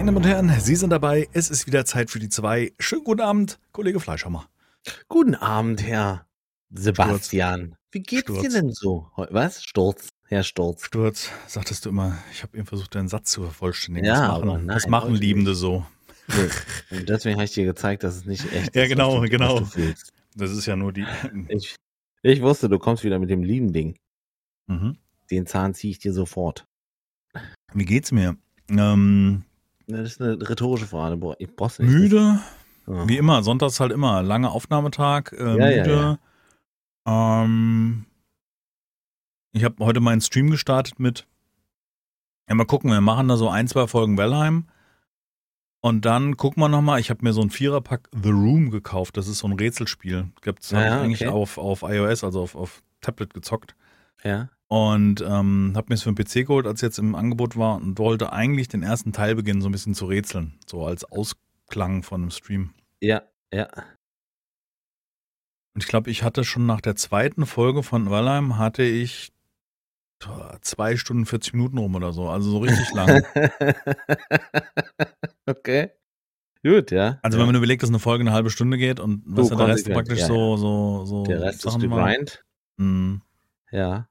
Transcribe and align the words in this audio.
Meine 0.00 0.12
Damen 0.12 0.16
und 0.16 0.26
Herren, 0.26 0.60
Sie 0.60 0.76
sind 0.76 0.88
dabei. 0.88 1.28
Es 1.34 1.50
ist 1.50 1.66
wieder 1.66 1.84
Zeit 1.84 2.08
für 2.08 2.18
die 2.18 2.30
zwei. 2.30 2.72
Schönen 2.78 3.04
guten 3.04 3.20
Abend, 3.20 3.60
Kollege 3.70 4.00
Fleischhammer. 4.00 4.48
Guten 5.08 5.34
Abend, 5.34 5.82
Herr 5.82 6.24
Sebastian. 6.70 7.76
Wie 7.90 8.00
geht's 8.00 8.22
Sturz. 8.22 8.40
dir 8.40 8.48
denn 8.48 8.72
so? 8.72 9.10
Was? 9.16 9.62
Sturz, 9.62 10.08
Herr 10.28 10.42
Sturz. 10.42 10.86
Sturz, 10.86 11.28
sagtest 11.46 11.84
du 11.84 11.90
immer, 11.90 12.16
ich 12.32 12.42
habe 12.42 12.56
eben 12.56 12.66
versucht, 12.66 12.94
deinen 12.94 13.08
Satz 13.08 13.30
zu 13.30 13.42
vervollständigen. 13.42 14.06
Ja, 14.06 14.14
das 14.14 14.30
aber 14.30 14.46
machen, 14.46 14.64
nein, 14.64 14.74
das 14.74 14.88
machen 14.88 15.14
Liebende 15.14 15.54
so. 15.54 15.84
So. 16.28 16.96
Und 16.96 17.06
deswegen 17.10 17.34
habe 17.36 17.44
ich 17.44 17.52
dir 17.52 17.66
gezeigt, 17.66 18.02
dass 18.02 18.16
es 18.16 18.24
nicht 18.24 18.50
echt 18.54 18.74
Ja, 18.74 18.84
ist, 18.84 18.88
genau, 18.88 19.20
du, 19.20 19.28
genau. 19.28 19.66
Fühlst. 19.66 20.14
Das 20.34 20.50
ist 20.50 20.64
ja 20.64 20.76
nur 20.76 20.94
die. 20.94 21.04
Ich, 21.48 21.76
ich 22.22 22.40
wusste, 22.40 22.70
du 22.70 22.78
kommst 22.78 23.04
wieder 23.04 23.18
mit 23.18 23.28
dem 23.28 23.42
lieben 23.42 23.74
Ding. 23.74 23.98
Mhm. 24.66 24.96
Den 25.30 25.44
Zahn 25.44 25.74
ziehe 25.74 25.90
ich 25.90 25.98
dir 25.98 26.14
sofort. 26.14 26.64
Wie 27.74 27.84
geht's 27.84 28.12
mir? 28.12 28.38
Ähm, 28.70 29.44
Das 29.92 30.12
ist 30.12 30.20
eine 30.22 30.48
rhetorische 30.48 30.86
Frage. 30.86 31.16
Boah, 31.16 31.36
ich 31.38 31.54
brauch's 31.54 31.78
nicht. 31.78 31.90
müde, 31.90 32.40
Ja. 32.86 33.08
wie 33.08 33.16
immer. 33.16 33.42
Sonntags 33.42 33.80
halt 33.80 33.92
immer. 33.92 34.22
Langer 34.22 34.52
Aufnahmetag, 34.52 35.32
äh, 35.32 35.58
Ja, 35.58 35.70
ja, 35.70 35.82
müde. 35.82 36.18
Ähm, 37.06 38.04
ich 39.52 39.64
habe 39.64 39.84
heute 39.84 40.00
meinen 40.00 40.20
Stream 40.20 40.50
gestartet 40.50 40.98
mit. 41.00 41.26
Ja, 42.48 42.54
mal 42.54 42.64
gucken, 42.66 42.90
wir 42.90 43.00
machen 43.00 43.28
da 43.28 43.36
so 43.36 43.48
ein, 43.48 43.68
zwei 43.68 43.86
Folgen 43.86 44.16
Wellheim. 44.18 44.66
Und 45.82 46.04
dann 46.04 46.36
gucken 46.36 46.62
wir 46.62 46.68
nochmal, 46.68 47.00
ich 47.00 47.08
habe 47.08 47.24
mir 47.24 47.32
so 47.32 47.40
ein 47.40 47.50
Viererpack 47.50 48.08
The 48.12 48.30
Room 48.30 48.70
gekauft. 48.70 49.16
Das 49.16 49.28
ist 49.28 49.38
so 49.38 49.48
ein 49.48 49.54
Rätselspiel. 49.54 50.28
Gibt's 50.42 50.72
hab 50.72 50.80
Ja, 50.80 50.96
ich 50.98 51.02
eigentlich 51.04 51.22
okay. 51.26 51.34
auf, 51.34 51.56
auf 51.58 51.82
iOS, 51.82 52.22
also 52.22 52.42
auf, 52.42 52.54
auf 52.54 52.82
Tablet 53.00 53.32
gezockt. 53.32 53.74
Ja. 54.24 54.50
Und 54.68 55.20
ähm, 55.20 55.72
habe 55.74 55.86
mir 55.88 55.94
es 55.94 56.02
für 56.02 56.12
den 56.12 56.24
PC 56.24 56.46
geholt, 56.46 56.66
als 56.66 56.76
es 56.78 56.82
jetzt 56.82 56.98
im 56.98 57.14
Angebot 57.16 57.56
war 57.56 57.76
und 57.76 57.98
wollte 57.98 58.32
eigentlich 58.32 58.68
den 58.68 58.82
ersten 58.84 59.12
Teil 59.12 59.34
beginnen, 59.34 59.62
so 59.62 59.68
ein 59.68 59.72
bisschen 59.72 59.94
zu 59.94 60.06
rätseln. 60.06 60.58
So 60.66 60.86
als 60.86 61.04
Ausklang 61.04 62.02
von 62.04 62.22
einem 62.22 62.30
Stream. 62.30 62.72
Ja, 63.00 63.22
ja. 63.52 63.68
Und 65.74 65.82
ich 65.82 65.88
glaube, 65.88 66.10
ich 66.10 66.22
hatte 66.22 66.44
schon 66.44 66.66
nach 66.66 66.80
der 66.80 66.94
zweiten 66.96 67.46
Folge 67.46 67.82
von 67.82 68.10
Valheim 68.10 68.58
hatte 68.58 68.82
ich 68.82 69.32
zwei 70.60 70.96
Stunden 70.96 71.24
40 71.26 71.54
Minuten 71.54 71.78
rum 71.78 71.94
oder 71.94 72.12
so. 72.12 72.28
Also 72.28 72.50
so 72.50 72.58
richtig 72.58 72.90
lang. 72.94 73.24
okay. 75.46 75.90
Gut, 76.62 76.90
ja. 76.90 77.18
Also 77.22 77.38
wenn 77.38 77.46
man 77.46 77.54
überlegt, 77.54 77.82
dass 77.82 77.88
eine 77.88 77.98
Folge 77.98 78.22
eine 78.22 78.32
halbe 78.32 78.50
Stunde 78.50 78.76
geht 78.76 79.00
und 79.00 79.22
was 79.24 79.48
ja 79.48 79.56
der 79.56 79.68
Rest 79.68 79.90
praktisch 79.90 80.20
ja, 80.20 80.26
so, 80.26 80.56
so, 80.58 81.06
so 81.06 81.22
Der 81.24 81.40
Rest 81.40 81.64
ist 81.64 81.72
Sachen 81.72 81.90
war. 81.90 82.08
gegrind. 82.08 82.44
Mhm. 82.76 83.22
Ja. 83.70 84.09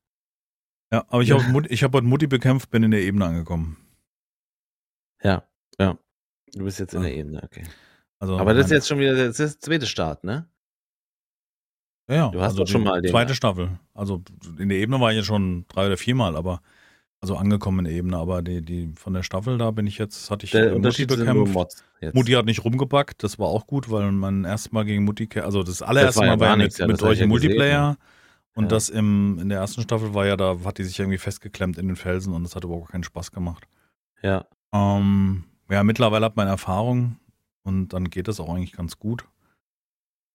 Ja, 0.92 1.06
aber 1.10 1.22
ich 1.22 1.30
Ja. 1.30 1.42
habe 1.44 1.68
ich 1.68 1.84
hab 1.84 1.94
heute 1.94 2.06
Mutti 2.08 2.28
bekämpft, 2.28 2.72
bin 2.72 2.84
in 2.84 2.92
der 2.92 3.02
Ebene 3.02 3.26
angekommen. 3.26 3.78
Ja, 5.24 5.44
ja. 5.80 5.98
Du 6.54 6.64
bist 6.64 6.80
jetzt 6.80 6.94
in 6.94 7.02
der 7.04 7.14
Ebene, 7.16 7.44
okay. 7.44 7.64
Also 8.20 8.38
Aber 8.38 8.54
das 8.54 8.66
ist 8.66 8.72
jetzt 8.72 8.88
schon 8.88 9.00
wieder 9.00 9.16
das 9.16 9.40
ist 9.40 9.56
der 9.56 9.60
zweite 9.60 9.86
Start, 9.86 10.24
ne? 10.24 10.48
ja, 12.10 12.16
ja, 12.16 12.30
du 12.30 12.40
hast 12.42 12.52
also 12.54 12.64
doch 12.64 12.68
schon 12.68 12.84
mal 12.84 13.02
den- 13.02 13.12
zweite 13.12 13.36
Staffel. 13.36 13.80
Also 13.94 14.24
in 14.58 14.70
der 14.70 14.80
Ebene 14.80 15.00
war 15.00 15.12
ich 15.12 15.18
ja 15.18 15.24
schon 15.24 15.66
drei 15.68 15.86
oder 15.86 15.98
viermal, 15.98 16.36
aber 16.36 16.62
also 17.22 17.36
angekommen 17.36 17.80
in 17.80 17.86
der 17.86 17.94
Ebene, 17.94 18.18
aber 18.18 18.42
die, 18.42 18.62
die 18.64 18.94
von 18.96 19.14
der 19.14 19.24
Staffel, 19.24 19.58
da 19.58 19.72
bin 19.72 19.86
ich 19.86 19.98
jetzt, 20.00 20.32
hatte 20.32 20.46
ich 20.46 20.52
Der 20.52 20.80
Mutti 20.80 21.06
bekämpft. 21.06 21.84
Mutti 22.14 22.32
hat 22.32 22.46
nicht 22.46 22.64
rumgebackt, 22.64 23.24
das 23.24 23.38
war 23.38 23.48
auch 23.48 23.68
gut, 23.68 23.92
weil 23.92 24.12
mein 24.12 24.44
erstes 24.46 24.72
Mal 24.72 24.86
gegen 24.86 25.04
Mutti, 25.04 25.30
also 25.40 25.62
das 25.62 25.82
allererste 25.82 26.22
war 26.22 26.26
ja 26.28 26.36
Mal 26.36 26.40
war 26.40 26.48
ja 26.50 26.56
mit, 26.56 26.64
nichts, 26.66 26.78
ja, 26.80 26.88
mit 26.88 26.96
das 26.96 27.04
euch 27.04 27.20
im 27.20 27.30
ja 27.30 27.36
gesehen, 27.36 27.50
Multiplayer 27.50 27.98
und 28.60 28.66
Ja. 28.66 28.70
das 28.72 28.90
im, 28.90 29.40
in 29.40 29.48
der 29.50 29.60
ersten 29.60 29.82
Staffel 29.82 30.14
war 30.14 30.26
ja, 30.26 30.36
da 30.36 30.58
hat 30.66 30.78
die 30.78 30.84
sich 30.84 31.00
irgendwie 31.00 31.18
festgeklemmt 31.18 31.78
in 31.78 31.88
den 31.88 31.96
Felsen 31.96 32.34
und 32.34 32.44
das 32.44 32.56
hat 32.58 32.66
überhaupt 32.66 32.90
keinen 32.92 33.04
Spaß 33.06 33.32
gemacht. 33.32 33.66
Ja. 34.22 34.46
Ähm, 34.74 35.46
ja, 35.70 35.82
mittlerweile 35.84 36.26
hat 36.26 36.36
man 36.36 36.48
Erfahrung 36.48 37.16
und 37.64 37.94
dann 37.94 38.10
geht 38.10 38.28
das 38.28 38.40
auch 38.42 38.54
eigentlich 38.54 38.74
ganz 38.74 39.00
gut. 39.00 39.24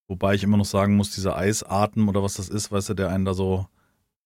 Wobei 0.08 0.34
ich 0.34 0.42
immer 0.42 0.56
noch 0.56 0.64
sagen 0.64 0.96
muss, 0.96 1.10
dieser 1.14 1.36
Eisatmen 1.36 2.08
oder 2.08 2.22
was 2.22 2.34
das 2.34 2.48
ist, 2.48 2.72
weißt 2.72 2.90
du, 2.90 2.94
der 2.94 3.10
einen 3.10 3.24
da 3.26 3.34
so 3.34 3.66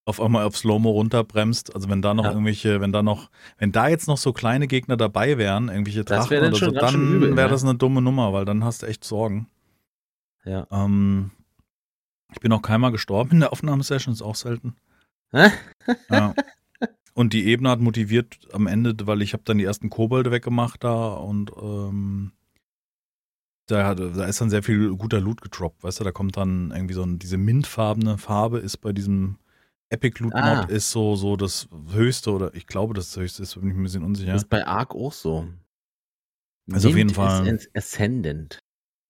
auf 0.04 0.20
einmal 0.20 0.44
auf 0.44 0.56
Slow-Mo 0.56 0.90
runterbremst. 0.90 1.74
Also 1.74 1.88
wenn 1.90 2.00
da 2.00 2.14
noch 2.14 2.24
Ja. 2.24 2.30
irgendwelche, 2.30 2.80
wenn 2.80 2.92
da 2.92 3.02
noch, 3.02 3.30
wenn 3.58 3.72
da 3.72 3.88
jetzt 3.88 4.06
noch 4.08 4.16
so 4.16 4.32
kleine 4.32 4.68
Gegner 4.68 4.96
dabei 4.96 5.38
wären, 5.38 5.68
irgendwelche 5.68 6.04
Drachen 6.04 6.30
wär 6.30 6.46
oder 6.46 6.56
so, 6.56 6.70
dann 6.70 7.20
wäre 7.20 7.34
ne? 7.34 7.48
das 7.48 7.62
eine 7.64 7.74
dumme 7.74 8.00
Nummer, 8.00 8.32
weil 8.32 8.44
dann 8.44 8.64
hast 8.64 8.82
du 8.82 8.86
echt 8.86 9.02
Sorgen. 9.04 9.48
Ja. 10.44 10.66
Ähm, 10.70 11.30
ich 12.32 12.40
bin 12.40 12.52
auch 12.52 12.62
keinmal 12.62 12.92
gestorben 12.92 13.32
in 13.32 13.40
der 13.40 13.52
Aufnahmesession, 13.52 14.12
ist 14.12 14.22
auch 14.22 14.34
selten. 14.36 14.76
Ja. 16.10 16.34
Und 17.14 17.32
die 17.32 17.46
Ebene 17.46 17.70
hat 17.70 17.80
motiviert 17.80 18.38
am 18.52 18.66
Ende, 18.68 18.94
weil 19.06 19.22
ich 19.22 19.32
habe 19.32 19.42
dann 19.44 19.58
die 19.58 19.64
ersten 19.64 19.90
Kobolde 19.90 20.30
weggemacht 20.30 20.84
da 20.84 21.14
und 21.14 21.50
ähm, 21.60 22.30
da, 23.66 23.86
hat, 23.86 23.98
da 23.98 24.24
ist 24.24 24.40
dann 24.40 24.50
sehr 24.50 24.62
viel 24.62 24.94
guter 24.94 25.20
Loot 25.20 25.40
gedroppt, 25.42 25.82
weißt 25.82 25.98
du, 26.00 26.04
da 26.04 26.12
kommt 26.12 26.36
dann 26.36 26.70
irgendwie 26.70 26.94
so 26.94 27.02
ein, 27.02 27.18
diese 27.18 27.36
mintfarbene 27.36 28.18
Farbe 28.18 28.58
ist 28.60 28.76
bei 28.78 28.92
diesem 28.92 29.38
Epic 29.90 30.22
Loot 30.22 30.32
Mod 30.34 30.42
Ah. 30.42 30.62
ist 30.64 30.90
so, 30.90 31.16
so 31.16 31.36
das 31.36 31.68
höchste 31.90 32.30
oder 32.32 32.54
ich 32.54 32.66
glaube, 32.66 32.94
das 32.94 33.16
höchste 33.16 33.42
ist, 33.42 33.54
bin 33.60 33.70
ich 33.70 33.76
ein 33.76 33.82
bisschen 33.82 34.04
unsicher. 34.04 34.32
Das 34.32 34.42
ist 34.42 34.48
bei 34.50 34.64
Ark 34.66 34.94
auch 34.94 35.12
so. 35.12 35.48
Ist 36.66 36.84
auf 36.86 36.94
jeden 36.94 37.06
Mint 37.08 37.12
Fall- 37.16 37.46
ist 37.48 37.68
Ascendant. 37.74 38.58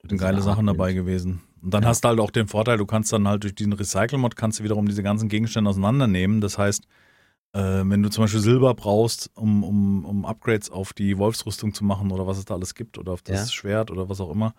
sind 0.08 0.18
geile 0.18 0.40
Sachen 0.40 0.66
dabei 0.66 0.92
gewesen. 0.94 1.42
Und 1.62 1.72
dann 1.74 1.82
Ja. 1.82 1.88
hast 1.88 2.04
du 2.04 2.08
halt 2.08 2.20
auch 2.20 2.30
den 2.30 2.46
Vorteil, 2.48 2.78
du 2.78 2.86
kannst 2.86 3.12
dann 3.12 3.26
halt 3.28 3.42
durch 3.42 3.54
diesen 3.54 3.72
Recycle-Mod 3.72 4.36
kannst 4.36 4.60
du 4.60 4.64
wiederum 4.64 4.86
diese 4.86 5.02
ganzen 5.02 5.28
Gegenstände 5.28 5.68
auseinandernehmen. 5.70 6.40
Das 6.40 6.58
heißt, 6.58 6.84
äh, 7.54 7.60
wenn 7.84 8.02
du 8.02 8.10
zum 8.10 8.24
Beispiel 8.24 8.40
Silber 8.40 8.74
brauchst, 8.74 9.30
um, 9.34 9.64
um, 9.64 10.04
um 10.04 10.24
Upgrades 10.26 10.70
auf 10.70 10.92
die 10.92 11.18
Wolfsrüstung 11.18 11.72
zu 11.74 11.84
machen 11.84 12.10
oder 12.12 12.26
was 12.26 12.38
es 12.38 12.44
da 12.44 12.54
alles 12.54 12.74
gibt 12.74 12.98
oder 12.98 13.12
auf 13.12 13.22
das 13.22 13.48
Ja. 13.50 13.52
Schwert 13.54 13.90
oder 13.90 14.08
was 14.08 14.20
auch 14.20 14.30
immer, 14.30 14.54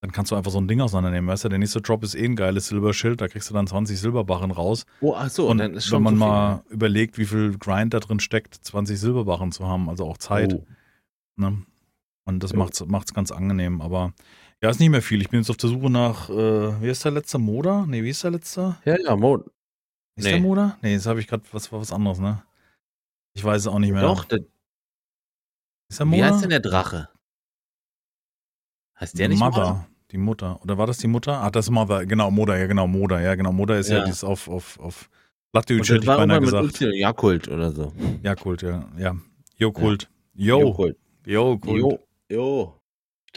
dann 0.00 0.12
kannst 0.12 0.30
du 0.30 0.36
einfach 0.36 0.52
so 0.52 0.60
ein 0.60 0.68
Ding 0.68 0.80
auseinandernehmen. 0.80 1.28
Weißt 1.28 1.44
du, 1.44 1.48
der 1.48 1.58
nächste 1.58 1.80
Drop 1.82 2.04
ist 2.04 2.14
eh 2.14 2.24
ein 2.24 2.36
geiles 2.36 2.68
Silberschild, 2.68 3.20
da 3.20 3.26
kriegst 3.26 3.50
du 3.50 3.54
dann 3.54 3.66
20 3.66 3.98
Silberbarren 4.00 4.52
raus. 4.52 4.86
Oh, 5.00 5.14
ach 5.16 5.28
so, 5.28 5.48
und 5.50 5.58
dann 5.58 5.74
ist 5.74 5.86
wenn 5.86 5.90
schon 5.90 6.02
man 6.04 6.14
so 6.14 6.18
mal 6.20 6.62
überlegt, 6.70 7.18
wie 7.18 7.24
viel 7.26 7.58
Grind 7.58 7.92
da 7.94 7.98
drin 7.98 8.20
steckt, 8.20 8.54
20 8.54 8.98
Silberbarren 9.00 9.50
zu 9.50 9.66
haben, 9.66 9.88
also 9.88 10.06
auch 10.06 10.16
Zeit. 10.18 10.54
Oh. 10.54 10.64
Ne? 11.36 11.62
Und 12.24 12.42
das 12.44 12.52
Jo. 12.52 12.58
macht's, 12.58 12.84
macht's 12.86 13.12
ganz 13.12 13.32
angenehm. 13.32 13.80
Aber 13.80 14.12
ja, 14.62 14.70
ist 14.70 14.80
nicht 14.80 14.90
mehr 14.90 15.02
viel. 15.02 15.20
Ich 15.22 15.28
bin 15.30 15.40
jetzt 15.40 15.50
auf 15.50 15.56
der 15.56 15.70
Suche 15.70 15.90
nach, 15.90 16.28
äh, 16.30 16.82
wie 16.82 16.88
ist 16.88 17.04
der 17.04 17.12
letzte 17.12 17.38
Moda? 17.38 17.84
Nee, 17.86 18.02
wie 18.02 18.10
ist 18.10 18.22
der 18.24 18.30
letzte? 18.32 18.76
Ja, 18.84 18.96
ja, 19.00 19.16
Mo 19.16 19.36
Ist 20.16 20.24
Nee. 20.24 20.30
der 20.32 20.40
Moda? 20.40 20.78
Nee, 20.82 20.92
jetzt 20.92 21.06
habe 21.06 21.20
ich 21.20 21.26
gerade 21.28 21.44
was, 21.52 21.70
was 21.72 21.92
anderes, 21.92 22.18
ne? 22.18 22.42
Ich 23.34 23.44
weiß 23.44 23.62
es 23.62 23.66
auch 23.68 23.78
nicht 23.78 23.92
mehr. 23.92 24.02
Doch, 24.02 24.24
der, 24.24 24.40
Ist 25.88 26.00
der 26.00 26.06
wie 26.06 26.10
Moda? 26.10 26.30
heißt 26.30 26.42
denn 26.42 26.50
der 26.50 26.60
Drache? 26.60 27.08
Heißt 29.00 29.18
der 29.18 29.28
nicht 29.28 29.38
Mother. 29.38 29.60
Moda? 29.60 29.88
Die 30.10 30.18
Mutter. 30.18 30.60
Oder 30.62 30.78
war 30.78 30.86
das 30.86 30.98
die 30.98 31.06
Mutter? 31.06 31.40
Ah, 31.42 31.50
das 31.50 31.66
ist 31.66 31.70
Mother. 31.70 32.06
Genau, 32.06 32.30
Moda. 32.30 32.56
Ja, 32.56 32.66
genau, 32.66 32.86
Moda. 32.86 33.20
Ja, 33.20 33.34
genau. 33.34 33.52
Moda 33.52 33.76
ist 33.76 33.90
ja, 33.90 33.98
Ja. 33.98 34.04
dieses 34.04 34.24
auf, 34.24 34.48
auf, 34.48 34.80
auf 34.80 35.02
Und 35.02 35.52
Plattdeutsch 35.52 35.80
das 35.80 35.88
hätte 35.90 36.00
ich 36.00 36.06
war 36.06 36.16
beinahe 36.18 36.40
gesagt. 36.40 36.80
Jakult 36.80 37.48
oder 37.48 37.70
so. 37.72 37.92
Ja, 38.22 38.34
Kult, 38.34 38.62
ja. 38.62 38.88
Ja. 38.96 39.16
Jo, 39.56 39.70
Kult. 39.70 40.10
Jo. 40.34 40.60
Jokult. 40.60 40.96
Jo, 41.26 41.58
Kult. 41.58 42.00
Jo. 42.30 42.77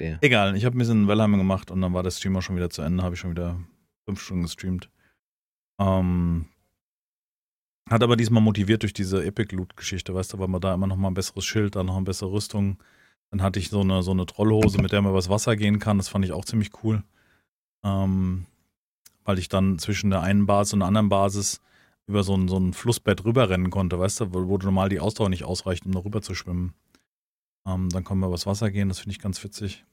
Der. 0.02 0.18
Egal, 0.22 0.56
ich 0.56 0.66
habe 0.66 0.76
ein 0.76 0.80
bisschen 0.80 1.08
Wellheim 1.08 1.38
gemacht 1.38 1.70
und 1.70 1.82
dann 1.82 1.94
war 1.94 2.02
der 2.02 2.12
Stream 2.12 2.36
auch 2.36 2.42
schon 2.42 2.56
wieder 2.56 2.72
zu 2.72 2.82
Ende, 2.82 3.04
habe 3.04 3.14
ich 3.14 3.22
schon 3.22 3.32
wieder 3.32 3.60
fünf 4.06 4.20
Stunden 4.20 4.44
gestreamt. 4.44 4.90
Ähm, 5.80 6.48
hat 7.88 8.02
aber 8.02 8.16
diesmal 8.16 8.42
motiviert 8.42 8.82
durch 8.82 8.94
diese 8.94 9.24
Epic 9.24 9.56
Loot-Geschichte, 9.56 10.16
weißt 10.16 10.34
du, 10.34 10.40
weil 10.40 10.48
man 10.48 10.60
da 10.60 10.74
immer 10.74 10.88
noch 10.88 10.96
mal 10.96 11.10
ein 11.10 11.14
besseres 11.14 11.46
Schild, 11.46 11.76
dann 11.76 11.86
noch 11.86 11.98
eine 11.98 12.06
bessere 12.06 12.32
Rüstung. 12.32 12.78
Dann 13.30 13.44
hatte 13.44 13.60
ich 13.60 13.70
so 13.70 13.82
eine, 13.82 14.02
so 14.02 14.12
eine 14.12 14.26
Trollhose, 14.26 14.82
mit 14.82 14.92
der 14.92 15.02
man 15.02 15.12
übers 15.12 15.30
Wasser 15.30 15.56
gehen 15.56 15.78
kann. 15.80 15.98
Das 15.98 16.10
fand 16.10 16.26
ich 16.26 16.32
auch 16.32 16.46
ziemlich 16.46 16.72
cool. 16.84 17.04
Ähm, 17.84 18.46
weil 19.24 19.38
ich 19.38 19.50
dann 19.50 19.78
zwischen 19.78 20.10
der 20.10 20.22
einen 20.22 20.48
Basis 20.48 20.74
und 20.74 20.80
der 20.80 20.88
anderen 20.88 21.10
Basis 21.10 21.62
über 22.08 22.24
so 22.24 22.36
ein, 22.36 22.48
so 22.48 22.58
ein 22.58 22.74
Flussbett 22.74 23.24
rüberrennen 23.24 23.70
konnte, 23.70 24.00
weißt 24.00 24.22
du, 24.22 24.34
wo, 24.34 24.48
wo 24.48 24.58
normal 24.58 24.90
die 24.90 25.00
Ausdauer 25.00 25.30
nicht 25.30 25.44
ausreicht, 25.44 25.86
um 25.86 25.92
da 25.92 26.00
rüber 26.00 26.22
zu 26.22 26.34
schwimmen. 26.34 26.74
Ähm, 27.68 27.90
dann 27.90 28.04
können 28.04 28.20
wir 28.20 28.28
übers 28.28 28.46
Wasser 28.46 28.72
gehen, 28.72 28.90
das 28.90 29.00
finde 29.00 29.12
ich 29.12 29.20
ganz 29.20 29.44
witzig. 29.44 29.86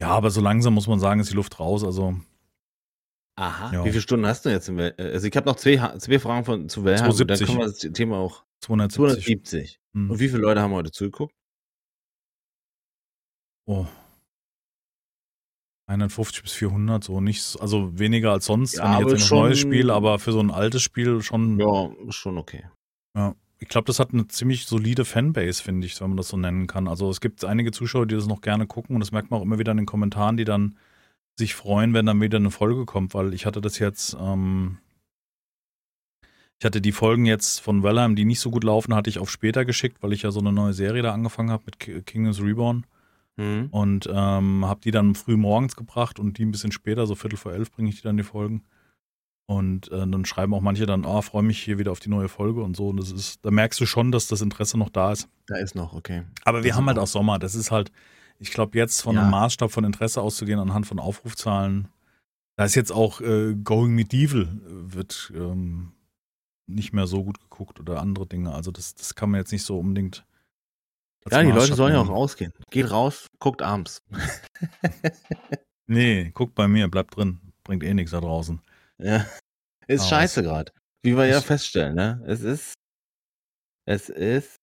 Ja, 0.00 0.10
aber 0.10 0.30
so 0.30 0.40
langsam 0.40 0.74
muss 0.74 0.86
man 0.86 1.00
sagen, 1.00 1.20
ist 1.20 1.30
die 1.30 1.34
Luft 1.36 1.58
raus. 1.58 1.82
Also 1.84 2.16
Aha. 3.36 3.72
Ja. 3.72 3.84
Wie 3.84 3.90
viele 3.90 4.02
Stunden 4.02 4.26
hast 4.26 4.44
du 4.44 4.48
jetzt? 4.50 4.68
Im 4.68 4.78
äh, 4.80 4.92
also 4.98 5.26
ich 5.28 5.36
habe 5.36 5.46
noch 5.46 5.56
zwei, 5.56 5.76
zwei 5.98 6.18
Fragen 6.18 6.44
von, 6.44 6.68
zu 6.68 6.84
Wellheim. 6.84 7.08
und 7.10 7.18
Dann 7.20 7.36
270. 7.36 7.46
können 7.46 7.58
wir 7.60 7.66
das 7.66 7.78
Thema 7.96 8.16
auch 8.18 8.44
270. 8.64 8.96
270. 9.46 9.80
Hm. 9.94 10.10
Und 10.10 10.18
wie 10.20 10.28
viele 10.28 10.40
Leute 10.42 10.60
haben 10.60 10.72
heute 10.72 10.90
zugeguckt? 10.90 11.32
Oh. 13.66 13.86
150 15.88 16.42
bis 16.42 16.52
400, 16.52 17.02
so 17.04 17.20
nicht, 17.20 17.42
so- 17.42 17.60
also 17.60 17.98
weniger 17.98 18.32
als 18.32 18.44
sonst, 18.46 18.74
Ja, 18.74 18.98
wenn 18.98 19.06
ich 19.06 19.12
jetzt 19.14 19.32
ein 19.32 19.38
neues 19.38 19.58
Spiel, 19.58 19.90
aber 19.90 20.18
für 20.18 20.32
so 20.32 20.40
ein 20.40 20.50
altes 20.50 20.82
Spiel 20.82 21.22
schon. 21.22 21.58
Ja, 21.58 21.90
schon 22.10 22.36
okay. 22.38 22.68
Ich 23.60 23.68
glaube, 23.68 23.86
das 23.86 23.98
hat 23.98 24.12
eine 24.12 24.28
ziemlich 24.28 24.66
solide 24.66 25.04
Fanbase, 25.04 25.62
finde 25.62 25.86
ich, 25.86 26.00
wenn 26.00 26.10
man 26.10 26.16
das 26.16 26.28
so 26.28 26.36
nennen 26.36 26.66
kann. 26.66 26.86
Also 26.88 27.10
es 27.10 27.20
gibt 27.20 27.44
einige 27.44 27.72
Zuschauer, 27.72 28.06
die 28.06 28.14
das 28.14 28.26
noch 28.26 28.40
gerne 28.40 28.66
gucken 28.66 28.94
und 28.94 29.00
das 29.00 29.12
merkt 29.12 29.30
man 29.30 29.40
auch 29.40 29.44
immer 29.44 29.58
wieder 29.58 29.72
in 29.72 29.78
den 29.78 29.86
Kommentaren, 29.86 30.36
die 30.36 30.44
dann 30.44 30.76
sich 31.36 31.54
freuen, 31.54 31.94
wenn 31.94 32.06
dann 32.06 32.20
wieder 32.20 32.38
eine 32.38 32.50
Folge 32.50 32.84
kommt, 32.84 33.14
weil 33.14 33.34
ich 33.34 33.46
hatte 33.46 33.60
das 33.60 33.78
jetzt, 33.78 34.16
ähm, 34.20 34.78
Ich 36.60 36.64
hatte 36.64 36.80
die 36.80 36.92
Folgen 36.92 37.24
jetzt 37.24 37.60
von 37.60 37.84
Valheim, 37.84 38.16
die 38.16 38.24
nicht 38.24 38.40
so 38.40 38.50
gut 38.50 38.64
laufen, 38.64 38.94
hatte 38.94 39.08
ich 39.08 39.20
auf 39.20 39.30
später 39.30 39.64
geschickt, 39.64 40.02
weil 40.02 40.12
ich 40.12 40.22
ja 40.22 40.32
so 40.32 40.40
eine 40.40 40.52
neue 40.52 40.72
Serie 40.72 41.02
da 41.02 41.12
angefangen 41.12 41.50
habe 41.50 41.62
mit 41.66 41.78
Kingdoms 42.06 42.42
Reborn. 42.42 42.84
Mhm. 43.36 43.68
Und 43.70 44.08
ähm, 44.12 44.64
habe 44.66 44.80
die 44.82 44.90
dann 44.90 45.14
früh 45.14 45.36
morgens 45.36 45.76
gebracht 45.76 46.18
und 46.18 46.38
die 46.38 46.44
ein 46.44 46.50
bisschen 46.50 46.72
später, 46.72 47.06
so 47.06 47.14
Viertel 47.14 47.36
vor 47.36 47.52
elf, 47.52 47.70
bringe 47.70 47.88
ich 47.90 47.96
die 47.96 48.02
dann 48.02 48.16
die 48.16 48.24
Folgen. 48.24 48.64
Und 49.50 49.90
äh, 49.90 50.06
dann 50.06 50.26
schreiben 50.26 50.52
auch 50.52 50.60
manche 50.60 50.84
dann, 50.84 51.06
ah, 51.06 51.18
oh, 51.18 51.22
freue 51.22 51.42
mich 51.42 51.62
hier 51.62 51.78
wieder 51.78 51.90
auf 51.90 52.00
die 52.00 52.10
neue 52.10 52.28
Folge 52.28 52.62
und 52.62 52.76
so. 52.76 52.88
Und 52.88 52.98
das 52.98 53.10
ist, 53.10 53.42
da 53.46 53.50
merkst 53.50 53.80
du 53.80 53.86
schon, 53.86 54.12
dass 54.12 54.28
das 54.28 54.42
Interesse 54.42 54.78
noch 54.78 54.90
da 54.90 55.10
ist. 55.10 55.26
Da 55.46 55.56
ist 55.56 55.74
noch, 55.74 55.94
okay. 55.94 56.24
Aber 56.44 56.62
wir 56.64 56.68
das 56.68 56.76
haben 56.76 56.86
halt 56.86 56.98
auch 56.98 57.06
Sommer. 57.06 57.38
Das 57.38 57.54
ist 57.54 57.70
halt, 57.70 57.90
ich 58.38 58.50
glaube, 58.50 58.76
jetzt 58.76 59.00
von 59.00 59.14
ja. 59.14 59.22
einem 59.22 59.30
Maßstab 59.30 59.72
von 59.72 59.84
Interesse 59.84 60.20
auszugehen 60.20 60.58
anhand 60.58 60.86
von 60.86 60.98
Aufrufzahlen, 60.98 61.88
da 62.56 62.64
ist 62.64 62.74
jetzt 62.74 62.92
auch 62.92 63.22
äh, 63.22 63.54
Going 63.54 63.94
Medieval 63.94 64.42
äh, 64.42 64.94
wird 64.94 65.32
ähm, 65.34 65.92
nicht 66.66 66.92
mehr 66.92 67.06
so 67.06 67.24
gut 67.24 67.40
geguckt 67.40 67.80
oder 67.80 68.02
andere 68.02 68.26
Dinge. 68.26 68.52
Also 68.52 68.70
das, 68.70 68.94
das 68.96 69.14
kann 69.14 69.30
man 69.30 69.40
jetzt 69.40 69.52
nicht 69.52 69.62
so 69.62 69.78
unbedingt. 69.78 70.26
Ja, 71.30 71.42
die 71.42 71.52
Leute 71.52 71.74
sollen 71.74 71.94
ja 71.94 72.00
auch 72.00 72.08
rausgehen. 72.08 72.52
Geht 72.70 72.90
raus, 72.90 73.28
guckt 73.38 73.62
abends. 73.62 74.02
nee, 75.86 76.30
guckt 76.34 76.54
bei 76.54 76.68
mir, 76.68 76.88
bleibt 76.88 77.16
drin. 77.16 77.40
Bringt 77.64 77.82
eh 77.82 77.94
nichts 77.94 78.12
da 78.12 78.20
draußen. 78.20 78.60
Ja. 78.98 79.26
Ist 79.86 80.02
Aber 80.02 80.10
scheiße 80.10 80.42
gerade. 80.42 80.72
Wie 81.02 81.16
wir 81.16 81.26
ja 81.26 81.40
feststellen, 81.40 81.94
ne? 81.94 82.22
Es 82.26 82.42
ist. 82.42 82.74
Es 83.86 84.08
ist. 84.08 84.56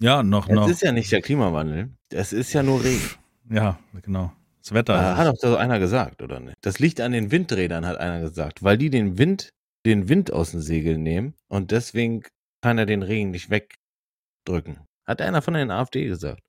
Ja, 0.00 0.22
noch, 0.22 0.48
es 0.48 0.54
noch. 0.54 0.66
Es 0.66 0.72
ist 0.72 0.82
ja 0.82 0.92
nicht 0.92 1.12
der 1.12 1.22
Klimawandel. 1.22 1.90
Es 2.10 2.32
ist 2.32 2.52
ja 2.52 2.62
nur 2.62 2.82
Regen. 2.82 3.08
Ja, 3.48 3.78
genau. 4.02 4.32
Das 4.58 4.72
Wetter. 4.72 4.94
Da 4.94 5.16
hat 5.16 5.26
doch 5.26 5.36
so 5.36 5.56
einer 5.56 5.78
gesagt, 5.78 6.22
oder 6.22 6.40
nicht? 6.40 6.56
Das 6.60 6.78
liegt 6.78 7.00
an 7.00 7.12
den 7.12 7.30
Windrädern, 7.30 7.86
hat 7.86 7.98
einer 7.98 8.20
gesagt, 8.20 8.62
weil 8.62 8.78
die 8.78 8.90
den 8.90 9.18
Wind, 9.18 9.50
den 9.84 10.08
Wind 10.08 10.32
aus 10.32 10.52
den 10.52 10.60
Segeln 10.60 11.02
nehmen 11.02 11.34
und 11.48 11.70
deswegen 11.70 12.22
kann 12.62 12.78
er 12.78 12.86
den 12.86 13.02
Regen 13.02 13.30
nicht 13.32 13.50
wegdrücken. 13.50 14.80
Hat 15.06 15.20
einer 15.20 15.42
von 15.42 15.54
den 15.54 15.70
AfD 15.70 16.06
gesagt. 16.06 16.42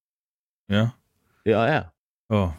Ja? 0.69 0.95
Ja, 1.43 1.67
ja. 1.67 1.93
Oh. 2.29 2.51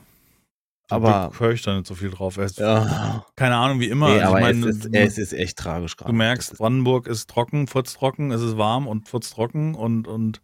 Aber 0.91 1.33
höre 1.39 1.53
ich 1.53 1.63
da 1.63 1.75
nicht 1.75 1.87
so 1.87 1.95
viel 1.95 2.11
drauf. 2.11 2.37
Ist, 2.37 2.59
ja. 2.59 3.25
Keine 3.37 3.57
Ahnung, 3.57 3.81
wie 3.81 3.89
immer. 3.89 4.09
Nee, 4.09 4.21
also 4.21 4.29
aber 4.29 4.39
ich 4.39 4.57
meine, 4.57 4.69
es, 4.69 4.77
ist, 4.77 4.95
es 4.95 5.19
ist 5.19 5.33
echt 5.33 5.59
tragisch 5.59 5.97
gerade. 5.97 6.13
Du 6.13 6.17
merkst, 6.17 6.59
Brandenburg 6.59 7.07
ist 7.07 7.31
trocken, 7.31 7.67
furztrocken, 7.67 8.31
es 8.31 8.43
ist 8.43 8.59
warm 8.59 8.87
und 8.87 9.09
furztrocken 9.09 9.75
und, 9.75 10.07
und 10.07 10.43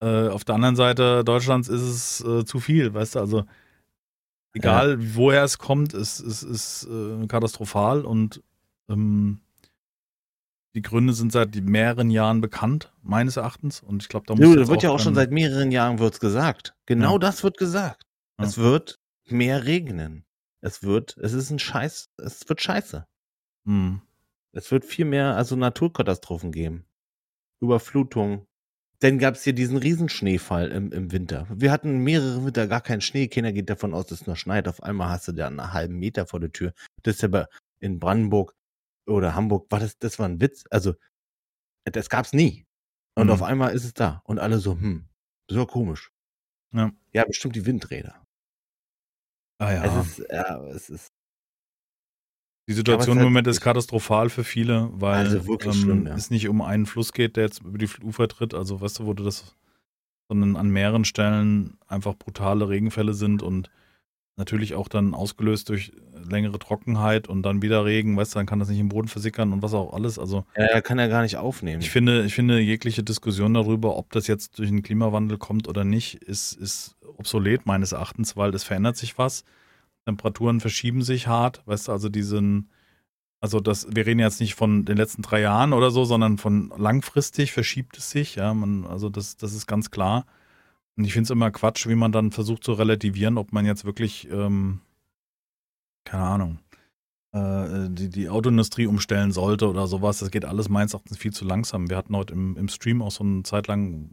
äh, 0.00 0.28
auf 0.28 0.44
der 0.44 0.54
anderen 0.54 0.76
Seite 0.76 1.24
Deutschlands 1.24 1.68
ist 1.68 1.82
es 1.82 2.24
äh, 2.24 2.44
zu 2.44 2.60
viel, 2.60 2.94
weißt 2.94 3.16
du, 3.16 3.18
also 3.18 3.44
egal 4.54 4.98
ja. 5.00 5.14
woher 5.14 5.42
es 5.42 5.58
kommt, 5.58 5.94
es, 5.94 6.20
es 6.20 6.42
ist 6.42 6.88
äh, 6.88 7.26
katastrophal 7.26 8.04
und 8.04 8.42
ähm, 8.88 9.40
die 10.74 10.82
Gründe 10.82 11.12
sind 11.12 11.32
seit 11.32 11.54
mehreren 11.56 12.10
Jahren 12.10 12.40
bekannt, 12.40 12.92
meines 13.02 13.36
Erachtens. 13.36 13.80
Und 13.80 14.02
ich 14.02 14.08
glaube, 14.08 14.24
da 14.26 14.34
muss 14.34 14.56
ja, 14.56 14.68
wird 14.68 14.82
ja 14.82 14.90
auch 14.90 15.00
schon 15.00 15.14
seit 15.14 15.30
mehreren 15.30 15.70
Jahren 15.70 15.98
wird's 15.98 16.18
gesagt. 16.18 16.74
Genau 16.86 17.12
ja. 17.12 17.18
das 17.18 17.44
wird 17.44 17.58
gesagt. 17.58 18.06
Es 18.38 18.56
wird 18.56 18.98
mehr 19.32 19.64
regnen. 19.64 20.24
Es 20.60 20.82
wird, 20.82 21.16
es 21.18 21.32
ist 21.32 21.50
ein 21.50 21.58
Scheiß, 21.58 22.10
es 22.18 22.48
wird 22.48 22.60
scheiße. 22.60 23.06
Hm. 23.66 24.02
Es 24.52 24.70
wird 24.70 24.84
viel 24.84 25.04
mehr, 25.04 25.36
also 25.36 25.56
Naturkatastrophen 25.56 26.52
geben. 26.52 26.84
Überflutung. 27.60 28.46
Dann 29.00 29.18
gab 29.18 29.34
es 29.34 29.42
hier 29.42 29.54
diesen 29.54 29.78
Riesenschneefall 29.78 30.70
im, 30.70 30.92
im 30.92 31.10
Winter. 31.10 31.48
Wir 31.50 31.72
hatten 31.72 31.98
mehrere 31.98 32.44
Winter 32.44 32.68
gar 32.68 32.80
keinen 32.80 33.00
Schnee. 33.00 33.26
Keiner 33.26 33.52
geht 33.52 33.68
davon 33.68 33.94
aus, 33.94 34.06
dass 34.06 34.20
es 34.20 34.26
nur 34.26 34.36
schneit. 34.36 34.68
Auf 34.68 34.82
einmal 34.82 35.08
hast 35.08 35.26
du 35.26 35.32
da 35.32 35.48
einen 35.48 35.72
halben 35.72 35.98
Meter 35.98 36.26
vor 36.26 36.38
der 36.38 36.52
Tür. 36.52 36.72
Das 37.02 37.16
ist 37.16 37.22
ja 37.22 37.28
bei, 37.28 37.46
in 37.80 37.98
Brandenburg 37.98 38.54
oder 39.06 39.34
Hamburg, 39.34 39.66
war 39.70 39.80
das, 39.80 39.98
das 39.98 40.18
war 40.18 40.28
ein 40.28 40.40
Witz. 40.40 40.64
Also, 40.70 40.94
das 41.84 42.08
gab's 42.08 42.32
nie. 42.32 42.66
Und 43.16 43.26
mhm. 43.26 43.32
auf 43.32 43.42
einmal 43.42 43.74
ist 43.74 43.84
es 43.84 43.94
da. 43.94 44.22
Und 44.24 44.38
alle 44.38 44.58
so, 44.58 44.72
hm, 44.72 45.08
das 45.48 45.58
war 45.58 45.66
komisch. 45.66 46.12
Ja. 46.72 46.92
ja, 47.12 47.24
bestimmt 47.24 47.56
die 47.56 47.66
Windräder. 47.66 48.21
Ah 49.62 49.72
ja. 49.72 49.84
Es 49.84 50.18
ist, 50.18 50.26
ja, 50.30 50.64
es 50.74 50.90
ist. 50.90 51.12
Die 52.68 52.74
Situation 52.74 53.18
im 53.18 53.24
Moment 53.24 53.46
ist 53.46 53.60
katastrophal 53.60 54.28
für 54.28 54.44
viele, 54.44 54.88
weil 54.92 55.26
also 55.26 55.58
ähm, 55.60 55.72
schlimm, 55.72 56.06
ja. 56.06 56.14
es 56.14 56.30
nicht 56.30 56.48
um 56.48 56.62
einen 56.62 56.86
Fluss 56.86 57.12
geht, 57.12 57.36
der 57.36 57.44
jetzt 57.44 57.60
über 57.60 57.78
die 57.78 57.88
Ufer 58.02 58.28
tritt. 58.28 58.54
Also, 58.54 58.80
weißt 58.80 59.00
du, 59.00 59.06
wo 59.06 59.14
du 59.14 59.24
das, 59.24 59.56
sondern 60.28 60.56
an 60.56 60.70
mehreren 60.70 61.04
Stellen 61.04 61.76
einfach 61.86 62.14
brutale 62.14 62.68
Regenfälle 62.68 63.14
sind 63.14 63.42
und 63.42 63.70
natürlich 64.36 64.74
auch 64.74 64.88
dann 64.88 65.14
ausgelöst 65.14 65.68
durch 65.68 65.92
längere 66.28 66.58
Trockenheit 66.58 67.28
und 67.28 67.42
dann 67.42 67.62
wieder 67.62 67.84
Regen, 67.84 68.16
weißt 68.16 68.34
du, 68.34 68.38
dann 68.38 68.46
kann 68.46 68.58
das 68.58 68.68
nicht 68.68 68.78
im 68.78 68.88
Boden 68.88 69.08
versickern 69.08 69.52
und 69.52 69.62
was 69.62 69.74
auch 69.74 69.92
alles. 69.92 70.18
Also 70.18 70.44
ja, 70.56 70.64
er 70.64 70.82
kann 70.82 70.98
ja 70.98 71.08
gar 71.08 71.22
nicht 71.22 71.36
aufnehmen. 71.36 71.82
Ich 71.82 71.90
finde, 71.90 72.24
ich 72.24 72.34
finde 72.34 72.58
jegliche 72.60 73.02
Diskussion 73.02 73.54
darüber, 73.54 73.96
ob 73.96 74.10
das 74.12 74.26
jetzt 74.26 74.58
durch 74.58 74.70
den 74.70 74.82
Klimawandel 74.82 75.36
kommt 75.38 75.68
oder 75.68 75.84
nicht, 75.84 76.14
ist, 76.22 76.54
ist 76.54 76.96
obsolet 77.18 77.66
meines 77.66 77.92
Erachtens, 77.92 78.36
weil 78.36 78.54
es 78.54 78.64
verändert 78.64 78.96
sich 78.96 79.18
was. 79.18 79.44
Temperaturen 80.04 80.60
verschieben 80.60 81.02
sich 81.02 81.26
hart, 81.26 81.62
weißt 81.66 81.88
du, 81.88 81.92
also 81.92 82.08
diesen, 82.08 82.70
also 83.40 83.60
das, 83.60 83.86
wir 83.94 84.06
reden 84.06 84.20
jetzt 84.20 84.40
nicht 84.40 84.54
von 84.54 84.84
den 84.84 84.96
letzten 84.96 85.22
drei 85.22 85.40
Jahren 85.40 85.72
oder 85.72 85.90
so, 85.90 86.04
sondern 86.04 86.38
von 86.38 86.72
langfristig 86.76 87.52
verschiebt 87.52 87.98
es 87.98 88.10
sich, 88.10 88.36
ja, 88.36 88.52
man, 88.54 88.86
also 88.86 89.08
das, 89.08 89.36
das 89.36 89.52
ist 89.52 89.66
ganz 89.66 89.90
klar. 89.90 90.26
Und 90.96 91.04
ich 91.04 91.12
finde 91.12 91.24
es 91.24 91.30
immer 91.30 91.50
Quatsch, 91.50 91.86
wie 91.86 91.94
man 91.94 92.12
dann 92.12 92.32
versucht 92.32 92.64
zu 92.64 92.72
relativieren, 92.72 93.38
ob 93.38 93.52
man 93.52 93.64
jetzt 93.64 93.84
wirklich, 93.84 94.28
ähm, 94.30 94.80
keine 96.04 96.24
Ahnung, 96.24 96.58
äh, 97.32 97.88
die, 97.88 98.10
die 98.10 98.28
Autoindustrie 98.28 98.86
umstellen 98.86 99.32
sollte 99.32 99.68
oder 99.68 99.86
sowas. 99.86 100.18
Das 100.18 100.30
geht 100.30 100.44
alles 100.44 100.68
meines 100.68 100.92
Erachtens 100.92 101.16
viel 101.16 101.32
zu 101.32 101.44
langsam. 101.44 101.88
Wir 101.88 101.96
hatten 101.96 102.14
heute 102.14 102.34
im, 102.34 102.56
im 102.56 102.68
Stream 102.68 103.00
auch 103.02 103.10
so 103.10 103.24
eine 103.24 103.42
Zeit 103.42 103.68
lang 103.68 104.10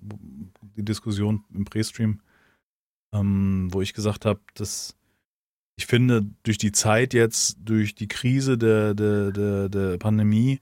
die 0.78 0.86
Diskussion 0.86 1.44
im 1.54 1.66
Pre-Stream, 1.66 2.22
ähm, 3.14 3.70
wo 3.72 3.82
ich 3.82 3.94
gesagt 3.94 4.26
habe, 4.26 4.40
dass 4.54 4.96
ich 5.76 5.86
finde, 5.86 6.26
durch 6.44 6.58
die 6.58 6.74
Zeit 6.74 7.14
jetzt, 7.14 7.58
durch 7.64 7.96
die 7.96 8.10
Krise 8.10 8.58
der, 8.58 8.94
der, 8.94 9.32
der, 9.32 9.70
der 9.70 9.98
Pandemie, 9.98 10.60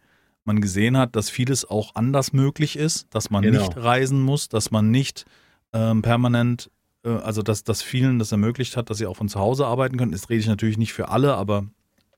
man 0.48 0.62
gesehen 0.62 0.98
hat, 0.98 1.16
dass 1.16 1.30
vieles 1.30 1.70
auch 1.70 1.94
anders 1.96 2.34
möglich 2.34 2.78
ist, 2.78 3.08
dass 3.14 3.30
man 3.30 3.44
genau. 3.44 3.62
nicht 3.62 3.78
reisen 3.78 4.22
muss, 4.22 4.48
dass 4.48 4.72
man 4.72 4.92
nicht 4.92 5.26
ähm, 5.74 6.02
permanent, 6.02 6.72
äh, 7.04 7.10
also 7.10 7.42
dass 7.44 7.64
das 7.64 7.82
vielen 7.82 8.18
das 8.18 8.32
ermöglicht 8.32 8.78
hat, 8.78 8.90
dass 8.90 8.98
sie 8.98 9.06
auch 9.06 9.18
von 9.18 9.28
zu 9.28 9.40
Hause 9.40 9.66
arbeiten 9.66 9.98
können. 9.98 10.14
Das 10.14 10.30
rede 10.30 10.40
ich 10.40 10.48
natürlich 10.48 10.78
nicht 10.78 10.94
für 10.94 11.10
alle, 11.10 11.36
aber 11.36 11.66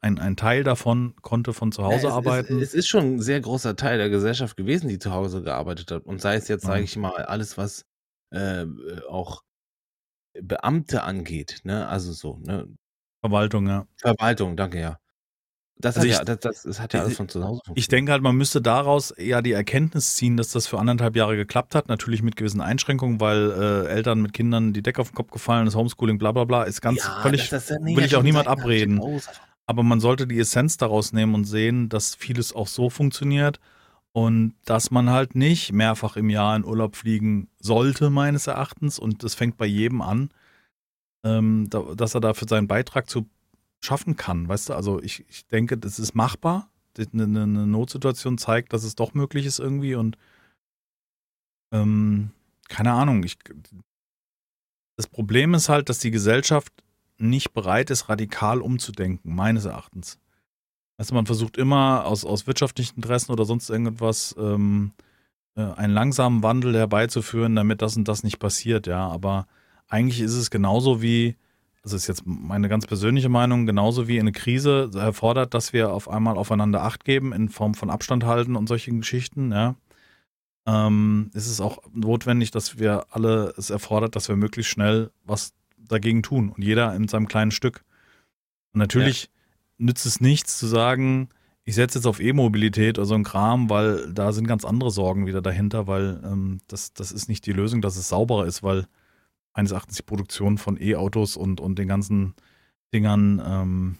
ein, 0.02 0.20
ein 0.20 0.38
Teil 0.38 0.64
davon 0.64 1.14
konnte 1.22 1.53
von 1.53 1.72
zu 1.72 1.84
Hause 1.84 2.03
ja, 2.03 2.10
es 2.10 2.15
arbeiten. 2.15 2.60
Ist, 2.60 2.70
es 2.70 2.74
ist 2.74 2.88
schon 2.88 3.15
ein 3.15 3.22
sehr 3.22 3.42
großer 3.42 3.75
Teil 3.75 3.98
der 3.98 4.10
Gesellschaft 4.10 4.56
gewesen, 4.56 4.88
die 4.88 5.00
zu 5.00 5.12
Hause 5.12 5.42
gearbeitet 5.42 5.92
hat. 5.92 6.06
Und 6.06 6.22
sei 6.22 6.36
es 6.36 6.48
jetzt, 6.48 6.65
sage 6.65 6.84
ich 6.84 6.96
mal, 6.96 7.25
alles, 7.25 7.58
was 7.58 7.86
äh, 8.32 8.65
auch 9.10 9.42
Beamte 10.33 11.03
angeht, 11.03 11.62
ne? 11.63 11.88
Also 11.88 12.12
so, 12.13 12.39
ne? 12.39 12.67
Verwaltung, 13.21 13.67
ja. 13.67 13.86
Verwaltung, 13.98 14.55
danke, 14.55 14.79
ja. 14.79 15.00
Das, 15.81 15.95
also 15.95 16.01
hat, 16.01 16.12
ich, 16.12 16.17
ja, 16.17 16.25
das, 16.25 16.39
das, 16.39 16.63
das, 16.63 16.79
hat 16.81 16.93
ja 16.93 17.01
alles 17.01 17.15
von 17.15 17.29
zu 17.29 17.41
Hause 17.41 17.62
Ich 17.75 17.88
denke 17.88 18.12
halt, 18.12 18.21
man 18.21 18.36
müsste 18.36 18.62
daraus 18.62 19.13
ja 19.17 19.41
die 19.41 19.53
Erkenntnis 19.53 20.15
ziehen, 20.15 20.36
dass 20.36 20.51
das 20.51 20.67
für 20.67 20.77
anderthalb 20.77 21.15
Jahre 21.15 21.38
geklappt 21.38 21.74
hat. 21.74 21.88
Natürlich 21.88 22.21
mit 22.21 22.36
gewissen 22.36 22.59
Einschränkungen, 22.59 23.21
weil 23.21 23.51
äh, 23.51 23.88
Eltern 23.88 24.21
mit 24.21 24.33
Kindern 24.33 24.74
die 24.74 24.81
Decke 24.81 25.00
auf 25.00 25.12
den 25.12 25.15
Kopf 25.15 25.31
gefallen 25.31 25.67
ist, 25.67 25.75
Homeschooling, 25.75 26.17
bla 26.17 26.33
bla 26.33 26.43
bla, 26.43 26.63
ist 26.63 26.81
ganz 26.81 27.00
ja, 27.00 27.21
völlig, 27.21 27.48
das, 27.48 27.67
das 27.67 27.79
will 27.79 28.03
ich 28.03 28.15
auch 28.17 28.24
niemand 28.24 28.48
abreden. 28.48 29.01
Aber 29.65 29.83
man 29.83 30.01
sollte 30.01 30.27
die 30.27 30.39
Essenz 30.39 30.75
daraus 30.75 31.13
nehmen 31.13 31.33
und 31.33 31.45
sehen, 31.45 31.88
dass 31.88 32.13
vieles 32.13 32.53
auch 32.53 32.67
so 32.67 32.89
funktioniert 32.89 33.59
und 34.12 34.56
dass 34.66 34.92
man 34.92 35.10
halt 35.10 35.36
nicht 35.36 35.72
mehrfach 35.72 36.16
im 36.16 36.30
Jahr 36.30 36.56
in 36.56 36.66
Urlaub 36.66 36.96
fliegen 36.96 37.48
sollte, 37.60 38.10
meines 38.10 38.48
Erachtens. 38.48 39.00
Und 39.00 39.24
das 39.24 39.36
fängt 39.36 39.58
bei 39.58 39.66
jedem 39.66 40.01
an, 40.01 40.30
ähm, 41.24 41.68
da, 41.70 41.82
dass 41.96 42.16
er 42.16 42.22
dafür 42.22 42.48
seinen 42.48 42.68
Beitrag 42.68 43.10
zu 43.10 43.28
schaffen 43.82 44.16
kann. 44.16 44.48
Weißt 44.48 44.70
du, 44.70 44.74
also 44.74 45.01
ich, 45.01 45.25
ich 45.30 45.46
denke, 45.48 45.78
das 45.78 46.00
ist 46.00 46.16
machbar. 46.16 46.70
Eine, 46.98 47.24
eine 47.24 47.68
Notsituation 47.68 48.38
zeigt, 48.38 48.74
dass 48.74 48.84
es 48.84 48.96
doch 48.96 49.13
möglich 49.13 49.46
ist 49.46 49.60
irgendwie 49.60 49.96
und 49.96 50.18
ähm, 51.72 52.32
keine 52.68 52.92
Ahnung. 52.92 53.24
Ich, 53.24 53.38
das 54.98 55.08
Problem 55.08 55.54
ist 55.54 55.70
halt, 55.70 55.88
dass 55.88 56.00
die 56.00 56.12
Gesellschaft 56.12 56.74
nicht 57.18 57.54
bereit 57.54 57.89
ist, 57.89 58.10
radikal 58.10 58.62
umzudenken, 58.62 59.34
meines 59.34 59.66
Erachtens. 59.66 60.20
Also 61.00 61.15
man 61.15 61.25
versucht 61.25 61.56
immer 61.56 62.06
aus, 62.06 62.25
aus 62.25 62.46
wirtschaftlichen 62.46 62.98
Interessen 62.98 63.32
oder 63.32 63.46
sonst 63.46 63.70
irgendetwas 63.70 64.36
ähm, 64.38 64.91
äh, 65.56 65.62
einen 65.62 65.94
langsamen 65.94 66.44
Wandel 66.44 66.75
herbeizuführen, 66.75 67.56
damit 67.56 67.82
das 67.82 67.96
und 67.96 68.06
das 68.10 68.24
nicht 68.24 68.38
passiert, 68.38 68.86
ja. 68.86 69.08
Aber 69.08 69.48
eigentlich 69.88 70.20
ist 70.20 70.34
es 70.34 70.51
genauso 70.51 71.01
wie, 71.01 71.38
das 71.84 71.94
ist 71.94 72.08
jetzt 72.08 72.24
meine 72.25 72.68
ganz 72.68 72.86
persönliche 72.86 73.29
Meinung, 73.29 73.65
genauso 73.65 74.10
wie 74.10 74.20
eine 74.20 74.34
Krise 74.34 74.91
erfordert, 74.94 75.53
dass 75.53 75.72
wir 75.72 75.94
auf 75.94 76.10
einmal 76.10 76.36
aufeinander 76.36 76.84
Acht 76.84 77.06
geben 77.06 77.32
in 77.32 77.48
Form 77.48 77.75
von 77.75 77.89
Abstand 77.89 78.25
halten 78.25 78.58
und 78.58 78.68
solchen 78.68 79.00
Geschichten, 79.00 79.53
ja. 79.53 79.75
Ähm, 80.65 81.32
ist 81.34 81.48
es 81.48 81.62
auch 81.62 81.79
notwendig, 81.94 82.51
dass 82.51 82.77
wir 82.77 83.06
alle, 83.12 83.53
es 83.56 83.70
erfordert, 83.70 84.18
dass 84.18 84.27
wir 84.27 84.36
möglichst 84.36 84.70
schnell 84.70 85.12
was 85.24 85.53
dagegen 85.77 86.24
tun 86.24 86.50
und 86.50 86.62
jeder 86.62 86.94
in 86.94 87.08
seinem 87.08 87.29
kleinen 87.29 87.51
Stück. 87.51 87.86
Und 88.74 88.79
natürlich 88.79 89.24
ja. 89.24 89.38
Nützt 89.79 90.05
es 90.05 90.21
nichts 90.21 90.59
zu 90.59 90.67
sagen, 90.67 91.29
ich 91.63 91.75
setze 91.75 92.00
jetzt 92.00 92.05
auf 92.05 92.19
E-Mobilität 92.19 92.98
oder 92.98 93.05
so 93.05 93.15
ein 93.15 93.24
Kram, 93.24 93.69
weil 93.69 94.12
da 94.13 94.31
sind 94.31 94.48
ganz 94.48 94.65
andere 94.65 94.91
Sorgen 94.91 95.27
wieder 95.27 95.41
dahinter, 95.41 95.88
weil 95.88 96.21
ähm, 96.24 96.59
das, 96.67 96.93
das 96.93 97.12
ist 97.12 97.29
nicht 97.29 97.45
die 97.45 97.51
Lösung, 97.51 97.81
dass 97.81 97.95
es 97.95 98.09
sauberer 98.09 98.45
ist, 98.45 98.63
weil 98.63 98.88
meines 99.55 99.71
Erachtens 99.71 99.98
die 99.98 100.03
Produktion 100.03 100.57
von 100.57 100.81
E-Autos 100.81 101.38
und, 101.38 101.59
und 101.59 101.77
den 101.77 101.88
ganzen 101.88 102.33
Dingern 102.93 103.41
ähm, 103.45 103.95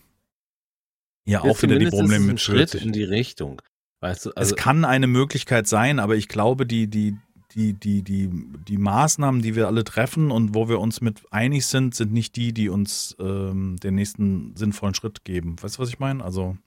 ja 1.26 1.42
auch 1.42 1.62
wieder 1.62 1.78
die 1.78 1.88
Probleme 1.88 2.26
mit 2.26 2.42
Schritt 2.42 2.74
in 2.74 2.92
die 2.92 3.04
Richtung. 3.04 3.62
Weißt 4.02 4.26
du, 4.26 4.32
also 4.32 4.56
es 4.56 4.62
kann 4.62 4.86
eine 4.86 5.08
Möglichkeit 5.08 5.68
sein, 5.68 6.00
aber 6.00 6.16
ich 6.16 6.28
glaube, 6.28 6.66
die, 6.66 6.88
die, 6.88 7.18
die, 7.52 7.74
die, 7.74 8.04
die, 8.04 8.30
die 8.68 8.78
Maßnahmen, 8.78 9.42
die 9.42 9.56
wir 9.56 9.68
alle 9.68 9.84
treffen 9.84 10.32
und 10.32 10.54
wo 10.54 10.70
wir 10.70 10.80
uns 10.80 11.02
mit 11.02 11.22
einig 11.32 11.66
sind, 11.66 11.96
sind 11.96 12.14
nicht 12.14 12.36
die, 12.36 12.54
die 12.54 12.70
uns 12.70 13.16
ähm, 13.20 13.78
den 13.78 13.96
nächsten 13.96 14.56
sinnvollen 14.56 14.94
Schritt 14.94 15.24
geben. 15.24 15.56
Weißt 15.62 15.78
du, 15.78 15.82
was 15.82 15.90
ich 15.90 16.00
meine? 16.00 16.24
Also, 16.24 16.58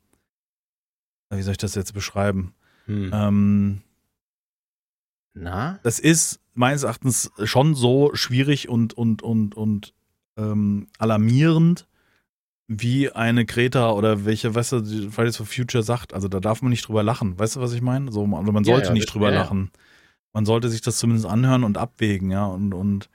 wie 1.30 1.42
soll 1.42 1.52
ich 1.52 1.58
das 1.58 1.74
jetzt 1.74 1.94
beschreiben? 1.94 2.54
Hm. 2.86 3.10
Ähm, 3.12 3.82
Na? 5.34 5.78
Das 5.84 5.98
ist 6.00 6.40
meines 6.54 6.82
Erachtens 6.82 7.30
schon 7.44 7.74
so 7.74 8.10
schwierig 8.14 8.68
und, 8.68 8.92
und, 8.94 9.22
und, 9.22 9.54
und 9.54 9.94
ähm, 10.36 10.88
alarmierend, 10.98 11.86
wie 12.66 13.10
eine 13.10 13.44
Greta 13.44 13.92
oder 13.92 14.24
welche, 14.24 14.54
weißt 14.54 14.72
du, 14.72 15.10
Fridays 15.10 15.36
for 15.36 15.46
Future 15.46 15.82
sagt. 15.82 16.12
Also 16.12 16.28
da 16.28 16.40
darf 16.40 16.62
man 16.62 16.70
nicht 16.70 16.88
drüber 16.88 17.02
lachen. 17.02 17.38
Weißt 17.38 17.56
du, 17.56 17.60
was 17.60 17.72
ich 17.72 17.82
meine? 17.82 18.10
So, 18.10 18.24
also 18.24 18.52
man 18.52 18.64
sollte 18.64 18.86
ja, 18.86 18.88
ja, 18.88 18.94
nicht 18.94 19.12
drüber 19.12 19.32
ja, 19.32 19.42
lachen. 19.42 19.70
Man 20.32 20.46
sollte 20.46 20.68
sich 20.68 20.80
das 20.80 20.98
zumindest 20.98 21.26
anhören 21.26 21.64
und 21.64 21.78
abwägen, 21.78 22.30
ja. 22.30 22.46
Und, 22.46 22.74
und 22.74 23.10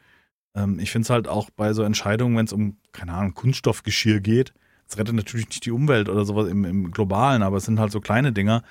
ähm, 0.55 0.79
ich 0.79 0.91
finde 0.91 1.05
es 1.05 1.09
halt 1.09 1.27
auch 1.27 1.49
bei 1.49 1.73
so 1.73 1.83
Entscheidungen, 1.83 2.37
wenn 2.37 2.45
es 2.45 2.53
um, 2.53 2.77
keine 2.91 3.13
Ahnung, 3.13 3.33
Kunststoffgeschirr 3.33 4.19
geht, 4.19 4.53
es 4.87 4.97
rettet 4.97 5.15
natürlich 5.15 5.49
nicht 5.49 5.65
die 5.65 5.71
Umwelt 5.71 6.07
oder 6.09 6.23
sowas 6.25 6.47
im, 6.47 6.63
im 6.63 6.91
Globalen, 6.91 7.43
aber 7.43 7.57
es 7.57 7.65
sind 7.65 7.79
halt 7.79 7.91
so 7.91 7.99
kleine 7.99 8.31
Dinger. 8.31 8.63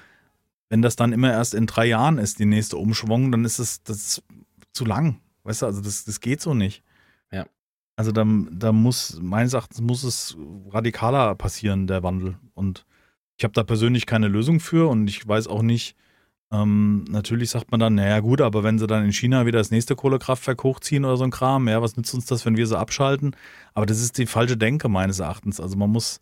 Wenn 0.69 0.83
das 0.83 0.97
dann 0.97 1.13
immer 1.13 1.31
erst 1.31 1.55
in 1.55 1.67
drei 1.67 1.87
Jahren 1.87 2.19
ist, 2.19 2.39
die 2.39 2.47
nächste 2.47 2.79
Umschwung, 2.79 3.31
dann 3.31 3.45
ist 3.45 3.59
es 3.59 3.83
das 3.83 3.97
ist 3.97 4.23
zu 4.73 4.85
lang. 4.85 5.21
Weißt 5.45 5.63
du, 5.63 5.67
also 5.67 5.81
das, 5.83 6.05
das 6.05 6.21
geht 6.21 6.41
so 6.41 6.55
nicht. 6.55 6.83
Also 7.97 8.13
da, 8.13 8.27
da 8.51 8.73
muss, 8.73 9.19
meines 9.23 9.55
Erachtens 9.55 9.81
muss 9.81 10.05
es 10.05 10.37
radikaler 10.69 11.35
passieren, 11.35 11.87
der 11.87 12.03
Wandel. 12.03 12.37
Und 12.55 12.85
ich 13.39 13.45
habe 13.45 13.55
da 13.55 13.63
persönlich 13.63 14.07
keine 14.07 14.29
Lösung 14.29 14.61
für 14.61 14.89
und 14.89 15.09
ich 15.09 15.27
weiß 15.27 15.47
auch 15.47 15.63
nicht, 15.63 15.97
ähm, 16.53 17.05
natürlich 17.09 17.51
sagt 17.51 17.73
man 17.73 17.81
dann, 17.81 17.97
naja 17.97 18.21
gut, 18.21 18.41
aber 18.41 18.63
wenn 18.63 18.79
sie 18.79 18.87
dann 18.87 19.05
in 19.05 19.13
China 19.13 19.47
wieder 19.47 19.59
das 19.59 19.73
nächste 19.73 19.97
Kohlekraftwerk 19.97 20.63
hochziehen 20.63 21.05
oder 21.05 21.17
so 21.17 21.25
ein 21.25 21.31
Kram, 21.31 21.69
ja, 21.69 21.83
was 21.83 21.97
nützt 21.97 22.15
uns 22.15 22.27
das, 22.27 22.47
wenn 22.47 22.57
wir 22.57 22.67
sie 22.67 22.79
abschalten? 22.79 23.35
Aber 23.75 23.87
das 23.87 24.01
ist 24.01 24.17
die 24.19 24.27
falsche 24.27 24.57
Denke 24.57 24.89
meines 24.89 25.19
Erachtens. 25.19 25.61
Also 25.61 25.77
man 25.77 25.91
muss. 25.91 26.21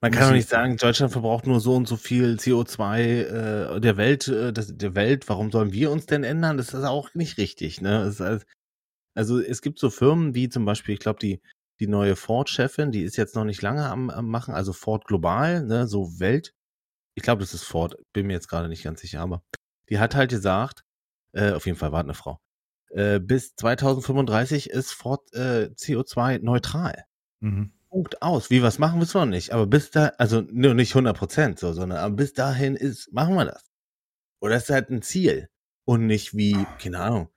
Man 0.00 0.12
kann 0.12 0.28
doch 0.28 0.34
nicht 0.34 0.48
sagen, 0.48 0.76
Deutschland 0.76 1.10
verbraucht 1.10 1.48
nur 1.48 1.58
so 1.58 1.74
und 1.74 1.88
so 1.88 1.96
viel 1.96 2.36
CO2 2.36 3.00
äh, 3.00 3.80
der 3.80 3.96
Welt, 3.96 4.28
äh, 4.28 4.52
der 4.52 4.94
Welt. 4.94 5.28
Warum 5.28 5.50
sollen 5.50 5.72
wir 5.72 5.90
uns 5.90 6.06
denn 6.06 6.22
ändern? 6.22 6.56
Das 6.56 6.72
ist 6.72 6.84
auch 6.84 7.14
nicht 7.14 7.36
richtig. 7.36 7.80
Ne? 7.80 8.04
Das 8.04 8.20
ist, 8.20 8.46
also 9.16 9.40
es 9.40 9.60
gibt 9.60 9.80
so 9.80 9.90
Firmen 9.90 10.36
wie 10.36 10.48
zum 10.48 10.64
Beispiel, 10.64 10.94
ich 10.94 11.00
glaube, 11.00 11.18
die, 11.18 11.40
die 11.80 11.88
neue 11.88 12.14
Ford-Chefin, 12.14 12.92
die 12.92 13.02
ist 13.02 13.16
jetzt 13.16 13.34
noch 13.34 13.44
nicht 13.44 13.60
lange 13.60 13.90
am, 13.90 14.08
am 14.10 14.28
machen, 14.28 14.54
also 14.54 14.72
Ford 14.72 15.04
Global, 15.04 15.64
ne, 15.64 15.88
so 15.88 16.20
Welt. 16.20 16.54
Ich 17.18 17.24
glaube, 17.24 17.40
das 17.40 17.52
ist 17.52 17.64
Ford, 17.64 17.96
bin 18.12 18.28
mir 18.28 18.34
jetzt 18.34 18.46
gerade 18.46 18.68
nicht 18.68 18.84
ganz 18.84 19.00
sicher, 19.00 19.20
aber 19.20 19.42
die 19.88 19.98
hat 19.98 20.14
halt 20.14 20.30
gesagt, 20.30 20.84
äh, 21.32 21.50
auf 21.50 21.66
jeden 21.66 21.76
Fall 21.76 21.90
war 21.90 21.98
eine 21.98 22.14
Frau, 22.14 22.38
äh, 22.90 23.18
bis 23.18 23.56
2035 23.56 24.70
ist 24.70 24.92
Ford 24.92 25.20
äh, 25.34 25.70
CO2 25.74 26.38
neutral. 26.38 27.06
Mhm. 27.40 27.72
Punkt 27.90 28.22
aus. 28.22 28.50
Wie 28.50 28.62
was 28.62 28.78
machen, 28.78 29.00
wissen 29.00 29.14
wir 29.14 29.26
noch 29.26 29.32
nicht. 29.32 29.50
Aber 29.50 29.66
bis 29.66 29.90
da, 29.90 30.12
also 30.18 30.42
nur 30.42 30.74
nicht 30.74 30.92
100 30.92 31.16
Prozent 31.18 31.58
so, 31.58 31.72
sondern 31.72 31.98
aber 31.98 32.14
bis 32.14 32.34
dahin 32.34 32.76
ist, 32.76 33.12
machen 33.12 33.34
wir 33.34 33.46
das. 33.46 33.64
Oder 34.40 34.56
ist 34.56 34.70
halt 34.70 34.88
ein 34.90 35.02
Ziel. 35.02 35.48
Und 35.84 36.06
nicht 36.06 36.36
wie, 36.36 36.66
keine 36.80 37.00
Ahnung, 37.00 37.30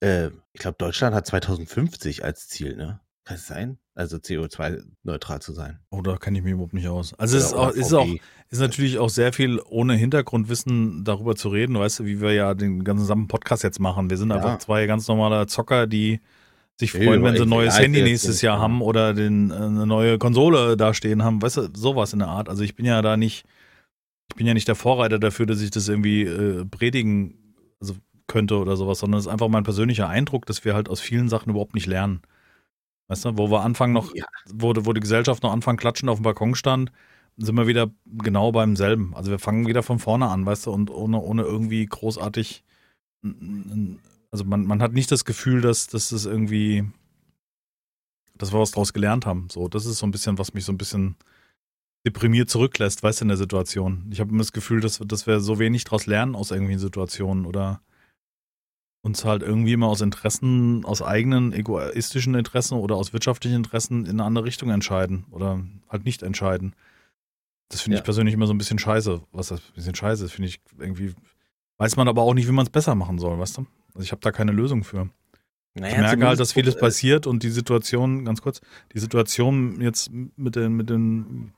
äh, 0.00 0.30
ich 0.52 0.60
glaube, 0.60 0.78
Deutschland 0.78 1.14
hat 1.14 1.28
2050 1.28 2.24
als 2.24 2.48
Ziel, 2.48 2.74
ne? 2.74 3.00
Kann 3.24 3.36
es 3.36 3.46
sein? 3.46 3.78
Also 3.96 4.18
CO2-neutral 4.18 5.40
zu 5.40 5.54
sein. 5.54 5.78
Oh, 5.88 6.02
da 6.02 6.18
kenne 6.18 6.36
ich 6.36 6.44
mich 6.44 6.52
überhaupt 6.52 6.74
nicht 6.74 6.86
aus. 6.86 7.14
Also 7.14 7.38
es 7.38 7.46
ist, 7.46 7.54
auch, 7.54 7.70
ist, 7.70 7.94
auch, 7.94 8.06
ist 8.50 8.60
natürlich 8.60 8.98
auch 8.98 9.08
sehr 9.08 9.32
viel 9.32 9.58
ohne 9.64 9.94
Hintergrundwissen 9.94 11.02
darüber 11.02 11.34
zu 11.34 11.48
reden, 11.48 11.78
weißt 11.78 12.00
du, 12.00 12.04
wie 12.04 12.20
wir 12.20 12.34
ja 12.34 12.52
den 12.52 12.84
ganzen 12.84 13.26
Podcast 13.26 13.62
jetzt 13.62 13.80
machen. 13.80 14.10
Wir 14.10 14.18
sind 14.18 14.28
ja. 14.28 14.36
einfach 14.36 14.58
zwei 14.58 14.84
ganz 14.84 15.08
normale 15.08 15.46
Zocker, 15.46 15.86
die 15.86 16.20
sich 16.78 16.92
freuen, 16.92 17.24
wenn 17.24 17.36
sie 17.36 17.44
ein 17.44 17.48
neues 17.48 17.78
Handy 17.78 18.02
nächstes 18.02 18.42
Jahr 18.42 18.58
haben 18.58 18.82
oder 18.82 19.14
den, 19.14 19.50
äh, 19.50 19.54
eine 19.54 19.86
neue 19.86 20.18
Konsole 20.18 20.76
da 20.76 20.92
stehen 20.92 21.24
haben, 21.24 21.40
weißt 21.40 21.56
du, 21.56 21.68
sowas 21.74 22.12
in 22.12 22.18
der 22.18 22.28
Art. 22.28 22.50
Also 22.50 22.64
ich 22.64 22.76
bin 22.76 22.84
ja 22.84 23.00
da 23.00 23.16
nicht, 23.16 23.46
ich 24.28 24.36
bin 24.36 24.46
ja 24.46 24.52
nicht 24.52 24.68
der 24.68 24.74
Vorreiter 24.74 25.18
dafür, 25.18 25.46
dass 25.46 25.62
ich 25.62 25.70
das 25.70 25.88
irgendwie 25.88 26.24
äh, 26.24 26.66
predigen, 26.66 27.54
also 27.80 27.94
könnte 28.26 28.58
oder 28.58 28.76
sowas, 28.76 28.98
sondern 28.98 29.20
es 29.20 29.24
ist 29.24 29.32
einfach 29.32 29.48
mein 29.48 29.64
persönlicher 29.64 30.06
Eindruck, 30.06 30.44
dass 30.44 30.66
wir 30.66 30.74
halt 30.74 30.90
aus 30.90 31.00
vielen 31.00 31.30
Sachen 31.30 31.48
überhaupt 31.48 31.74
nicht 31.74 31.86
lernen. 31.86 32.20
Weißt 33.08 33.24
du, 33.24 33.38
wo 33.38 33.50
wir 33.50 33.62
anfangen 33.62 33.92
noch, 33.92 34.14
ja. 34.14 34.24
wo, 34.52 34.72
wo 34.76 34.92
die 34.92 35.00
Gesellschaft 35.00 35.42
noch 35.42 35.52
anfangen 35.52 35.78
klatschen 35.78 36.08
auf 36.08 36.18
dem 36.18 36.24
Balkon 36.24 36.54
stand, 36.54 36.90
sind 37.36 37.54
wir 37.54 37.66
wieder 37.66 37.90
genau 38.04 38.50
beim 38.52 38.76
selben. 38.76 39.14
Also 39.14 39.30
wir 39.30 39.38
fangen 39.38 39.66
wieder 39.66 39.82
von 39.82 39.98
vorne 39.98 40.28
an, 40.28 40.46
weißt 40.46 40.66
du, 40.66 40.72
und 40.72 40.90
ohne, 40.90 41.20
ohne 41.20 41.42
irgendwie 41.42 41.84
großartig, 41.86 42.64
also 43.22 44.44
man, 44.44 44.66
man 44.66 44.82
hat 44.82 44.92
nicht 44.92 45.10
das 45.12 45.24
Gefühl, 45.24 45.60
dass, 45.60 45.86
dass 45.86 46.08
das 46.08 46.24
irgendwie, 46.24 46.84
dass 48.34 48.52
wir 48.52 48.60
was 48.60 48.72
draus 48.72 48.92
gelernt 48.92 49.26
haben. 49.26 49.48
So, 49.50 49.68
das 49.68 49.86
ist 49.86 49.98
so 49.98 50.06
ein 50.06 50.10
bisschen, 50.10 50.38
was 50.38 50.54
mich 50.54 50.64
so 50.64 50.72
ein 50.72 50.78
bisschen 50.78 51.16
deprimiert 52.06 52.48
zurücklässt, 52.48 53.02
weißt 53.02 53.20
du, 53.20 53.24
in 53.24 53.28
der 53.28 53.36
Situation. 53.36 54.06
Ich 54.10 54.20
habe 54.20 54.30
immer 54.30 54.38
das 54.38 54.52
Gefühl, 54.52 54.80
dass, 54.80 54.98
dass 54.98 55.26
wir 55.26 55.40
so 55.40 55.58
wenig 55.58 55.84
draus 55.84 56.06
lernen 56.06 56.34
aus 56.34 56.50
irgendwelchen 56.52 56.80
Situationen 56.80 57.46
oder 57.46 57.80
uns 59.06 59.24
halt 59.24 59.42
irgendwie 59.42 59.72
immer 59.72 59.86
aus 59.86 60.00
Interessen, 60.00 60.84
aus 60.84 61.00
eigenen 61.00 61.52
egoistischen 61.52 62.34
Interessen 62.34 62.74
oder 62.74 62.96
aus 62.96 63.12
wirtschaftlichen 63.12 63.56
Interessen 63.56 64.04
in 64.04 64.10
eine 64.10 64.24
andere 64.24 64.44
Richtung 64.44 64.68
entscheiden 64.70 65.26
oder 65.30 65.62
halt 65.88 66.04
nicht 66.04 66.24
entscheiden. 66.24 66.74
Das 67.68 67.80
finde 67.80 67.96
ja. 67.96 68.00
ich 68.00 68.04
persönlich 68.04 68.34
immer 68.34 68.48
so 68.48 68.52
ein 68.52 68.58
bisschen 68.58 68.80
scheiße. 68.80 69.22
Was 69.30 69.48
das 69.48 69.60
ein 69.60 69.74
bisschen 69.74 69.94
scheiße 69.94 70.24
ist, 70.24 70.32
finde 70.32 70.48
ich 70.48 70.60
irgendwie. 70.78 71.14
Weiß 71.78 71.94
man 71.96 72.08
aber 72.08 72.22
auch 72.22 72.34
nicht, 72.34 72.48
wie 72.48 72.52
man 72.52 72.66
es 72.66 72.70
besser 72.70 72.96
machen 72.96 73.18
soll, 73.18 73.38
weißt 73.38 73.58
du? 73.58 73.66
Also 73.94 74.02
ich 74.02 74.10
habe 74.10 74.20
da 74.22 74.32
keine 74.32 74.50
Lösung 74.50 74.82
für. 74.82 75.08
Naja, 75.74 75.92
ich 75.92 75.98
merke 76.00 76.26
halt, 76.26 76.40
dass 76.40 76.54
vieles 76.54 76.74
äh, 76.74 76.80
passiert 76.80 77.28
und 77.28 77.44
die 77.44 77.50
Situation, 77.50 78.24
ganz 78.24 78.42
kurz, 78.42 78.60
die 78.92 78.98
Situation 78.98 79.80
jetzt 79.80 80.10
mit 80.10 80.56
den, 80.56 80.74
mit 80.74 80.90
den, 80.90 81.52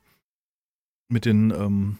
mit 1.08 1.24
den, 1.24 1.50
ähm, 1.50 1.98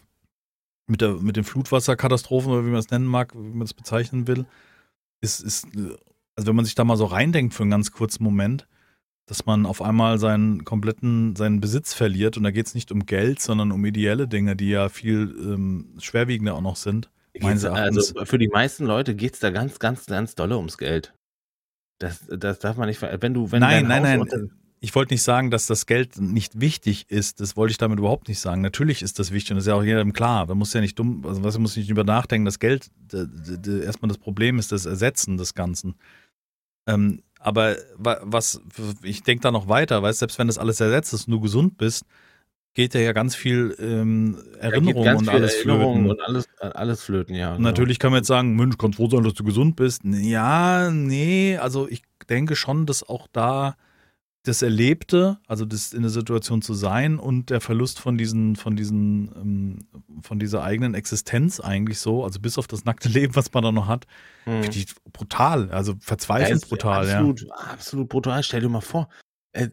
mit 0.87 1.00
der, 1.00 1.14
mit 1.14 1.37
den 1.37 1.45
Flutwasserkatastrophen 1.45 2.52
oder 2.52 2.67
wie 2.67 2.71
man 2.71 2.81
es 2.81 2.90
nennen 2.90 3.07
mag, 3.07 3.35
wie 3.35 3.57
man 3.57 3.62
es 3.62 3.73
bezeichnen 3.73 4.26
will, 4.26 4.47
ist, 5.20 5.40
ist, 5.40 5.66
also 6.37 6.48
wenn 6.48 6.56
man 6.56 6.64
sich 6.64 6.75
da 6.75 6.84
mal 6.84 6.96
so 6.96 7.06
reindenkt 7.06 7.54
für 7.54 7.62
einen 7.62 7.70
ganz 7.70 7.92
kurzen 7.92 8.25
Moment, 8.25 8.66
dass 9.26 9.44
man 9.44 9.66
auf 9.66 9.82
einmal 9.82 10.18
seinen 10.18 10.64
kompletten, 10.64 11.37
seinen 11.37 11.60
Besitz 11.60 11.92
verliert 11.92 12.37
und 12.37 12.44
da 12.44 12.50
geht 12.50 12.66
es 12.66 12.75
nicht 12.75 12.90
um 12.90 13.04
Geld, 13.04 13.40
sondern 13.40 13.72
um 13.72 13.84
ideelle 13.84 14.26
Dinge, 14.26 14.56
die 14.56 14.70
ja 14.70 14.88
viel 14.88 15.34
ähm, 15.38 15.94
schwerwiegender 15.98 16.54
auch 16.54 16.62
noch 16.62 16.76
sind. 16.76 17.10
Also 17.75 18.25
für 18.25 18.38
die 18.38 18.48
meisten 18.48 18.87
Leute 18.87 19.14
geht 19.14 19.34
es 19.34 19.40
da 19.40 19.50
ganz, 19.50 19.78
ganz, 19.78 20.06
ganz 20.06 20.34
dolle 20.34 20.56
ums 20.56 20.78
Geld. 20.78 21.14
Das, 21.98 22.26
das 22.28 22.58
darf 22.58 22.76
man 22.76 22.88
nicht, 22.88 23.02
wenn 23.02 23.34
du, 23.34 23.52
wenn 23.52 23.60
nein, 23.60 23.87
nein, 23.87 24.02
nein, 24.02 24.50
ich 24.80 24.94
wollte 24.94 25.14
nicht 25.14 25.23
sagen, 25.23 25.50
dass 25.50 25.66
das 25.66 25.87
Geld 25.87 26.20
nicht 26.20 26.61
wichtig 26.61 27.11
ist. 27.11 27.40
Das 27.40 27.56
wollte 27.56 27.73
ich 27.73 27.78
damit 27.78 27.99
überhaupt 27.99 28.28
nicht 28.28 28.38
sagen. 28.38 28.61
Natürlich 28.61 29.02
ist 29.02 29.18
das 29.18 29.32
wichtig 29.32 29.52
und 29.52 29.56
das 29.56 29.64
ist 29.64 29.68
ja 29.68 29.75
auch 29.75 29.82
jedem 29.82 30.12
klar. 30.12 30.47
Man 30.47 30.58
muss 30.58 30.73
ja 30.73 30.80
nicht 30.80 30.99
dumm, 30.99 31.25
also 31.26 31.42
was 31.42 31.58
muss 31.58 31.76
nicht 31.76 31.90
über 31.90 32.04
nachdenken. 32.04 32.44
Das 32.44 32.58
Geld, 32.58 32.90
erstmal 33.12 34.08
das 34.08 34.18
Problem 34.18 34.58
ist 34.58 34.70
das 34.70 34.87
Ersetzen 34.87 35.37
des 35.37 35.54
Ganzen. 35.54 35.97
Ähm, 36.87 37.23
aber 37.40 37.76
was, 37.94 38.61
ich 39.02 39.23
denke 39.23 39.42
da 39.42 39.50
noch 39.50 39.68
weiter, 39.68 40.02
weil 40.02 40.12
selbst 40.12 40.38
wenn 40.38 40.47
das 40.47 40.58
alles 40.58 40.80
ersetzt 40.80 41.12
ist 41.12 41.28
und 41.28 41.32
du 41.32 41.40
gesund 41.40 41.76
bist, 41.76 42.04
geht 42.75 42.94
ja, 42.94 43.00
ja 43.00 43.12
ganz 43.12 43.35
viel 43.35 43.75
ähm, 43.80 44.38
Erinnerung 44.61 45.04
ja, 45.04 45.16
und 45.16 45.28
alles 45.28 45.54
Erinnerung 45.54 46.04
flöten. 46.04 46.11
Und 46.11 46.20
alles, 46.20 46.49
alles 46.61 47.02
flöten, 47.02 47.35
ja. 47.35 47.56
Genau. 47.56 47.68
Natürlich 47.68 47.99
kann 47.99 48.12
man 48.12 48.20
jetzt 48.20 48.28
sagen, 48.28 48.54
Mensch, 48.54 48.76
kannst 48.78 48.97
froh 48.97 49.08
sein, 49.08 49.25
dass 49.25 49.35
du 49.35 49.44
gesund 49.44 49.76
bist. 49.76 50.02
Ja, 50.04 50.90
nee, 50.90 51.56
also 51.58 51.88
ich 51.88 52.02
denke 52.28 52.54
schon, 52.54 52.87
dass 52.87 53.02
auch 53.02 53.26
da 53.32 53.76
das 54.45 54.62
Erlebte, 54.62 55.38
also 55.47 55.64
das 55.64 55.92
in 55.92 56.02
der 56.02 56.11
Situation 56.11 56.62
zu 56.62 56.75
sein 56.75 57.18
und 57.18 57.50
der 57.50 57.61
Verlust 57.61 57.99
von 57.99 58.16
diesen, 58.16 58.57
von 58.57 58.76
diesen, 58.76 59.30
ähm, 59.37 59.78
von 60.23 60.38
dieser 60.38 60.62
eigenen 60.62 60.95
Existenz 60.95 61.61
eigentlich 61.61 61.99
so, 61.99 62.25
also 62.25 62.40
bis 62.40 62.57
auf 62.57 62.66
das 62.66 62.85
nackte 62.85 63.09
Leben, 63.09 63.37
was 63.37 63.52
man 63.52 63.64
da 63.64 63.73
noch 63.73 63.87
hat, 63.87 64.07
hm. 64.45 64.62
finde 64.62 64.78
ich 64.78 64.87
brutal, 65.12 65.71
also 65.71 65.95
verzweifelt 66.00 66.62
ja, 66.62 66.68
brutal, 66.68 67.11
absolut, 67.11 67.42
ja. 67.42 67.54
Absolut 67.54 68.09
brutal. 68.09 68.42
Stell 68.42 68.61
dir 68.61 68.68
mal 68.68 68.80
vor, 68.80 69.09
äh, 69.52 69.68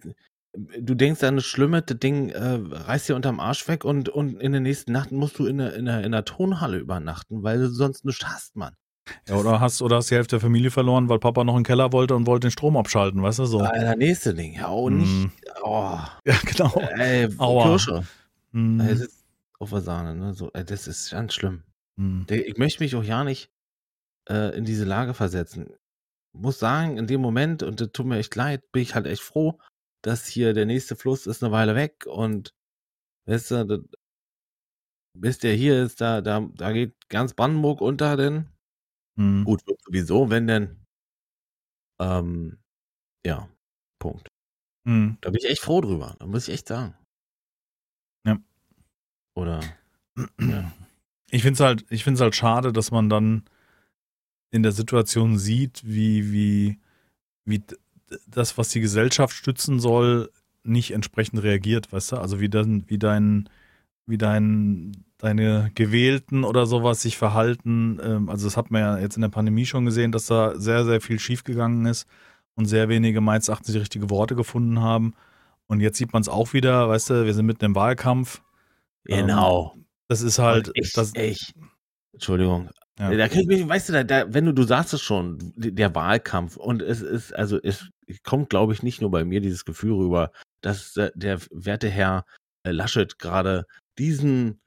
du 0.79 0.95
denkst 0.95 1.23
an 1.23 1.35
das 1.35 1.45
Schlimme, 1.45 1.81
das 1.81 1.99
Ding 1.99 2.29
äh, 2.29 2.59
reißt 2.69 3.09
dir 3.09 3.15
unterm 3.15 3.39
Arsch 3.39 3.67
weg 3.67 3.85
und, 3.85 4.09
und 4.09 4.41
in 4.41 4.51
der 4.51 4.61
nächsten 4.61 4.91
Nacht 4.91 5.11
musst 5.11 5.39
du 5.39 5.45
in 5.45 5.57
der, 5.57 5.75
in, 5.75 5.85
der, 5.85 6.03
in 6.03 6.11
der 6.11 6.25
Tonhalle 6.25 6.77
übernachten, 6.77 7.43
weil 7.43 7.59
du 7.59 7.69
sonst 7.69 8.05
nichts 8.05 8.25
hast, 8.25 8.55
Mann. 8.55 8.75
Ja, 9.27 9.35
oder 9.35 9.59
hast, 9.59 9.81
oder 9.81 9.97
hast 9.97 10.09
die 10.09 10.15
Hälfte 10.15 10.35
der 10.35 10.41
Familie 10.41 10.71
verloren, 10.71 11.09
weil 11.09 11.19
Papa 11.19 11.43
noch 11.43 11.55
einen 11.55 11.63
Keller 11.63 11.91
wollte 11.93 12.15
und 12.15 12.25
wollte 12.25 12.47
den 12.47 12.51
Strom 12.51 12.75
abschalten, 12.77 13.21
weißt 13.21 13.39
du 13.39 13.45
so? 13.45 13.59
Ah, 13.61 13.71
der 13.71 13.95
nächste 13.95 14.33
Ding, 14.33 14.53
ja, 14.53 14.69
oh, 14.69 14.89
nicht. 14.89 15.11
Mm. 15.11 15.31
Oh. 15.63 15.99
Ja, 16.25 16.35
genau. 16.45 16.73
Ey, 16.97 17.29
Aua. 17.37 17.63
Kirsche. 17.63 18.03
Mm. 18.51 18.81
auf 19.59 19.69
der 19.69 19.81
Sahne. 19.81 20.15
Ne? 20.15 20.33
So, 20.33 20.49
das 20.49 20.87
ist 20.87 21.11
ganz 21.11 21.33
schlimm. 21.33 21.63
Hm. 21.97 22.25
Ich 22.29 22.57
möchte 22.57 22.83
mich 22.83 22.95
auch 22.95 23.03
ja 23.03 23.23
nicht 23.23 23.49
äh, 24.29 24.55
in 24.57 24.65
diese 24.65 24.85
Lage 24.85 25.13
versetzen. 25.13 25.73
Muss 26.33 26.59
sagen, 26.59 26.97
in 26.97 27.07
dem 27.07 27.21
Moment, 27.21 27.63
und 27.63 27.79
das 27.79 27.91
tut 27.91 28.05
mir 28.05 28.17
echt 28.17 28.35
leid, 28.35 28.71
bin 28.71 28.81
ich 28.81 28.95
halt 28.95 29.05
echt 29.05 29.21
froh, 29.21 29.59
dass 30.01 30.27
hier 30.27 30.53
der 30.53 30.65
nächste 30.65 30.95
Fluss 30.95 31.27
ist 31.27 31.43
eine 31.43 31.51
Weile 31.51 31.75
weg 31.75 32.05
und 32.05 32.53
weißt 33.25 33.51
du, 33.51 33.65
das, 33.65 33.79
bis 35.17 35.37
der 35.37 35.53
hier 35.53 35.81
ist, 35.83 36.01
da, 36.01 36.21
da, 36.21 36.47
da 36.53 36.71
geht 36.73 36.93
ganz 37.07 37.33
Brandenburg 37.33 37.81
unter, 37.81 38.17
denn 38.17 38.49
hm. 39.17 39.43
gut, 39.43 39.61
sowieso, 39.85 40.29
wenn 40.29 40.47
denn 40.47 40.85
ähm, 41.99 42.57
ja, 43.25 43.49
Punkt. 43.99 44.27
Hm. 44.87 45.17
Da 45.21 45.29
bin 45.29 45.39
ich 45.39 45.49
echt 45.49 45.61
froh 45.61 45.81
drüber, 45.81 46.15
da 46.19 46.25
muss 46.25 46.47
ich 46.47 46.53
echt 46.53 46.67
sagen. 46.67 46.93
Ja. 48.25 48.37
Oder 49.35 49.61
ja. 50.39 50.71
Ich 51.31 51.41
finde 51.41 51.53
es 51.55 51.59
halt, 51.59 51.85
ich 51.89 52.03
finde 52.03 52.15
es 52.15 52.21
halt 52.21 52.35
schade, 52.35 52.71
dass 52.71 52.91
man 52.91 53.09
dann 53.09 53.43
in 54.51 54.63
der 54.63 54.71
Situation 54.71 55.37
sieht, 55.37 55.81
wie, 55.85 56.31
wie, 56.31 56.79
wie 57.45 57.63
das, 58.27 58.57
was 58.57 58.69
die 58.69 58.79
Gesellschaft 58.79 59.35
stützen 59.35 59.79
soll, 59.79 60.31
nicht 60.63 60.91
entsprechend 60.91 61.43
reagiert, 61.43 61.91
weißt 61.91 62.13
du? 62.13 62.17
Also 62.17 62.39
wie 62.39 62.49
dann, 62.49 62.89
wie 62.89 62.97
dein, 62.97 63.49
wie 64.07 64.17
dein, 64.17 65.05
deine 65.17 65.71
Gewählten 65.75 66.43
oder 66.43 66.65
sowas 66.65 67.01
sich 67.01 67.17
verhalten. 67.17 67.99
Ähm, 68.03 68.29
also 68.29 68.47
das 68.47 68.57
hat 68.57 68.71
man 68.71 68.81
ja 68.81 68.97
jetzt 68.99 69.15
in 69.15 69.21
der 69.21 69.29
Pandemie 69.29 69.65
schon 69.65 69.85
gesehen, 69.85 70.11
dass 70.11 70.27
da 70.27 70.57
sehr, 70.59 70.85
sehr 70.85 71.01
viel 71.01 71.19
schiefgegangen 71.19 71.85
ist 71.85 72.07
und 72.55 72.65
sehr 72.65 72.89
wenige 72.89 73.21
meines 73.21 73.47
Erachtens 73.47 73.73
die 73.73 73.79
richtige 73.79 74.09
Worte 74.09 74.35
gefunden 74.35 74.79
haben. 74.81 75.13
Und 75.67 75.79
jetzt 75.79 75.97
sieht 75.97 76.13
man 76.13 76.21
es 76.21 76.29
auch 76.29 76.53
wieder, 76.53 76.89
weißt 76.89 77.09
du, 77.09 77.25
wir 77.25 77.33
sind 77.33 77.45
mitten 77.45 77.65
im 77.65 77.75
Wahlkampf. 77.75 78.41
Genau. 79.05 79.73
Ähm, 79.75 79.85
das 80.07 80.21
ist 80.21 80.39
halt. 80.39 80.71
Ich, 80.75 80.93
das, 80.93 81.13
ich, 81.15 81.53
Entschuldigung. 82.13 82.69
Ja. 82.99 83.13
Da 83.13 83.25
ich 83.25 83.45
mich, 83.47 83.67
weißt 83.67 83.89
du, 83.89 83.93
da, 83.93 84.03
da, 84.03 84.33
wenn 84.33 84.45
du, 84.45 84.53
du 84.53 84.63
sagst 84.63 84.93
es 84.93 85.01
schon, 85.01 85.53
der 85.57 85.93
Wahlkampf 85.95 86.55
und 86.55 86.81
es 86.81 87.01
ist, 87.01 87.35
also 87.35 87.59
es 87.61 87.89
kommt, 88.23 88.49
glaube 88.49 88.71
ich, 88.71 88.83
nicht 88.83 89.01
nur 89.01 89.11
bei 89.11 89.25
mir 89.25 89.41
dieses 89.41 89.65
Gefühl 89.65 89.93
rüber, 89.93 90.31
dass 90.61 90.93
der, 90.93 91.11
der 91.13 91.39
werte 91.51 91.89
Herr 91.89 92.25
äh, 92.63 92.71
Laschet 92.71 93.19
gerade 93.19 93.65
diesen, 93.97 94.61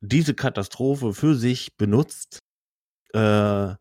diese 0.00 0.34
Katastrophe 0.34 1.14
für 1.14 1.34
sich 1.34 1.76
benutzt, 1.76 2.40
äh, 3.12 3.74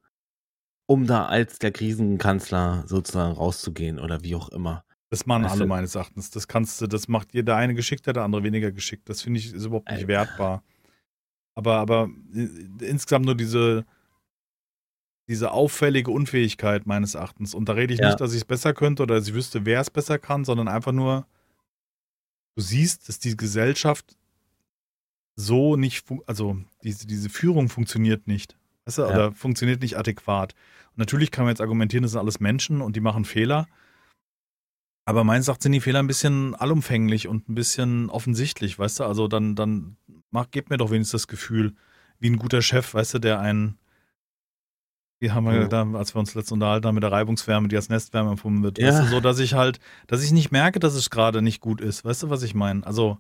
um 0.86 1.08
da 1.08 1.26
als 1.26 1.60
der 1.60 1.72
Krisenkanzler 1.72 2.84
sozusagen 2.88 3.34
rauszugehen 3.34 4.00
oder 4.00 4.24
wie 4.24 4.36
auch 4.36 4.50
immer. 4.50 4.84
Das 5.10 5.26
machen 5.26 5.44
weißt 5.44 5.54
alle 5.54 5.68
meines 5.68 5.96
Erachtens. 5.96 6.32
Das 6.32 6.48
kannst 6.48 6.82
du, 6.82 6.88
das 6.88 7.08
macht 7.08 7.34
dir 7.34 7.44
der 7.44 7.56
eine 7.56 7.76
geschickter, 7.76 8.14
der 8.14 8.24
andere 8.24 8.44
weniger 8.44 8.72
geschickt. 8.72 9.08
Das 9.10 9.22
finde 9.22 9.40
ich 9.40 9.54
ist 9.54 9.66
überhaupt 9.66 9.92
nicht 9.92 10.08
wertbar. 10.08 10.64
Aber, 11.56 11.78
aber 11.78 12.10
äh, 12.34 12.48
insgesamt 12.82 13.26
nur 13.26 13.36
diese, 13.36 13.86
diese 15.30 15.52
auffällige 15.52 16.12
Unfähigkeit 16.12 16.86
meines 16.86 17.16
Erachtens. 17.16 17.54
Und 17.54 17.70
da 17.70 17.74
rede 17.74 17.94
ich 17.94 18.00
ja. 18.00 18.08
nicht, 18.08 18.22
dass 18.22 18.32
ich 18.32 18.40
es 18.40 18.46
besser 18.46 18.74
könnte 18.74 19.04
oder 19.04 19.16
dass 19.16 19.28
ich 19.28 19.34
wüsste, 19.34 19.66
wer 19.66 19.82
es 19.82 19.90
besser 19.90 20.18
kann, 20.18 20.46
sondern 20.46 20.68
einfach 20.68 20.92
nur, 20.92 21.28
du 22.56 22.64
siehst, 22.64 23.08
dass 23.08 23.20
die 23.20 23.38
Gesellschaft 23.38 24.18
so 25.36 25.76
nicht, 25.76 26.06
also 26.28 26.58
diese, 26.84 27.08
diese 27.08 27.30
Führung 27.30 27.70
funktioniert 27.70 28.28
nicht. 28.28 28.56
Weißt 28.86 28.98
du, 28.98 29.02
ja. 29.04 29.08
oder 29.10 29.32
funktioniert 29.32 29.82
nicht 29.82 29.98
adäquat. 29.98 30.54
Und 30.92 30.98
natürlich 30.98 31.32
kann 31.32 31.46
man 31.46 31.52
jetzt 31.52 31.62
argumentieren, 31.62 32.04
das 32.04 32.12
sind 32.12 32.20
alles 32.20 32.40
Menschen 32.40 32.82
und 32.82 32.96
die 32.96 33.02
machen 33.02 33.26
Fehler. 33.26 33.68
Aber 35.06 35.24
meines 35.24 35.48
Erachtens 35.48 35.64
sind 35.64 35.72
die 35.74 35.82
Fehler 35.82 36.00
ein 36.00 36.08
bisschen 36.08 36.56
allumfänglich 36.56 37.28
und 37.28 37.50
ein 37.50 37.56
bisschen 37.56 38.10
offensichtlich, 38.10 38.80
weißt 38.80 39.02
du? 39.02 39.04
Also 39.06 39.28
dann, 39.28 39.56
dann 39.56 39.98
mach, 40.32 40.48
gib 40.52 40.70
mir 40.70 40.78
doch 40.78 40.92
wenigstens 40.92 41.24
das 41.24 41.28
Gefühl, 41.28 41.74
wie 42.20 42.30
ein 42.30 42.38
guter 42.38 42.62
Chef, 42.62 42.94
weißt 42.94 43.16
du, 43.16 43.20
der 43.20 43.40
einen, 43.40 43.78
wie 45.20 45.32
haben 45.32 45.46
wir 45.46 45.66
oh. 45.66 45.68
da, 45.68 45.90
als 45.94 46.16
wir 46.16 46.20
uns 46.20 46.36
letztens 46.36 46.54
unterhalten 46.54 46.88
haben, 46.88 46.96
mit 46.96 47.04
der 47.04 47.12
Reibungswärme, 47.12 47.68
die 47.68 47.76
als 47.76 47.90
Nestwärme 47.90 48.32
empfunden 48.32 48.64
wird. 48.64 48.78
Ja. 48.78 48.90
Weißt 48.90 49.02
du, 49.04 49.08
so, 49.08 49.20
dass 49.20 49.40
ich 49.40 49.56
halt, 49.56 49.80
dass 50.08 50.24
ich 50.24 50.32
nicht 50.32 50.52
merke, 50.52 50.80
dass 50.80 50.94
es 50.94 51.10
gerade 51.10 51.42
nicht 51.42 51.60
gut 51.60 51.82
ist. 51.82 52.06
Weißt 52.06 52.24
du, 52.24 52.30
was 52.30 52.44
ich 52.44 52.54
meine? 52.54 52.86
Also, 52.86 53.18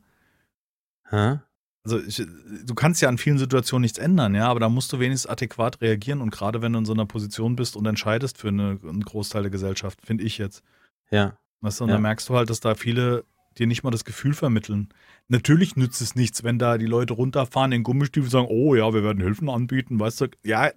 Hä? 1.09 1.39
Also 1.85 1.99
ich, 1.99 2.25
du 2.65 2.75
kannst 2.75 3.01
ja 3.01 3.09
an 3.09 3.17
vielen 3.17 3.37
Situationen 3.37 3.81
nichts 3.81 3.97
ändern, 3.97 4.35
ja, 4.35 4.47
aber 4.47 4.61
da 4.61 4.69
musst 4.69 4.93
du 4.93 4.99
wenigstens 4.99 5.29
adäquat 5.29 5.81
reagieren 5.81 6.21
und 6.21 6.31
gerade 6.31 6.61
wenn 6.61 6.73
du 6.73 6.79
in 6.79 6.85
so 6.85 6.93
einer 6.93 7.05
Position 7.05 7.55
bist 7.55 7.75
und 7.75 7.85
entscheidest 7.85 8.37
für 8.37 8.47
eine, 8.47 8.79
einen 8.81 9.03
Großteil 9.03 9.43
der 9.43 9.51
Gesellschaft, 9.51 9.99
finde 10.03 10.23
ich 10.23 10.37
jetzt. 10.37 10.63
Ja. 11.11 11.37
Weißt 11.61 11.79
du, 11.79 11.85
und 11.85 11.89
ja. 11.89 11.95
da 11.95 12.01
merkst 12.01 12.29
du 12.29 12.35
halt, 12.35 12.49
dass 12.49 12.61
da 12.61 12.75
viele 12.75 13.25
dir 13.57 13.67
nicht 13.67 13.83
mal 13.83 13.91
das 13.91 14.05
Gefühl 14.05 14.33
vermitteln. 14.33 14.89
Natürlich 15.27 15.75
nützt 15.75 16.01
es 16.01 16.15
nichts, 16.15 16.43
wenn 16.43 16.57
da 16.57 16.77
die 16.77 16.85
Leute 16.85 17.13
runterfahren 17.13 17.71
in 17.71 17.83
Gummistiefeln 17.83 18.25
und 18.25 18.31
sagen, 18.31 18.47
oh 18.49 18.75
ja, 18.75 18.93
wir 18.93 19.03
werden 19.03 19.21
Hilfen 19.21 19.49
anbieten, 19.49 19.99
weißt 19.99 20.21
du. 20.21 20.27
Ja, 20.43 20.71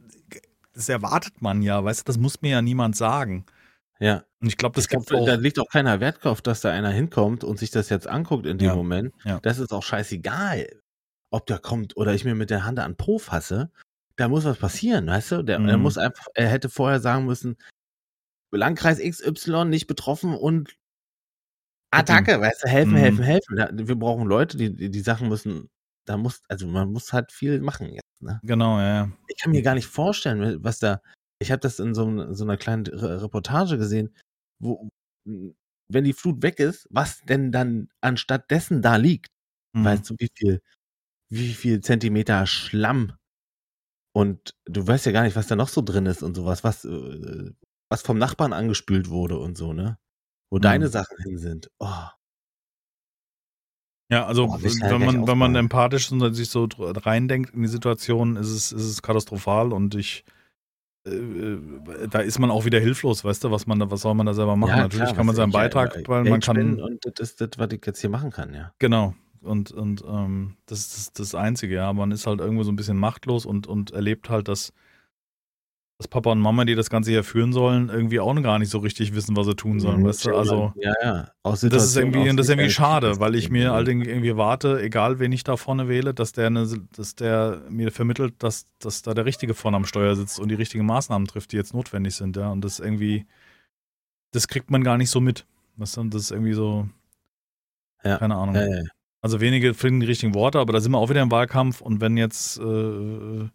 das 0.74 0.88
erwartet 0.88 1.40
man 1.40 1.62
ja, 1.62 1.82
weißt 1.82 2.00
du, 2.00 2.04
das 2.04 2.18
muss 2.18 2.42
mir 2.42 2.50
ja 2.50 2.62
niemand 2.62 2.96
sagen. 2.96 3.46
Ja. 3.98 4.24
Und 4.40 4.48
ich 4.48 4.58
glaube, 4.58 4.74
das 4.74 4.84
ich 4.84 4.90
gibt 4.90 5.06
glaub, 5.06 5.22
auch. 5.22 5.26
Da 5.26 5.34
liegt 5.36 5.58
auch 5.58 5.68
keiner 5.70 6.00
Wert 6.00 6.22
drauf, 6.22 6.42
dass 6.42 6.60
da 6.60 6.70
einer 6.70 6.90
hinkommt 6.90 7.44
und 7.44 7.58
sich 7.58 7.70
das 7.70 7.88
jetzt 7.88 8.06
anguckt 8.06 8.44
in 8.44 8.58
dem 8.58 8.68
ja. 8.68 8.74
Moment. 8.74 9.14
Ja. 9.24 9.40
Das 9.40 9.58
ist 9.58 9.72
auch 9.72 9.82
scheißegal, 9.82 10.66
ob 11.30 11.46
der 11.46 11.58
kommt 11.58 11.96
oder 11.96 12.14
ich 12.14 12.24
mir 12.24 12.34
mit 12.34 12.50
der 12.50 12.64
Hand 12.64 12.78
an 12.78 12.96
Po 12.96 13.18
fasse. 13.18 13.70
Da 14.16 14.28
muss 14.28 14.44
was 14.44 14.58
passieren, 14.58 15.06
weißt 15.06 15.32
du? 15.32 15.42
Der, 15.42 15.58
mhm. 15.58 15.68
er 15.68 15.78
muss 15.78 15.98
einfach, 15.98 16.26
er 16.34 16.48
hätte 16.48 16.68
vorher 16.68 17.00
sagen 17.00 17.26
müssen, 17.26 17.56
Landkreis 18.50 18.98
XY 18.98 19.66
nicht 19.66 19.86
betroffen 19.86 20.34
und 20.34 20.76
Attacke, 21.90 22.40
weißt 22.40 22.64
du, 22.64 22.68
helfen, 22.68 22.92
mhm. 22.92 22.96
helfen, 22.96 23.24
helfen. 23.24 23.88
Wir 23.88 23.96
brauchen 23.96 24.26
Leute, 24.26 24.56
die, 24.56 24.74
die, 24.74 24.90
die 24.90 25.00
Sachen 25.00 25.28
müssen, 25.28 25.68
da 26.06 26.16
muss, 26.16 26.42
also 26.48 26.66
man 26.66 26.92
muss 26.92 27.12
halt 27.12 27.32
viel 27.32 27.60
machen 27.60 27.92
jetzt, 27.92 28.22
ne? 28.22 28.40
Genau, 28.42 28.78
ja, 28.78 28.94
ja. 28.94 29.12
Ich 29.28 29.38
kann 29.38 29.52
mir 29.52 29.62
gar 29.62 29.74
nicht 29.74 29.86
vorstellen, 29.86 30.62
was 30.62 30.78
da, 30.78 31.00
ich 31.38 31.50
habe 31.50 31.60
das 31.60 31.78
in 31.78 31.94
so, 31.94 32.32
so 32.32 32.44
einer 32.44 32.56
kleinen 32.56 32.86
Reportage 32.86 33.78
gesehen, 33.78 34.14
wo, 34.58 34.88
wenn 35.24 36.04
die 36.04 36.12
Flut 36.12 36.42
weg 36.42 36.58
ist, 36.58 36.86
was 36.90 37.22
denn 37.22 37.52
dann 37.52 37.88
anstatt 38.00 38.50
dessen 38.50 38.82
da 38.82 38.96
liegt. 38.96 39.28
Mhm. 39.72 39.84
Weißt 39.84 40.10
du, 40.10 40.14
wie 40.18 40.28
viel, 40.34 40.60
wie 41.28 41.52
viel 41.52 41.80
Zentimeter 41.80 42.46
Schlamm 42.46 43.12
und 44.12 44.54
du 44.64 44.86
weißt 44.86 45.06
ja 45.06 45.12
gar 45.12 45.24
nicht, 45.24 45.36
was 45.36 45.46
da 45.46 45.56
noch 45.56 45.68
so 45.68 45.82
drin 45.82 46.06
ist 46.06 46.22
und 46.22 46.34
sowas, 46.34 46.64
was, 46.64 46.84
äh, 46.84 47.52
was 47.90 48.02
vom 48.02 48.18
Nachbarn 48.18 48.52
angespült 48.52 49.10
wurde 49.10 49.38
und 49.38 49.58
so, 49.58 49.72
ne? 49.72 49.98
Wo 50.50 50.56
mhm. 50.56 50.62
deine 50.62 50.88
Sachen 50.88 51.18
hin 51.22 51.38
sind. 51.38 51.70
Oh. 51.78 52.08
Ja, 54.10 54.24
also 54.24 54.44
oh, 54.44 54.58
wenn 54.62 55.04
man, 55.04 55.26
wenn 55.26 55.38
man 55.38 55.54
empathisch 55.56 56.10
und 56.12 56.32
sich 56.32 56.48
so 56.48 56.68
reindenkt 56.78 57.54
in 57.54 57.62
die 57.62 57.68
Situation, 57.68 58.36
ist 58.36 58.50
es, 58.50 58.72
ist 58.72 58.84
es 58.84 59.02
katastrophal 59.02 59.72
und 59.72 59.94
ich 59.96 60.24
äh, 61.06 61.10
äh, 61.10 62.08
da 62.08 62.20
ist 62.20 62.38
man 62.38 62.50
auch 62.50 62.64
wieder 62.64 62.80
hilflos, 62.80 63.24
weißt 63.24 63.44
du, 63.44 63.50
was 63.50 63.66
man 63.66 63.78
da, 63.78 63.90
was 63.90 64.00
soll 64.00 64.14
man 64.14 64.26
da 64.26 64.34
selber 64.34 64.56
machen? 64.56 64.70
Ja, 64.70 64.82
Natürlich 64.84 65.04
klar, 65.06 65.16
kann 65.16 65.26
man 65.26 65.36
seinen 65.36 65.52
Beitrag, 65.52 65.94
ja, 65.94 66.02
weil 66.06 66.24
man 66.24 66.40
kann. 66.40 66.80
Und 66.80 67.04
das 67.04 67.30
ist 67.30 67.40
das, 67.40 67.50
was 67.56 67.68
ich 67.72 67.84
jetzt 67.84 68.00
hier 68.00 68.10
machen 68.10 68.30
kann, 68.30 68.54
ja. 68.54 68.72
Genau. 68.78 69.14
Und, 69.46 69.72
und 69.72 70.04
ähm, 70.06 70.56
das 70.66 70.80
ist 70.80 70.96
das, 70.96 71.12
das 71.12 71.34
Einzige, 71.34 71.76
ja. 71.76 71.92
Man 71.92 72.10
ist 72.10 72.26
halt 72.26 72.40
irgendwo 72.40 72.62
so 72.62 72.72
ein 72.72 72.76
bisschen 72.76 72.98
machtlos 72.98 73.46
und, 73.46 73.66
und 73.66 73.92
erlebt 73.92 74.28
halt, 74.28 74.48
dass 74.48 74.72
dass 75.98 76.08
Papa 76.08 76.32
und 76.32 76.40
Mama, 76.40 76.66
die 76.66 76.74
das 76.74 76.90
Ganze 76.90 77.10
hier 77.10 77.24
führen 77.24 77.54
sollen, 77.54 77.88
irgendwie 77.88 78.20
auch 78.20 78.34
gar 78.42 78.58
nicht 78.58 78.68
so 78.68 78.78
richtig 78.78 79.14
wissen, 79.14 79.34
was 79.34 79.46
sie 79.46 79.56
tun 79.56 79.80
sollen, 79.80 80.02
mhm, 80.02 80.06
weißt 80.06 80.26
du? 80.26 80.36
Also, 80.36 80.74
ja, 80.76 80.92
ja. 81.02 81.30
das 81.42 81.62
ist 81.62 81.96
irgendwie, 81.96 82.26
das 82.36 82.46
ist 82.46 82.50
irgendwie 82.50 82.70
schade, 82.70 83.18
weil 83.18 83.34
ich 83.34 83.48
mir 83.48 83.72
halt 83.72 83.88
irgendwie 83.88 84.36
warte, 84.36 84.82
egal 84.82 85.18
wen 85.20 85.32
ich 85.32 85.42
da 85.42 85.56
vorne 85.56 85.88
wähle, 85.88 86.12
dass 86.12 86.32
der, 86.32 86.48
eine, 86.48 86.66
dass 86.94 87.14
der 87.14 87.62
mir 87.70 87.90
vermittelt, 87.92 88.34
dass, 88.40 88.66
dass 88.78 89.00
da 89.00 89.14
der 89.14 89.24
Richtige 89.24 89.54
vorne 89.54 89.78
am 89.78 89.86
Steuer 89.86 90.14
sitzt 90.16 90.38
und 90.38 90.50
die 90.50 90.54
richtigen 90.54 90.84
Maßnahmen 90.84 91.26
trifft, 91.26 91.52
die 91.52 91.56
jetzt 91.56 91.72
notwendig 91.72 92.14
sind, 92.14 92.36
ja. 92.36 92.50
Und 92.50 92.62
das 92.62 92.78
irgendwie, 92.78 93.24
das 94.32 94.48
kriegt 94.48 94.70
man 94.70 94.84
gar 94.84 94.98
nicht 94.98 95.08
so 95.08 95.22
mit. 95.22 95.46
Weißt 95.76 95.96
du? 95.96 96.04
Das 96.04 96.22
ist 96.22 96.30
irgendwie 96.30 96.52
so, 96.52 96.86
ja. 98.04 98.18
keine 98.18 98.34
Ahnung. 98.34 98.54
Ja, 98.54 98.66
ja. 98.66 98.82
Also 99.22 99.40
wenige 99.40 99.74
finden 99.74 100.00
die 100.00 100.06
richtigen 100.06 100.34
Worte, 100.34 100.58
aber 100.58 100.72
da 100.72 100.80
sind 100.80 100.92
wir 100.92 100.98
auch 100.98 101.10
wieder 101.10 101.22
im 101.22 101.30
Wahlkampf 101.30 101.80
und 101.80 102.00
wenn 102.00 102.16
jetzt 102.16 102.58
äh, 102.58 103.48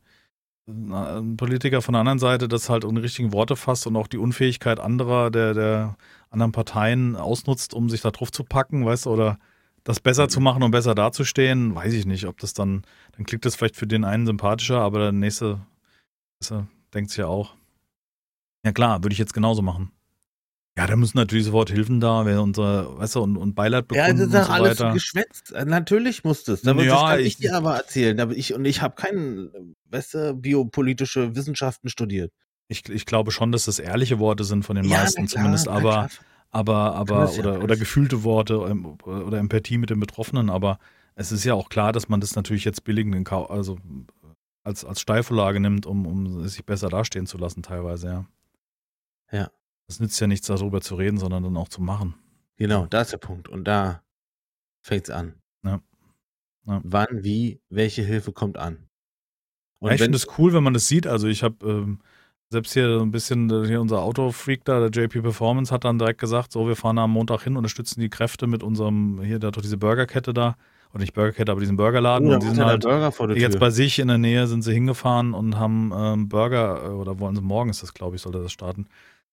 ein 0.67 1.37
Politiker 1.37 1.81
von 1.81 1.93
der 1.93 2.01
anderen 2.01 2.19
Seite 2.19 2.47
das 2.47 2.69
halt 2.69 2.83
in 2.83 2.97
richtigen 2.97 3.33
Worte 3.33 3.55
fasst 3.55 3.87
und 3.87 3.95
auch 3.95 4.07
die 4.07 4.17
Unfähigkeit 4.17 4.79
anderer, 4.79 5.31
der, 5.31 5.53
der 5.53 5.97
anderen 6.29 6.51
Parteien 6.51 7.15
ausnutzt, 7.15 7.73
um 7.73 7.89
sich 7.89 8.01
da 8.01 8.11
drauf 8.11 8.31
zu 8.31 8.43
packen, 8.43 8.85
weißt 8.85 9.05
du, 9.05 9.11
oder 9.11 9.37
das 9.83 9.99
besser 9.99 10.29
zu 10.29 10.39
machen 10.39 10.63
und 10.63 10.71
besser 10.71 10.95
dazustehen, 10.95 11.73
weiß 11.73 11.93
ich 11.93 12.05
nicht, 12.05 12.25
ob 12.25 12.39
das 12.39 12.53
dann, 12.53 12.83
dann 13.13 13.25
klingt 13.25 13.45
das 13.45 13.55
vielleicht 13.55 13.75
für 13.75 13.87
den 13.87 14.03
einen 14.03 14.25
sympathischer, 14.25 14.79
aber 14.79 14.99
der 14.99 15.11
nächste, 15.11 15.59
nächste 16.39 16.67
denkt 16.93 17.09
sich 17.09 17.17
ja 17.17 17.27
auch, 17.27 17.55
ja 18.63 18.71
klar, 18.71 19.03
würde 19.03 19.13
ich 19.13 19.19
jetzt 19.19 19.33
genauso 19.33 19.61
machen. 19.61 19.91
Ja, 20.77 20.87
da 20.87 20.95
müssen 20.95 21.17
natürlich 21.17 21.45
sofort 21.45 21.69
Hilfen 21.69 21.99
da, 21.99 22.25
wer 22.25 22.41
unser, 22.41 22.97
weißt 22.97 23.15
du, 23.15 23.21
und, 23.21 23.35
und 23.35 23.55
Beileid 23.55 23.89
bekommen. 23.89 24.07
Ja, 24.07 24.13
das 24.13 24.27
ist 24.27 24.33
doch 24.33 24.45
so 24.45 24.51
alles 24.51 24.79
weiter. 24.79 24.93
geschwätzt. 24.93 25.53
Natürlich 25.65 26.23
muss 26.23 26.45
das. 26.45 26.61
Da 26.61 26.73
ja, 26.75 27.09
kann 27.09 27.19
ich, 27.19 27.27
ich 27.27 27.37
dir 27.37 27.55
aber 27.55 27.75
erzählen. 27.75 28.17
Aber 28.21 28.33
ich, 28.35 28.53
und 28.53 28.63
ich 28.63 28.81
habe 28.81 28.95
keinen, 28.95 29.75
weißt 29.89 30.13
du, 30.13 30.33
biopolitische 30.33 31.35
Wissenschaften 31.35 31.89
studiert. 31.89 32.31
Ich, 32.69 32.87
ich 32.87 33.05
glaube 33.05 33.31
schon, 33.31 33.51
dass 33.51 33.65
das 33.65 33.79
ehrliche 33.79 34.19
Worte 34.19 34.45
sind 34.45 34.63
von 34.63 34.77
den 34.77 34.85
ja, 34.85 34.99
meisten 34.99 35.25
klar, 35.25 35.27
zumindest, 35.27 35.67
aber, 35.67 36.07
aber, 36.51 36.95
aber, 36.95 37.33
oder, 37.33 37.53
ja 37.55 37.59
oder 37.59 37.75
gefühlte 37.75 38.23
Worte 38.23 38.65
ähm, 38.69 38.97
oder 39.03 39.39
Empathie 39.39 39.77
mit 39.77 39.89
den 39.89 39.99
Betroffenen, 39.99 40.49
aber 40.49 40.79
es 41.15 41.33
ist 41.33 41.43
ja 41.43 41.53
auch 41.53 41.67
klar, 41.67 41.91
dass 41.91 42.07
man 42.07 42.21
das 42.21 42.35
natürlich 42.35 42.63
jetzt 42.63 42.85
billigend 42.85 43.29
also 43.29 43.77
als, 44.63 44.85
als 44.85 45.01
Steilvorlage 45.01 45.59
nimmt, 45.59 45.85
um, 45.85 46.07
um 46.07 46.47
sich 46.47 46.65
besser 46.65 46.87
dastehen 46.87 47.25
zu 47.25 47.37
lassen, 47.37 47.61
teilweise, 47.61 48.07
ja. 48.07 48.25
Ja. 49.31 49.51
Es 49.91 49.99
nützt 49.99 50.19
ja 50.21 50.27
nichts, 50.27 50.47
darüber 50.47 50.79
zu 50.79 50.95
reden, 50.95 51.17
sondern 51.17 51.43
dann 51.43 51.57
auch 51.57 51.67
zu 51.67 51.81
machen. 51.81 52.15
Genau, 52.57 52.85
da 52.85 53.01
ist 53.01 53.11
der 53.11 53.17
Punkt. 53.17 53.49
Und 53.49 53.65
da 53.65 54.03
fängt 54.81 55.03
es 55.03 55.09
an. 55.09 55.35
Ja. 55.65 55.81
ja. 56.65 56.81
Wann, 56.83 57.23
wie, 57.23 57.59
welche 57.69 58.01
Hilfe 58.01 58.31
kommt 58.31 58.57
an? 58.57 58.87
Und 59.79 59.89
ja, 59.89 59.95
ich 59.95 60.01
finde 60.01 60.15
es 60.15 60.27
cool, 60.37 60.53
wenn 60.53 60.63
man 60.63 60.73
das 60.73 60.87
sieht. 60.87 61.07
Also 61.07 61.27
ich 61.27 61.43
habe 61.43 61.57
ähm, 61.67 61.99
selbst 62.49 62.73
hier 62.73 62.99
so 62.99 63.01
ein 63.01 63.11
bisschen, 63.11 63.49
äh, 63.49 63.67
hier 63.67 63.81
unser 63.81 64.01
Autofreak 64.01 64.63
da, 64.63 64.87
der 64.87 64.89
JP 64.89 65.21
Performance, 65.23 65.73
hat 65.73 65.83
dann 65.83 65.97
direkt 65.97 66.19
gesagt, 66.19 66.51
so, 66.51 66.67
wir 66.67 66.75
fahren 66.75 66.97
am 66.97 67.11
Montag 67.11 67.43
hin, 67.43 67.57
unterstützen 67.57 67.99
die 67.99 68.09
Kräfte 68.09 68.47
mit 68.47 68.63
unserem, 68.63 69.21
hier, 69.21 69.39
der 69.39 69.47
hat 69.47 69.57
doch 69.57 69.61
diese 69.61 69.77
Burgerkette 69.77 70.33
da, 70.33 70.55
oder 70.91 71.01
nicht 71.01 71.13
Burgerkette, 71.13 71.51
aber 71.51 71.61
diesen 71.61 71.77
Burgerladen. 71.77 72.29
Oh, 72.29 72.33
und 72.33 72.43
die 72.43 72.47
sind 72.47 72.63
halt 72.63 72.85
jetzt 73.35 73.59
bei 73.59 73.69
sich 73.69 73.99
in 73.99 74.09
der 74.09 74.17
Nähe 74.17 74.47
sind 74.47 74.61
sie 74.61 74.73
hingefahren 74.73 75.33
und 75.33 75.57
haben 75.57 75.91
ähm, 75.95 76.29
Burger, 76.29 76.83
äh, 76.83 76.87
oder 76.89 77.19
wollen 77.19 77.35
sie 77.35 77.41
morgen 77.41 77.69
ist 77.69 77.81
das, 77.81 77.93
glaube 77.93 78.17
ich, 78.17 78.21
sollte 78.21 78.41
das 78.41 78.51
starten, 78.51 78.87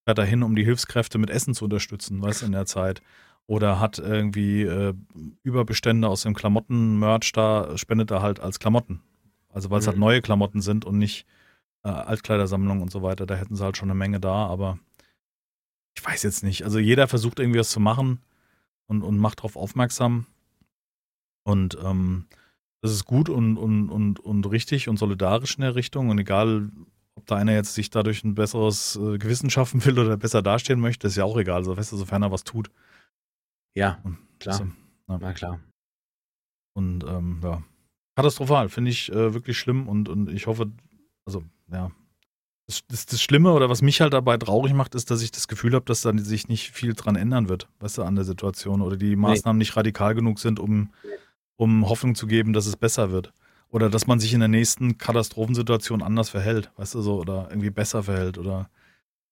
fährt 0.09 0.17
dahin, 0.17 0.43
um 0.43 0.57
die 0.57 0.65
Hilfskräfte 0.65 1.19
mit 1.19 1.29
Essen 1.29 1.53
zu 1.53 1.65
unterstützen, 1.65 2.23
weißt 2.23 2.41
du, 2.41 2.47
in 2.47 2.53
der 2.53 2.65
Zeit. 2.65 3.03
Oder 3.47 3.79
hat 3.79 3.99
irgendwie 3.99 4.63
äh, 4.63 4.95
Überbestände 5.43 6.09
aus 6.09 6.23
dem 6.23 6.33
Klamotten-Merch 6.33 7.33
da, 7.33 7.77
spendet 7.77 8.11
er 8.11 8.23
halt 8.23 8.41
als 8.41 8.59
Klamotten. 8.59 9.03
Also 9.51 9.69
weil 9.69 9.81
es 9.81 9.87
halt 9.87 9.99
mhm. 9.99 10.05
halt 10.05 10.13
neue 10.13 10.23
Klamotten 10.23 10.63
sind 10.63 10.87
und 10.87 10.97
nicht 10.97 11.27
äh, 11.85 11.91
Altkleidersammlung 11.91 12.81
und 12.81 12.91
so 12.91 13.03
weiter. 13.03 13.27
Da 13.27 13.35
hätten 13.35 13.55
sie 13.55 13.63
halt 13.63 13.77
schon 13.77 13.91
eine 13.91 13.99
Menge 13.99 14.19
da, 14.19 14.47
aber 14.47 14.79
ich 15.95 16.03
weiß 16.03 16.23
jetzt 16.23 16.43
nicht. 16.43 16.65
Also 16.65 16.79
jeder 16.79 17.07
versucht 17.07 17.39
irgendwie 17.39 17.61
was 17.61 17.69
zu 17.69 17.81
machen 17.81 18.21
und, 18.87 19.03
und 19.03 19.19
macht 19.19 19.41
darauf 19.41 19.57
aufmerksam. 19.57 20.25
Und 21.45 21.77
ähm, 21.85 22.25
das 22.81 22.93
ist 22.93 23.05
gut 23.05 23.29
und, 23.29 23.59
und, 23.59 23.91
und, 23.91 24.21
und 24.21 24.51
richtig 24.51 24.89
und 24.89 24.99
solidarisch 24.99 25.57
in 25.57 25.63
der 25.63 25.75
Richtung. 25.75 26.09
Und 26.09 26.19
egal, 26.19 26.71
ob 27.19 27.27
da 27.27 27.37
einer 27.37 27.53
jetzt 27.53 27.75
sich 27.75 27.91
dadurch 27.91 28.23
ein 28.23 28.35
besseres 28.35 28.97
äh, 28.97 29.19
Gewissen 29.19 29.51
schaffen 29.51 29.85
will 29.85 29.99
oder 29.99 30.17
besser 30.17 30.41
dastehen 30.41 30.81
möchte, 30.81 31.09
ist 31.09 31.17
ja 31.17 31.25
auch 31.25 31.37
egal. 31.37 31.57
Also, 31.57 31.77
weißt 31.77 31.93
du, 31.93 31.97
sofern 31.97 32.23
er 32.23 32.31
was 32.31 32.45
tut. 32.45 32.71
Ja, 33.75 34.01
klar. 34.39 34.61
Also, 34.61 34.65
ja. 35.09 35.19
Na 35.21 35.33
klar. 35.33 35.61
Und 36.75 37.05
ähm, 37.05 37.41
ja, 37.43 37.63
katastrophal, 38.15 38.69
finde 38.69 38.93
ich 38.93 39.11
äh, 39.11 39.35
wirklich 39.35 39.59
schlimm 39.59 39.89
und, 39.89 40.09
und 40.09 40.31
ich 40.31 40.47
hoffe, 40.47 40.71
also 41.27 41.43
ja, 41.73 41.91
das, 42.69 42.83
das, 42.87 43.07
das, 43.07 43.21
Schlimme 43.21 43.53
oder 43.53 43.69
was 43.69 43.83
mich 43.83 44.01
halt 44.01 44.13
dabei 44.13 44.37
traurig 44.37 44.75
macht, 44.75 44.95
ist, 44.95 45.11
dass 45.11 45.23
ich 45.23 45.33
das 45.33 45.49
Gefühl 45.49 45.75
habe, 45.75 45.87
dass 45.87 46.03
dann 46.03 46.19
sich 46.19 46.47
nicht 46.47 46.71
viel 46.71 46.95
dran 46.95 47.17
ändern 47.17 47.49
wird, 47.49 47.69
weißt 47.81 47.99
du, 47.99 48.03
an 48.05 48.15
der 48.15 48.25
Situation 48.25 48.81
oder 48.81 48.97
die 48.97 49.17
Maßnahmen 49.17 49.59
nee. 49.59 49.63
nicht 49.63 49.77
radikal 49.77 50.15
genug 50.15 50.39
sind, 50.39 50.61
um, 50.61 50.93
um 51.57 51.89
Hoffnung 51.89 52.15
zu 52.15 52.29
geben, 52.29 52.53
dass 52.53 52.67
es 52.67 52.77
besser 52.77 53.11
wird 53.11 53.33
oder 53.71 53.91
dass 53.91 54.07
man 54.07 54.21
sich 54.21 54.33
in 54.35 54.41
der 54.41 54.49
nächsten 54.49 54.99
Katastrophensituation 54.99 56.03
anders 56.03 56.31
verhält, 56.31 56.71
weißt 56.77 56.95
du 56.95 57.03
so, 57.03 57.19
oder 57.19 57.49
irgendwie 57.51 57.71
besser 57.71 58.03
verhält 58.03 58.39
oder. 58.39 58.71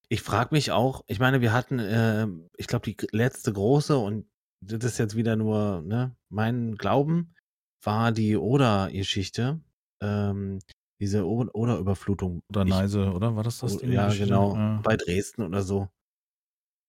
Ich 0.09 0.23
frage 0.23 0.55
mich 0.55 0.71
auch, 0.71 1.03
ich 1.09 1.19
meine, 1.19 1.41
wir 1.41 1.53
hatten, 1.53 1.79
äh, 1.79 2.29
ich 2.57 2.69
glaube, 2.69 2.85
die 2.85 2.97
letzte 3.11 3.53
große 3.53 3.97
und 3.97 4.27
das 4.61 4.85
ist 4.85 4.99
jetzt 4.99 5.17
wieder 5.17 5.37
nur 5.37 5.83
ne, 5.83 6.15
mein 6.29 6.77
Glauben, 6.77 7.35
war 7.83 8.13
die 8.13 8.37
Oder-Geschichte. 8.37 9.61
Ähm, 10.01 10.61
diese 11.01 11.27
Oder-Überflutung. 11.27 12.43
Oder 12.49 12.65
Neise, 12.65 13.13
oder? 13.13 13.37
War 13.37 13.43
das 13.43 13.59
das? 13.59 13.79
Die 13.79 13.87
ja, 13.87 14.09
genau. 14.13 14.55
Ja. 14.55 14.81
Bei 14.83 14.97
Dresden 14.97 15.43
oder 15.43 15.63
so. 15.63 15.89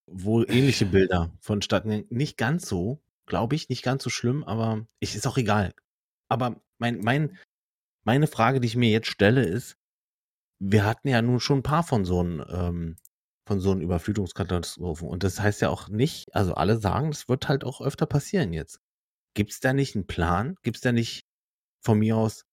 Wo 0.10 0.44
ähnliche 0.44 0.86
Bilder 0.86 1.32
vonstatten. 1.40 2.06
Nicht 2.10 2.38
ganz 2.38 2.68
so, 2.68 3.02
glaube 3.26 3.56
ich, 3.56 3.68
nicht 3.68 3.84
ganz 3.84 4.04
so 4.04 4.10
schlimm, 4.10 4.44
aber 4.46 4.86
ich, 5.00 5.16
ist 5.16 5.28
auch 5.28 5.38
egal. 5.38 5.74
Aber 6.30 6.62
mein, 6.80 7.00
mein, 7.00 7.38
meine 8.06 8.28
Frage, 8.28 8.60
die 8.60 8.68
ich 8.68 8.76
mir 8.76 8.90
jetzt 8.90 9.08
stelle, 9.08 9.44
ist, 9.44 9.78
wir 10.60 10.86
hatten 10.86 11.08
ja 11.08 11.22
nun 11.22 11.40
schon 11.40 11.60
ein 11.60 11.64
paar 11.64 11.84
von 11.84 12.06
so 12.06 12.20
einem, 12.20 12.44
ähm, 12.50 12.96
von 13.48 13.60
so 13.60 13.72
einem 13.72 13.82
Überflutungskatastrophen. 13.82 15.08
Und 15.08 15.24
das 15.24 15.40
heißt 15.40 15.62
ja 15.62 15.70
auch 15.70 15.88
nicht, 15.90 16.34
also 16.36 16.54
alle 16.54 16.78
sagen, 16.78 17.12
das 17.12 17.30
wird 17.30 17.48
halt 17.48 17.64
auch 17.64 17.82
öfter 17.82 18.06
passieren 18.06 18.54
jetzt. 18.54 18.80
Gibt 19.34 19.52
es 19.52 19.60
da 19.60 19.74
nicht 19.74 19.96
einen 19.96 20.08
Plan? 20.08 20.56
Gibt 20.64 20.78
es 20.78 20.82
da 20.82 20.92
nicht 20.92 21.22
von 21.84 22.00
mir 22.00 22.18
aus 22.18 22.46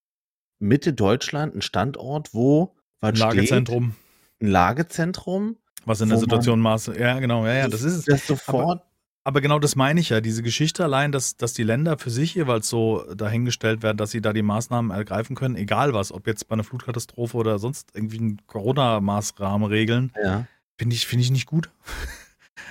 Mitte 0.61 0.93
Deutschland 0.93 1.53
einen 1.53 1.63
Standort, 1.63 2.35
wo 2.35 2.77
was 3.01 3.19
Lagezentrum. 3.19 3.93
Steht? 3.93 4.49
Ein 4.49 4.51
Lagezentrum. 4.53 5.57
Was 5.85 6.01
in 6.01 6.09
der 6.09 6.19
Situation 6.19 6.61
Maße. 6.61 6.99
Ja, 6.99 7.19
genau, 7.21 7.45
ja, 7.47 7.55
ja, 7.55 7.69
das 7.69 7.83
ist 7.83 7.95
es. 7.95 8.05
Das 8.05 8.27
sofort 8.27 8.81
aber, 8.81 8.94
aber 9.25 9.41
genau 9.41 9.59
das 9.59 9.75
meine 9.75 10.01
ich 10.01 10.11
ja, 10.11 10.21
diese 10.21 10.43
Geschichte 10.43 10.85
allein, 10.85 11.11
dass, 11.11 11.37
dass 11.37 11.55
die 11.55 11.63
Länder 11.63 11.97
für 11.99 12.11
sich 12.11 12.35
jeweils 12.35 12.69
so 12.69 13.05
dahingestellt 13.15 13.83
werden, 13.83 13.97
dass 13.97 14.11
sie 14.11 14.21
da 14.21 14.35
die 14.35 14.43
Maßnahmen 14.43 14.91
ergreifen 14.91 15.35
können, 15.35 15.57
egal 15.57 15.95
was, 15.95 16.13
ob 16.13 16.27
jetzt 16.27 16.47
bei 16.47 16.53
einer 16.53 16.65
Flutkatastrophe 16.65 17.37
oder 17.39 17.59
sonst 17.59 17.89
irgendwie 17.95 18.19
ein 18.19 18.43
Corona-Maßrahmen 18.47 19.67
regeln, 19.67 20.13
ja. 20.23 20.47
finde 20.77 20.95
ich, 20.95 21.07
find 21.07 21.23
ich 21.23 21.31
nicht 21.31 21.47
gut. 21.47 21.71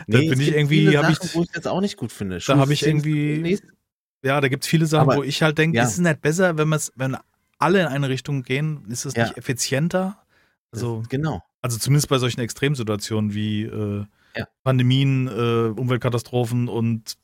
da 0.07 0.19
nee, 0.19 0.29
bin 0.29 0.39
ich 0.39 0.53
irgendwie, 0.53 0.95
habe 0.95 1.11
ich, 1.11 1.35
wo 1.35 1.41
ich 1.41 1.49
jetzt 1.55 1.67
auch 1.67 1.81
nicht 1.81 1.97
gut 1.97 2.11
finde. 2.11 2.37
Da 2.45 2.57
habe 2.57 2.71
ich 2.71 2.85
irgendwie, 2.85 3.57
ja, 4.23 4.39
da 4.39 4.47
gibt 4.47 4.63
es 4.63 4.69
viele 4.69 4.85
Sachen, 4.85 5.09
aber, 5.09 5.17
wo 5.17 5.23
ich 5.23 5.41
halt 5.41 5.57
denke, 5.57 5.77
ja. 5.77 5.83
ist 5.83 5.93
es 5.93 5.97
nicht 5.97 6.21
besser, 6.21 6.55
wenn, 6.55 6.69
wenn 6.95 7.17
alle 7.57 7.81
in 7.81 7.87
eine 7.87 8.09
Richtung 8.09 8.43
gehen, 8.43 8.85
ist 8.89 9.05
es 9.05 9.15
ja. 9.15 9.23
nicht 9.23 9.37
effizienter? 9.37 10.17
Also, 10.71 11.03
genau. 11.09 11.41
Also 11.63 11.79
zumindest 11.79 12.09
bei 12.09 12.19
solchen 12.19 12.41
Extremsituationen 12.41 13.33
wie 13.33 13.63
äh, 13.63 14.05
ja. 14.35 14.47
Pandemien, 14.63 15.27
äh, 15.27 15.79
Umweltkatastrophen 15.79 16.67
und 16.67 17.17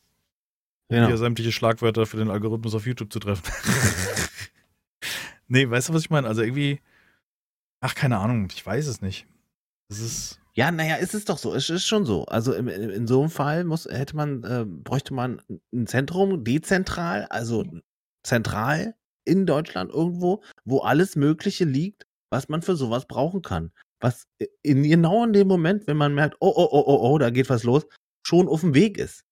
genau. 0.89 1.07
hier 1.07 1.17
sämtliche 1.17 1.51
Schlagwörter 1.51 2.05
für 2.05 2.17
den 2.17 2.29
Algorithmus 2.29 2.75
auf 2.75 2.85
YouTube 2.85 3.11
zu 3.11 3.19
treffen. 3.19 3.43
nee, 5.47 5.69
weißt 5.69 5.89
du, 5.89 5.93
was 5.93 6.01
ich 6.01 6.09
meine? 6.09 6.27
Also 6.27 6.41
irgendwie, 6.41 6.81
ach, 7.81 7.95
keine 7.95 8.17
Ahnung, 8.17 8.47
ich 8.53 8.65
weiß 8.65 8.87
es 8.87 9.01
nicht. 9.01 9.25
Es 9.89 9.99
ist. 9.99 10.39
Ja, 10.53 10.71
naja, 10.71 10.95
ist 10.95 11.13
es 11.13 11.25
doch 11.25 11.37
so. 11.37 11.53
Es 11.53 11.69
ist 11.69 11.87
schon 11.87 12.05
so. 12.05 12.25
Also 12.25 12.53
in, 12.53 12.67
in 12.67 13.07
so 13.07 13.21
einem 13.21 13.29
Fall 13.29 13.63
muss, 13.63 13.85
hätte 13.85 14.15
man, 14.15 14.43
äh, 14.43 14.65
bräuchte 14.65 15.13
man 15.13 15.41
ein 15.73 15.87
Zentrum, 15.87 16.43
dezentral, 16.43 17.25
also 17.29 17.65
zentral 18.23 18.95
in 19.25 19.45
Deutschland 19.45 19.91
irgendwo, 19.91 20.43
wo 20.65 20.79
alles 20.79 21.15
Mögliche 21.15 21.65
liegt, 21.65 22.07
was 22.29 22.49
man 22.49 22.61
für 22.61 22.75
sowas 22.75 23.07
brauchen 23.07 23.41
kann 23.41 23.71
was 23.99 24.27
in 24.61 24.83
genau 24.83 25.23
in 25.23 25.33
dem 25.33 25.47
Moment, 25.47 25.87
wenn 25.87 25.97
man 25.97 26.13
merkt, 26.13 26.37
oh, 26.39 26.53
oh, 26.55 26.69
oh, 26.71 26.83
oh, 26.85 27.09
oh, 27.09 27.17
da 27.17 27.29
geht 27.29 27.49
was 27.49 27.63
los, 27.63 27.85
schon 28.23 28.47
auf 28.47 28.61
dem 28.61 28.73
Weg 28.73 28.97
ist. 28.97 29.25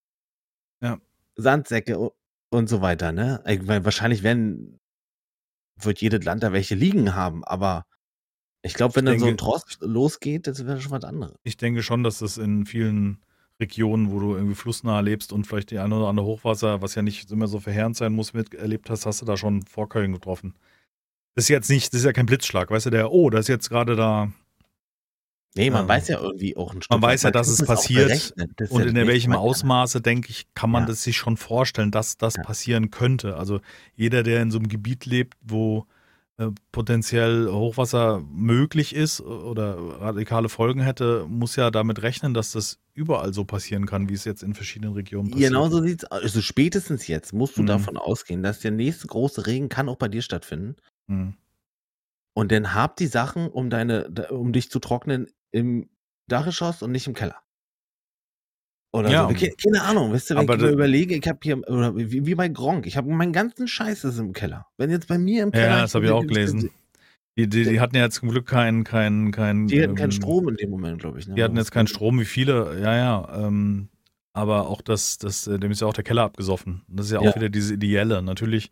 Ja. 0.82 1.00
Sandsäcke 1.36 2.12
und 2.50 2.70
so 2.70 2.82
weiter, 2.82 3.12
ne? 3.12 3.44
Ich 3.48 3.62
meine, 3.64 3.86
wahrscheinlich 3.86 4.24
werden, 4.24 4.80
wird 5.80 6.02
jedes 6.02 6.24
Land 6.24 6.44
da 6.44 6.52
welche 6.52 6.76
liegen 6.76 7.16
haben, 7.16 7.44
aber 7.44 7.86
ich 8.62 8.74
glaube, 8.74 8.96
wenn 8.96 9.06
ich 9.06 9.12
dann 9.12 9.20
denke, 9.20 9.26
so 9.26 9.28
ein 9.28 9.38
Trost 9.38 9.78
losgeht, 9.82 10.48
das 10.48 10.66
wäre 10.66 10.82
schon 10.82 10.92
was 10.92 11.04
anderes. 11.04 11.36
Ich 11.44 11.58
denke 11.58 11.84
schon, 11.84 12.04
dass 12.04 12.20
das 12.20 12.38
in 12.38 12.66
vielen 12.66 13.24
Regionen, 13.60 14.12
wo 14.12 14.20
du 14.20 14.36
irgendwie 14.36 14.56
flussnah 14.56 15.00
lebst 15.00 15.32
und 15.32 15.46
vielleicht 15.48 15.72
die 15.72 15.80
eine 15.80 15.96
oder 15.96 16.08
andere 16.08 16.26
Hochwasser, 16.26 16.82
was 16.82 16.96
ja 16.96 17.02
nicht 17.02 17.32
immer 17.32 17.48
so 17.48 17.60
verheerend 17.60 17.96
sein 17.96 18.14
muss, 18.14 18.34
miterlebt 18.34 18.90
hast, 18.90 19.06
hast 19.06 19.22
du 19.22 19.26
da 19.26 19.38
schon 19.38 19.64
Vorkeulen 19.64 20.14
getroffen. 20.14 20.56
Das 21.36 21.46
ist 21.46 21.50
jetzt 21.50 21.70
nicht, 21.70 21.94
das 21.94 22.02
ist 22.02 22.06
ja 22.06 22.14
kein 22.14 22.26
Blitzschlag, 22.26 22.70
weißt 22.70 22.88
du, 22.88 22.90
der, 22.90 23.12
oh, 23.12 23.30
da 23.30 23.40
ist 23.40 23.48
jetzt 23.48 23.70
gerade 23.70 23.96
da 23.96 24.32
Nee, 25.58 25.70
man 25.70 25.84
ähm, 25.84 25.88
weiß 25.88 26.08
ja 26.08 26.20
irgendwie 26.20 26.56
auch 26.56 26.74
ein 26.74 26.82
Stück. 26.82 26.92
Man 26.92 27.02
weiß 27.02 27.24
ja, 27.24 27.32
dass 27.32 27.48
es 27.48 27.66
passiert. 27.66 28.34
Und 28.70 28.82
ja 28.82 28.88
in 28.88 29.08
welchem 29.08 29.34
Ausmaße, 29.34 30.02
denke 30.02 30.30
ich, 30.30 30.48
kann 30.54 30.70
man 30.70 30.84
ja. 30.84 30.88
das 30.88 31.04
sich 31.04 31.18
schon 31.18 31.38
vorstellen, 31.38 31.92
dass 31.92 32.18
das 32.18 32.36
ja. 32.36 32.44
passieren 32.44 32.92
könnte. 32.92 33.38
Also 33.38 33.60
jeder, 33.96 34.24
der 34.24 34.42
in 34.42 34.52
so 34.52 34.60
einem 34.60 34.68
Gebiet 34.68 35.06
lebt, 35.06 35.36
wo 35.42 35.86
äh, 36.40 36.52
potenziell 36.72 37.48
Hochwasser 37.52 38.24
möglich 38.30 38.94
ist 38.94 39.22
oder 39.22 39.76
radikale 40.00 40.50
Folgen 40.50 40.82
hätte, 40.82 41.26
muss 41.28 41.56
ja 41.56 41.72
damit 41.72 42.04
rechnen, 42.04 42.36
dass 42.36 42.52
das 42.52 42.78
überall 42.94 43.34
so 43.34 43.44
passieren 43.44 43.88
kann, 43.88 44.08
wie 44.08 44.14
es 44.14 44.24
jetzt 44.24 44.44
in 44.44 44.54
verschiedenen 44.54 44.94
Regionen 44.94 45.32
passiert. 45.32 45.50
Genau 45.50 45.68
so 45.70 45.82
sieht 45.82 46.04
es 46.04 46.12
aus. 46.12 46.22
Also 46.22 46.42
spätestens 46.42 47.08
jetzt 47.08 47.34
musst 47.34 47.58
du 47.58 47.64
mhm. 47.64 47.68
davon 47.68 47.98
ausgehen, 47.98 48.44
dass 48.44 48.60
der 48.60 48.70
nächste 48.70 49.08
große 49.08 49.48
Regen 49.48 49.68
kann 49.68 49.90
auch 49.90 49.96
bei 49.96 50.10
dir 50.10 50.22
stattfinden. 50.22 50.76
Mhm. 51.08 51.34
Und 52.34 52.52
dann 52.52 52.76
hab 52.76 52.98
die 52.98 53.08
Sachen, 53.08 53.50
um 53.50 53.72
deine, 53.72 54.10
um 54.30 54.54
dich 54.54 54.70
zu 54.70 54.78
trocknen, 54.78 55.26
im 55.52 55.90
Dachgeschoss 56.28 56.82
und 56.82 56.92
nicht 56.92 57.08
im 57.08 57.14
Keller. 57.14 57.42
Oder 58.94 59.10
ja, 59.10 59.28
so. 59.28 59.36
Keine, 59.36 59.52
keine 59.52 59.82
Ahnung, 59.84 60.14
weißt 60.14 60.30
du, 60.30 60.36
wenn 60.36 60.44
ich 60.44 60.62
mir 60.62 60.70
überlege, 60.70 61.16
ich 61.16 61.28
habe 61.28 61.40
hier, 61.44 61.58
oder 61.70 61.96
wie, 61.96 62.26
wie, 62.26 62.36
bei 62.36 62.48
Gronk, 62.48 62.88
ich 62.88 62.98
habe 62.98 63.12
meinen 63.12 63.34
ganzen 63.34 63.68
Scheiß 63.68 64.06
ist 64.06 64.18
im 64.18 64.34
Keller. 64.34 64.68
Wenn 64.78 64.90
jetzt 64.90 65.08
bei 65.08 65.18
mir 65.18 65.44
im 65.44 65.52
Keller. 65.52 65.68
Ja, 65.68 65.82
das 65.82 65.94
habe 65.94 66.06
ich 66.06 66.12
auch 66.12 66.26
gelesen. 66.26 66.72
Die, 67.38 67.48
die, 67.48 67.66
die, 67.66 67.80
hatten 67.80 67.96
ja 67.96 68.10
zum 68.10 68.30
Glück 68.30 68.48
keinen, 68.48 68.84
keinen, 68.84 69.32
keinen. 69.32 69.68
Die 69.68 69.84
hatten 69.84 69.94
keinen 69.94 70.06
ähm, 70.06 70.12
Strom 70.12 70.50
in 70.50 70.56
dem 70.56 70.72
Moment, 70.72 71.00
glaube 71.00 71.20
ich. 71.20 71.28
Ne? 71.28 71.36
Die 71.36 71.44
hatten 71.44 71.56
jetzt 71.56 71.72
keinen 71.72 71.86
Strom, 71.86 72.20
wie 72.20 72.26
viele, 72.26 72.82
ja, 72.82 72.96
ja. 72.96 73.46
Ähm, 73.46 73.90
aber 74.34 74.68
auch 74.68 74.82
das, 74.82 75.20
das, 75.20 75.46
äh, 75.46 75.60
dem 75.60 75.72
ist 75.72 75.82
ja 75.82 75.88
auch 75.88 75.94
der 75.94 76.04
Keller 76.04 76.24
abgesoffen. 76.24 76.82
Das 76.88 77.08
ist 77.08 77.12
ja 77.12 77.20
auch 77.20 77.26
ja. 77.26 77.36
wieder 77.36 77.50
diese 77.50 77.76
Ideelle. 77.76 78.24
Natürlich 78.24 78.72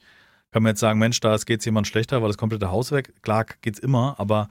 kann 0.51 0.63
man 0.63 0.71
jetzt 0.71 0.79
sagen, 0.79 0.97
Mensch, 0.97 1.19
da 1.19 1.38
geht 1.38 1.59
es 1.59 1.65
jemand 1.65 1.85
schlechter, 1.85 2.21
weil 2.21 2.29
das 2.29 2.38
komplette 2.38 2.71
Haus 2.71 2.91
weg. 2.91 3.13
Klar 3.21 3.45
geht's 3.61 3.77
immer, 3.77 4.15
aber 4.19 4.49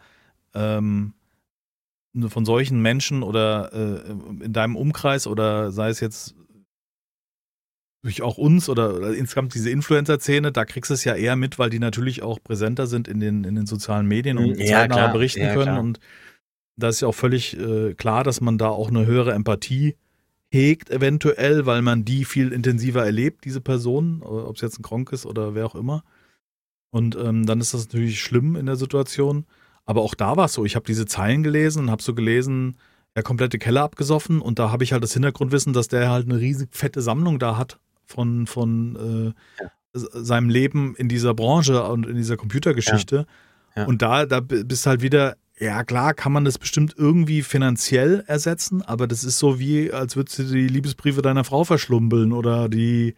ähm, 0.55 1.15
von 2.29 2.45
solchen 2.45 2.81
Menschen 2.81 3.23
oder 3.23 3.73
äh, 3.73 4.45
in 4.45 4.53
deinem 4.53 4.77
Umkreis 4.77 5.27
oder 5.27 5.73
sei 5.73 5.89
es 5.89 6.01
jetzt 6.01 6.35
durch 8.03 8.21
auch 8.23 8.37
uns 8.37 8.69
oder, 8.69 8.95
oder 8.95 9.15
insgesamt 9.15 9.55
diese 9.55 9.71
Influencer-Szene, 9.71 10.53
da 10.53 10.67
kriegst 10.67 10.91
du 10.91 10.95
es 10.95 11.05
ja 11.05 11.15
eher 11.15 11.37
mit, 11.37 11.59
weil 11.59 11.71
die 11.71 11.79
natürlich 11.79 12.23
auch 12.23 12.39
präsenter 12.43 12.87
sind 12.87 13.09
in 13.09 13.19
den, 13.19 13.45
in 13.45 13.55
den 13.55 13.67
sozialen 13.67 14.07
Medien 14.07 14.37
und 14.37 14.59
ja, 14.59 14.81
zeitnah 14.81 15.09
berichten 15.09 15.41
ja, 15.41 15.55
können. 15.55 15.63
klar. 15.63 15.81
Und 15.81 16.01
da 16.77 16.89
ist 16.89 17.01
ja 17.01 17.09
auch 17.09 17.15
völlig 17.15 17.59
äh, 17.59 17.95
klar, 17.95 18.23
dass 18.23 18.43
man 18.43 18.59
da 18.59 18.69
auch 18.69 18.89
eine 18.89 19.07
höhere 19.07 19.33
Empathie 19.33 19.97
hegt, 20.51 20.91
eventuell, 20.91 21.65
weil 21.65 21.81
man 21.81 22.05
die 22.05 22.27
viel 22.27 22.53
intensiver 22.53 23.05
erlebt, 23.05 23.45
diese 23.47 23.63
Person, 23.63 24.23
ob 24.23 24.57
es 24.57 24.61
jetzt 24.61 24.79
ein 24.79 24.83
Kronk 24.83 25.11
ist 25.13 25.25
oder 25.25 25.55
wer 25.55 25.65
auch 25.67 25.75
immer. 25.75 26.05
Und 26.91 27.17
ähm, 27.17 27.47
dann 27.47 27.61
ist 27.61 27.75
das 27.75 27.87
natürlich 27.87 28.21
schlimm 28.21 28.55
in 28.55 28.67
der 28.67 28.77
Situation. 28.77 29.47
Aber 29.87 30.03
auch 30.03 30.15
da 30.15 30.37
war 30.37 30.47
es 30.47 30.55
so. 30.55 30.65
Ich 30.65 30.77
habe 30.77 30.87
diese 30.87 31.07
Zeilen 31.07 31.43
gelesen 31.43 31.85
und 31.85 31.91
habe 31.91 32.03
so 32.03 32.15
gelesen, 32.15 32.77
er 33.15 33.23
komplette 33.23 33.59
Keller 33.59 33.83
abgesoffen 33.83 34.41
und 34.41 34.59
da 34.59 34.71
habe 34.73 34.83
ich 34.83 34.93
halt 34.93 35.03
das 35.05 35.13
Hintergrundwissen, 35.13 35.73
dass 35.73 35.89
der 35.89 36.11
halt 36.11 36.29
eine 36.29 36.41
riesig 36.41 36.71
fette 36.73 37.01
Sammlung 37.01 37.39
da 37.39 37.57
hat 37.57 37.79
von, 38.07 38.47
von 38.47 39.35
äh, 39.61 39.63
Ja. 39.63 39.71
seinem 39.93 40.49
Leben 40.49 40.95
in 40.97 41.09
dieser 41.09 41.33
Branche 41.35 41.85
und 41.85 42.07
in 42.07 42.17
dieser 42.17 42.37
Computergeschichte. 42.37 43.27
Ja. 43.77 43.85
Und 43.87 44.03
da, 44.03 44.27
da 44.27 44.41
bist 44.41 44.87
halt 44.87 45.01
wieder, 45.03 45.37
ja 45.59 45.85
klar, 45.85 46.15
kann 46.15 46.33
man 46.33 46.45
das 46.45 46.59
bestimmt 46.59 46.95
irgendwie 46.97 47.43
finanziell 47.43 48.25
ersetzen, 48.27 48.83
aber 48.83 49.07
das 49.07 49.23
ist 49.23 49.39
so 49.39 49.61
wie, 49.61 49.93
als 49.93 50.17
würdest 50.17 50.39
du 50.41 50.45
die 50.45 50.67
Liebesbriefe 50.67 51.23
deiner 51.23 51.45
Frau 51.45 51.63
verschlumbeln 51.65 52.33
oder 52.33 52.69
die, 52.69 53.15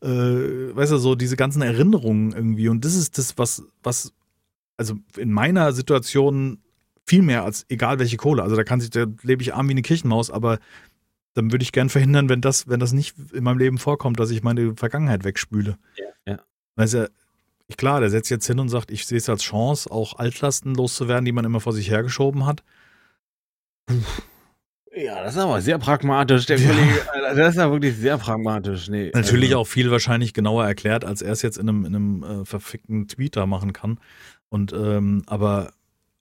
äh, 0.00 0.06
weißt 0.06 0.92
du, 0.92 0.98
so 0.98 1.14
diese 1.16 1.36
ganzen 1.36 1.62
Erinnerungen 1.62 2.32
irgendwie. 2.32 2.68
Und 2.68 2.84
das 2.84 2.94
ist 2.94 3.18
das, 3.18 3.36
was, 3.38 3.64
was, 3.82 4.12
also 4.82 4.98
in 5.16 5.32
meiner 5.32 5.72
Situation 5.72 6.58
viel 7.06 7.22
mehr 7.22 7.44
als 7.44 7.64
egal 7.68 7.98
welche 7.98 8.16
Kohle. 8.16 8.42
Also 8.42 8.56
da 8.56 8.64
kann 8.64 8.80
sich, 8.80 8.90
da 8.90 9.06
lebe 9.22 9.42
ich 9.42 9.54
arm 9.54 9.68
wie 9.68 9.72
eine 9.72 9.82
Kirchenmaus, 9.82 10.30
aber 10.30 10.58
dann 11.34 11.52
würde 11.52 11.62
ich 11.62 11.72
gern 11.72 11.88
verhindern, 11.88 12.28
wenn 12.28 12.40
das, 12.40 12.68
wenn 12.68 12.80
das 12.80 12.92
nicht 12.92 13.14
in 13.32 13.44
meinem 13.44 13.58
Leben 13.58 13.78
vorkommt, 13.78 14.18
dass 14.20 14.30
ich 14.30 14.42
meine 14.42 14.74
Vergangenheit 14.76 15.24
wegspüle. 15.24 15.78
Ja, 15.96 16.32
ja. 16.32 16.38
Weißt 16.76 16.94
du, 16.94 17.10
ich, 17.68 17.76
klar, 17.76 18.00
der 18.00 18.10
setzt 18.10 18.30
jetzt 18.30 18.46
hin 18.46 18.58
und 18.58 18.68
sagt, 18.68 18.90
ich 18.90 19.06
sehe 19.06 19.18
es 19.18 19.28
als 19.28 19.42
Chance, 19.42 19.90
auch 19.90 20.18
Altlasten 20.18 20.74
loszuwerden, 20.74 21.24
die 21.24 21.32
man 21.32 21.44
immer 21.44 21.60
vor 21.60 21.72
sich 21.72 21.90
hergeschoben 21.90 22.44
hat. 22.44 22.62
Ja, 24.94 25.22
das 25.24 25.34
ist 25.36 25.40
aber 25.40 25.60
sehr 25.62 25.78
pragmatisch, 25.78 26.44
der 26.46 26.58
Ja. 26.58 26.68
Kollege. 26.68 27.06
Das 27.34 27.48
ist 27.54 27.56
ja 27.56 27.70
wirklich 27.70 27.96
sehr 27.96 28.18
pragmatisch. 28.18 28.88
Nee, 28.88 29.10
Natürlich 29.14 29.50
also, 29.50 29.60
auch 29.60 29.66
viel 29.66 29.90
wahrscheinlich 29.90 30.34
genauer 30.34 30.66
erklärt, 30.66 31.04
als 31.04 31.22
er 31.22 31.32
es 31.32 31.40
jetzt 31.40 31.56
in 31.56 31.68
einem, 31.68 31.84
in 31.86 31.94
einem 31.96 32.22
äh, 32.22 32.44
verfickten 32.44 33.08
Tweet 33.08 33.36
da 33.36 33.46
machen 33.46 33.72
kann. 33.72 33.98
Und 34.52 34.74
ähm, 34.74 35.22
aber 35.28 35.72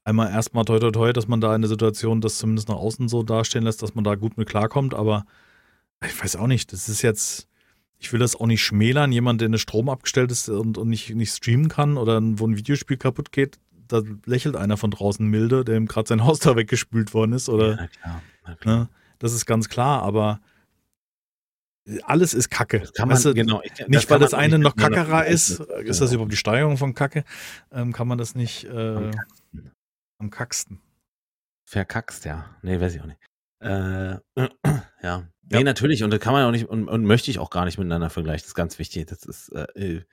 einmal 0.05 0.31
erstmal 0.31 0.63
toi 0.63 0.79
toi 0.79 0.91
toi, 0.91 1.11
dass 1.11 1.27
man 1.27 1.41
da 1.41 1.53
in 1.53 1.61
der 1.61 1.67
Situation 1.67 2.21
das 2.21 2.37
zumindest 2.37 2.69
nach 2.69 2.77
außen 2.77 3.09
so 3.09 3.23
dastehen 3.23 3.65
lässt, 3.65 3.83
dass 3.83 3.93
man 3.93 4.05
da 4.05 4.15
gut 4.15 4.37
mit 4.37 4.47
klarkommt, 4.47 4.93
aber 4.93 5.25
ich 6.01 6.23
weiß 6.23 6.37
auch 6.37 6.47
nicht, 6.47 6.71
das 6.71 6.87
ist 6.87 7.01
jetzt, 7.01 7.49
ich 7.99 8.13
will 8.13 8.21
das 8.21 8.37
auch 8.37 8.47
nicht 8.47 8.63
schmälern, 8.63 9.11
jemand, 9.11 9.41
der 9.41 9.47
eine 9.47 9.57
Strom 9.57 9.89
abgestellt 9.89 10.31
ist 10.31 10.47
und, 10.47 10.77
und 10.77 10.87
nicht, 10.87 11.13
nicht 11.13 11.33
streamen 11.35 11.67
kann 11.67 11.97
oder 11.97 12.21
wo 12.23 12.47
ein 12.47 12.55
Videospiel 12.55 12.95
kaputt 12.95 13.33
geht, 13.33 13.59
da 13.89 14.01
lächelt 14.25 14.55
einer 14.55 14.77
von 14.77 14.91
draußen 14.91 15.27
milde, 15.27 15.65
dem 15.65 15.85
gerade 15.85 16.07
sein 16.07 16.23
Haus 16.23 16.39
da 16.39 16.55
weggespült 16.55 17.13
worden 17.13 17.33
ist 17.33 17.49
oder 17.49 17.75
Na 17.75 17.87
klar, 17.87 18.21
klar. 18.61 18.77
ne, 18.77 18.89
das 19.19 19.33
ist 19.33 19.45
ganz 19.45 19.67
klar, 19.67 20.03
aber 20.03 20.39
alles 22.03 22.33
ist 22.33 22.49
Kacke. 22.49 22.79
Das 22.79 22.93
kann 22.93 23.07
man, 23.07 23.15
Weißt 23.17 23.25
du, 23.25 23.33
genau. 23.33 23.61
ich- 23.63 23.87
nicht, 23.87 24.09
weil 24.09 24.19
das 24.19 24.33
eine 24.33 24.59
noch 24.59 24.75
kackerer 24.75 25.25
ist, 25.25 25.49
ist 25.49 25.59
das 25.59 25.99
Genau. 25.99 26.11
überhaupt 26.13 26.31
die 26.31 26.37
Steigerung 26.37 26.77
von 26.77 26.93
Kacke, 26.93 27.23
ähm, 27.71 27.91
kann 27.93 28.07
man 28.07 28.17
das 28.17 28.35
nicht 28.35 28.65
äh, 28.65 29.11
Am 30.19 30.29
kacksten. 30.29 30.79
Verkackst, 31.67 32.25
ja. 32.25 32.55
Nee, 32.61 32.79
weiß 32.79 32.95
ich 32.95 33.01
auch 33.01 33.05
nicht. 33.05 33.19
Äh, 33.59 34.17
ja. 35.01 35.27
Nee, 35.49 35.57
Ja. 35.57 35.63
natürlich. 35.63 36.03
Und 36.03 36.11
da 36.11 36.17
kann 36.17 36.33
man 36.33 36.45
auch 36.45 36.51
nicht 36.51 36.65
und, 36.67 36.87
und 36.87 37.05
möchte 37.05 37.31
ich 37.31 37.39
auch 37.39 37.49
gar 37.49 37.65
nicht 37.65 37.77
miteinander 37.77 38.09
vergleichen. 38.09 38.41
Das 38.43 38.49
ist 38.49 38.55
ganz 38.55 38.77
wichtig. 38.79 39.07
Das 39.07 39.23
ist 39.23 39.49
äh, 39.49 39.63
äh, 39.75 40.03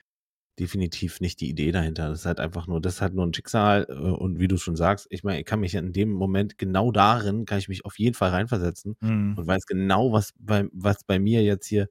definitiv 0.59 1.21
nicht 1.21 1.39
die 1.41 1.49
Idee 1.49 1.71
dahinter. 1.71 2.09
Das 2.09 2.19
ist 2.21 2.25
halt 2.25 2.39
einfach 2.39 2.67
nur, 2.67 2.81
das 2.81 2.95
ist 2.95 3.01
halt 3.01 3.13
nur 3.13 3.25
ein 3.25 3.33
Schicksal. 3.33 3.85
Äh, 3.89 3.93
und 3.93 4.39
wie 4.39 4.47
du 4.47 4.57
schon 4.57 4.75
sagst, 4.75 5.07
ich 5.09 5.23
meine, 5.23 5.39
ich 5.39 5.45
kann 5.45 5.59
mich 5.61 5.75
in 5.75 5.93
dem 5.93 6.11
Moment 6.11 6.57
genau 6.57 6.91
darin, 6.91 7.45
kann 7.45 7.59
ich 7.59 7.69
mich 7.69 7.85
auf 7.85 7.97
jeden 7.99 8.15
Fall 8.15 8.31
reinversetzen 8.31 8.95
Mhm. 9.01 9.35
und 9.37 9.47
weiß 9.47 9.65
genau, 9.65 10.11
was 10.11 10.33
bei, 10.39 10.67
was 10.73 11.03
bei 11.05 11.19
mir 11.19 11.43
jetzt 11.43 11.67
hier 11.67 11.89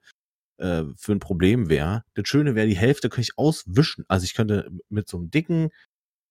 äh, 0.58 0.84
für 0.96 1.12
ein 1.12 1.20
Problem 1.20 1.68
wäre. 1.70 2.04
Das 2.14 2.28
Schöne 2.28 2.54
wäre, 2.54 2.66
die 2.68 2.76
Hälfte 2.76 3.08
könnte 3.10 3.22
ich 3.30 3.38
auswischen. 3.38 4.04
Also 4.08 4.24
ich 4.24 4.34
könnte 4.34 4.70
mit 4.90 5.08
so 5.08 5.18
einem 5.18 5.30
dicken 5.30 5.70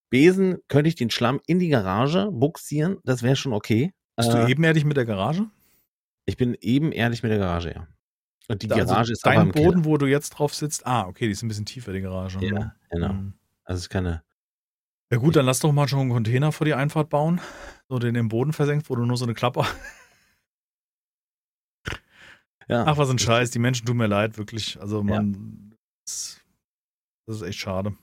Besen, 0.10 0.58
könnte 0.70 0.90
ich 0.90 0.96
den 0.96 1.10
Schlamm 1.10 1.42
in 1.48 1.60
die 1.60 1.70
Garage 1.70 2.30
buxieren. 2.32 2.98
Das 3.04 3.24
wäre 3.24 3.36
schon 3.36 3.54
okay. 3.54 3.94
Bist 4.18 4.30
Äh, 4.30 4.46
du 4.46 4.48
ebenerdig 4.50 4.86
mit 4.86 4.98
der 4.98 5.06
Garage? 5.06 5.48
ich 6.26 6.38
bin 6.38 6.56
eben 6.60 6.92
ehrlich 6.92 7.24
mit 7.24 7.32
der 7.32 7.40
Garage, 7.40 7.74
ja. 7.74 7.88
Und 8.50 8.62
die 8.62 8.72
Also 8.72 8.86
Garage 8.94 9.12
ist 9.12 9.26
aber 9.26 9.36
dein 9.36 9.48
im 9.48 9.52
Boden, 9.52 9.86
wo 9.86 9.98
du 9.98 10.06
jetzt 10.06 10.30
drauf 10.32 10.54
sitzt. 10.54 10.88
Ah, 10.88 11.06
okay, 11.08 11.26
die 11.26 11.32
ist 11.34 11.44
ein 11.44 11.48
bisschen 11.50 11.66
tiefer, 11.66 11.92
die 11.92 12.02
Garage. 12.02 12.40
Keller. 12.40 12.60
ne? 12.60 12.60
Ja, 12.60 12.76
genau. 12.90 13.14
Mhm. 13.14 13.34
Also 13.66 13.78
es 13.78 13.84
ist 13.84 13.90
keine. 13.90 14.24
Ja 15.12 15.18
gut, 15.18 15.36
dann 15.36 15.46
lass 15.46 15.60
doch 15.60 15.72
mal 15.72 15.88
schon 15.88 16.00
einen 16.02 16.10
Container 16.12 16.52
vor 16.52 16.66
die 16.66 16.74
Einfahrt 16.74 17.10
bauen, 17.10 17.40
so 17.90 17.98
den 18.00 18.16
im 18.16 18.28
Boden 18.30 18.54
versenkt, 18.54 18.90
wo 18.90 18.96
du 18.96 19.06
nur 19.06 19.18
so 19.18 19.26
eine 19.26 19.34
Klappe. 19.34 19.66
Ja, 22.70 22.84
Ach, 22.86 22.98
was 22.98 23.10
ein 23.10 23.20
Scheiß, 23.20 23.52
die 23.52 23.60
Menschen 23.60 23.86
tun 23.86 23.96
mir 23.96 24.08
leid, 24.08 24.38
wirklich. 24.38 24.80
Also 24.82 25.02
man, 25.02 25.74
das, 26.06 26.42
das 27.26 27.38
ist 27.38 27.42
echt 27.44 27.60
schade. 27.60 27.96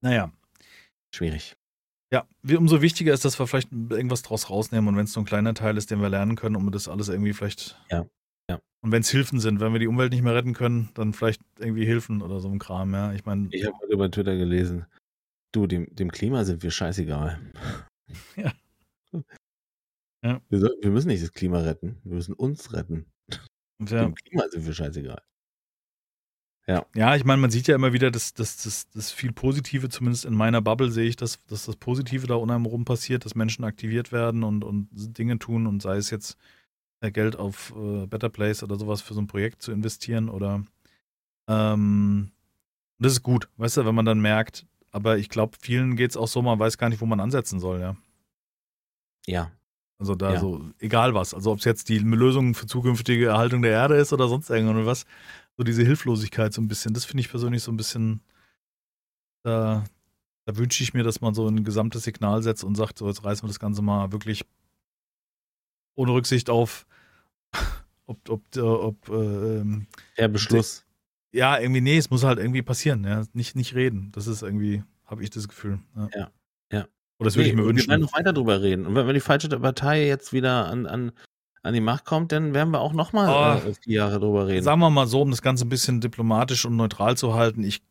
Naja, 0.00 0.32
schwierig. 1.14 1.56
ja, 2.12 2.26
wie, 2.42 2.56
umso 2.56 2.82
wichtiger 2.82 3.14
ist, 3.14 3.24
dass 3.24 3.38
wir 3.38 3.46
vielleicht 3.46 3.70
irgendwas 3.72 4.22
draus 4.22 4.50
rausnehmen 4.50 4.88
und 4.88 4.96
wenn 4.96 5.04
es 5.04 5.12
so 5.12 5.20
ein 5.20 5.26
kleiner 5.26 5.54
Teil 5.54 5.76
ist, 5.76 5.92
den 5.92 6.00
wir 6.00 6.08
lernen 6.08 6.34
können, 6.34 6.56
um 6.56 6.70
das 6.72 6.88
alles 6.88 7.08
irgendwie 7.08 7.32
vielleicht. 7.32 7.80
Ja, 7.88 8.04
ja. 8.50 8.60
Und 8.80 8.92
wenn 8.92 9.02
es 9.02 9.10
Hilfen 9.10 9.40
sind, 9.40 9.60
wenn 9.60 9.72
wir 9.72 9.80
die 9.80 9.88
Umwelt 9.88 10.12
nicht 10.12 10.22
mehr 10.22 10.34
retten 10.34 10.54
können, 10.54 10.90
dann 10.94 11.12
vielleicht 11.12 11.40
irgendwie 11.58 11.86
Hilfen 11.86 12.22
oder 12.22 12.40
so 12.40 12.48
ein 12.48 12.58
Kram, 12.58 12.92
ja. 12.94 13.12
Ich 13.12 13.24
meine, 13.24 13.48
Ich 13.50 13.64
habe 13.64 13.76
heute 13.78 13.92
über 13.92 14.10
Twitter 14.10 14.36
gelesen, 14.36 14.86
du, 15.52 15.66
dem, 15.66 15.86
dem 15.94 16.10
Klima 16.10 16.44
sind 16.44 16.62
wir 16.62 16.70
scheißegal. 16.70 17.40
Ja. 18.36 18.52
Ja. 20.22 20.40
Wir, 20.48 20.58
soll, 20.60 20.76
wir 20.80 20.90
müssen 20.90 21.08
nicht 21.08 21.22
das 21.22 21.32
Klima 21.32 21.60
retten, 21.60 21.98
wir 22.04 22.14
müssen 22.14 22.34
uns 22.34 22.72
retten. 22.72 23.06
ja, 23.80 24.04
Dem 24.04 24.14
Klima 24.14 24.48
sind 24.48 24.66
wir 24.66 24.74
scheißegal. 24.74 25.22
ja, 26.94 27.14
ich 27.14 27.24
meine, 27.24 27.40
man 27.40 27.50
sieht 27.50 27.68
ja 27.68 27.74
immer 27.76 27.92
wieder, 27.92 28.10
dass 28.10 28.34
das, 28.34 28.62
das, 28.62 28.88
das 28.90 29.12
viel 29.12 29.32
Positive, 29.32 29.88
zumindest 29.88 30.24
in 30.24 30.34
meiner 30.34 30.60
Bubble 30.60 30.90
sehe 30.90 31.08
ich, 31.08 31.16
dass, 31.16 31.44
dass 31.46 31.66
das 31.66 31.76
Positive 31.76 32.26
da 32.26 32.34
unheimlich 32.34 32.72
rum 32.72 32.84
passiert, 32.84 33.24
dass 33.24 33.36
Menschen 33.36 33.64
aktiviert 33.64 34.10
werden 34.10 34.42
und, 34.42 34.64
und 34.64 34.88
Dinge 34.92 35.38
tun 35.38 35.66
und 35.66 35.80
sei 35.80 35.96
es 35.96 36.10
jetzt 36.10 36.36
Geld 37.10 37.36
auf 37.36 37.72
äh, 37.76 38.06
Better 38.06 38.28
Place 38.28 38.62
oder 38.62 38.76
sowas 38.76 39.02
für 39.02 39.14
so 39.14 39.20
ein 39.20 39.26
Projekt 39.26 39.62
zu 39.62 39.72
investieren 39.72 40.28
oder 40.28 40.62
ähm, 41.48 42.32
das 42.98 43.12
ist 43.12 43.22
gut, 43.22 43.48
weißt 43.56 43.78
du, 43.78 43.86
wenn 43.86 43.94
man 43.94 44.06
dann 44.06 44.20
merkt, 44.20 44.66
aber 44.90 45.18
ich 45.18 45.28
glaube, 45.28 45.56
vielen 45.60 45.96
geht 45.96 46.10
es 46.10 46.16
auch 46.16 46.28
so, 46.28 46.40
man 46.42 46.58
weiß 46.58 46.78
gar 46.78 46.88
nicht, 46.88 47.00
wo 47.00 47.06
man 47.06 47.20
ansetzen 47.20 47.60
soll, 47.60 47.80
ja. 47.80 47.96
Ja, 49.26 49.50
Also 49.98 50.14
da 50.14 50.34
Ja. 50.34 50.40
so, 50.40 50.70
egal 50.78 51.14
was. 51.14 51.34
Also 51.34 51.50
ob 51.52 51.58
es 51.58 51.64
jetzt 51.64 51.88
die 51.88 51.98
Lösung 51.98 52.54
für 52.54 52.66
zukünftige 52.66 53.26
Erhaltung 53.26 53.62
der 53.62 53.72
Erde 53.72 53.96
ist 53.96 54.12
oder 54.12 54.28
sonst 54.28 54.50
irgendwas. 54.50 55.04
So 55.56 55.64
diese 55.64 55.82
Hilflosigkeit 55.82 56.52
so 56.52 56.60
ein 56.60 56.68
bisschen. 56.68 56.94
Das 56.94 57.04
finde 57.04 57.22
ich 57.22 57.30
persönlich 57.30 57.62
so 57.62 57.72
ein 57.72 57.76
bisschen, 57.76 58.20
da, 59.42 59.84
da 60.44 60.56
wünsche 60.56 60.82
ich 60.82 60.94
mir, 60.94 61.02
dass 61.02 61.20
man 61.20 61.34
so 61.34 61.48
ein 61.48 61.64
gesamtes 61.64 62.04
Signal 62.04 62.42
setzt 62.42 62.62
und 62.62 62.74
sagt, 62.76 62.98
so 62.98 63.08
jetzt 63.08 63.24
reißen 63.24 63.42
wir 63.42 63.48
das 63.48 63.58
Ganze 63.58 63.82
mal 63.82 64.12
wirklich 64.12 64.44
ohne 65.94 66.12
Rücksicht 66.12 66.50
auf, 66.50 66.86
ob, 68.06 68.28
ob, 68.28 68.56
äh, 68.56 68.60
ob 68.60 69.08
äh, 69.08 69.12
ähm, 69.60 69.86
der 70.18 70.28
Beschluss. 70.28 70.84
ja, 71.32 71.58
irgendwie, 71.58 71.80
nee, 71.80 71.96
es 71.96 72.10
muss 72.10 72.24
halt 72.24 72.38
irgendwie 72.38 72.62
passieren, 72.62 73.04
ja. 73.04 73.24
Nicht, 73.32 73.56
nicht 73.56 73.74
reden. 73.74 74.10
Das 74.12 74.26
ist 74.26 74.42
irgendwie, 74.42 74.82
habe 75.04 75.22
ich 75.22 75.30
das 75.30 75.48
Gefühl. 75.48 75.80
Ja. 75.96 76.08
Ja, 76.14 76.30
ja. 76.72 76.80
Oder 77.18 77.26
das 77.26 77.36
würde 77.36 77.48
ich 77.48 77.54
mir 77.54 77.64
wünschen. 77.64 77.86
Wir 77.86 77.90
werden 77.92 78.02
noch 78.02 78.12
weiter 78.14 78.32
drüber 78.32 78.62
reden. 78.62 78.86
Und 78.86 78.94
wenn, 78.94 79.06
wenn 79.06 79.14
die 79.14 79.20
falsche 79.20 79.48
Partei 79.48 80.06
jetzt 80.06 80.32
wieder 80.32 80.66
an, 80.66 80.86
an, 80.86 81.12
an 81.62 81.74
die 81.74 81.80
Macht 81.80 82.04
kommt, 82.04 82.30
dann 82.32 82.54
werden 82.54 82.70
wir 82.70 82.80
auch 82.80 82.92
nochmal 82.92 83.60
Oh. 83.64 83.68
äh, 83.68 83.74
vier 83.82 83.94
Jahre 83.94 84.20
drüber 84.20 84.46
reden. 84.46 84.62
Sagen 84.64 84.80
wir 84.80 84.90
mal 84.90 85.06
so, 85.06 85.22
um 85.22 85.30
das 85.30 85.42
Ganze 85.42 85.64
ein 85.66 85.68
bisschen 85.68 86.00
diplomatisch 86.00 86.64
und 86.64 86.76
neutral 86.76 87.16
zu 87.16 87.34
halten, 87.34 87.64
ich 87.64 87.82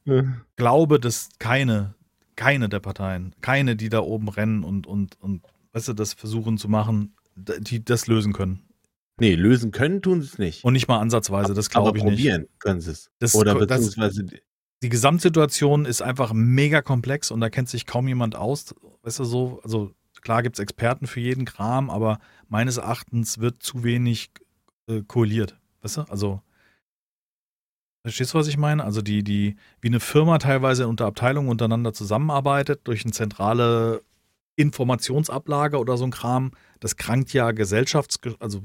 glaube, 0.55 0.99
dass 0.99 1.29
keine, 1.39 1.93
keine 2.35 2.69
der 2.69 2.79
Parteien, 2.79 3.35
keine, 3.41 3.75
die 3.75 3.89
da 3.89 3.99
oben 3.99 4.29
rennen 4.29 4.63
und, 4.63 4.87
und, 4.87 5.19
und 5.21 5.41
weißt 5.73 5.89
du, 5.89 5.93
das 5.93 6.13
versuchen 6.13 6.57
zu 6.57 6.69
machen, 6.69 7.13
die 7.35 7.83
das 7.83 8.07
lösen 8.07 8.31
können. 8.31 8.61
Nee, 9.19 9.35
lösen 9.35 9.71
können 9.71 10.01
tun 10.01 10.21
sie 10.21 10.27
es 10.27 10.37
nicht. 10.37 10.63
Und 10.65 10.73
nicht 10.73 10.87
mal 10.87 10.99
ansatzweise, 10.99 11.53
das 11.53 11.69
glaube 11.69 11.97
ich 11.97 12.03
nicht. 12.03 12.13
probieren 12.15 12.47
können 12.59 12.81
sie 12.81 12.91
es. 12.91 13.09
Das- 13.19 13.33
Oder 13.35 13.53
das- 13.65 13.79
beziehungsweise 13.79 14.25
Die 14.83 14.89
Gesamtsituation 14.89 15.85
ist 15.85 16.01
einfach 16.01 16.33
mega 16.33 16.81
komplex 16.81 17.31
und 17.31 17.39
da 17.39 17.49
kennt 17.49 17.69
sich 17.69 17.85
kaum 17.85 18.07
jemand 18.07 18.35
aus. 18.35 18.75
Weißt 19.03 19.19
du 19.19 19.23
so, 19.23 19.59
also 19.63 19.91
klar 20.21 20.43
gibt 20.43 20.57
es 20.57 20.59
Experten 20.59 21.07
für 21.07 21.21
jeden 21.21 21.45
Kram, 21.45 21.89
aber 21.89 22.19
meines 22.49 22.77
Erachtens 22.77 23.39
wird 23.39 23.63
zu 23.63 23.83
wenig 23.83 24.31
äh, 24.87 25.01
koaliert. 25.07 25.57
Weißt 25.81 25.97
du? 25.97 26.01
Also 26.09 26.41
Verstehst 28.03 28.33
du, 28.35 28.37
was 28.37 28.47
ich 28.47 28.57
meine? 28.57 28.83
Also 28.83 29.01
die, 29.01 29.23
die, 29.23 29.55
wie 29.81 29.87
eine 29.87 29.99
Firma 29.99 30.37
teilweise 30.37 30.87
unter 30.87 31.07
Abteilungen 31.07 31.49
untereinander 31.49 31.91
zusammenarbeitet 31.91 32.81
durch 32.83 33.03
eine 33.03 33.13
zentrale 33.13 34.03
Informationsablage 34.55 35.77
oder 35.77 35.97
so 35.97 36.05
ein 36.05 36.11
Kram, 36.11 36.51
das 36.79 36.95
krankt 36.95 37.33
ja 37.33 37.51
gesellschafts, 37.51 38.19
also 38.39 38.59
äh, 38.59 38.61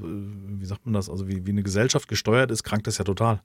wie 0.61 0.65
sagt 0.65 0.87
man 0.87 0.95
das, 0.95 1.11
also 1.11 1.29
wie, 1.29 1.47
wie 1.47 1.51
eine 1.51 1.63
Gesellschaft 1.63 2.09
gesteuert 2.09 2.51
ist, 2.51 2.63
krankt 2.63 2.87
das 2.87 2.99
ja 2.99 3.05
total. 3.05 3.43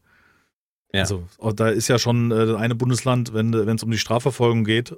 Ja. 0.94 1.02
Also 1.02 1.28
oh, 1.40 1.52
da 1.52 1.70
ist 1.70 1.88
ja 1.88 1.98
schon 1.98 2.32
äh, 2.32 2.46
das 2.46 2.56
eine 2.58 2.76
Bundesland, 2.76 3.34
wenn 3.34 3.54
es 3.54 3.84
um 3.84 3.92
die 3.92 3.98
Strafverfolgung 3.98 4.64
geht, 4.64 4.96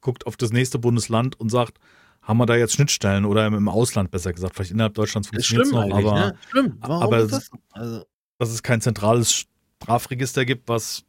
guckt 0.00 0.26
auf 0.26 0.36
das 0.36 0.52
nächste 0.52 0.78
Bundesland 0.78 1.38
und 1.38 1.50
sagt, 1.50 1.78
haben 2.22 2.38
wir 2.38 2.46
da 2.46 2.56
jetzt 2.56 2.74
Schnittstellen 2.74 3.24
oder 3.24 3.46
im 3.46 3.68
Ausland 3.68 4.10
besser 4.10 4.32
gesagt, 4.32 4.54
vielleicht 4.54 4.72
innerhalb 4.72 4.94
Deutschlands 4.94 5.28
funktioniert 5.28 5.66
es 5.66 5.72
noch, 5.72 5.90
aber, 5.90 6.34
ne? 6.52 6.76
aber 6.80 7.26
das? 7.26 7.50
Also, 7.72 8.04
dass 8.38 8.50
es 8.50 8.62
kein 8.62 8.80
zentrales 8.80 9.46
Strafregister 9.82 10.44
gibt, 10.44 10.68
was, 10.68 11.04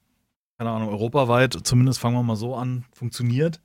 keine 0.57 0.69
Ahnung, 0.69 0.89
europaweit, 0.89 1.57
zumindest 1.63 1.99
fangen 1.99 2.15
wir 2.15 2.23
mal 2.23 2.35
so 2.35 2.55
an, 2.55 2.85
funktioniert, 2.93 3.59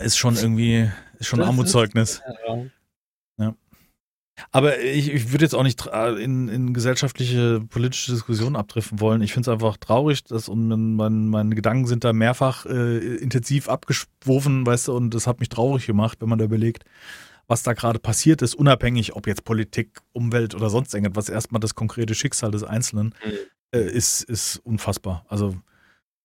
ist 0.00 0.16
schon 0.16 0.36
irgendwie, 0.36 0.90
ist 1.18 1.26
schon 1.26 1.40
ein 1.40 1.46
Armutszeugnis. 1.46 2.22
Ja. 2.46 2.66
Aber 4.52 4.80
ich, 4.80 5.12
ich 5.12 5.32
würde 5.32 5.44
jetzt 5.44 5.54
auch 5.54 5.62
nicht 5.62 5.86
in, 5.86 6.48
in 6.48 6.74
gesellschaftliche, 6.74 7.60
politische 7.68 8.12
Diskussionen 8.12 8.56
abdriften 8.56 9.00
wollen. 9.00 9.22
Ich 9.22 9.32
finde 9.32 9.50
es 9.50 9.52
einfach 9.52 9.76
traurig, 9.76 10.24
dass 10.24 10.48
und 10.48 10.96
mein, 10.96 11.28
meine 11.28 11.54
Gedanken 11.54 11.86
sind 11.86 12.04
da 12.04 12.12
mehrfach 12.12 12.66
äh, 12.66 13.16
intensiv 13.16 13.68
abgeworfen, 13.68 14.66
weißt 14.66 14.88
du, 14.88 14.96
und 14.96 15.14
das 15.14 15.26
hat 15.26 15.40
mich 15.40 15.48
traurig 15.48 15.86
gemacht, 15.86 16.18
wenn 16.20 16.28
man 16.28 16.38
da 16.38 16.44
überlegt, 16.44 16.84
was 17.46 17.62
da 17.62 17.72
gerade 17.72 17.98
passiert 17.98 18.42
ist, 18.42 18.54
unabhängig, 18.54 19.14
ob 19.14 19.26
jetzt 19.26 19.44
Politik, 19.44 20.00
Umwelt 20.12 20.54
oder 20.54 20.70
sonst 20.70 20.94
irgendwas, 20.94 21.28
erstmal 21.28 21.60
das 21.60 21.74
konkrete 21.74 22.14
Schicksal 22.14 22.50
des 22.50 22.64
Einzelnen, 22.64 23.14
mhm. 23.24 23.32
äh, 23.72 23.90
ist, 23.90 24.22
ist 24.22 24.56
unfassbar. 24.64 25.24
Also 25.28 25.56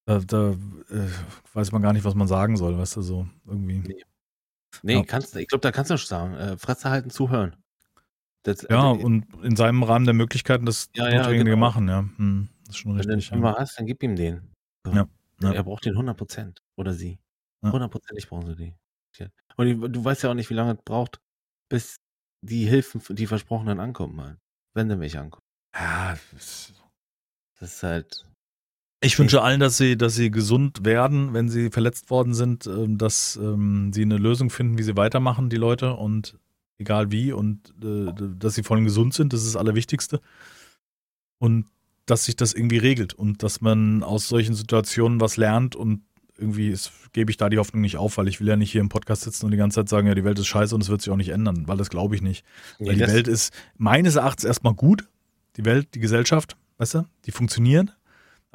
da, 0.06 0.20
da 0.20 0.52
äh, 0.52 1.10
weiß 1.54 1.72
man 1.72 1.82
gar 1.82 1.94
nicht, 1.94 2.06
was 2.06 2.16
man 2.16 2.28
sagen 2.28 2.58
soll, 2.58 2.78
weißt 2.78 2.98
du, 2.98 3.02
so 3.02 3.28
irgendwie. 3.46 3.80
Nee, 3.80 4.04
nee 4.84 4.96
ja. 4.96 5.04
kannst, 5.04 5.36
ich 5.36 5.48
glaube, 5.48 5.62
da 5.62 5.72
kannst 5.72 5.92
du 5.92 5.98
schon 5.98 6.08
sagen, 6.08 6.34
äh, 6.36 6.58
Fresse 6.58 6.90
halten, 6.90 7.10
zuhören. 7.10 7.56
Das, 8.44 8.62
ja, 8.70 8.92
also, 8.92 9.04
und 9.04 9.26
in 9.44 9.56
seinem 9.56 9.82
Rahmen 9.82 10.06
der 10.06 10.14
Möglichkeiten 10.14 10.66
das 10.68 10.90
ja, 10.96 11.10
ja, 11.10 11.28
genau. 11.32 11.56
machen, 11.56 11.88
ja. 11.88 12.08
Hm, 12.18 12.50
das 12.66 12.76
ist 12.76 12.78
schon 12.78 12.92
richtig. 12.96 13.32
Wenn 13.32 13.42
du 13.42 13.48
ja. 13.48 13.56
hast, 13.58 13.80
dann 13.80 13.88
gib 13.88 14.04
ihm 14.04 14.16
den. 14.16 14.54
So. 14.86 14.92
Ja, 14.92 15.08
ja. 15.42 15.54
Er 15.54 15.64
braucht 15.64 15.86
den 15.86 15.94
100 15.94 16.16
Prozent. 16.16 16.62
Oder 16.76 16.94
sie. 16.94 17.18
Hundertprozentig 17.64 18.30
brauchen 18.30 18.46
sie 18.46 18.56
die. 18.56 18.76
Und 19.58 19.66
die, 19.66 19.92
du 19.92 20.04
weißt 20.04 20.24
ja 20.24 20.30
auch 20.30 20.36
nicht, 20.36 20.50
wie 20.50 20.54
lange 20.54 20.74
es 20.74 20.84
braucht, 20.84 21.20
bis 21.70 21.98
die 22.42 22.66
Hilfen, 22.66 23.02
die 23.16 23.28
versprochenen 23.28 23.80
ankommen, 23.80 24.16
mal. 24.16 24.38
Wenn 24.74 24.90
sie 24.90 24.98
mich 24.98 25.18
ankommen. 25.18 25.42
Ja, 25.74 26.18
das 26.34 26.74
ist 27.60 27.84
halt. 27.84 28.26
Ich 29.06 29.20
wünsche 29.20 29.44
allen, 29.44 29.60
dass 29.60 29.78
sie, 29.78 29.98
dass 29.98 30.16
sie 30.16 30.32
gesund 30.32 30.84
werden, 30.84 31.34
wenn 31.34 31.48
sie 31.48 31.70
verletzt 31.70 32.10
worden 32.10 32.34
sind, 32.34 32.66
ähm, 32.66 32.98
dass 32.98 33.36
ähm, 33.36 33.94
sie 33.94 34.02
eine 34.02 34.18
Lösung 34.18 34.50
finden, 34.50 34.80
wie 34.80 34.84
sie 34.84 34.98
weitermachen, 34.98 35.50
die 35.50 35.58
Leute. 35.58 35.94
Und 35.94 36.40
egal 36.80 37.12
wie, 37.12 37.32
und 37.32 37.74
äh, 37.84 38.12
dass 38.40 38.56
sie 38.56 38.64
vor 38.64 38.76
allem 38.76 38.86
gesund 38.86 39.14
sind, 39.14 39.32
das 39.32 39.42
ist 39.42 39.54
das 39.54 39.62
Allerwichtigste. 39.62 40.22
Und 41.38 41.68
dass 42.08 42.26
sich 42.26 42.36
das 42.36 42.54
irgendwie 42.54 42.80
regelt 42.80 43.14
und 43.14 43.44
dass 43.44 43.62
man 43.62 44.02
aus 44.02 44.28
solchen 44.28 44.56
Situationen 44.56 45.22
was 45.22 45.38
lernt 45.38 45.76
und 45.76 46.02
irgendwie 46.38 46.70
ist, 46.70 46.92
gebe 47.14 47.30
ich 47.30 47.38
da 47.38 47.50
die 47.50 47.60
Hoffnung 47.60 47.82
nicht 47.82 47.98
auf, 47.98 48.18
weil 48.18 48.28
ich 48.28 48.40
will 48.40 48.48
ja 48.48 48.56
nicht 48.56 48.72
hier 48.72 48.82
im 48.82 48.90
Podcast 48.90 49.22
sitzen 49.22 49.46
und 49.46 49.52
die 49.52 49.58
ganze 49.58 49.76
Zeit 49.76 49.90
sagen, 49.90 50.08
ja, 50.08 50.16
die 50.16 50.24
Welt 50.24 50.40
ist 50.40 50.48
scheiße 50.48 50.74
und 50.74 50.82
es 50.82 50.90
wird 50.90 51.02
sich 51.02 51.12
auch 51.12 51.18
nicht 51.18 51.30
ändern, 51.30 51.68
weil 51.68 51.78
das 51.78 51.90
glaube 51.90 52.16
ich 52.16 52.24
nicht. 52.24 52.44
Weil 52.80 52.96
die 52.96 53.02
Welt 53.02 53.28
ist 53.28 53.54
meines 53.78 54.16
Erachtens 54.16 54.46
erstmal 54.46 54.74
gut, 54.74 55.08
die 55.58 55.66
Welt, 55.66 55.90
die 55.94 56.00
Gesellschaft, 56.00 56.58
weißt 56.78 56.96
du, 56.96 57.06
die 57.26 57.32
funktioniert, 57.32 57.96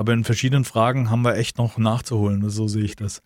aber 0.01 0.15
in 0.15 0.25
verschiedenen 0.25 0.65
Fragen 0.65 1.11
haben 1.11 1.21
wir 1.21 1.37
echt 1.37 1.59
noch 1.59 1.77
nachzuholen, 1.77 2.49
so 2.49 2.67
sehe 2.69 2.85
ich 2.85 2.97
das. 2.97 3.21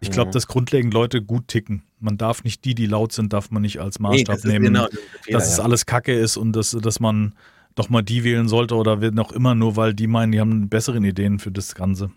Ich 0.00 0.10
glaube, 0.10 0.30
mhm. 0.30 0.32
dass 0.32 0.48
grundlegend 0.48 0.92
Leute 0.92 1.22
gut 1.22 1.46
ticken. 1.46 1.84
Man 2.00 2.18
darf 2.18 2.42
nicht 2.42 2.64
die, 2.64 2.74
die 2.74 2.86
laut 2.86 3.12
sind, 3.12 3.32
darf 3.32 3.52
man 3.52 3.62
nicht 3.62 3.78
als 3.78 4.00
Maßstab 4.00 4.40
nee, 4.42 4.50
nehmen, 4.50 4.64
genau 4.64 4.88
Fehler, 5.22 5.38
dass 5.38 5.52
es 5.52 5.60
alles 5.60 5.86
Kacke 5.86 6.12
ist 6.12 6.36
und 6.36 6.54
dass, 6.54 6.72
dass 6.72 6.98
man 6.98 7.36
doch 7.76 7.88
mal 7.88 8.02
die 8.02 8.24
wählen 8.24 8.48
sollte 8.48 8.74
oder 8.74 9.12
noch 9.12 9.30
immer 9.30 9.54
nur, 9.54 9.76
weil 9.76 9.94
die 9.94 10.08
meinen, 10.08 10.32
die 10.32 10.40
haben 10.40 10.68
besseren 10.68 11.04
Ideen 11.04 11.38
für 11.38 11.52
das 11.52 11.76
Ganze. 11.76 12.10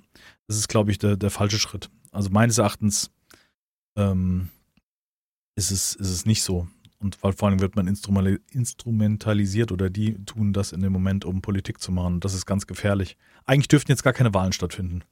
Das 0.48 0.58
ist, 0.58 0.68
glaube 0.68 0.90
ich, 0.90 0.98
der, 0.98 1.16
der 1.16 1.30
falsche 1.30 1.60
Schritt. 1.60 1.92
Also 2.12 2.32
meines 2.32 2.58
Erachtens 2.58 3.12
ähm, 3.96 4.50
ist, 5.56 5.70
es, 5.70 5.94
ist 5.94 6.10
es 6.10 6.26
nicht 6.26 6.42
so. 6.42 6.68
Und 7.02 7.22
weil 7.24 7.34
vor 7.34 7.50
allem 7.50 7.60
wird 7.60 7.76
man 7.76 7.88
instrumentalisiert 7.88 9.72
oder 9.72 9.90
die 9.90 10.24
tun 10.26 10.54
das 10.54 10.72
in 10.72 10.82
dem 10.82 10.94
Moment, 10.94 11.26
um 11.26 11.42
Politik 11.42 11.82
zu 11.82 11.92
machen. 11.92 12.20
Das 12.20 12.34
ist 12.36 12.46
ganz 12.46 12.68
gefährlich. 12.68 13.18
Eigentlich 13.46 13.68
dürften 13.68 13.92
jetzt 13.92 14.04
gar 14.04 14.14
keine 14.14 14.34
Wahlen 14.34 14.54
stattfinden. 14.54 15.04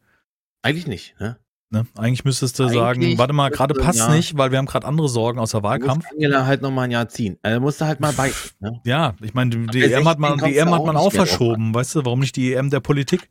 Eigentlich 0.61 0.87
nicht, 0.87 1.19
ne? 1.19 1.37
Ne? 1.71 1.85
Eigentlich 1.95 2.25
müsstest 2.25 2.57
du 2.57 2.63
Eigentlich 2.63 2.79
sagen, 2.79 3.17
warte 3.19 3.33
mal, 3.33 3.51
gerade 3.51 3.75
passt 3.75 3.99
ja. 3.99 4.09
nicht, 4.09 4.35
weil 4.35 4.49
wir 4.49 4.57
haben 4.57 4.65
gerade 4.65 4.87
andere 4.87 5.07
Sorgen 5.07 5.37
außer 5.37 5.61
Wahlkampf. 5.61 6.03
Angela 6.11 6.47
halt 6.47 6.63
noch 6.63 6.71
mal 6.71 6.83
ein 6.83 6.91
Jahr 6.91 7.09
ziehen. 7.09 7.37
Also 7.43 7.59
musst 7.61 7.79
du 7.79 7.85
halt 7.85 7.99
mal 7.99 8.11
bei. 8.13 8.31
Ne? 8.59 8.81
Ja, 8.85 9.13
ich 9.21 9.35
meine, 9.35 9.51
die, 9.51 9.67
die 9.67 9.83
EM 9.83 10.07
hat 10.07 10.17
man, 10.17 10.39
die 10.39 10.57
EM 10.57 10.71
hat 10.71 10.83
man 10.83 10.97
auch 10.97 11.11
verschoben, 11.11 11.73
weißt 11.73 11.95
du, 11.95 12.05
warum 12.05 12.21
nicht 12.21 12.35
die 12.35 12.53
EM 12.53 12.71
der 12.71 12.79
Politik? 12.79 13.29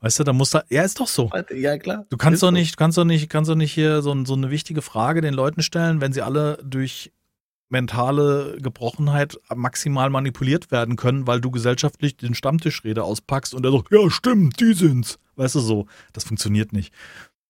Weißt 0.00 0.18
du, 0.18 0.24
da 0.24 0.32
muss 0.32 0.50
da, 0.50 0.62
ja, 0.68 0.82
ist 0.82 0.98
doch 0.98 1.06
so. 1.06 1.30
Ja, 1.54 1.78
klar. 1.78 2.04
Du 2.08 2.16
kannst 2.16 2.42
doch 2.42 2.50
nicht, 2.50 2.76
kannst 2.76 2.98
doch 2.98 3.04
nicht, 3.04 3.28
kannst 3.28 3.48
doch 3.48 3.56
nicht 3.56 3.72
hier 3.72 4.02
so, 4.02 4.24
so 4.24 4.34
eine 4.34 4.50
wichtige 4.50 4.82
Frage 4.82 5.20
den 5.20 5.34
Leuten 5.34 5.62
stellen, 5.62 6.00
wenn 6.00 6.12
sie 6.12 6.22
alle 6.22 6.58
durch 6.64 7.12
mentale 7.68 8.56
Gebrochenheit 8.60 9.38
maximal 9.54 10.10
manipuliert 10.10 10.70
werden 10.70 10.96
können, 10.96 11.26
weil 11.26 11.40
du 11.40 11.50
gesellschaftlich 11.50 12.16
den 12.16 12.34
Stammtischrede 12.34 13.04
auspackst 13.04 13.54
und 13.54 13.64
er 13.64 13.72
sagt, 13.72 13.90
ja, 13.90 14.10
stimmt, 14.10 14.60
die 14.60 14.72
sind's. 14.72 15.18
Weißt 15.36 15.54
du 15.54 15.60
so, 15.60 15.86
das 16.12 16.24
funktioniert 16.24 16.72
nicht. 16.72 16.92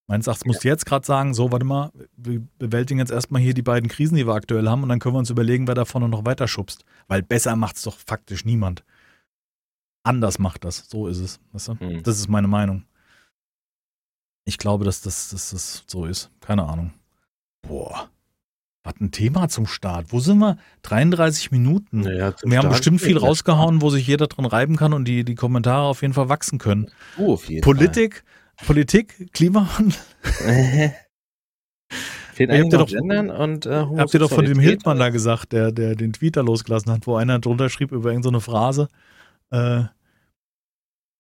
Meines 0.07 0.27
Erachtens 0.27 0.47
musst 0.47 0.65
du 0.65 0.69
jetzt 0.69 0.87
gerade 0.87 1.05
sagen, 1.05 1.35
so, 1.35 1.53
warte 1.53 1.67
mal, 1.67 1.93
wir 2.17 2.43
bewältigen 2.59 2.99
jetzt 2.99 3.13
erstmal 3.13 3.43
hier 3.43 3.53
die 3.53 3.63
beiden 3.63 3.91
Krisen, 3.91 4.17
die 4.17 4.27
wir 4.27 4.35
aktuell 4.35 4.67
haben, 4.69 4.83
und 4.83 4.89
dann 4.89 5.01
können 5.01 5.15
wir 5.15 5.19
uns 5.19 5.31
überlegen, 5.31 5.69
wer 5.69 5.75
da 5.75 5.85
vorne 5.85 6.09
noch 6.09 6.25
weiter 6.25 6.49
schubst. 6.49 6.85
Weil 7.09 7.23
besser 7.23 7.57
macht 7.57 7.77
es 7.77 7.83
doch 7.83 7.97
faktisch 7.99 8.45
niemand. 8.47 8.85
Anders 10.03 10.39
macht 10.39 10.65
das, 10.65 10.89
so 10.89 11.09
ist 11.09 11.19
es. 11.19 11.41
Weißt 11.53 11.69
du? 11.69 11.75
mhm. 11.75 12.03
Das 12.03 12.19
ist 12.19 12.29
meine 12.29 12.49
Meinung. 12.49 12.85
Ich 14.47 14.57
glaube, 14.57 14.87
dass 14.87 15.03
das, 15.03 15.29
dass 15.29 15.51
das 15.51 15.85
so 15.87 16.07
ist. 16.07 16.31
Keine 16.41 16.65
Ahnung. 16.65 16.95
Boah. 17.61 18.09
Was 18.89 19.01
ein 19.01 19.11
Thema 19.11 19.49
zum 19.49 19.67
Start. 19.67 20.07
Wo 20.09 20.21
sind 20.21 20.39
wir? 20.39 20.57
33 20.83 21.51
Minuten. 21.51 22.01
Naja, 22.01 22.33
wir 22.43 22.53
Start 22.53 22.65
haben 22.65 22.71
bestimmt 22.71 23.03
viel 23.03 23.19
rausgehauen, 23.19 23.83
wo 23.83 23.91
sich 23.91 24.07
jeder 24.07 24.29
dran 24.29 24.47
reiben 24.47 24.77
kann 24.77 24.95
und 24.95 25.05
die, 25.05 25.25
die 25.25 25.35
Kommentare 25.35 25.87
auf 25.87 26.01
jeden 26.01 26.15
Fall 26.15 26.31
wachsen 26.31 26.59
können. 26.59 26.91
Oh, 27.19 27.35
auf 27.35 27.51
jeden 27.51 27.61
Politik, 27.61 28.25
Fall. 28.57 28.67
Politik, 28.67 29.31
Klimawandel. 29.35 29.99
Fehlt 32.33 32.51
habt 32.51 32.73
ihr 32.73 32.79
doch, 32.79 32.91
und, 33.39 33.67
äh, 33.67 33.85
habt 33.99 34.15
ihr 34.15 34.21
doch 34.21 34.31
von 34.31 34.47
dem 34.47 34.59
Hildmann 34.59 34.99
da 34.99 35.11
gesagt, 35.11 35.53
der, 35.53 35.71
der 35.71 35.95
den 35.95 36.15
Tweet 36.15 36.37
da 36.37 36.41
losgelassen 36.41 36.91
hat, 36.91 37.07
wo 37.07 37.17
einer 37.17 37.41
drunter 37.41 37.69
schrieb 37.69 37.93
über 37.93 38.09
irgendeine 38.09 38.41
so 38.41 38.51
Phrase. 38.51 38.89
Äh, 39.51 39.83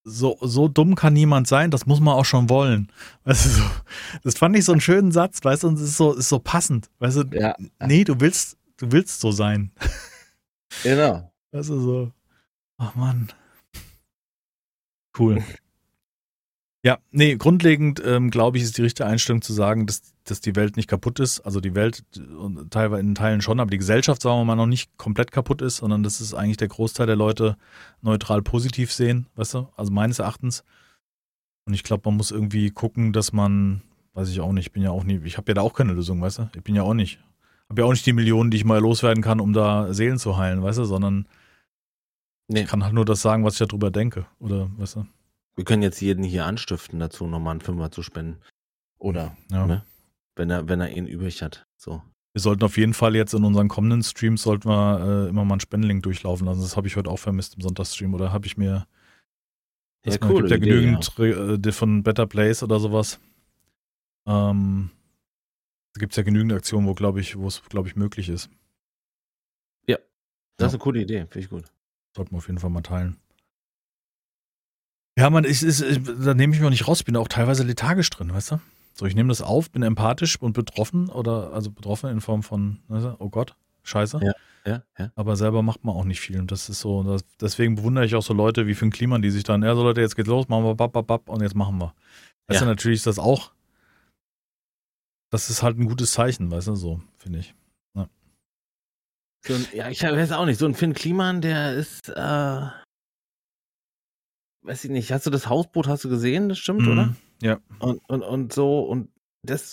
so, 0.08 0.38
so 0.40 0.68
dumm 0.68 0.94
kann 0.94 1.12
niemand 1.12 1.46
sein, 1.46 1.70
das 1.70 1.86
muss 1.86 2.00
man 2.00 2.14
auch 2.14 2.24
schon 2.24 2.48
wollen. 2.48 2.90
Weißt 3.24 3.44
du, 3.44 3.48
so, 3.50 3.62
das 4.24 4.38
fand 4.38 4.56
ich 4.56 4.64
so 4.64 4.72
einen 4.72 4.80
schönen 4.80 5.12
Satz, 5.12 5.44
weißt 5.44 5.62
du, 5.62 5.68
und 5.68 5.74
es 5.74 5.82
ist 5.82 5.96
so, 5.96 6.14
ist 6.14 6.28
so 6.28 6.38
passend. 6.38 6.90
Weißt 6.98 7.16
du, 7.16 7.24
ja. 7.32 7.54
nee, 7.86 8.04
du 8.04 8.20
willst, 8.20 8.56
du 8.76 8.90
willst 8.92 9.20
so 9.20 9.30
sein. 9.32 9.72
Genau. 10.82 11.32
Weißt 11.52 11.70
du, 11.70 11.80
so, 11.80 12.12
ach 12.76 12.94
Mann. 12.94 13.28
Cool. 15.18 15.42
Ja, 16.84 16.98
nee, 17.10 17.36
grundlegend 17.36 18.00
ähm, 18.04 18.30
glaube 18.30 18.56
ich, 18.56 18.62
ist 18.62 18.78
die 18.78 18.82
richtige 18.82 19.08
Einstellung 19.08 19.42
zu 19.42 19.52
sagen, 19.52 19.86
dass, 19.86 20.14
dass 20.22 20.40
die 20.40 20.54
Welt 20.54 20.76
nicht 20.76 20.88
kaputt 20.88 21.18
ist. 21.18 21.40
Also 21.40 21.60
die 21.60 21.74
Welt 21.74 22.04
teilweise 22.70 23.00
in 23.00 23.16
Teilen 23.16 23.42
schon, 23.42 23.58
aber 23.58 23.70
die 23.70 23.78
Gesellschaft, 23.78 24.22
sagen 24.22 24.38
wir 24.38 24.44
mal, 24.44 24.54
noch 24.54 24.66
nicht 24.66 24.96
komplett 24.96 25.32
kaputt 25.32 25.60
ist, 25.60 25.78
sondern 25.78 26.04
dass 26.04 26.20
es 26.20 26.34
eigentlich 26.34 26.56
der 26.56 26.68
Großteil 26.68 27.06
der 27.06 27.16
Leute 27.16 27.56
neutral 28.00 28.42
positiv 28.42 28.92
sehen, 28.92 29.26
weißt 29.34 29.54
du? 29.54 29.68
Also 29.76 29.90
meines 29.90 30.20
Erachtens. 30.20 30.62
Und 31.66 31.74
ich 31.74 31.82
glaube, 31.82 32.02
man 32.06 32.16
muss 32.16 32.30
irgendwie 32.30 32.70
gucken, 32.70 33.12
dass 33.12 33.32
man, 33.32 33.82
weiß 34.14 34.28
ich 34.30 34.40
auch 34.40 34.52
nicht, 34.52 34.66
ich 34.66 34.72
bin 34.72 34.82
ja 34.82 34.92
auch 34.92 35.02
nie, 35.02 35.20
ich 35.24 35.36
habe 35.36 35.50
ja 35.50 35.54
da 35.54 35.62
auch 35.62 35.74
keine 35.74 35.94
Lösung, 35.94 36.20
weißt 36.22 36.38
du? 36.38 36.50
Ich 36.54 36.62
bin 36.62 36.76
ja 36.76 36.82
auch 36.82 36.94
nicht, 36.94 37.18
habe 37.68 37.82
ja 37.82 37.86
auch 37.86 37.92
nicht 37.92 38.06
die 38.06 38.12
Millionen, 38.12 38.52
die 38.52 38.56
ich 38.56 38.64
mal 38.64 38.80
loswerden 38.80 39.22
kann, 39.22 39.40
um 39.40 39.52
da 39.52 39.92
Seelen 39.92 40.18
zu 40.18 40.36
heilen, 40.36 40.62
weißt 40.62 40.78
du? 40.78 40.84
Sondern 40.84 41.26
nee. 42.46 42.62
ich 42.62 42.68
kann 42.68 42.84
halt 42.84 42.94
nur 42.94 43.04
das 43.04 43.20
sagen, 43.20 43.44
was 43.44 43.60
ich 43.60 43.66
darüber 43.66 43.90
denke, 43.90 44.26
oder, 44.38 44.70
weißt 44.78 44.96
du? 44.96 45.06
Wir 45.58 45.64
können 45.64 45.82
jetzt 45.82 46.00
jeden 46.00 46.22
hier 46.22 46.46
anstiften, 46.46 47.00
dazu 47.00 47.26
nochmal 47.26 47.50
einen 47.50 47.60
Fünfer 47.60 47.90
zu 47.90 48.04
spenden. 48.04 48.40
Oder, 48.96 49.36
ja. 49.50 49.66
ne? 49.66 49.84
Wenn 50.36 50.50
er, 50.50 50.68
wenn 50.68 50.80
er 50.80 50.96
ihn 50.96 51.08
übrig 51.08 51.42
hat. 51.42 51.66
So. 51.76 52.00
Wir 52.32 52.40
sollten 52.40 52.62
auf 52.62 52.76
jeden 52.76 52.94
Fall 52.94 53.16
jetzt 53.16 53.34
in 53.34 53.42
unseren 53.42 53.66
kommenden 53.66 54.04
Streams 54.04 54.42
sollten 54.42 54.68
wir 54.68 55.00
äh, 55.00 55.28
immer 55.30 55.44
mal 55.44 55.54
einen 55.54 55.60
Spendenlink 55.60 56.04
durchlaufen 56.04 56.46
lassen. 56.46 56.60
Das 56.60 56.76
habe 56.76 56.86
ich 56.86 56.94
heute 56.94 57.10
auch 57.10 57.18
vermisst 57.18 57.56
im 57.56 57.62
Sonntagsstream. 57.62 58.14
Oder 58.14 58.32
habe 58.32 58.46
ich 58.46 58.56
mir. 58.56 58.86
Ja, 60.06 60.16
cool. 60.22 60.42
Gibt 60.42 60.50
ja 60.52 60.58
genügend 60.58 61.12
ja. 61.18 61.54
Äh, 61.54 61.72
von 61.72 62.04
Better 62.04 62.28
Place 62.28 62.62
oder 62.62 62.78
sowas. 62.78 63.18
Ähm, 64.28 64.90
da 65.92 65.98
gibt 65.98 66.12
es 66.12 66.16
ja 66.18 66.22
genügend 66.22 66.52
Aktionen, 66.52 66.86
wo, 66.86 66.94
glaube 66.94 67.20
ich, 67.20 67.36
wo 67.36 67.48
es, 67.48 67.64
glaube 67.64 67.88
ich, 67.88 67.96
möglich 67.96 68.28
ist. 68.28 68.48
Ja, 69.88 69.96
das 70.56 70.60
ja. 70.60 70.66
ist 70.68 70.74
eine 70.74 70.82
coole 70.84 71.00
Idee. 71.00 71.22
Finde 71.22 71.40
ich 71.40 71.48
gut. 71.48 71.64
Sollten 72.14 72.30
wir 72.30 72.38
auf 72.38 72.46
jeden 72.46 72.60
Fall 72.60 72.70
mal 72.70 72.82
teilen. 72.82 73.16
Ja, 75.18 75.30
man, 75.30 75.44
ich, 75.44 75.64
ich, 75.66 75.78
da 76.22 76.32
nehme 76.34 76.54
ich 76.54 76.60
mich 76.60 76.66
auch 76.66 76.70
nicht 76.70 76.86
raus, 76.86 77.00
ich 77.00 77.04
bin 77.04 77.16
auch 77.16 77.26
teilweise 77.26 77.64
lethargisch 77.64 78.08
drin, 78.08 78.32
weißt 78.32 78.52
du? 78.52 78.60
So, 78.94 79.04
ich 79.06 79.16
nehme 79.16 79.28
das 79.30 79.42
auf, 79.42 79.68
bin 79.70 79.82
empathisch 79.82 80.40
und 80.40 80.52
betroffen 80.52 81.08
oder 81.08 81.52
also 81.52 81.72
betroffen 81.72 82.10
in 82.10 82.20
Form 82.20 82.44
von, 82.44 82.78
weißt 82.86 83.04
du, 83.04 83.16
oh 83.18 83.28
Gott, 83.28 83.56
scheiße. 83.82 84.20
Ja. 84.22 84.32
ja, 84.64 84.82
ja. 84.96 85.10
Aber 85.16 85.34
selber 85.34 85.62
macht 85.62 85.84
man 85.84 85.96
auch 85.96 86.04
nicht 86.04 86.20
viel. 86.20 86.38
Und 86.38 86.52
das 86.52 86.68
ist 86.68 86.78
so, 86.80 87.02
das, 87.02 87.24
deswegen 87.40 87.74
bewundere 87.74 88.04
ich 88.04 88.14
auch 88.14 88.22
so 88.22 88.32
Leute 88.32 88.68
wie 88.68 88.74
Finn 88.76 88.90
Kliman, 88.90 89.20
die 89.20 89.30
sich 89.30 89.42
dann, 89.42 89.64
ja, 89.64 89.74
so 89.74 89.82
Leute, 89.82 90.00
jetzt 90.00 90.14
geht's 90.14 90.28
los, 90.28 90.48
machen 90.48 90.64
wir 90.64 90.76
bap, 90.76 90.92
bap, 90.92 91.08
bap, 91.08 91.28
und 91.28 91.42
jetzt 91.42 91.56
machen 91.56 91.78
wir. 91.78 91.94
Weißt 92.46 92.60
Ja. 92.60 92.66
du, 92.66 92.70
natürlich 92.70 92.98
ist 92.98 93.06
das 93.08 93.18
auch, 93.18 93.50
das 95.30 95.50
ist 95.50 95.64
halt 95.64 95.78
ein 95.78 95.86
gutes 95.86 96.12
Zeichen, 96.12 96.50
weißt 96.50 96.68
du, 96.68 96.76
so, 96.76 97.00
finde 97.16 97.40
ich. 97.40 97.54
So 99.46 99.54
ein, 99.54 99.66
ja, 99.72 99.88
ich 99.88 100.02
weiß 100.02 100.32
auch 100.32 100.46
nicht. 100.46 100.58
So 100.58 100.66
ein 100.66 100.74
Finn 100.74 100.94
Kliman, 100.94 101.40
der 101.40 101.74
ist, 101.74 102.08
äh, 102.08 102.60
weiß 104.62 104.84
ich 104.84 104.90
nicht, 104.90 105.12
hast 105.12 105.26
du 105.26 105.30
das 105.30 105.48
Hausboot, 105.48 105.86
hast 105.86 106.04
du 106.04 106.08
gesehen? 106.08 106.48
Das 106.48 106.58
stimmt, 106.58 106.82
Mhm. 106.82 106.88
oder? 106.92 107.16
Ja. 107.42 107.60
Und, 107.78 108.00
und, 108.08 108.22
und 108.22 108.52
so, 108.52 108.80
und 108.82 109.10
das, 109.42 109.72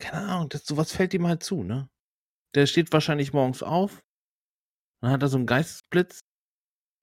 keine 0.00 0.26
Ahnung, 0.28 0.48
das, 0.48 0.64
sowas 0.66 0.92
fällt 0.92 1.14
ihm 1.14 1.26
halt 1.26 1.42
zu, 1.42 1.62
ne? 1.62 1.88
Der 2.54 2.66
steht 2.66 2.92
wahrscheinlich 2.92 3.32
morgens 3.32 3.62
auf, 3.62 4.02
dann 5.02 5.10
hat 5.10 5.22
er 5.22 5.28
so 5.28 5.36
einen 5.36 5.46
Geistesblitz 5.46 6.20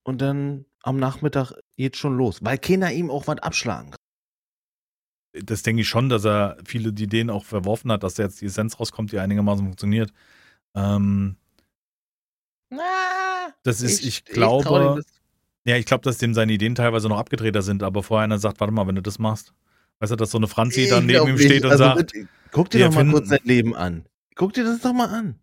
und 0.05 0.21
dann 0.21 0.65
am 0.81 0.97
Nachmittag 0.97 1.53
geht 1.77 1.97
schon 1.97 2.17
los, 2.17 2.43
weil 2.43 2.57
keiner 2.57 2.91
ihm 2.91 3.11
auch 3.11 3.27
was 3.27 3.37
abschlagen 3.39 3.91
kann. 3.91 5.45
Das 5.45 5.61
denke 5.63 5.83
ich 5.83 5.87
schon, 5.87 6.09
dass 6.09 6.25
er 6.25 6.57
viele 6.65 6.91
die 6.91 7.03
Ideen 7.03 7.29
auch 7.29 7.45
verworfen 7.45 7.91
hat, 7.91 8.03
dass 8.03 8.15
da 8.15 8.23
jetzt 8.23 8.41
die 8.41 8.47
Essenz 8.47 8.79
rauskommt, 8.79 9.11
die 9.11 9.19
einigermaßen 9.19 9.63
funktioniert. 9.63 10.11
Ähm, 10.75 11.37
Na, 12.69 13.53
das 13.63 13.81
ist, 13.81 14.03
ich, 14.03 14.23
dem 14.23 14.33
glaube, 14.33 14.95
das- 14.97 15.20
ja, 15.65 15.77
ich 15.77 15.85
glaube, 15.85 16.03
dass 16.03 16.17
dem 16.17 16.33
seine 16.33 16.53
Ideen 16.53 16.75
teilweise 16.75 17.07
noch 17.09 17.17
abgedrehter 17.17 17.61
sind, 17.61 17.83
aber 17.83 18.03
vorher 18.03 18.23
einer 18.23 18.39
sagt, 18.39 18.59
warte 18.59 18.73
mal, 18.73 18.87
wenn 18.87 18.95
du 18.95 19.01
das 19.01 19.19
machst. 19.19 19.53
Weißt 19.99 20.11
du, 20.11 20.15
dass 20.15 20.31
so 20.31 20.37
eine 20.39 20.47
Franzi 20.47 20.87
dann 20.89 21.05
neben 21.05 21.27
ihm 21.27 21.37
steht 21.37 21.63
und 21.63 21.71
Also 21.71 21.83
sagt, 21.83 22.13
guck 22.51 22.69
dir 22.71 22.85
doch 22.85 22.93
mal 22.93 22.99
finden- 23.01 23.13
kurz 23.13 23.29
sein 23.29 23.39
Leben 23.43 23.75
an. 23.75 24.05
Guck 24.35 24.53
dir 24.53 24.63
das 24.63 24.79
doch 24.81 24.93
mal 24.93 25.07
an. 25.09 25.35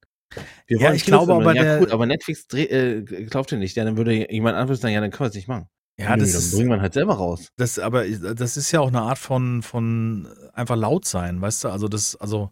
Wir 0.67 0.81
Ja, 0.81 0.93
ich 0.93 1.05
glaube 1.05 1.33
aber 1.35 1.55
ja, 1.55 1.63
der- 1.63 1.79
gut, 1.79 1.91
aber 1.93 2.07
Netflix 2.07 2.47
dreh, 2.49 2.65
äh, 2.65 3.03
glaubt 3.03 3.53
ihr 3.53 3.59
nicht. 3.59 3.77
Ja, 3.77 3.85
dann 3.85 3.97
würde 3.97 4.31
jemand 4.33 4.57
anderes 4.57 4.81
sagen, 4.81 4.93
ja, 4.95 5.01
dann 5.01 5.11
können 5.11 5.27
wir 5.27 5.29
es 5.31 5.35
nicht 5.37 5.49
machen. 5.49 5.69
ja, 5.99 6.17
das 6.17 6.33
dann 6.33 6.41
ist, 6.41 6.55
bringen 6.55 6.71
wir 6.71 6.81
halt 6.81 6.93
selber 6.95 7.15
raus. 7.15 7.49
Das, 7.57 7.79
aber 7.79 8.05
das 8.07 8.57
ist 8.57 8.71
ja 8.73 8.81
auch 8.81 8.89
eine 8.89 9.01
Art 9.03 9.19
von, 9.19 9.63
von 9.63 10.29
einfach 10.53 10.77
laut 10.77 11.05
sein, 11.07 11.41
weißt 11.41 11.65
du? 11.65 11.69
Also 11.69 11.89
das, 11.89 12.15
also 12.17 12.51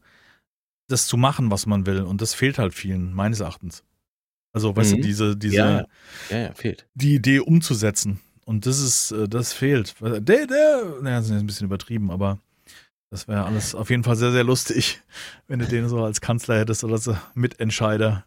das 0.88 1.06
zu 1.06 1.16
machen, 1.16 1.50
was 1.50 1.66
man 1.66 1.84
will. 1.86 2.02
Und 2.02 2.22
das 2.22 2.32
fehlt 2.34 2.58
halt 2.58 2.72
vielen, 2.74 3.12
meines 3.12 3.40
Erachtens. 3.40 3.82
Also, 4.56 4.74
weißt 4.74 4.92
Mhm. 4.92 4.96
du, 4.96 5.02
diese, 5.02 5.36
diese, 5.36 5.56
Ja, 5.56 5.86
ja. 6.30 6.38
Ja, 6.38 6.54
fehlt. 6.54 6.86
die 6.94 7.14
Idee 7.14 7.40
umzusetzen. 7.40 8.20
Und 8.46 8.64
das 8.64 8.80
ist, 8.80 9.10
äh, 9.12 9.28
das 9.28 9.52
fehlt. 9.52 9.94
Der, 10.00 10.20
der, 10.20 10.46
naja, 11.02 11.18
das 11.18 11.26
ist 11.26 11.32
ein 11.32 11.46
bisschen 11.46 11.66
übertrieben, 11.66 12.10
aber 12.10 12.38
das 13.10 13.28
wäre 13.28 13.44
alles 13.44 13.74
auf 13.74 13.90
jeden 13.90 14.02
Fall 14.02 14.16
sehr, 14.16 14.32
sehr 14.32 14.44
lustig, 14.44 15.02
wenn 15.46 15.58
du 15.58 15.66
den 15.66 15.88
so 15.90 16.02
als 16.02 16.22
Kanzler 16.22 16.58
hättest 16.58 16.84
oder 16.84 16.96
so 16.96 17.14
Mitentscheider. 17.34 18.24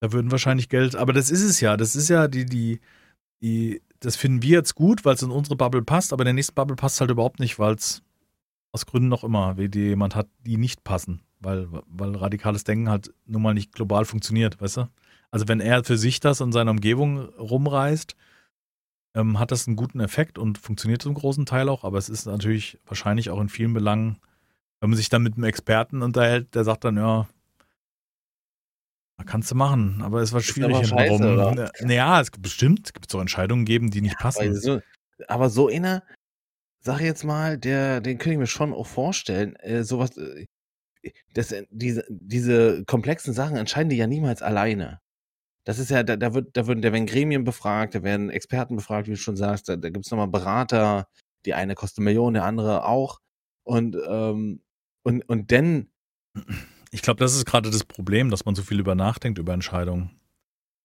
Da 0.00 0.12
würden 0.12 0.30
wahrscheinlich 0.30 0.68
Geld, 0.68 0.94
aber 0.94 1.12
das 1.12 1.28
ist 1.30 1.42
es 1.42 1.60
ja. 1.60 1.76
Das 1.76 1.96
ist 1.96 2.08
ja 2.08 2.28
die, 2.28 2.46
die, 2.46 2.80
die, 3.42 3.82
das 3.98 4.14
finden 4.14 4.42
wir 4.42 4.50
jetzt 4.50 4.76
gut, 4.76 5.04
weil 5.04 5.14
es 5.16 5.22
in 5.22 5.30
unsere 5.32 5.56
Bubble 5.56 5.82
passt, 5.82 6.12
aber 6.12 6.22
in 6.22 6.26
der 6.26 6.34
nächsten 6.34 6.54
Bubble 6.54 6.76
passt 6.76 7.00
halt 7.00 7.10
überhaupt 7.10 7.40
nicht, 7.40 7.58
weil 7.58 7.74
es 7.74 8.00
aus 8.70 8.86
Gründen 8.86 9.08
noch 9.08 9.24
immer, 9.24 9.56
wie 9.56 9.68
die 9.68 9.80
jemand 9.88 10.14
hat, 10.14 10.28
die 10.46 10.56
nicht 10.56 10.84
passen. 10.84 11.20
Weil, 11.44 11.68
weil 11.86 12.16
radikales 12.16 12.64
Denken 12.64 12.88
halt 12.88 13.12
nun 13.26 13.42
mal 13.42 13.54
nicht 13.54 13.72
global 13.72 14.04
funktioniert, 14.04 14.60
weißt 14.60 14.78
du? 14.78 14.88
Also 15.30 15.48
wenn 15.48 15.60
er 15.60 15.84
für 15.84 15.98
sich 15.98 16.20
das 16.20 16.40
in 16.40 16.52
seiner 16.52 16.70
Umgebung 16.70 17.18
rumreißt, 17.20 18.16
ähm, 19.14 19.38
hat 19.38 19.52
das 19.52 19.66
einen 19.66 19.76
guten 19.76 20.00
Effekt 20.00 20.38
und 20.38 20.58
funktioniert 20.58 21.02
zum 21.02 21.14
großen 21.14 21.46
Teil 21.46 21.68
auch, 21.68 21.84
aber 21.84 21.98
es 21.98 22.08
ist 22.08 22.26
natürlich 22.26 22.78
wahrscheinlich 22.86 23.30
auch 23.30 23.40
in 23.40 23.48
vielen 23.48 23.74
Belangen, 23.74 24.18
wenn 24.80 24.90
man 24.90 24.96
sich 24.96 25.08
dann 25.08 25.22
mit 25.22 25.34
einem 25.34 25.44
Experten 25.44 26.02
unterhält, 26.02 26.54
der 26.54 26.64
sagt 26.64 26.84
dann, 26.84 26.96
ja, 26.96 27.28
kannst 29.26 29.50
du 29.50 29.54
machen, 29.54 30.02
aber 30.02 30.20
es 30.20 30.32
war 30.32 30.40
Ist 30.40 30.46
schwierig 30.46 30.76
aber 30.76 30.84
scheiße, 30.84 31.24
hintenrum. 31.24 31.52
oder? 31.52 31.72
Naja, 31.80 32.20
es 32.20 32.30
gibt 32.30 32.42
bestimmt, 32.42 32.86
es 32.86 32.92
gibt 32.92 33.10
so 33.10 33.20
Entscheidungen 33.20 33.64
geben, 33.64 33.90
die 33.90 34.02
nicht 34.02 34.18
passen. 34.18 34.40
Weil 34.40 34.54
so, 34.54 34.80
aber 35.28 35.48
so 35.50 35.68
einer, 35.68 36.02
sag 36.80 37.00
ich 37.00 37.06
jetzt 37.06 37.24
mal, 37.24 37.56
der, 37.56 38.00
den 38.00 38.18
könnte 38.18 38.32
ich 38.32 38.38
mir 38.38 38.46
schon 38.46 38.74
auch 38.74 38.86
vorstellen, 38.86 39.56
äh, 39.56 39.84
sowas, 39.84 40.16
äh, 40.16 40.46
das, 41.34 41.52
äh, 41.52 41.66
diese, 41.70 42.04
diese 42.08 42.84
komplexen 42.84 43.32
Sachen 43.34 43.56
entscheiden 43.56 43.90
die 43.90 43.96
ja 43.96 44.06
niemals 44.06 44.42
alleine. 44.42 45.00
Das 45.64 45.78
ist 45.78 45.90
ja, 45.90 46.02
da, 46.02 46.16
da 46.16 46.34
wird, 46.34 46.56
da 46.56 46.66
würden, 46.66 46.82
da 46.82 46.92
werden 46.92 47.06
Gremien 47.06 47.44
befragt, 47.44 47.94
da 47.94 48.02
werden 48.02 48.30
Experten 48.30 48.76
befragt, 48.76 49.06
wie 49.08 49.12
du 49.12 49.16
schon 49.16 49.36
sagst, 49.36 49.68
da, 49.68 49.76
da 49.76 49.88
gibt's 49.90 50.10
nochmal 50.10 50.28
Berater, 50.28 51.08
die 51.46 51.54
eine 51.54 51.74
kostet 51.74 52.04
Millionen, 52.04 52.34
der 52.34 52.44
andere 52.44 52.84
auch. 52.86 53.20
Und, 53.64 53.96
ähm, 54.08 54.60
und, 55.04 55.28
und 55.28 55.52
dann, 55.52 55.88
Ich 56.90 57.02
glaube, 57.02 57.18
das 57.20 57.34
ist 57.34 57.46
gerade 57.46 57.70
das 57.70 57.84
Problem, 57.84 58.30
dass 58.30 58.44
man 58.44 58.54
so 58.54 58.62
viel 58.62 58.78
über 58.78 58.94
nachdenkt, 58.94 59.38
über 59.38 59.54
Entscheidungen. 59.54 60.10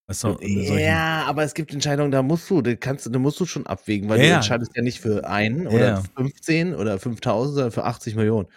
Weißt 0.07 0.23
du, 0.23 0.37
solchen- 0.39 0.79
ja, 0.79 1.25
aber 1.27 1.43
es 1.43 1.53
gibt 1.53 1.71
Entscheidungen, 1.73 2.09
da 2.11 2.23
musst 2.23 2.49
du, 2.49 2.61
da 2.61 2.73
kannst 2.75 3.05
du, 3.05 3.09
da 3.11 3.19
musst 3.19 3.39
du 3.39 3.45
schon 3.45 3.67
abwägen, 3.67 4.09
weil 4.09 4.19
Ja, 4.19 4.25
du 4.29 4.35
entscheidest 4.37 4.71
ja 4.75 4.81
nicht 4.81 4.99
für 5.01 5.27
einen 5.27 5.63
Ja, 5.65 5.69
oder 5.69 5.87
ja. 5.87 6.03
15 6.15 6.73
oder 6.73 6.97
5000, 6.99 7.53
sondern 7.55 7.71
für 7.71 7.83
80 7.83 8.15
Millionen. 8.15 8.47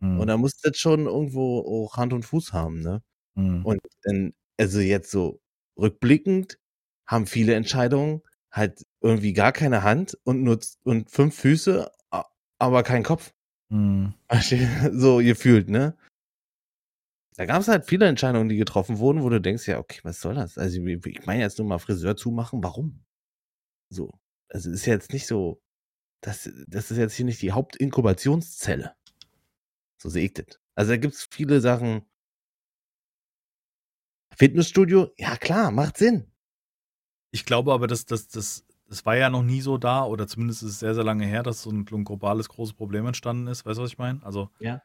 Hm, 0.00 0.20
Und 0.20 0.26
da 0.28 0.36
muss 0.36 0.56
das 0.58 0.76
schon 0.78 1.06
irgendwo 1.06 1.60
auch 1.60 1.96
Hand 1.96 2.12
und 2.12 2.24
Fuß 2.24 2.52
haben, 2.52 2.80
ne? 2.80 3.02
hm. 3.36 3.64
Und 3.66 3.80
dann, 4.04 4.32
also 4.58 4.80
jetzt 4.80 5.10
so 5.10 5.40
rückblickend 5.78 6.58
haben 7.06 7.26
viele 7.26 7.54
Entscheidungen 7.54 8.22
halt 8.52 8.84
irgendwie 9.02 9.32
gar 9.32 9.52
keine 9.52 9.82
Hand 9.82 10.18
und 10.24 10.42
nur 10.42 10.60
z- 10.60 10.78
und 10.84 11.10
fünf 11.10 11.36
Füße, 11.36 11.90
aber 12.58 12.82
kein 12.82 13.02
Kopf. 13.04 13.32
Hm. 13.70 14.14
so 14.92 15.18
gefühlt, 15.18 15.68
ne? 15.68 15.96
Da 17.36 17.46
gab 17.46 17.60
es 17.60 17.68
halt 17.68 17.86
viele 17.86 18.06
Entscheidungen, 18.08 18.48
die 18.48 18.56
getroffen 18.56 18.98
wurden, 18.98 19.22
wo 19.22 19.28
du 19.28 19.40
denkst, 19.40 19.68
ja, 19.68 19.78
okay, 19.78 20.00
was 20.02 20.20
soll 20.20 20.34
das? 20.34 20.58
Also 20.58 20.82
ich 20.82 21.06
ich 21.06 21.26
meine 21.26 21.42
jetzt 21.42 21.58
nur 21.58 21.68
mal 21.68 21.78
Friseur 21.78 22.16
zumachen, 22.16 22.62
warum? 22.64 23.04
So. 23.90 24.10
Also 24.50 24.70
ist 24.70 24.86
jetzt 24.86 25.12
nicht 25.12 25.26
so, 25.26 25.60
das, 26.22 26.50
das 26.68 26.90
ist 26.90 26.98
jetzt 26.98 27.14
hier 27.14 27.26
nicht 27.26 27.42
die 27.42 27.52
Hauptinkubationszelle. 27.52 28.94
So 29.98 30.08
sehe 30.08 30.24
ich 30.26 30.32
das. 30.34 30.58
Also 30.74 30.92
da 30.92 30.96
gibt's 30.96 31.28
viele 31.30 31.60
Sachen. 31.60 32.02
Fitnessstudio, 34.36 35.12
ja 35.18 35.36
klar, 35.36 35.70
macht 35.70 35.98
Sinn. 35.98 36.32
Ich 37.30 37.44
glaube 37.44 37.72
aber, 37.72 37.86
dass 37.86 38.06
das, 38.06 38.28
das, 38.28 38.64
das 38.88 39.04
war 39.04 39.16
ja 39.16 39.30
noch 39.30 39.42
nie 39.42 39.60
so 39.60 39.76
da, 39.78 40.04
oder 40.04 40.26
zumindest 40.26 40.62
ist 40.62 40.70
es 40.72 40.78
sehr, 40.80 40.94
sehr 40.94 41.04
lange 41.04 41.26
her, 41.26 41.42
dass 41.42 41.62
so 41.62 41.70
ein, 41.70 41.86
ein 41.90 42.04
globales 42.04 42.48
großes 42.48 42.74
Problem 42.74 43.06
entstanden 43.06 43.46
ist. 43.48 43.66
Weißt 43.66 43.78
du, 43.78 43.82
was 43.82 43.90
ich 43.92 43.98
meine? 43.98 44.24
Also, 44.24 44.50
Ja. 44.60 44.82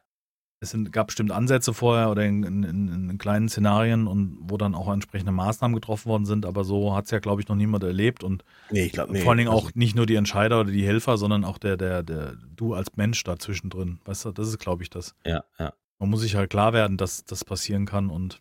Es 0.64 0.70
sind, 0.70 0.92
gab 0.92 1.06
bestimmt 1.08 1.30
Ansätze 1.30 1.72
vorher 1.72 2.10
oder 2.10 2.24
in, 2.24 2.42
in, 2.42 2.62
in, 2.64 3.10
in 3.10 3.18
kleinen 3.18 3.48
Szenarien 3.48 4.06
und 4.06 4.38
wo 4.40 4.56
dann 4.56 4.74
auch 4.74 4.92
entsprechende 4.92 5.32
Maßnahmen 5.32 5.74
getroffen 5.74 6.08
worden 6.08 6.26
sind, 6.26 6.44
aber 6.44 6.64
so 6.64 6.94
hat 6.94 7.04
es 7.04 7.10
ja, 7.12 7.20
glaube 7.20 7.40
ich, 7.40 7.48
noch 7.48 7.56
niemand 7.56 7.84
erlebt 7.84 8.24
und 8.24 8.44
Nee, 8.70 8.86
ich 8.86 8.92
glaube 8.92 9.14
vor 9.16 9.30
allen 9.30 9.38
Dingen 9.38 9.50
auch 9.50 9.70
nicht 9.74 9.94
nur 9.94 10.06
die 10.06 10.16
Entscheider 10.16 10.60
oder 10.60 10.72
die 10.72 10.86
Helfer, 10.86 11.16
sondern 11.16 11.44
auch 11.44 11.58
der, 11.58 11.76
der, 11.76 12.02
der, 12.02 12.36
du 12.56 12.74
als 12.74 12.96
Mensch 12.96 13.22
da 13.24 13.38
zwischendrin. 13.38 14.00
Weißt 14.04 14.24
du, 14.24 14.32
das 14.32 14.48
ist, 14.48 14.58
glaube 14.58 14.82
ich, 14.82 14.90
das. 14.90 15.14
Ja, 15.24 15.44
ja. 15.58 15.72
Man 15.98 16.10
muss 16.10 16.22
sich 16.22 16.34
halt 16.34 16.50
klar 16.50 16.72
werden, 16.72 16.96
dass 16.96 17.24
das 17.24 17.44
passieren 17.44 17.86
kann 17.86 18.10
und 18.10 18.40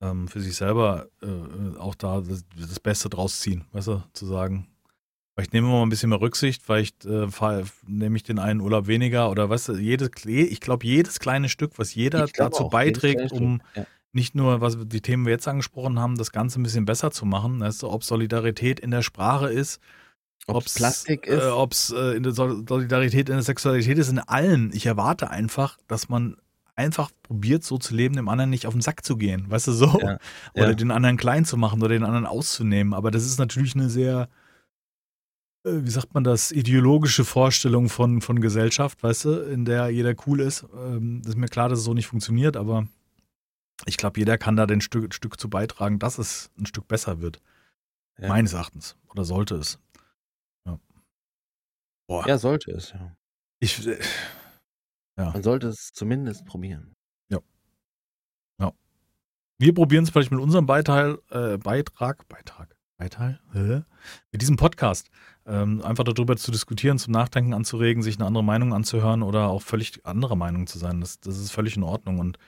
ähm, 0.00 0.28
für 0.28 0.40
sich 0.40 0.56
selber 0.56 1.08
äh, 1.22 1.78
auch 1.78 1.94
da 1.94 2.20
das, 2.20 2.44
das 2.56 2.80
Beste 2.80 3.08
draus 3.08 3.40
ziehen, 3.40 3.64
weißt 3.72 3.88
du, 3.88 4.02
zu 4.12 4.26
sagen. 4.26 4.68
Vielleicht 5.38 5.52
nehmen 5.52 5.68
wir 5.68 5.74
mal 5.74 5.82
ein 5.82 5.88
bisschen 5.88 6.10
mehr 6.10 6.20
Rücksicht, 6.20 6.64
vielleicht 6.64 7.04
äh, 7.04 7.28
fahr- 7.28 7.62
nehme 7.86 8.16
ich 8.16 8.24
den 8.24 8.40
einen 8.40 8.60
Urlaub 8.60 8.88
weniger 8.88 9.30
oder 9.30 9.48
du, 9.68 9.76
jedes, 9.76 10.10
ich 10.26 10.60
glaube, 10.60 10.84
jedes 10.84 11.20
kleine 11.20 11.48
Stück, 11.48 11.78
was 11.78 11.94
jeder 11.94 12.26
dazu 12.26 12.64
auch, 12.64 12.70
beiträgt, 12.70 13.30
um 13.30 13.62
ja. 13.76 13.86
nicht 14.12 14.34
nur, 14.34 14.60
was 14.60 14.76
die 14.88 15.00
Themen 15.00 15.26
wir 15.26 15.30
jetzt 15.30 15.46
angesprochen 15.46 16.00
haben, 16.00 16.16
das 16.18 16.32
Ganze 16.32 16.58
ein 16.58 16.64
bisschen 16.64 16.86
besser 16.86 17.12
zu 17.12 17.24
machen, 17.24 17.60
weißt 17.60 17.84
du, 17.84 17.88
ob 17.88 18.02
Solidarität 18.02 18.80
in 18.80 18.90
der 18.90 19.02
Sprache 19.02 19.46
ist, 19.48 19.80
Ob's 20.48 20.74
Plastik 20.74 21.28
ist. 21.28 21.40
äh, 21.40 21.46
ob 21.46 21.70
es 21.70 21.90
äh, 21.96 22.16
in 22.16 22.24
der 22.24 22.32
Sol- 22.32 22.64
Solidarität 22.68 23.28
in 23.28 23.36
der 23.36 23.42
Sexualität 23.44 23.96
ist, 23.96 24.08
in 24.08 24.18
allen. 24.18 24.72
Ich 24.74 24.86
erwarte 24.86 25.30
einfach, 25.30 25.78
dass 25.86 26.08
man 26.08 26.36
einfach 26.74 27.12
probiert, 27.22 27.62
so 27.62 27.78
zu 27.78 27.94
leben, 27.94 28.16
dem 28.16 28.28
anderen 28.28 28.50
nicht 28.50 28.66
auf 28.66 28.74
den 28.74 28.80
Sack 28.80 29.04
zu 29.04 29.16
gehen, 29.16 29.48
weißt 29.48 29.68
du, 29.68 29.72
so. 29.72 30.00
Ja, 30.02 30.18
Oder 30.54 30.70
ja. 30.70 30.74
den 30.74 30.90
anderen 30.90 31.16
klein 31.16 31.44
zu 31.44 31.56
machen 31.56 31.80
oder 31.80 31.90
den 31.90 32.02
anderen 32.02 32.26
auszunehmen. 32.26 32.92
Aber 32.92 33.12
das 33.12 33.24
ist 33.24 33.38
natürlich 33.38 33.76
eine 33.76 33.88
sehr, 33.88 34.22
äh, 34.22 34.26
wie 35.84 35.90
sagt 35.90 36.14
man 36.14 36.24
das, 36.24 36.52
ideologische 36.52 37.24
Vorstellung 37.24 37.88
von, 37.88 38.20
von 38.20 38.40
Gesellschaft, 38.40 39.02
weißt 39.02 39.24
du, 39.26 39.30
in 39.42 39.64
der 39.64 39.88
jeder 39.90 40.14
cool 40.26 40.40
ist. 40.40 40.66
Ähm, 40.74 41.20
das 41.22 41.34
ist 41.34 41.38
mir 41.38 41.48
klar, 41.48 41.68
dass 41.68 41.80
es 41.80 41.84
so 41.84 41.94
nicht 41.94 42.06
funktioniert, 42.06 42.56
aber 42.56 42.86
ich 43.86 43.96
glaube, 43.96 44.18
jeder 44.18 44.38
kann 44.38 44.56
da 44.56 44.66
den 44.66 44.80
Stück, 44.80 45.14
Stück 45.14 45.38
zu 45.40 45.48
beitragen, 45.48 45.98
dass 45.98 46.18
es 46.18 46.50
ein 46.58 46.66
Stück 46.66 46.88
besser 46.88 47.20
wird. 47.20 47.40
Ja. 48.18 48.28
Meines 48.28 48.52
Erachtens. 48.52 48.96
Oder 49.08 49.24
sollte 49.24 49.54
es. 49.56 49.78
Ja. 50.66 50.78
Boah. 52.08 52.26
ja, 52.26 52.38
sollte 52.38 52.72
es, 52.72 52.92
ja. 52.92 53.16
Ich, 53.60 53.86
äh, 53.86 53.98
Man 55.16 55.42
sollte 55.42 55.68
es 55.68 55.92
zumindest 55.92 56.44
probieren. 56.44 56.96
wir 59.58 59.74
probieren 59.74 60.04
es 60.04 60.10
vielleicht 60.10 60.30
mit 60.30 60.40
unserem 60.40 60.66
Beitrag, 60.66 61.18
äh, 61.30 61.58
Beitrag, 61.58 62.26
Beitrag, 62.28 62.76
Beitrag, 62.96 63.40
Hä? 63.52 63.82
mit 64.30 64.40
diesem 64.40 64.56
Podcast, 64.56 65.10
ähm, 65.48 65.82
einfach 65.82 66.04
darüber 66.04 66.36
zu 66.36 66.50
diskutieren, 66.50 66.98
zum 66.98 67.12
Nachdenken 67.12 67.54
anzuregen, 67.54 68.02
sich 68.02 68.16
eine 68.16 68.26
andere 68.26 68.44
Meinung 68.44 68.74
anzuhören 68.74 69.22
oder 69.22 69.48
auch 69.48 69.62
völlig 69.62 70.04
anderer 70.04 70.36
Meinung 70.36 70.66
zu 70.66 70.78
sein. 70.78 71.00
Das, 71.00 71.20
das 71.20 71.38
ist 71.38 71.50
völlig 71.50 71.76
in 71.76 71.82
Ordnung. 71.82 72.18
Und 72.18 72.38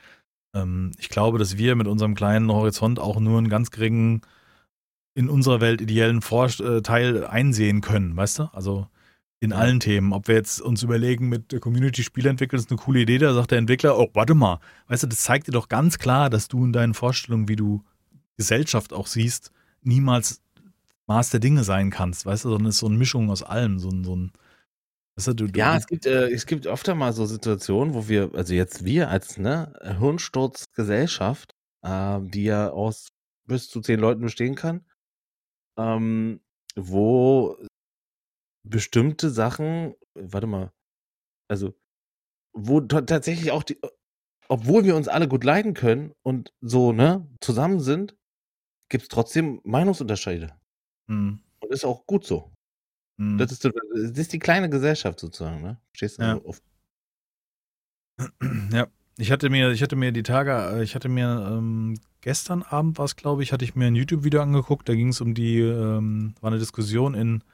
ähm, 0.54 0.92
ich 0.98 1.08
glaube, 1.08 1.38
dass 1.38 1.56
wir 1.56 1.76
mit 1.76 1.86
unserem 1.86 2.14
kleinen 2.14 2.50
Horizont 2.52 2.98
auch 2.98 3.18
nur 3.18 3.38
einen 3.38 3.48
ganz 3.48 3.70
geringen, 3.70 4.22
in 5.14 5.28
unserer 5.28 5.60
Welt 5.60 5.80
ideellen 5.80 6.22
Vorteil 6.22 7.26
einsehen 7.26 7.80
können, 7.80 8.16
weißt 8.16 8.38
du? 8.38 8.44
Also 8.52 8.86
in 9.40 9.52
allen 9.52 9.80
Themen. 9.80 10.12
Ob 10.12 10.28
wir 10.28 10.34
jetzt 10.34 10.60
uns 10.60 10.82
überlegen, 10.82 11.28
mit 11.28 11.50
der 11.52 11.60
Community 11.60 12.02
Spiele 12.02 12.30
entwickeln, 12.30 12.60
ist 12.60 12.70
eine 12.70 12.78
coole 12.78 13.00
Idee, 13.00 13.18
da 13.18 13.32
sagt 13.34 13.50
der 13.50 13.58
Entwickler, 13.58 13.98
oh, 13.98 14.08
warte 14.12 14.34
mal, 14.34 14.60
weißt 14.88 15.02
du, 15.02 15.06
das 15.08 15.20
zeigt 15.20 15.48
dir 15.48 15.52
doch 15.52 15.68
ganz 15.68 15.98
klar, 15.98 16.30
dass 16.30 16.48
du 16.48 16.64
in 16.64 16.72
deinen 16.72 16.94
Vorstellungen, 16.94 17.48
wie 17.48 17.56
du 17.56 17.82
Gesellschaft 18.36 18.92
auch 18.92 19.06
siehst, 19.06 19.50
niemals 19.82 20.42
Maß 21.10 21.30
der 21.30 21.40
Dinge 21.40 21.64
sein 21.64 21.90
kannst, 21.90 22.24
weißt 22.24 22.44
du, 22.44 22.50
sondern 22.50 22.68
es 22.68 22.76
ist 22.76 22.80
so 22.80 22.86
eine 22.86 22.96
Mischung 22.96 23.30
aus 23.30 23.42
allem, 23.42 23.80
so 23.80 23.88
ein, 23.88 24.04
so 24.04 24.14
ein 24.14 24.32
weißt 25.16 25.26
du, 25.26 25.34
du, 25.34 25.58
ja, 25.58 25.76
es 25.76 25.88
gibt, 25.88 26.06
äh, 26.06 26.30
es 26.30 26.46
gibt 26.46 26.68
oft 26.68 26.88
einmal 26.88 27.12
so 27.12 27.26
Situationen, 27.26 27.94
wo 27.94 28.06
wir, 28.06 28.30
also 28.34 28.54
jetzt 28.54 28.84
wir 28.84 29.10
als 29.10 29.36
ne, 29.36 29.72
Hirnsturzgesellschaft, 29.98 31.56
äh, 31.82 32.20
die 32.22 32.44
ja 32.44 32.70
aus 32.70 33.08
bis 33.44 33.68
zu 33.68 33.80
zehn 33.80 33.98
Leuten 33.98 34.20
bestehen 34.20 34.54
kann, 34.54 34.86
ähm, 35.76 36.40
wo 36.76 37.56
bestimmte 38.62 39.30
Sachen, 39.30 39.96
warte 40.14 40.46
mal, 40.46 40.72
also 41.48 41.74
wo 42.52 42.80
tatsächlich 42.80 43.50
auch 43.50 43.64
die, 43.64 43.80
obwohl 44.48 44.84
wir 44.84 44.94
uns 44.94 45.08
alle 45.08 45.26
gut 45.26 45.42
leiden 45.42 45.74
können 45.74 46.12
und 46.22 46.54
so, 46.60 46.92
ne, 46.92 47.28
zusammen 47.40 47.80
sind, 47.80 48.16
gibt 48.88 49.02
es 49.02 49.08
trotzdem 49.08 49.60
Meinungsunterschiede. 49.64 50.59
Mhm. 51.10 51.40
Und 51.60 51.72
ist 51.72 51.84
auch 51.84 52.06
gut 52.06 52.24
so. 52.24 52.50
Mhm. 53.18 53.36
Das, 53.38 53.52
ist, 53.52 53.64
das 53.64 53.72
ist 54.18 54.32
die 54.32 54.38
kleine 54.38 54.70
Gesellschaft 54.70 55.20
sozusagen, 55.20 55.60
ne? 55.60 55.78
Verstehst 55.92 56.18
du? 56.18 56.22
Ja. 56.22 56.34
Also 56.34 56.54
ja. 58.72 58.86
Ich 59.18 59.30
hatte 59.30 59.50
mir, 59.50 59.70
ich 59.72 59.82
hatte 59.82 59.96
mir 59.96 60.12
die 60.12 60.22
Tage, 60.22 60.52
äh, 60.52 60.82
ich 60.82 60.94
hatte 60.94 61.10
mir 61.10 61.46
ähm, 61.50 61.98
gestern 62.22 62.62
Abend 62.62 62.98
was, 62.98 63.16
glaube 63.16 63.42
ich, 63.42 63.52
hatte 63.52 63.64
ich 63.64 63.74
mir 63.74 63.86
ein 63.86 63.94
YouTube-Video 63.94 64.40
angeguckt. 64.40 64.88
Da 64.88 64.94
ging 64.94 65.08
es 65.08 65.20
um 65.20 65.34
die, 65.34 65.58
ähm, 65.58 66.34
war 66.40 66.50
eine 66.50 66.58
Diskussion 66.58 67.12
in 67.12 67.44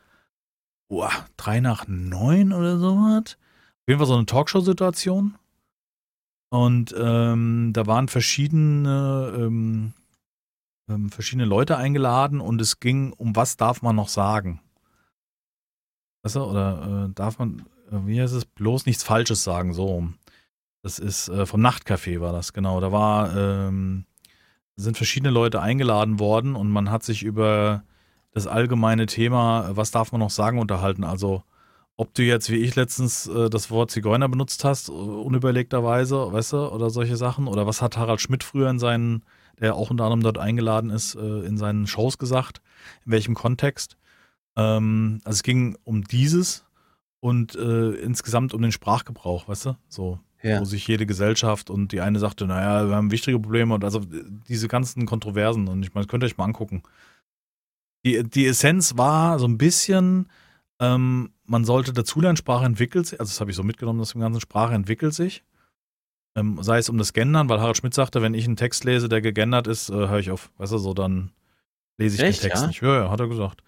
oh, 0.88 1.09
drei 1.36 1.59
nach 1.59 1.88
neun 1.88 2.52
oder 2.52 2.78
sowas. 2.78 3.36
Auf 3.36 3.88
jeden 3.88 3.98
Fall 3.98 4.07
so 4.07 4.14
eine 4.14 4.26
Talkshow-Situation. 4.26 5.36
Und 6.50 6.94
ähm, 6.96 7.72
da 7.72 7.86
waren 7.86 8.07
verschiedene, 8.07 9.32
ähm, 10.89 11.11
verschiedene 11.11 11.45
Leute 11.45 11.76
eingeladen 11.76 12.41
und 12.41 12.61
es 12.61 12.80
ging 12.80 13.12
um 13.12 13.37
was 13.37 13.57
darf 13.57 13.82
man 13.82 13.97
noch 13.97 14.09
sagen. 14.09 14.61
Weißt 16.22 16.37
du, 16.37 16.43
oder 16.43 17.07
äh, 17.09 17.14
darf 17.14 17.39
man, 17.39 17.61
äh, 17.91 17.99
wie 18.07 18.20
heißt 18.20 18.34
es, 18.34 18.45
bloß 18.45 18.87
nichts 18.87 19.03
Falsches 19.03 19.45
sagen, 19.45 19.72
so. 19.72 20.09
Das 20.82 20.99
ist 20.99 21.28
äh, 21.28 21.47
vom 21.47 21.61
Nachtcafé 21.61 22.20
war 22.20 22.32
das, 22.32 22.53
genau. 22.53 22.80
Da 22.80 22.93
war, 22.93 23.37
ähm, 23.37 24.07
sind 24.76 24.97
verschiedene 24.97 25.30
Leute 25.32 25.61
eingeladen 25.61 26.20
worden 26.20 26.55
und 26.55 26.70
man 26.70 26.91
hat 26.91 27.03
sich 27.03 27.22
über 27.22 27.82
das 28.32 28.47
allgemeine 28.47 29.07
Thema, 29.07 29.70
was 29.76 29.91
darf 29.91 30.12
man 30.12 30.20
noch 30.20 30.30
sagen, 30.30 30.59
unterhalten. 30.59 31.05
Also 31.05 31.43
ob 31.97 32.12
du 32.14 32.22
jetzt 32.22 32.51
wie 32.51 32.57
ich 32.57 32.76
letztens 32.76 33.26
äh, 33.26 33.49
das 33.49 33.70
Wort 33.70 33.91
Zigeuner 33.91 34.28
benutzt 34.28 34.64
hast, 34.64 34.91
unüberlegterweise, 34.91 36.32
weißt 36.32 36.53
du, 36.53 36.72
oder 36.72 36.91
solche 36.91 37.16
Sachen, 37.16 37.49
oder 37.49 37.66
was 37.66 37.80
hat 37.80 37.97
Harald 37.97 38.20
Schmidt 38.20 38.45
früher 38.45 38.68
in 38.68 38.78
seinen, 38.78 39.24
der 39.61 39.74
auch 39.74 39.90
unter 39.90 40.04
anderem 40.04 40.22
dort 40.22 40.38
eingeladen 40.38 40.90
ist, 40.90 41.14
äh, 41.14 41.40
in 41.40 41.57
seinen 41.57 41.86
Shows 41.86 42.18
gesagt, 42.18 42.61
in 43.04 43.12
welchem 43.12 43.34
Kontext. 43.34 43.96
Ähm, 44.57 45.20
also 45.24 45.36
es 45.36 45.42
ging 45.42 45.76
um 45.84 46.04
dieses 46.04 46.64
und 47.20 47.54
äh, 47.54 47.90
insgesamt 47.92 48.54
um 48.54 48.62
den 48.62 48.72
Sprachgebrauch, 48.72 49.48
weißt 49.48 49.66
du, 49.66 49.76
so. 49.88 50.18
Ja. 50.42 50.61
Wo 50.61 50.64
sich 50.64 50.86
jede 50.86 51.07
Gesellschaft 51.07 51.70
und 51.70 51.92
die 51.92 52.00
eine 52.00 52.18
sagte, 52.18 52.46
naja, 52.46 52.88
wir 52.88 52.94
haben 52.94 53.11
wichtige 53.11 53.40
Probleme 53.40 53.74
und 53.74 53.84
also 53.84 54.02
diese 54.48 54.68
ganzen 54.68 55.07
Kontroversen 55.07 55.66
und 55.66 55.82
ich 55.82 55.94
meine, 55.94 56.04
das 56.04 56.11
könnt 56.11 56.22
ihr 56.22 56.26
euch 56.26 56.36
mal 56.36 56.44
angucken. 56.44 56.82
Die, 58.04 58.22
die 58.22 58.46
Essenz 58.46 58.96
war 58.96 59.38
so 59.38 59.46
ein 59.46 59.59
bisschen, 59.59 60.30
ähm, 60.78 61.32
man 61.46 61.64
sollte 61.64 61.92
dazulernen, 61.92 62.36
Sprache 62.36 62.66
entwickelt 62.66 63.07
sich, 63.07 63.18
also 63.18 63.30
das 63.30 63.40
habe 63.40 63.50
ich 63.50 63.57
so 63.57 63.64
mitgenommen, 63.64 63.98
dass 63.98 64.12
im 64.12 64.20
ganzen 64.20 64.40
Sprache 64.40 64.74
entwickelt 64.74 65.14
sich. 65.14 65.42
Ähm, 66.37 66.59
sei 66.61 66.78
es 66.78 66.89
um 66.89 66.99
das 66.99 67.14
Gendern, 67.14 67.49
weil 67.49 67.61
Harald 67.61 67.78
Schmidt 67.78 67.95
sagte, 67.95 68.20
wenn 68.20 68.34
ich 68.34 68.45
einen 68.45 68.57
Text 68.57 68.84
lese, 68.84 69.09
der 69.09 69.22
gegendert 69.22 69.66
ist, 69.66 69.89
äh, 69.89 69.95
höre 69.95 70.18
ich 70.18 70.30
auf. 70.30 70.51
Weißt 70.59 70.72
du, 70.72 70.78
so 70.78 70.93
dann 70.93 71.32
lese 71.97 72.16
ich 72.16 72.22
Echt, 72.22 72.43
den 72.43 72.51
Text 72.51 72.62
ja? 72.62 72.68
nicht. 72.68 72.82
Ja, 72.82 73.05
ja, 73.05 73.11
hat 73.11 73.20
er 73.20 73.28
gesagt. 73.28 73.62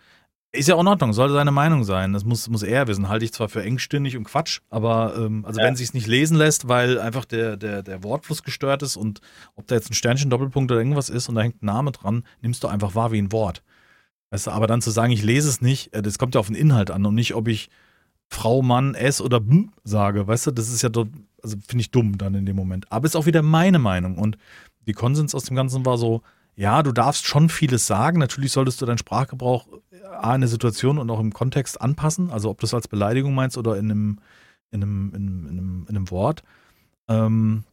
Ist 0.52 0.68
ja 0.68 0.74
auch 0.74 0.80
in 0.80 0.86
Ordnung, 0.86 1.12
sollte 1.12 1.34
seine 1.34 1.50
Meinung 1.50 1.84
sein. 1.84 2.12
Das 2.12 2.24
muss, 2.24 2.48
muss 2.48 2.62
er 2.62 2.86
wissen. 2.86 3.08
Halte 3.08 3.24
ich 3.24 3.32
zwar 3.32 3.48
für 3.48 3.62
engstirnig 3.62 4.16
und 4.16 4.24
Quatsch, 4.24 4.60
aber 4.70 5.14
ähm, 5.16 5.44
also 5.44 5.60
ja. 5.60 5.66
wenn 5.66 5.76
sich 5.76 5.88
es 5.88 5.94
nicht 5.94 6.06
lesen 6.06 6.36
lässt, 6.36 6.68
weil 6.68 6.98
einfach 6.98 7.24
der, 7.24 7.56
der, 7.56 7.82
der 7.82 8.02
Wortfluss 8.02 8.42
gestört 8.42 8.82
ist 8.82 8.96
und 8.96 9.20
ob 9.56 9.66
da 9.66 9.74
jetzt 9.74 9.90
ein 9.90 9.94
Sternchen, 9.94 10.30
Doppelpunkt 10.30 10.70
oder 10.70 10.80
irgendwas 10.80 11.10
ist 11.10 11.28
und 11.28 11.34
da 11.34 11.42
hängt 11.42 11.62
ein 11.62 11.66
Name 11.66 11.92
dran, 11.92 12.24
nimmst 12.40 12.64
du 12.64 12.68
einfach 12.68 12.94
wahr 12.94 13.12
wie 13.12 13.18
ein 13.18 13.32
Wort. 13.32 13.62
Weißt 14.30 14.46
du, 14.46 14.50
aber 14.50 14.66
dann 14.66 14.82
zu 14.82 14.90
sagen, 14.90 15.12
ich 15.12 15.22
lese 15.22 15.48
es 15.48 15.60
nicht, 15.60 15.92
äh, 15.94 16.02
das 16.02 16.18
kommt 16.18 16.34
ja 16.34 16.40
auf 16.40 16.48
den 16.48 16.56
Inhalt 16.56 16.90
an 16.90 17.04
und 17.04 17.14
nicht, 17.14 17.34
ob 17.34 17.48
ich 17.48 17.68
Frau, 18.28 18.62
Mann, 18.62 18.94
S 18.94 19.20
oder 19.20 19.40
B 19.40 19.66
sage. 19.84 20.26
Weißt 20.26 20.46
du, 20.46 20.50
das 20.50 20.68
ist 20.68 20.82
ja 20.82 20.90
dort, 20.90 21.08
also 21.42 21.56
finde 21.66 21.82
ich 21.82 21.90
dumm 21.90 22.18
dann 22.18 22.34
in 22.34 22.46
dem 22.46 22.56
Moment. 22.56 22.90
Aber 22.90 23.06
ist 23.06 23.16
auch 23.16 23.26
wieder 23.26 23.42
meine 23.42 23.78
Meinung. 23.78 24.18
Und 24.18 24.38
die 24.86 24.92
Konsens 24.92 25.34
aus 25.34 25.44
dem 25.44 25.56
Ganzen 25.56 25.84
war 25.86 25.98
so, 25.98 26.22
ja, 26.54 26.82
du 26.82 26.92
darfst 26.92 27.26
schon 27.26 27.48
vieles 27.48 27.86
sagen. 27.86 28.18
Natürlich 28.18 28.52
solltest 28.52 28.80
du 28.80 28.86
deinen 28.86 28.98
Sprachgebrauch 28.98 29.68
äh, 29.90 30.04
A, 30.06 30.34
in 30.34 30.40
der 30.40 30.48
Situation 30.48 30.98
und 30.98 31.10
auch 31.10 31.20
im 31.20 31.32
Kontext 31.32 31.80
anpassen. 31.80 32.30
Also 32.30 32.50
ob 32.50 32.60
du 32.60 32.66
es 32.66 32.74
als 32.74 32.88
Beleidigung 32.88 33.34
meinst 33.34 33.56
oder 33.56 33.76
in 33.76 33.90
einem, 33.90 34.18
in 34.70 34.82
einem, 34.82 35.14
in 35.14 35.48
einem, 35.48 35.86
in 35.88 35.96
einem 35.96 36.10
Wort. 36.10 36.42
Ähm, 37.08 37.64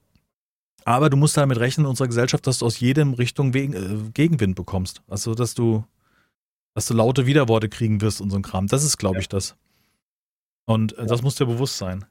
aber 0.83 1.09
du 1.09 1.17
musst 1.17 1.35
damit 1.35 1.57
rechnen 1.59 1.85
in 1.85 1.89
unserer 1.89 2.07
Gesellschaft, 2.07 2.45
dass 2.45 2.59
du 2.59 2.65
aus 2.65 2.79
jedem 2.79 3.13
Richtung 3.13 3.53
Wegen, 3.53 3.73
äh, 3.73 4.11
Gegenwind 4.13 4.55
bekommst. 4.55 5.01
Also, 5.07 5.33
dass 5.33 5.55
du 5.55 5.83
dass 6.75 6.87
du 6.87 6.93
laute 6.93 7.25
Widerworte 7.25 7.69
kriegen 7.69 8.01
wirst 8.01 8.21
und 8.21 8.29
so 8.29 8.35
ein 8.35 8.41
Kram. 8.41 8.67
Das 8.67 8.83
ist, 8.83 8.97
glaube 8.97 9.15
ja. 9.15 9.21
ich, 9.21 9.29
das. 9.29 9.55
Und 10.65 10.95
äh, 10.97 11.05
das 11.07 11.23
muss 11.23 11.35
dir 11.35 11.45
bewusst 11.45 11.77
sein. 11.77 12.05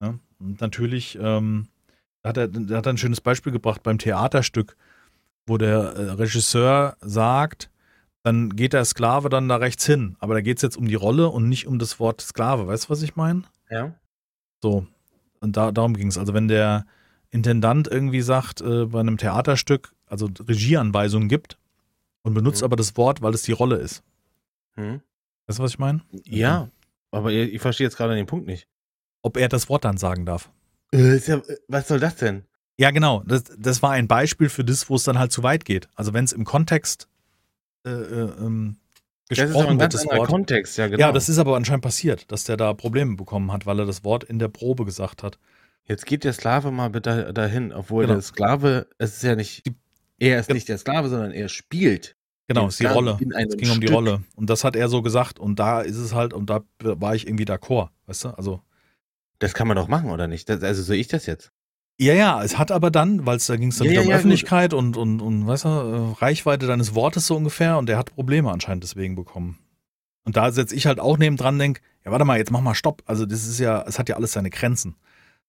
Ja? 0.00 0.14
Und 0.38 0.60
natürlich 0.60 1.18
ähm, 1.20 1.68
hat 2.24 2.36
er, 2.36 2.44
hat 2.44 2.86
er 2.86 2.92
ein 2.92 2.98
schönes 2.98 3.20
Beispiel 3.20 3.52
gebracht 3.52 3.82
beim 3.82 3.98
Theaterstück, 3.98 4.76
wo 5.46 5.58
der 5.58 5.78
äh, 5.78 6.10
Regisseur 6.12 6.96
sagt, 7.00 7.70
dann 8.22 8.50
geht 8.56 8.72
der 8.72 8.84
Sklave 8.84 9.28
dann 9.28 9.48
da 9.48 9.56
rechts 9.56 9.86
hin. 9.86 10.16
Aber 10.18 10.34
da 10.34 10.40
geht 10.40 10.58
es 10.58 10.62
jetzt 10.62 10.76
um 10.76 10.86
die 10.86 10.94
Rolle 10.94 11.28
und 11.28 11.48
nicht 11.48 11.66
um 11.66 11.78
das 11.78 11.98
Wort 11.98 12.20
Sklave. 12.20 12.66
Weißt 12.66 12.86
du, 12.86 12.90
was 12.90 13.02
ich 13.02 13.16
meine? 13.16 13.42
Ja. 13.70 13.94
So. 14.62 14.86
Und 15.40 15.56
da, 15.56 15.72
darum 15.72 15.94
ging 15.94 16.08
es. 16.08 16.18
Also, 16.18 16.34
wenn 16.34 16.48
der 16.48 16.84
Intendant 17.30 17.88
irgendwie 17.88 18.20
sagt, 18.20 18.60
äh, 18.60 18.86
bei 18.86 19.00
einem 19.00 19.18
Theaterstück, 19.18 19.94
also 20.06 20.28
Regieanweisungen 20.46 21.28
gibt, 21.28 21.58
und 22.22 22.34
benutzt 22.34 22.62
mhm. 22.62 22.66
aber 22.66 22.76
das 22.76 22.96
Wort, 22.96 23.22
weil 23.22 23.34
es 23.34 23.42
die 23.42 23.52
Rolle 23.52 23.76
ist. 23.76 24.02
Mhm. 24.76 25.00
Weißt 25.46 25.58
du, 25.58 25.62
was 25.62 25.70
ich 25.70 25.78
meine? 25.78 26.02
Ja, 26.24 26.68
aber 27.10 27.32
ich, 27.32 27.54
ich 27.54 27.60
verstehe 27.60 27.86
jetzt 27.86 27.96
gerade 27.96 28.14
den 28.14 28.26
Punkt 28.26 28.46
nicht. 28.46 28.68
Ob 29.28 29.36
er 29.36 29.50
das 29.50 29.68
Wort 29.68 29.84
dann 29.84 29.98
sagen 29.98 30.24
darf. 30.24 30.50
Äh, 30.90 31.18
ja, 31.18 31.42
was 31.68 31.86
soll 31.86 32.00
das 32.00 32.16
denn? 32.16 32.44
Ja, 32.78 32.92
genau. 32.92 33.22
Das, 33.26 33.44
das 33.58 33.82
war 33.82 33.90
ein 33.90 34.08
Beispiel 34.08 34.48
für 34.48 34.64
das, 34.64 34.88
wo 34.88 34.94
es 34.94 35.04
dann 35.04 35.18
halt 35.18 35.32
zu 35.32 35.42
weit 35.42 35.66
geht. 35.66 35.86
Also 35.94 36.14
wenn 36.14 36.24
es 36.24 36.32
im 36.32 36.44
Kontext 36.44 37.08
äh, 37.84 37.90
äh, 37.90 38.30
ähm, 38.40 38.76
gesprochen 39.28 39.52
das 39.52 39.62
ist 39.64 39.80
wird, 39.80 39.94
das 39.94 40.06
Wort. 40.06 40.28
Kontext, 40.30 40.78
ja, 40.78 40.86
genau. 40.86 40.98
Ja, 40.98 41.12
das 41.12 41.28
ist 41.28 41.36
aber 41.36 41.56
anscheinend 41.56 41.82
passiert, 41.82 42.32
dass 42.32 42.44
der 42.44 42.56
da 42.56 42.72
Probleme 42.72 43.16
bekommen 43.16 43.52
hat, 43.52 43.66
weil 43.66 43.78
er 43.80 43.84
das 43.84 44.02
Wort 44.02 44.24
in 44.24 44.38
der 44.38 44.48
Probe 44.48 44.86
gesagt 44.86 45.22
hat. 45.22 45.38
Jetzt 45.84 46.06
geht 46.06 46.24
der 46.24 46.32
Sklave 46.32 46.70
mal 46.70 46.88
bitte 46.88 47.34
dahin, 47.34 47.70
obwohl 47.70 48.04
genau. 48.04 48.14
der 48.14 48.22
Sklave, 48.22 48.86
es 48.96 49.16
ist 49.16 49.24
ja 49.24 49.36
nicht, 49.36 49.70
er 50.18 50.40
ist 50.40 50.48
nicht 50.48 50.70
der 50.70 50.78
Sklave, 50.78 51.10
sondern 51.10 51.32
er 51.32 51.50
spielt. 51.50 52.16
Genau, 52.46 52.68
ist 52.68 52.80
die 52.80 52.86
Rolle. 52.86 53.18
Es 53.36 53.56
ging 53.58 53.70
um 53.70 53.80
die 53.80 53.88
Rolle. 53.88 54.22
Und 54.34 54.48
das 54.48 54.64
hat 54.64 54.74
er 54.74 54.88
so 54.88 55.02
gesagt. 55.02 55.38
Und 55.38 55.58
da 55.58 55.82
ist 55.82 55.98
es 55.98 56.14
halt, 56.14 56.32
und 56.32 56.48
da 56.48 56.62
war 56.80 57.14
ich 57.14 57.26
irgendwie 57.26 57.44
d'accord, 57.44 57.90
weißt 58.06 58.24
du? 58.24 58.28
Also. 58.30 58.62
Das 59.38 59.54
kann 59.54 59.68
man 59.68 59.76
doch 59.76 59.88
machen, 59.88 60.10
oder 60.10 60.26
nicht? 60.26 60.48
Das, 60.48 60.62
also 60.62 60.82
so 60.82 60.92
ich 60.92 61.08
das 61.08 61.26
jetzt. 61.26 61.52
Ja, 62.00 62.14
ja, 62.14 62.42
es 62.44 62.58
hat 62.58 62.70
aber 62.70 62.90
dann, 62.90 63.26
weil 63.26 63.36
es 63.36 63.46
da 63.46 63.56
ging 63.56 63.70
es 63.70 63.78
dann 63.78 63.86
ja, 63.86 63.92
wieder 63.92 64.02
um 64.02 64.08
ja, 64.08 64.16
Öffentlichkeit 64.16 64.72
und, 64.72 64.96
und, 64.96 65.20
und, 65.20 65.46
weißt 65.46 65.64
du, 65.64 65.68
äh, 65.68 66.20
Reichweite 66.20 66.66
deines 66.66 66.94
Wortes 66.94 67.26
so 67.26 67.36
ungefähr 67.36 67.76
und 67.76 67.88
der 67.88 67.98
hat 67.98 68.14
Probleme 68.14 68.52
anscheinend 68.52 68.84
deswegen 68.84 69.16
bekommen. 69.16 69.58
Und 70.24 70.36
da 70.36 70.52
setze 70.52 70.76
ich 70.76 70.86
halt 70.86 71.00
auch 71.00 71.18
neben 71.18 71.36
dran, 71.36 71.58
denke, 71.58 71.80
ja, 72.04 72.12
warte 72.12 72.24
mal, 72.24 72.38
jetzt 72.38 72.52
mach 72.52 72.60
mal 72.60 72.74
Stopp. 72.74 73.02
Also 73.06 73.26
das 73.26 73.46
ist 73.46 73.58
ja, 73.58 73.82
es 73.86 73.98
hat 73.98 74.08
ja 74.08 74.16
alles 74.16 74.32
seine 74.32 74.50
Grenzen. 74.50 74.94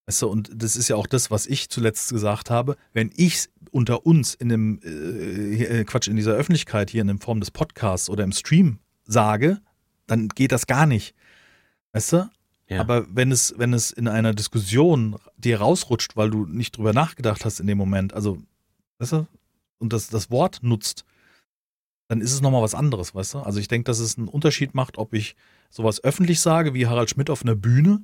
Weißt 0.07 0.23
du, 0.23 0.27
und 0.27 0.49
das 0.55 0.75
ist 0.75 0.87
ja 0.87 0.95
auch 0.95 1.05
das, 1.05 1.29
was 1.29 1.45
ich 1.45 1.69
zuletzt 1.69 2.09
gesagt 2.09 2.49
habe. 2.49 2.77
Wenn 2.93 3.11
ich 3.15 3.49
unter 3.69 4.07
uns 4.07 4.33
in 4.33 4.49
dem, 4.49 4.79
äh, 4.83 5.81
äh, 5.81 5.83
Quatsch, 5.83 6.07
in 6.07 6.15
dieser 6.15 6.31
Öffentlichkeit 6.31 6.89
hier 6.89 7.01
in 7.01 7.07
der 7.07 7.17
Form 7.19 7.41
des 7.41 7.51
Podcasts 7.51 8.09
oder 8.09 8.23
im 8.23 8.31
Stream 8.31 8.79
sage, 9.03 9.59
dann 10.07 10.29
geht 10.29 10.51
das 10.51 10.65
gar 10.65 10.87
nicht. 10.87 11.13
Weißt 11.91 12.13
du? 12.13 12.29
Ja. 12.69 12.81
Aber 12.81 13.05
wenn 13.09 13.31
es, 13.31 13.55
wenn 13.57 13.73
es 13.73 13.91
in 13.91 14.07
einer 14.07 14.33
Diskussion 14.33 15.17
dir 15.37 15.59
rausrutscht, 15.59 16.15
weil 16.15 16.29
du 16.29 16.45
nicht 16.45 16.77
drüber 16.77 16.93
nachgedacht 16.93 17.43
hast 17.43 17.59
in 17.59 17.67
dem 17.67 17.77
Moment, 17.77 18.13
also, 18.13 18.37
weißt 18.99 19.13
du, 19.13 19.27
und 19.79 19.91
das, 19.91 20.07
das 20.07 20.29
Wort 20.29 20.59
nutzt, 20.61 21.03
dann 22.07 22.21
ist 22.21 22.33
es 22.33 22.41
nochmal 22.41 22.61
was 22.61 22.75
anderes, 22.75 23.15
weißt 23.15 23.35
du? 23.35 23.39
Also 23.39 23.59
ich 23.59 23.67
denke, 23.67 23.85
dass 23.85 23.99
es 23.99 24.17
einen 24.17 24.27
Unterschied 24.27 24.75
macht, 24.75 24.97
ob 24.97 25.13
ich 25.13 25.35
sowas 25.69 26.03
öffentlich 26.03 26.41
sage, 26.41 26.73
wie 26.73 26.87
Harald 26.87 27.09
Schmidt 27.09 27.29
auf 27.29 27.43
einer 27.43 27.55
Bühne, 27.55 28.03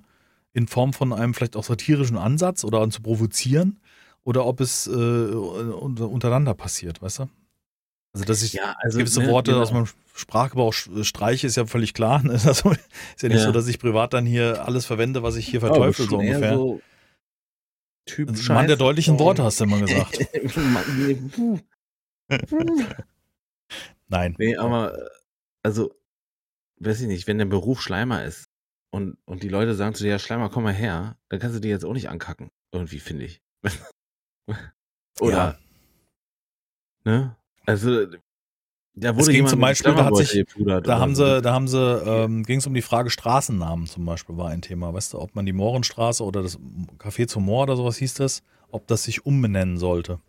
in 0.54 0.68
Form 0.68 0.94
von 0.94 1.12
einem 1.12 1.34
vielleicht 1.34 1.58
auch 1.58 1.64
satirischen 1.64 2.18
Ansatz 2.18 2.64
oder 2.64 2.90
zu 2.90 3.02
provozieren 3.02 3.80
oder 4.24 4.46
ob 4.46 4.62
es 4.62 4.88
äh, 4.88 4.92
untereinander 4.92 6.54
passiert, 6.54 7.02
weißt 7.02 7.20
du? 7.20 7.30
Also, 8.16 8.24
dass 8.24 8.44
ich 8.44 8.54
ja, 8.54 8.78
also, 8.80 9.00
gewisse 9.00 9.20
ne, 9.20 9.28
Worte 9.28 9.52
genau. 9.52 9.62
aus 9.62 9.74
meinem 9.74 9.88
Sprachgebrauch 10.14 10.72
streiche, 10.72 11.48
ist 11.48 11.58
ja 11.58 11.66
völlig 11.66 11.94
klar. 11.94 12.24
Ne? 12.24 12.32
Also, 12.46 12.72
ist 12.72 13.22
ja 13.22 13.28
nicht 13.28 13.40
Ja. 13.40 13.46
so, 13.48 13.52
dass 13.52 13.68
ich 13.68 13.78
privat 13.78 14.14
dann 14.14 14.26
hier 14.26 14.66
alles 14.66 14.86
verwende, 14.86 15.22
was 15.22 15.36
ich 15.36 15.46
hier 15.46 15.62
Oh, 15.62 15.66
verteufel, 15.68 16.06
so 16.06 16.12
schon 16.12 16.22
eher 16.22 16.38
ungefähr. 16.38 16.56
So 16.56 16.82
typ 18.06 18.30
Also, 18.30 18.54
Mann 18.54 18.68
der 18.68 18.78
deutlichen 18.78 19.20
Worte, 19.20 19.44
hast 19.44 19.60
du 19.60 19.66
immer 19.66 19.82
gesagt. 19.82 20.18
Nein. 24.08 24.36
nee, 24.38 24.56
aber 24.56 24.98
äh, 24.98 25.10
also, 25.62 25.94
weiß 26.80 27.02
ich 27.02 27.08
nicht, 27.08 27.28
wenn 27.28 27.38
der 27.38 27.46
Beruf 27.46 27.82
Schleimer 27.82 28.24
ist 28.24 28.46
und, 28.94 29.18
und 29.26 29.44
die 29.44 29.50
Leute 29.50 29.76
sagen 29.76 29.94
zu 29.94 30.04
dir, 30.04 30.12
ja, 30.12 30.20
Schleimer, 30.20 30.50
komm 30.50 30.64
mal 30.64 30.74
her, 30.74 31.18
dann 31.28 31.42
kannst 31.42 31.58
du 31.58 31.60
die 31.60 31.68
jetzt 31.68 31.84
auch 31.84 31.92
nicht 31.92 32.08
ankacken. 32.08 32.50
Irgendwie, 32.72 33.00
finde 33.00 33.26
ich. 33.26 33.42
Oder, 35.20 35.36
Ja. 35.36 35.60
ne? 37.04 37.36
Also, 37.66 38.06
da 38.98 39.10
Es 39.10 39.16
wurde 39.16 39.26
ging 39.26 39.36
jemand 39.36 39.50
zum 39.50 39.60
Beispiel, 39.60 39.94
da 39.94 40.06
hat 40.06 40.16
sich- 40.18 40.46
Da 40.84 41.00
haben 41.00 41.16
so. 41.16 41.26
sie, 41.26 41.42
da 41.42 41.54
haben 41.54 41.68
sie, 41.68 41.78
ähm, 41.78 42.44
ging 42.44 42.60
es 42.60 42.68
um 42.68 42.74
die 42.74 42.82
Frage 42.82 43.10
Straßennamen 43.10 43.88
zum 43.88 44.06
Beispiel, 44.06 44.38
war 44.38 44.50
ein 44.50 44.62
Thema. 44.62 44.94
Weißt 44.94 45.14
du, 45.14 45.20
ob 45.20 45.36
man 45.36 45.46
die 45.46 45.54
Mohrenstraße 45.54 46.24
oder 46.24 46.42
das 46.44 46.58
Café 46.98 47.28
zum 47.28 47.46
Moor 47.46 47.64
oder 47.64 47.76
sowas 47.76 47.98
hieß 47.98 48.14
das, 48.16 48.42
ob 48.72 48.88
das 48.88 49.04
sich 49.04 49.26
umbenennen 49.26 49.78
sollte. 49.78 50.20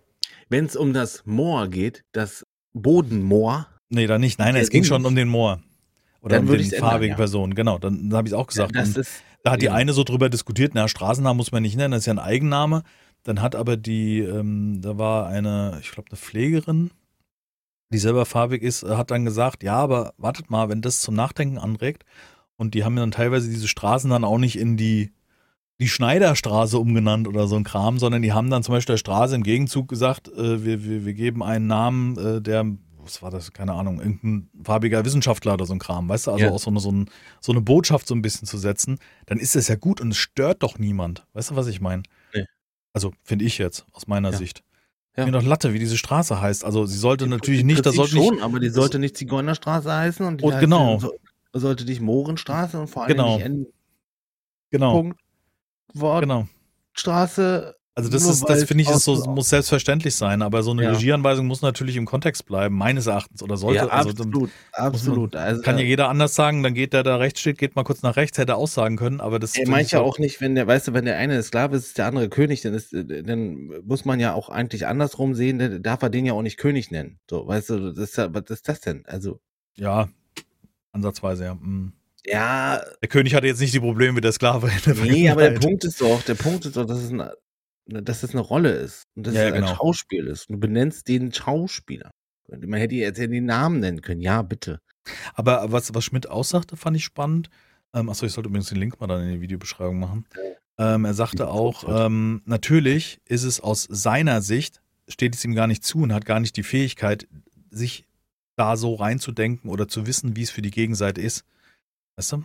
Wenn 0.49 0.65
es 0.67 0.77
um 0.77 0.93
das 0.93 1.25
Moor 1.27 1.69
geht, 1.69 2.05
das 2.13 2.45
Bodenmoor, 2.73 3.67
Nee, 3.89 4.07
da 4.07 4.19
nicht. 4.19 4.39
Nein, 4.39 4.57
es 4.57 4.71
ging 4.71 4.85
schon 4.85 5.05
um 5.05 5.15
den 5.15 5.29
Moor. 5.29 5.61
Oder 6.21 6.37
Dann 6.37 6.49
um 6.49 6.57
den 6.59 6.71
farbigen 6.71 7.11
ja. 7.11 7.17
Personen. 7.17 7.55
Genau, 7.55 7.79
dann, 7.79 8.11
dann 8.11 8.17
habe 8.19 8.27
ich 8.29 8.33
es 8.33 8.39
auch 8.39 8.49
gesagt. 8.49 8.75
Und 8.75 8.97
ist, 8.97 9.23
da 9.45 9.53
hat 9.53 9.63
die 9.63 9.67
ja. 9.67 9.75
eine 9.75 9.93
so 9.93 10.03
drüber 10.03 10.29
diskutiert, 10.29 10.73
na, 10.75 10.89
Straßennamen 10.89 11.37
muss 11.37 11.53
man 11.53 11.63
nicht 11.63 11.77
nennen, 11.77 11.93
das 11.93 12.01
ist 12.01 12.07
ja 12.07 12.15
ein 12.15 12.19
Eigenname. 12.19 12.83
Dann 13.23 13.43
hat 13.43 13.55
aber 13.55 13.77
die, 13.77 14.19
ähm, 14.21 14.81
da 14.83 14.99
war 14.99 15.29
eine, 15.29 15.79
ich 15.81 15.93
glaube, 15.93 16.09
eine 16.11 16.17
Pflegerin, 16.17 16.91
die 17.91 17.99
selber 17.99 18.25
farbig 18.27 18.63
ist, 18.63 18.83
äh, 18.83 18.97
hat 18.97 19.11
dann 19.11 19.25
gesagt, 19.25 19.63
ja, 19.63 19.77
aber 19.77 20.13
wartet 20.19 20.51
mal, 20.51 20.69
wenn 20.69 20.83
das 20.83 21.01
zum 21.01 21.15
Nachdenken 21.15 21.59
anregt. 21.59 22.05
Und 22.57 22.75
die 22.75 22.85
haben 22.85 22.97
dann 22.97 23.11
teilweise 23.11 23.49
diese 23.51 23.69
Straßen 23.69 24.09
dann 24.11 24.25
auch 24.25 24.39
nicht 24.39 24.59
in 24.59 24.77
die, 24.77 25.13
die 25.79 25.89
Schneiderstraße 25.89 26.79
umgenannt 26.79 27.29
oder 27.29 27.47
so 27.49 27.57
ein 27.57 27.65
Kram, 27.65 27.99
sondern 27.99 28.23
die 28.23 28.33
haben 28.33 28.49
dann 28.51 28.63
zum 28.63 28.73
Beispiel 28.75 28.95
der 28.95 28.99
Straße 28.99 29.35
im 29.35 29.43
Gegenzug 29.43 29.89
gesagt, 29.89 30.29
äh, 30.29 30.65
wir, 30.65 30.83
wir, 30.85 31.05
wir 31.05 31.15
geben 31.15 31.43
einen 31.43 31.67
Namen, 31.67 32.17
äh, 32.17 32.41
der, 32.41 32.65
was 32.99 33.21
war 33.23 33.31
das, 33.31 33.53
keine 33.53 33.75
Ahnung, 33.75 34.01
irgendein 34.01 34.49
farbiger 34.65 35.05
Wissenschaftler 35.05 35.53
oder 35.55 35.67
so 35.67 35.75
ein 35.75 35.79
Kram, 35.79 36.09
weißt 36.09 36.29
du, 36.29 36.31
also 36.33 36.45
Ja. 36.47 36.51
auch 36.51 36.59
so 36.59 36.71
eine, 36.71 36.81
so, 36.81 36.91
ein, 36.91 37.11
so 37.43 37.53
eine 37.53 37.61
Botschaft 37.61 38.09
so 38.09 38.15
ein 38.15 38.23
bisschen 38.23 38.49
zu 38.49 38.57
setzen, 38.57 38.99
dann 39.27 39.39
ist 39.39 39.55
das 39.55 39.69
ja 39.69 39.77
gut 39.77 40.01
und 40.01 40.11
es 40.13 40.17
stört 40.17 40.63
doch 40.63 40.79
niemand. 40.79 41.27
Weißt 41.35 41.51
du, 41.51 41.57
was 41.57 41.67
ich 41.67 41.81
meine? 41.83 42.03
Nee. 42.35 42.47
Also 42.95 43.13
finde 43.23 43.45
ich 43.45 43.59
jetzt, 43.59 43.85
aus 43.93 44.07
meiner 44.07 44.31
Ja. 44.31 44.37
Sicht. 44.39 44.63
Ja. 45.17 45.25
Mir 45.25 45.33
doch 45.33 45.43
Latte, 45.43 45.73
wie 45.73 45.79
diese 45.79 45.97
Straße 45.97 46.41
heißt. 46.41 46.65
Also 46.65 46.85
sie 46.87 46.99
sollte 46.99 47.25
Im 47.25 47.31
natürlich 47.31 47.65
nicht, 47.65 47.87
da 47.87 47.93
sollte 47.93 48.17
nicht, 48.17 48.27
schon, 48.27 48.43
aber 48.43 48.61
die 48.61 48.69
sollte 48.69 48.99
nicht 48.99 49.17
Zigeunerstraße 49.17 49.91
heißen 49.93 50.27
und 50.27 50.41
die 50.41 50.45
Und 50.45 50.53
heißt- 50.55 50.61
genau. 50.61 50.99
so- 50.99 51.13
sollte 51.55 51.85
nicht 51.87 52.03
Mohrenstraße 52.03 52.79
und 52.79 52.89
vor 52.89 53.05
allem 53.05 53.13
Genau. 53.17 53.37
nicht 53.37 53.47
N. 53.47 53.67
genau, 54.71 54.93
Punkt 54.93 55.21
Wort 55.95 56.21
genau. 56.23 56.47
Straße. 56.93 57.76
Also 57.99 58.11
das 58.11 58.25
Nur 58.25 58.33
ist, 58.33 58.45
das 58.47 58.65
finde 58.65 58.83
ich, 58.83 58.91
ist 58.91 59.05
so, 59.05 59.25
muss 59.25 59.49
selbstverständlich 59.49 60.15
sein, 60.15 60.43
aber 60.43 60.63
so 60.63 60.71
eine 60.71 60.83
Ja. 60.83 60.93
Regieanweisung 60.93 61.47
muss 61.47 61.63
natürlich 61.63 61.97
im 61.97 62.05
Kontext 62.05 62.45
bleiben, 62.45 62.77
meines 62.77 63.07
Erachtens, 63.07 63.43
oder 63.43 63.57
sollte. 63.57 63.77
ja, 63.79 63.87
also, 63.89 64.11
absolut, 64.11 64.51
absolut. 64.73 65.35
Also, 65.35 65.63
kann 65.63 65.79
ja 65.79 65.85
jeder 65.85 66.11
anders 66.11 66.35
sagen, 66.35 66.63
dann 66.63 66.75
geht 66.75 66.93
der 66.93 67.03
da 67.03 67.17
rechts 67.17 67.41
steht, 67.41 67.57
geht 67.57 67.75
mal 67.75 67.85
kurz 67.85 68.03
nach 68.03 68.17
rechts, 68.17 68.37
hätte 68.37 68.53
er 68.53 68.59
aussagen 68.59 68.99
können, 68.99 69.23
aber 69.23 69.39
das 69.39 69.57
er 69.57 69.67
meint 69.67 69.87
ich 69.87 69.93
ja 69.93 70.03
auch 70.03 70.19
nicht, 70.19 70.43
wenn 70.43 70.55
der, 70.55 70.67
weißt 70.67 70.89
du, 70.89 70.93
wenn 70.93 71.07
der 71.07 71.17
eine 71.17 71.43
Sklave 71.43 71.75
ist, 71.77 71.87
ist 71.87 71.97
der 71.97 72.05
andere 72.05 72.29
König, 72.29 72.61
dann 72.61 72.75
ist, 72.75 72.93
dann 72.93 73.71
muss 73.83 74.05
man 74.05 74.21
ja 74.21 74.35
auch 74.35 74.51
eigentlich 74.51 74.87
andersrum 74.87 75.35
sehen, 75.35 75.59
dann 75.59 75.83
darf 75.83 76.03
er 76.03 76.11
den 76.11 76.27
ja 76.27 76.35
auch 76.35 76.43
nicht 76.43 76.59
König 76.59 76.91
nennen. 76.91 77.19
So, 77.31 77.47
weißt 77.47 77.71
du, 77.71 77.93
das 77.95 78.11
ist 78.11 78.19
ja, 78.19 78.29
was 78.35 78.45
ist 78.51 78.69
das 78.69 78.81
denn? 78.83 79.05
Also, 79.07 79.41
Ja, 79.75 80.07
ansatzweise, 80.93 81.45
ja. 81.45 81.55
mm. 81.55 81.95
ja, 82.27 82.79
Der 83.01 83.09
König 83.09 83.35
hatte 83.35 83.47
jetzt 83.47 83.61
nicht 83.63 83.73
die 83.73 83.81
Probleme 83.81 84.13
mit 84.13 84.25
der 84.25 84.33
Sklave 84.33 84.69
in 84.69 84.95
der 84.95 85.05
nee, 85.07 85.31
aber 85.31 85.49
der. 85.49 85.59
Punkt 85.61 85.83
ist 85.85 85.99
doch, 85.99 86.21
der 86.25 86.35
Punkt 86.35 86.67
ist 86.67 86.77
doch, 86.77 86.85
dass 86.85 86.99
es, 86.99 87.11
ein, 87.11 87.23
dass 87.87 88.23
es 88.23 88.31
eine 88.33 88.41
Rolle 88.41 88.71
ist 88.71 89.05
und 89.15 89.27
dass 89.27 89.35
Ja, 89.35 89.43
es 89.43 89.49
ja, 89.49 89.55
ein 89.55 89.63
genau. 89.63 89.75
Schauspiel 89.75 90.27
ist. 90.27 90.51
Du 90.51 90.59
benennst 90.59 91.09
den 91.09 91.33
Schauspieler. 91.33 92.11
Man 92.49 92.81
hätte 92.81 92.95
jetzt 92.95 93.19
ja 93.19 93.27
den 93.27 93.47
Namen 93.47 93.81
nennen 93.81 94.03
können. 94.03 94.21
Ja, 94.21 94.43
bitte. 94.43 94.81
Aber 95.35 95.73
was, 95.73 95.95
was 95.95 96.05
Schmidt 96.05 96.29
aussagte, 96.29 96.77
fand 96.77 96.97
ich 96.97 97.05
spannend. 97.05 97.51
Ähm, 97.95 98.09
achso, 98.09 98.27
ich 98.27 98.33
sollte 98.33 98.49
übrigens 98.49 98.69
den 98.69 98.79
Link 98.79 99.01
mal 99.01 99.07
dann 99.07 99.23
in 99.23 99.31
die 99.35 99.41
Videobeschreibung 99.41 99.99
machen. 99.99 100.27
Ähm, 100.79 101.05
er 101.05 101.15
sagte 101.15 101.49
auch, 101.49 101.85
ähm, 101.89 102.43
natürlich 102.45 103.21
ist 103.25 103.45
es 103.45 103.61
aus 103.61 103.87
seiner 103.91 104.43
Sicht, 104.43 104.83
steht 105.09 105.35
es 105.35 105.45
ihm 105.45 105.55
gar 105.55 105.67
nicht 105.67 105.85
zu 105.85 105.99
und 105.99 106.13
hat 106.13 106.25
gar 106.25 106.41
nicht 106.41 106.57
die 106.57 106.63
Fähigkeit, 106.63 107.27
sich 107.71 108.05
da 108.57 108.77
so 108.77 108.95
reinzudenken 108.95 109.71
oder 109.71 109.89
zu 109.89 110.07
wissen, 110.07 110.37
wie 110.37 110.43
es 110.43 110.51
für 110.51 110.63
die 110.63 110.71
Gegenseite 110.71 111.21
ist. 111.21 111.45
Weißt 112.17 112.33
du? 112.33 112.45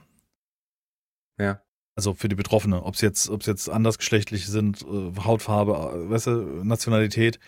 Ja. 1.39 1.61
Also 2.01 2.15
für 2.15 2.29
die 2.29 2.35
Betroffene, 2.35 2.81
ob 2.81 2.95
es 2.95 3.01
jetzt, 3.01 3.29
jetzt 3.45 3.69
andersgeschlechtlich 3.69 4.47
sind, 4.47 4.81
äh, 4.81 5.11
Hautfarbe, 5.23 5.73
äh, 5.73 6.09
weißt 6.09 6.25
du, 6.25 6.63
Nationalität, 6.63 7.39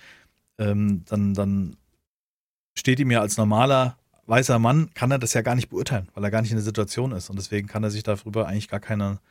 ähm, 0.59 1.03
dann, 1.05 1.33
dann 1.33 1.75
steht 2.77 2.99
ihm 2.99 3.09
ja 3.09 3.19
als 3.19 3.35
normaler 3.37 3.97
weißer 4.27 4.59
Mann, 4.59 4.93
kann 4.93 5.09
er 5.09 5.17
das 5.17 5.33
ja 5.33 5.41
gar 5.41 5.55
nicht 5.55 5.69
beurteilen, 5.69 6.07
weil 6.13 6.23
er 6.23 6.29
gar 6.29 6.43
nicht 6.43 6.51
in 6.51 6.57
der 6.57 6.63
Situation 6.63 7.13
ist. 7.13 7.31
Und 7.31 7.37
deswegen 7.37 7.67
kann 7.67 7.83
er 7.83 7.89
sich 7.89 8.03
darüber 8.03 8.45
eigentlich 8.47 8.67
gar 8.67 8.79
keine, 8.79 9.21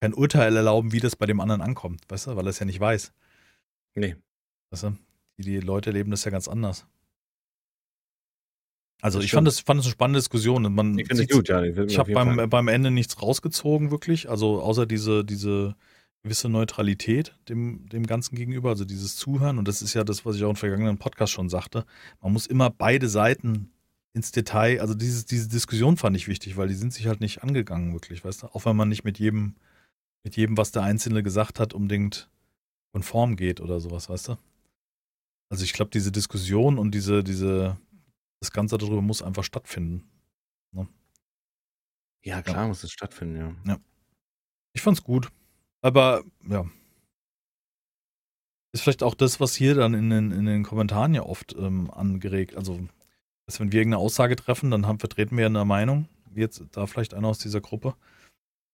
kein 0.00 0.12
Urteil 0.12 0.56
erlauben, 0.56 0.90
wie 0.90 0.98
das 0.98 1.14
bei 1.14 1.26
dem 1.26 1.38
anderen 1.38 1.60
ankommt, 1.60 2.00
weißt 2.08 2.26
du, 2.26 2.34
weil 2.34 2.44
er 2.44 2.50
es 2.50 2.58
ja 2.58 2.66
nicht 2.66 2.80
weiß. 2.80 3.12
Nee. 3.94 4.16
Weißt 4.70 4.82
du? 4.82 4.96
Die, 5.38 5.44
die 5.44 5.60
Leute 5.60 5.92
leben 5.92 6.10
das 6.10 6.24
ja 6.24 6.32
ganz 6.32 6.48
anders. 6.48 6.84
Also 9.00 9.18
Das 9.18 9.24
ich 9.24 9.30
stimmt. 9.30 9.38
fand 9.38 9.48
es 9.48 9.60
fand 9.60 9.80
es 9.80 9.86
eine 9.86 9.92
spannende 9.92 10.18
Diskussion. 10.20 10.64
Und 10.64 10.74
man 10.74 10.96
Die 10.96 11.04
finde 11.04 11.22
ich 11.24 11.28
sieht- 11.28 11.36
gut, 11.36 11.48
ja. 11.48 11.62
ich 11.62 11.98
auf 11.98 12.08
habe 12.08 12.12
Fall. 12.14 12.36
beim, 12.36 12.50
beim 12.50 12.68
Ende 12.68 12.90
nichts 12.90 13.20
rausgezogen, 13.20 13.90
wirklich. 13.90 14.28
Also 14.30 14.62
außer 14.62 14.86
diese, 14.86 15.24
diese 15.24 15.74
gewisse 16.22 16.48
Neutralität 16.48 17.34
dem, 17.50 17.86
dem 17.90 18.06
Ganzen 18.06 18.34
gegenüber, 18.34 18.70
also 18.70 18.86
dieses 18.86 19.16
Zuhören. 19.16 19.58
Und 19.58 19.68
das 19.68 19.82
ist 19.82 19.92
ja 19.92 20.04
das, 20.04 20.24
was 20.24 20.36
ich 20.36 20.44
auch 20.44 20.50
im 20.50 20.56
vergangenen 20.56 20.96
Podcast 20.96 21.32
schon 21.32 21.50
sagte. 21.50 21.84
Man 22.22 22.32
muss 22.32 22.46
immer 22.46 22.70
beide 22.70 23.08
Seiten 23.08 23.70
ins 24.14 24.30
Detail, 24.32 24.80
also 24.80 24.94
dieses, 24.94 25.26
diese 25.26 25.48
Diskussion 25.48 25.96
fand 25.98 26.16
ich 26.16 26.28
wichtig, 26.28 26.56
weil 26.56 26.68
die 26.68 26.74
sind 26.74 26.92
sich 26.94 27.08
halt 27.08 27.20
nicht 27.20 27.42
angegangen, 27.42 27.92
wirklich, 27.92 28.24
weißt 28.24 28.44
du? 28.44 28.46
Auch 28.54 28.64
wenn 28.64 28.76
man 28.76 28.88
nicht 28.88 29.04
mit 29.04 29.18
jedem, 29.18 29.56
mit 30.22 30.36
jedem, 30.36 30.56
was 30.56 30.70
der 30.70 30.82
Einzelne 30.84 31.22
gesagt 31.22 31.58
hat, 31.60 31.74
unbedingt 31.74 32.30
konform 32.92 33.34
geht 33.36 33.60
oder 33.60 33.80
sowas, 33.80 34.08
weißt 34.08 34.28
du? 34.28 34.36
Also 35.50 35.64
ich 35.64 35.72
glaube, 35.72 35.90
diese 35.92 36.12
Diskussion 36.12 36.78
und 36.78 36.92
diese, 36.92 37.22
diese, 37.24 37.76
das 38.44 38.52
Ganze 38.52 38.78
darüber 38.78 39.02
muss 39.02 39.22
einfach 39.22 39.44
stattfinden. 39.44 40.08
Ja, 42.24 42.40
klar 42.40 42.68
muss 42.68 42.82
es 42.82 42.90
stattfinden, 42.90 43.56
ja. 43.66 43.78
Ich 44.72 44.80
fand's 44.82 45.04
gut. 45.04 45.30
Aber 45.82 46.24
ja. 46.48 46.64
Ist 48.72 48.82
vielleicht 48.82 49.02
auch 49.02 49.14
das, 49.14 49.38
was 49.40 49.54
hier 49.54 49.74
dann 49.74 49.94
in 49.94 50.10
den, 50.10 50.32
in 50.32 50.46
den 50.46 50.64
Kommentaren 50.64 51.14
ja 51.14 51.22
oft 51.22 51.54
ähm, 51.56 51.90
angeregt. 51.90 52.56
Also, 52.56 52.80
dass 53.46 53.60
wenn 53.60 53.70
wir 53.70 53.80
irgendeine 53.80 54.02
Aussage 54.02 54.36
treffen, 54.36 54.70
dann 54.70 54.86
haben, 54.86 54.98
vertreten 54.98 55.36
wir 55.36 55.42
ja 55.42 55.48
eine 55.48 55.64
Meinung, 55.64 56.08
wie 56.30 56.40
jetzt 56.40 56.64
da 56.72 56.86
vielleicht 56.86 57.14
einer 57.14 57.28
aus 57.28 57.38
dieser 57.38 57.60
Gruppe. 57.60 57.94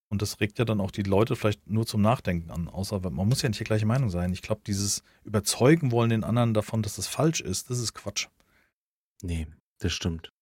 Und 0.09 0.23
das 0.23 0.41
regt 0.41 0.59
ja 0.59 0.65
dann 0.65 0.81
auch 0.81 0.91
die 0.91 1.03
Leute 1.03 1.37
vielleicht 1.37 1.69
nur 1.69 1.87
zum 1.87 2.01
Nachdenken 2.01 2.51
an. 2.51 2.69
Außer 2.69 3.01
man 3.11 3.29
muss 3.29 3.43
ja 3.43 3.49
nicht 3.49 3.61
die 3.61 3.65
gleiche 3.65 3.87
Meinung 3.87 4.11
sein. 4.11 4.33
Ich 4.33 4.43
glaube, 4.43 4.63
dieses 4.65 5.03
Überzeugen 5.25 5.91
wollen 5.91 6.11
den 6.11 6.25
anderen 6.25 6.55
davon, 6.55 6.83
dass 6.83 6.97
das 6.97 7.09
falsch 7.09 7.41
ist, 7.41 7.69
das 7.69 7.81
ist 7.81 7.95
Quatsch. 7.95 8.29
Nee, 9.23 9.49
das 9.81 9.93
stimmt. 9.93 10.33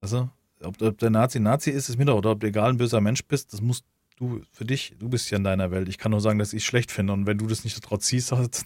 Also, 0.00 0.30
ob, 0.60 0.80
ob 0.80 0.98
der 0.98 1.10
Nazi 1.10 1.40
Nazi 1.40 1.70
ist, 1.70 1.88
ist 1.88 1.98
mir 1.98 2.04
doch, 2.04 2.18
oder 2.18 2.30
ob 2.32 2.40
du 2.40 2.46
egal 2.46 2.70
ein 2.70 2.76
böser 2.76 3.00
Mensch 3.00 3.24
bist, 3.24 3.52
das 3.52 3.60
musst 3.60 3.84
du 4.16 4.42
für 4.52 4.64
dich, 4.64 4.94
du 4.98 5.08
bist 5.08 5.30
ja 5.30 5.38
in 5.38 5.44
deiner 5.44 5.70
Welt. 5.70 5.88
Ich 5.88 5.98
kann 5.98 6.10
nur 6.10 6.20
sagen, 6.20 6.38
dass 6.38 6.52
ich 6.52 6.62
es 6.62 6.66
schlecht 6.66 6.92
finde. 6.92 7.12
Und 7.12 7.26
wenn 7.26 7.38
du 7.38 7.46
das 7.46 7.64
nicht 7.64 7.82
daraus 7.84 8.04
ziehst, 8.04 8.32
hast 8.32 8.64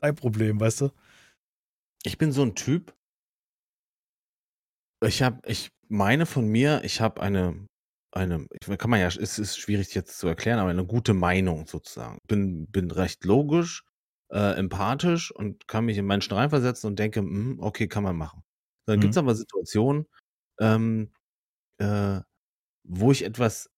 dein 0.00 0.14
Problem, 0.14 0.60
weißt 0.60 0.82
du? 0.82 0.90
Ich 2.04 2.18
bin 2.18 2.32
so 2.32 2.42
ein 2.42 2.54
Typ. 2.54 2.94
Ich 5.04 5.22
habe, 5.22 5.40
ich 5.46 5.70
meine 5.88 6.26
von 6.26 6.48
mir, 6.48 6.82
ich 6.84 7.00
habe 7.00 7.20
eine, 7.20 7.66
eine, 8.12 8.46
kann 8.78 8.90
man 8.90 9.00
ja, 9.00 9.06
es 9.06 9.38
ist 9.38 9.58
schwierig 9.58 9.94
jetzt 9.94 10.18
zu 10.18 10.28
erklären, 10.28 10.58
aber 10.58 10.70
eine 10.70 10.86
gute 10.86 11.14
Meinung 11.14 11.66
sozusagen. 11.66 12.18
Bin, 12.26 12.66
bin 12.66 12.90
recht 12.90 13.24
logisch, 13.24 13.84
äh, 14.30 14.56
empathisch 14.56 15.30
und 15.32 15.68
kann 15.68 15.84
mich 15.84 15.98
in 15.98 16.06
Menschen 16.06 16.34
reinversetzen 16.34 16.88
und 16.88 16.98
denke, 16.98 17.20
hm, 17.20 17.58
okay, 17.60 17.88
kann 17.88 18.02
man 18.02 18.16
machen. 18.16 18.42
Dann 18.86 18.96
Mhm. 18.98 19.00
gibt's 19.02 19.16
aber 19.16 19.34
Situationen, 19.34 20.06
ähm, 20.60 21.10
äh, 21.78 22.20
wo 22.84 23.12
ich 23.12 23.24
etwas 23.24 23.70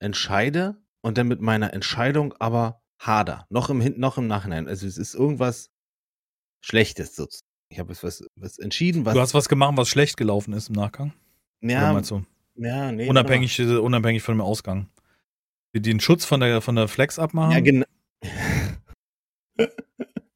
entscheide 0.00 0.76
und 1.00 1.18
dann 1.18 1.28
mit 1.28 1.40
meiner 1.40 1.72
Entscheidung 1.72 2.34
aber 2.38 2.82
hader. 2.98 3.46
Noch 3.50 3.70
im, 3.70 3.78
noch 3.98 4.18
im 4.18 4.26
Nachhinein. 4.26 4.68
Also 4.68 4.86
es 4.86 4.98
ist 4.98 5.14
irgendwas 5.14 5.70
Schlechtes 6.60 7.16
sozusagen. 7.16 7.46
Ich 7.68 7.78
habe 7.78 7.92
jetzt 7.92 8.02
was, 8.04 8.24
was 8.36 8.58
entschieden, 8.58 9.06
was. 9.06 9.14
Du 9.14 9.20
hast 9.20 9.34
was 9.34 9.48
gemacht, 9.48 9.76
was 9.76 9.88
schlecht 9.88 10.16
gelaufen 10.16 10.52
ist 10.52 10.68
im 10.68 10.74
Nachgang. 10.74 11.12
Ja, 11.62 11.98
du? 12.00 12.24
ja, 12.56 12.92
nee, 12.92 13.08
Unabhängig, 13.08 13.58
äh, 13.58 13.76
unabhängig 13.76 14.22
von 14.22 14.36
dem 14.36 14.40
Ausgang. 14.40 14.90
Die 15.74 15.80
den 15.80 16.00
Schutz 16.00 16.24
von 16.24 16.40
der, 16.40 16.60
von 16.60 16.76
der 16.76 16.86
Flex 16.88 17.18
abmachen. 17.18 17.52
Ja, 17.52 17.60
genau. 17.60 17.86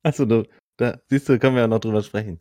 Achso, 0.02 0.24
da, 0.24 0.44
da, 0.76 1.00
siehst 1.08 1.28
du, 1.28 1.38
können 1.38 1.56
wir 1.56 1.62
ja 1.62 1.68
noch 1.68 1.80
drüber 1.80 2.02
sprechen. 2.02 2.40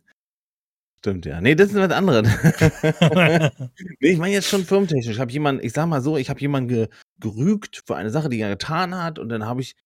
Stimmt, 1.06 1.24
ja. 1.24 1.40
Nee, 1.40 1.54
das 1.54 1.68
ist 1.68 1.76
was 1.76 1.92
anderes. 1.92 2.26
nee, 4.00 4.08
ich 4.10 4.18
meine 4.18 4.32
jetzt 4.34 4.48
schon 4.48 4.64
firmentechnisch. 4.64 5.14
Ich 5.14 5.20
habe 5.20 5.30
jemanden, 5.30 5.64
ich 5.64 5.72
sag 5.72 5.86
mal 5.86 6.02
so, 6.02 6.16
ich 6.16 6.28
habe 6.30 6.40
jemanden 6.40 6.68
ge, 6.68 6.88
gerügt 7.20 7.84
für 7.86 7.94
eine 7.94 8.10
Sache, 8.10 8.28
die 8.28 8.40
er 8.40 8.48
getan 8.48 8.92
hat 8.92 9.20
und 9.20 9.28
dann 9.28 9.46
habe 9.46 9.60
ich, 9.60 9.76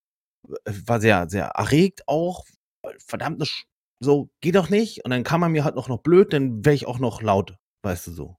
äh, 0.48 0.72
war 0.86 0.98
sehr, 0.98 1.28
sehr 1.28 1.48
erregt 1.48 2.08
auch. 2.08 2.46
Verdammt, 3.06 3.46
so, 4.02 4.30
geht 4.40 4.54
doch 4.54 4.70
nicht. 4.70 5.04
Und 5.04 5.10
dann 5.10 5.22
kam 5.22 5.42
er 5.42 5.50
mir 5.50 5.62
halt 5.62 5.74
noch, 5.74 5.88
noch 5.88 5.98
blöd, 5.98 6.32
dann 6.32 6.64
wäre 6.64 6.74
ich 6.74 6.86
auch 6.86 6.98
noch 6.98 7.20
laut, 7.20 7.54
weißt 7.82 8.06
du 8.06 8.12
so. 8.12 8.36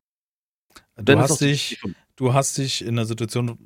Du 0.96 1.20
hast, 1.20 1.40
dich, 1.40 1.80
du 2.16 2.34
hast 2.34 2.58
dich 2.58 2.84
in 2.84 2.96
der 2.96 3.06
Situation 3.06 3.60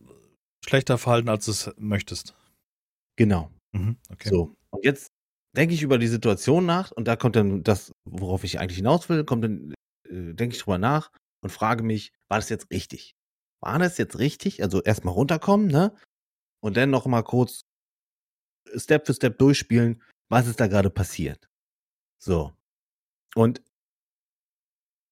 schlechter 0.67 0.97
verhalten, 0.97 1.29
als 1.29 1.45
du 1.45 1.51
es 1.51 1.71
möchtest. 1.77 2.35
Genau. 3.15 3.49
Mhm, 3.71 3.95
okay. 4.09 4.27
So. 4.27 4.57
Und 4.71 4.83
jetzt 4.83 5.14
denke 5.55 5.73
ich 5.73 5.81
über 5.83 5.97
die 5.97 6.07
Situation 6.07 6.65
nach 6.65 6.91
und 6.91 7.07
da 7.07 7.15
kommt 7.15 7.35
dann 7.35 7.63
das, 7.63 7.91
worauf 8.05 8.43
ich 8.43 8.59
eigentlich 8.59 8.77
hinaus 8.77 9.09
will, 9.09 9.23
kommt 9.23 9.43
dann, 9.43 9.73
äh, 10.07 10.33
denke 10.33 10.55
ich 10.55 10.61
drüber 10.61 10.77
nach 10.77 11.11
und 11.41 11.49
frage 11.49 11.83
mich, 11.83 12.11
war 12.29 12.37
das 12.37 12.49
jetzt 12.49 12.71
richtig? 12.71 13.15
War 13.61 13.79
das 13.79 13.97
jetzt 13.97 14.19
richtig? 14.19 14.61
Also 14.61 14.81
erstmal 14.81 15.13
runterkommen, 15.13 15.67
ne? 15.67 15.95
Und 16.61 16.77
dann 16.77 16.89
noch 16.89 17.05
mal 17.05 17.23
kurz 17.23 17.61
Step 18.75 19.05
für 19.05 19.13
Step 19.13 19.37
durchspielen, 19.37 20.01
was 20.29 20.47
ist 20.47 20.59
da 20.59 20.67
gerade 20.67 20.89
passiert? 20.89 21.47
So. 22.21 22.53
Und 23.35 23.61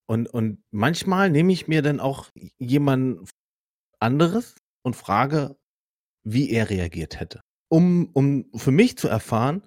und, 0.05 0.27
und 0.27 0.61
manchmal 0.71 1.29
nehme 1.29 1.53
ich 1.53 1.67
mir 1.67 1.81
dann 1.81 1.99
auch 1.99 2.29
jemand 2.59 3.29
anderes 3.99 4.55
und 4.83 4.95
frage, 4.95 5.55
wie 6.23 6.51
er 6.51 6.69
reagiert 6.69 7.19
hätte. 7.19 7.41
Um, 7.69 8.09
um 8.13 8.51
für 8.55 8.71
mich 8.71 8.97
zu 8.97 9.07
erfahren, 9.07 9.65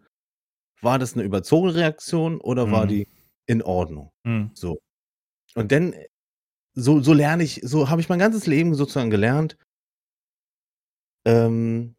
war 0.82 0.98
das 0.98 1.14
eine 1.14 1.22
überzogene 1.22 1.74
Reaktion 1.74 2.40
oder 2.40 2.66
mhm. 2.66 2.72
war 2.72 2.86
die 2.86 3.08
in 3.46 3.62
Ordnung? 3.62 4.10
Mhm. 4.24 4.50
So. 4.54 4.80
Und 5.54 5.72
dann, 5.72 5.94
so, 6.74 7.00
so 7.00 7.12
lerne 7.12 7.42
ich, 7.42 7.60
so 7.62 7.88
habe 7.88 8.00
ich 8.00 8.08
mein 8.08 8.18
ganzes 8.18 8.46
Leben 8.46 8.74
sozusagen 8.74 9.10
gelernt. 9.10 9.56
Ähm, 11.24 11.96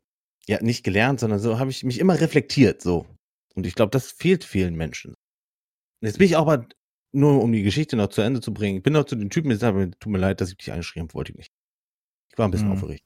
ja, 0.48 0.62
nicht 0.62 0.84
gelernt, 0.84 1.20
sondern 1.20 1.40
so 1.40 1.60
habe 1.60 1.72
ich 1.72 1.84
mich 1.84 2.00
immer 2.00 2.20
reflektiert, 2.20 2.82
so. 2.82 3.06
Und 3.56 3.66
ich 3.66 3.76
glaube, 3.76 3.90
das 3.90 4.12
fehlt 4.12 4.44
vielen 4.44 4.76
Menschen. 4.76 5.16
Jetzt 6.02 6.20
bin 6.20 6.28
ich 6.28 6.38
aber, 6.38 6.68
nur 7.12 7.42
um 7.42 7.52
die 7.52 7.64
Geschichte 7.64 7.96
noch 7.96 8.10
zu 8.10 8.22
Ende 8.22 8.42
zu 8.42 8.54
bringen, 8.54 8.78
ich 8.78 8.84
bin 8.84 8.94
noch 8.94 9.06
zu 9.06 9.16
den 9.16 9.30
Typen 9.30 9.50
gesagt, 9.50 10.00
tut 10.00 10.12
mir 10.12 10.20
leid, 10.20 10.40
dass 10.40 10.52
ich 10.52 10.58
dich 10.58 10.72
angeschrieben 10.72 11.14
wollte 11.14 11.32
ich 11.32 11.38
nicht. 11.38 11.52
Ich 12.32 12.38
war 12.38 12.48
ein 12.48 12.52
bisschen 12.52 12.68
mhm. 12.68 12.74
aufgeregt. 12.74 13.04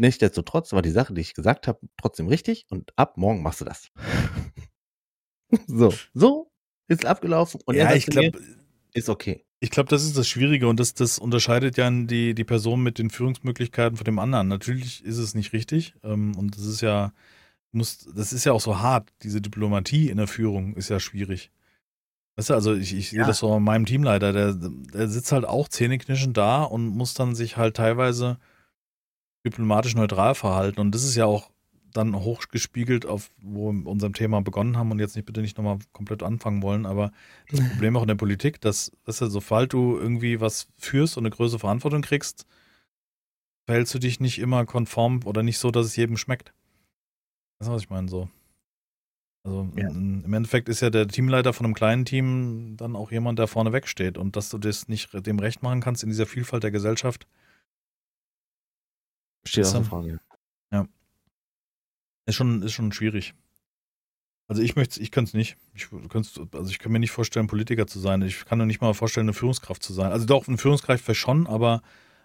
Nichtsdestotrotz 0.00 0.72
war 0.72 0.80
die 0.80 0.90
Sache, 0.90 1.12
die 1.12 1.20
ich 1.20 1.34
gesagt 1.34 1.68
habe, 1.68 1.78
trotzdem 1.98 2.26
richtig 2.26 2.64
und 2.70 2.90
ab 2.96 3.18
morgen 3.18 3.42
machst 3.42 3.60
du 3.60 3.66
das. 3.66 3.90
so, 5.66 5.92
so 6.14 6.50
ist 6.88 7.04
abgelaufen 7.04 7.60
und 7.66 7.74
ja, 7.74 7.94
ich 7.94 8.06
glaube, 8.06 8.38
ist 8.94 9.10
okay. 9.10 9.44
Ich 9.60 9.68
glaube, 9.68 9.90
das 9.90 10.02
ist 10.02 10.16
das 10.16 10.26
Schwierige 10.26 10.68
und 10.68 10.80
das, 10.80 10.94
das 10.94 11.18
unterscheidet 11.18 11.76
ja 11.76 11.90
die, 11.90 12.34
die 12.34 12.44
Person 12.44 12.82
mit 12.82 12.98
den 12.98 13.10
Führungsmöglichkeiten 13.10 13.98
von 13.98 14.06
dem 14.06 14.18
anderen. 14.18 14.48
Natürlich 14.48 15.04
ist 15.04 15.18
es 15.18 15.34
nicht 15.34 15.52
richtig 15.52 15.94
ähm, 16.02 16.34
und 16.34 16.56
das 16.56 16.64
ist 16.64 16.80
ja, 16.80 17.12
muss, 17.70 18.08
das 18.16 18.32
ist 18.32 18.46
ja 18.46 18.52
auch 18.52 18.62
so 18.62 18.78
hart. 18.78 19.12
Diese 19.22 19.42
Diplomatie 19.42 20.08
in 20.08 20.16
der 20.16 20.28
Führung 20.28 20.74
ist 20.76 20.88
ja 20.88 20.98
schwierig. 20.98 21.50
Weißt 22.36 22.48
du, 22.48 22.54
also 22.54 22.74
ich, 22.74 22.94
ich 22.94 23.12
ja. 23.12 23.18
sehe 23.18 23.26
das 23.26 23.40
so 23.40 23.52
an 23.52 23.62
meinem 23.62 23.84
Teamleiter, 23.84 24.32
der, 24.32 24.54
der 24.54 25.08
sitzt 25.08 25.30
halt 25.30 25.44
auch 25.44 25.68
zähneknirschend 25.68 26.38
da 26.38 26.62
und 26.62 26.88
muss 26.88 27.12
dann 27.12 27.34
sich 27.34 27.58
halt 27.58 27.76
teilweise 27.76 28.38
diplomatisch 29.44 29.94
neutral 29.94 30.34
verhalten. 30.34 30.80
Und 30.80 30.94
das 30.94 31.04
ist 31.04 31.16
ja 31.16 31.26
auch 31.26 31.50
dann 31.92 32.14
hochgespiegelt 32.14 33.06
auf, 33.06 33.30
wo 33.42 33.72
wir 33.72 33.86
unserem 33.86 34.12
Thema 34.12 34.40
begonnen 34.42 34.76
haben 34.76 34.90
und 34.90 35.00
jetzt 35.00 35.16
nicht 35.16 35.26
bitte 35.26 35.40
nicht 35.40 35.56
nochmal 35.56 35.78
komplett 35.92 36.22
anfangen 36.22 36.62
wollen, 36.62 36.86
aber 36.86 37.12
das 37.50 37.60
Problem 37.68 37.96
auch 37.96 38.02
in 38.02 38.08
der 38.08 38.14
Politik, 38.14 38.60
dass, 38.60 38.92
dass 39.04 39.20
ja, 39.20 39.26
sobald 39.26 39.72
du 39.72 39.98
irgendwie 39.98 40.40
was 40.40 40.68
führst 40.78 41.16
und 41.16 41.24
eine 41.24 41.34
größere 41.34 41.58
Verantwortung 41.58 42.02
kriegst, 42.02 42.46
verhältst 43.66 43.94
du 43.94 43.98
dich 43.98 44.20
nicht 44.20 44.38
immer 44.38 44.64
konform 44.66 45.20
oder 45.24 45.42
nicht 45.42 45.58
so, 45.58 45.70
dass 45.70 45.86
es 45.86 45.96
jedem 45.96 46.16
schmeckt. 46.16 46.52
Das 47.58 47.68
ist, 47.68 47.74
was 47.74 47.82
ich 47.82 47.90
meine, 47.90 48.08
so. 48.08 48.28
Also 49.42 49.68
ja. 49.74 49.88
im 49.88 50.32
Endeffekt 50.32 50.68
ist 50.68 50.80
ja 50.80 50.90
der 50.90 51.08
Teamleiter 51.08 51.52
von 51.54 51.64
einem 51.64 51.74
kleinen 51.74 52.04
Team 52.04 52.76
dann 52.76 52.94
auch 52.94 53.10
jemand, 53.10 53.38
der 53.38 53.46
vorne 53.46 53.72
wegsteht 53.72 54.18
und 54.18 54.36
dass 54.36 54.50
du 54.50 54.58
das 54.58 54.88
nicht 54.88 55.08
dem 55.26 55.38
recht 55.38 55.62
machen 55.62 55.80
kannst 55.80 56.02
in 56.02 56.10
dieser 56.10 56.26
Vielfalt 56.26 56.62
der 56.62 56.70
Gesellschaft, 56.70 57.26
Steht 59.44 59.66
auf 59.66 59.72
der 59.72 59.84
Frage. 59.84 60.20
Ja. 60.72 60.86
Ist 62.26 62.34
schon, 62.34 62.62
ist 62.62 62.72
schon 62.72 62.92
schwierig. 62.92 63.34
Also 64.48 64.62
ich 64.62 64.74
möchte, 64.74 65.00
ich 65.00 65.12
könnte 65.12 65.28
es 65.28 65.34
nicht. 65.34 65.56
Ich 65.74 65.88
also 65.92 66.70
ich 66.70 66.78
kann 66.80 66.90
mir 66.90 66.98
nicht 66.98 67.12
vorstellen, 67.12 67.46
Politiker 67.46 67.86
zu 67.86 68.00
sein. 68.00 68.20
Ich 68.22 68.44
kann 68.44 68.58
mir 68.58 68.66
nicht 68.66 68.80
mal 68.80 68.94
vorstellen, 68.94 69.26
eine 69.26 69.32
Führungskraft 69.32 69.82
zu 69.82 69.92
sein. 69.92 70.10
Also 70.10 70.26
doch, 70.26 70.48
eine 70.48 70.58
Führungskraft 70.58 71.06
wäre 71.06 71.14
schon, 71.14 71.46
aber 71.46 71.82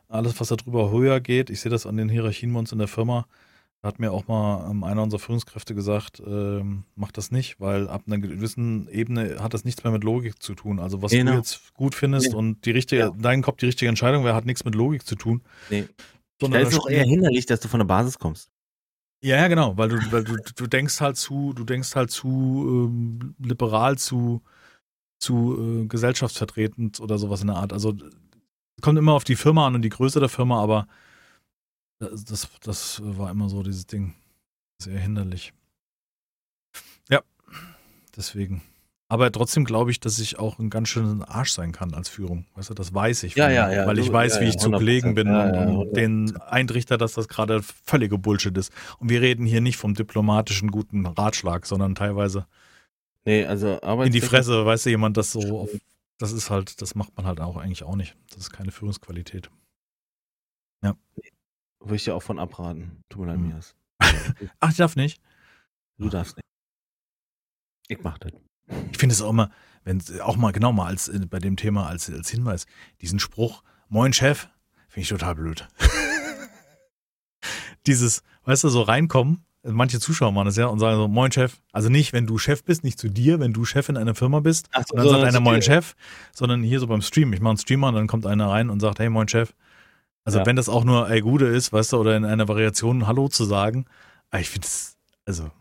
alles, 0.08 0.40
was 0.40 0.50
darüber 0.50 0.92
höher 0.92 1.20
geht, 1.20 1.50
ich 1.50 1.62
sehe 1.62 1.70
das 1.70 1.86
an 1.86 1.98
den 1.98 2.10
Hierarchien 2.10 2.52
bei 2.52 2.60
uns 2.60 2.72
in 2.72 2.80
der 2.80 2.88
Firma, 2.88 3.28
da 3.86 3.90
hat 3.90 4.00
mir 4.00 4.12
auch 4.12 4.28
mal 4.28 4.72
ähm, 4.72 4.84
einer 4.84 5.04
unserer 5.04 5.20
Führungskräfte 5.20 5.76
gesagt, 5.76 6.20
ähm, 6.26 6.86
mach 6.96 7.12
das 7.12 7.30
nicht, 7.30 7.60
weil 7.60 7.88
ab 7.88 8.02
einer 8.08 8.18
gewissen 8.18 8.88
Ebene 8.90 9.38
hat 9.40 9.54
das 9.54 9.64
nichts 9.64 9.84
mehr 9.84 9.94
mit 9.94 10.04
Logik 10.04 10.42
zu 10.42 10.56
tun. 10.56 10.80
Also 10.80 11.04
was 11.04 11.12
genau. 11.12 11.34
du 11.34 11.38
jetzt 11.38 11.76
gut 11.76 11.94
findest 11.94 12.32
ja. 12.32 12.36
und 12.36 12.66
die 12.66 12.72
richtige, 12.72 13.02
ja. 13.02 13.14
dein 13.16 13.44
Kopf 13.44 13.58
die 13.58 13.68
richtige 13.68 13.90
Entscheidung 13.90 14.24
wäre, 14.24 14.34
hat 14.34 14.46
nichts 14.46 14.66
mit 14.66 14.74
Logik 14.74 15.06
zu 15.06 15.16
tun. 15.16 15.44
Nee. 15.70 15.86
Sondern 16.40 16.62
da 16.62 16.68
ist 16.68 16.80
auch 16.80 16.88
eher 16.88 17.06
hinderlich, 17.06 17.46
dass 17.46 17.60
du 17.60 17.68
von 17.68 17.80
der 17.80 17.86
Basis 17.86 18.20
kommst. 18.20 18.50
Ja, 19.22 19.38
ja, 19.38 19.48
genau, 19.48 19.78
weil 19.78 19.90
du, 19.90 20.12
weil 20.12 20.24
du, 20.24 20.36
du 20.36 20.68
denkst 20.68 21.02
halt 21.02 21.18
zu, 21.18 21.54
du 21.54 21.64
denkst 21.64 21.96
halt 21.96 22.12
zu 22.12 22.90
ähm, 22.90 23.36
liberal, 23.40 23.98
zu, 23.98 24.44
zu 25.20 25.84
äh, 25.84 25.88
gesellschaftsvertretend 25.88 27.00
oder 27.00 27.18
sowas 27.18 27.42
in 27.42 27.48
der 27.48 27.56
Art. 27.56 27.74
Also 27.74 27.96
kommt 28.82 29.00
immer 29.00 29.14
auf 29.14 29.24
die 29.24 29.36
Firma 29.36 29.66
an 29.66 29.76
und 29.76 29.82
die 29.82 29.90
Größe 29.90 30.20
der 30.20 30.30
Firma, 30.30 30.62
aber 30.62 30.88
das, 32.00 32.26
das, 32.26 32.50
das 32.62 33.02
war 33.04 33.32
immer 33.32 33.50
so 33.50 33.64
dieses 33.64 33.88
Ding. 33.88 34.14
Sehr 34.80 35.00
hinderlich. 35.00 35.54
Ja, 37.10 37.22
deswegen. 38.16 38.62
Aber 39.08 39.32
trotzdem 39.32 39.66
glaube 39.66 39.92
ich, 39.92 40.00
dass 40.00 40.18
ich 40.18 40.40
auch 40.40 40.58
ein 40.58 40.72
ganz 40.72 40.90
schöner 40.90 41.30
Arsch 41.30 41.52
sein 41.52 41.72
kann 41.72 41.94
als 41.94 42.10
Führung. 42.10 42.48
Weißt 42.56 42.72
du, 42.72 42.74
das 42.74 42.94
weiß 42.94 43.24
ich. 43.24 43.36
Ja, 43.36 43.52
ja, 43.52 43.72
ja. 43.72 43.86
Weil 43.86 44.00
ich 44.00 44.12
weiß, 44.12 44.42
wie 44.42 44.46
ich 44.46 44.58
zu 44.58 44.72
Kollegen 44.72 45.14
bin 45.14 45.30
und 45.30 45.96
den 45.96 46.36
eintrichter, 46.38 46.98
dass 46.98 47.14
das 47.14 47.28
gerade 47.28 47.62
völlige 47.62 48.18
Bullshit 48.18 48.58
ist. 48.58 48.74
Und 48.98 49.10
wir 49.10 49.22
reden 49.22 49.46
hier 49.46 49.62
nicht 49.62 49.78
vom 49.78 49.94
diplomatischen 49.94 50.72
guten 50.72 51.06
Ratschlag, 51.06 51.68
sondern 51.68 51.94
teilweise 51.94 52.48
nee, 53.26 53.46
also 53.46 53.78
in 53.78 54.12
die 54.12 54.22
Fresse, 54.22 54.66
weißt 54.66 54.88
du, 54.88 54.90
jemand 54.90 55.18
das 55.18 55.32
so 55.32 55.60
auf, 55.60 55.70
das 56.18 56.32
ist 56.32 56.50
halt, 56.50 56.82
das 56.82 56.96
macht 56.96 57.16
man 57.16 57.28
halt 57.28 57.42
auch 57.42 57.58
eigentlich 57.58 57.84
auch 57.84 57.96
nicht. 57.96 58.16
Das 58.30 58.40
ist 58.40 58.52
keine 58.52 58.72
Führungsqualität. 58.72 59.52
Ja. 60.82 60.96
Würde 61.80 61.96
ich 61.96 62.06
dir 62.06 62.16
auch 62.16 62.24
von 62.24 62.40
abraten. 62.40 63.04
Tut 63.10 63.22
mir 63.22 63.28
leid, 63.28 63.38
hm. 63.38 63.50
Mias. 63.50 63.76
Ach, 64.60 64.72
ich 64.72 64.78
darf 64.78 64.96
nicht. 64.96 65.22
Du 66.00 66.10
darfst 66.10 66.38
nicht. 66.38 66.46
Ich 67.88 68.02
mach 68.02 68.18
das. 68.18 68.32
Ich 68.92 68.98
finde 68.98 69.14
es 69.14 69.22
auch 69.22 69.30
immer, 69.30 69.50
wenn 69.84 70.02
auch 70.22 70.36
mal 70.36 70.52
genau 70.52 70.72
mal 70.72 70.88
als 70.88 71.08
äh, 71.08 71.20
bei 71.30 71.40
dem 71.40 71.56
Thema 71.56 71.88
als, 71.88 72.10
als 72.10 72.30
Hinweis, 72.30 72.66
diesen 73.02 73.20
Spruch, 73.20 73.64
Moin 73.88 74.14
Chef, 74.14 74.48
finde 74.88 75.04
ich 75.04 75.10
total 75.10 75.36
blöd. 75.36 75.68
Dieses, 77.86 78.24
weißt 78.46 78.64
du, 78.64 78.70
so 78.70 78.82
reinkommen, 78.82 79.46
manche 79.64 80.00
Zuschauer 80.00 80.32
machen 80.32 80.48
das 80.48 80.58
ja 80.58 80.68
und 80.68 80.80
sagen 80.80 80.98
so, 80.98 81.08
Moin 81.08 81.32
Chef. 81.32 81.58
Also 81.72 81.90
nicht, 81.90 82.14
wenn 82.14 82.26
du 82.26 82.38
Chef 82.38 82.64
bist, 82.64 82.84
nicht 82.84 83.00
zu 83.00 83.10
dir, 83.10 83.40
wenn 83.40 83.54
du 83.54 83.66
Chef 83.66 83.90
in 83.90 83.98
einer 83.98 84.16
Firma 84.16 84.40
bist, 84.40 84.68
Ach, 84.72 84.84
und 84.92 84.98
dann 84.98 85.10
sagt 85.10 85.24
einer 85.24 85.40
Moin 85.40 85.62
Chef, 85.62 85.96
sondern 86.34 86.64
hier 86.64 86.80
so 86.80 86.88
beim 86.88 87.02
Stream. 87.02 87.34
Ich 87.34 87.40
mache 87.40 87.52
einen 87.52 87.60
Streamer 87.60 87.90
und 87.90 87.96
dann 87.96 88.08
kommt 88.08 88.26
einer 88.26 88.50
rein 88.50 88.70
und 88.70 88.80
sagt, 88.80 89.00
hey 89.00 89.10
Moin 89.10 89.28
Chef. 89.28 89.54
Also 90.24 90.40
ja. 90.40 90.46
wenn 90.48 90.56
das 90.56 90.70
auch 90.70 90.84
nur 90.84 91.08
ey 91.10 91.22
Gude 91.22 91.48
ist, 91.48 91.72
weißt 91.72 91.94
du, 91.94 91.98
oder 91.98 92.18
in 92.18 92.26
einer 92.26 92.48
Variation 92.48 93.06
Hallo 93.06 93.28
zu 93.28 93.46
sagen, 93.46 93.86
ich 94.38 94.50
finde 94.50 94.66
es, 94.66 94.98
also, 95.26 95.52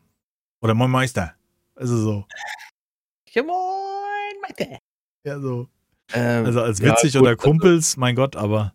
oder 0.61 0.75
Moin 0.75 0.91
Meister. 0.91 1.35
Also 1.77 1.97
so. 1.99 2.27
Ja, 3.35 3.43
moin, 3.43 4.41
Maike. 4.43 4.79
Ja, 5.25 5.41
so. 5.41 5.67
Ähm, 6.13 6.45
also 6.45 6.61
als 6.61 6.81
witzig 6.81 7.15
ja, 7.15 7.21
gut, 7.21 7.27
oder 7.27 7.37
also 7.37 7.43
Kumpels, 7.43 7.97
mein 7.97 8.15
Gott, 8.15 8.37
aber. 8.37 8.75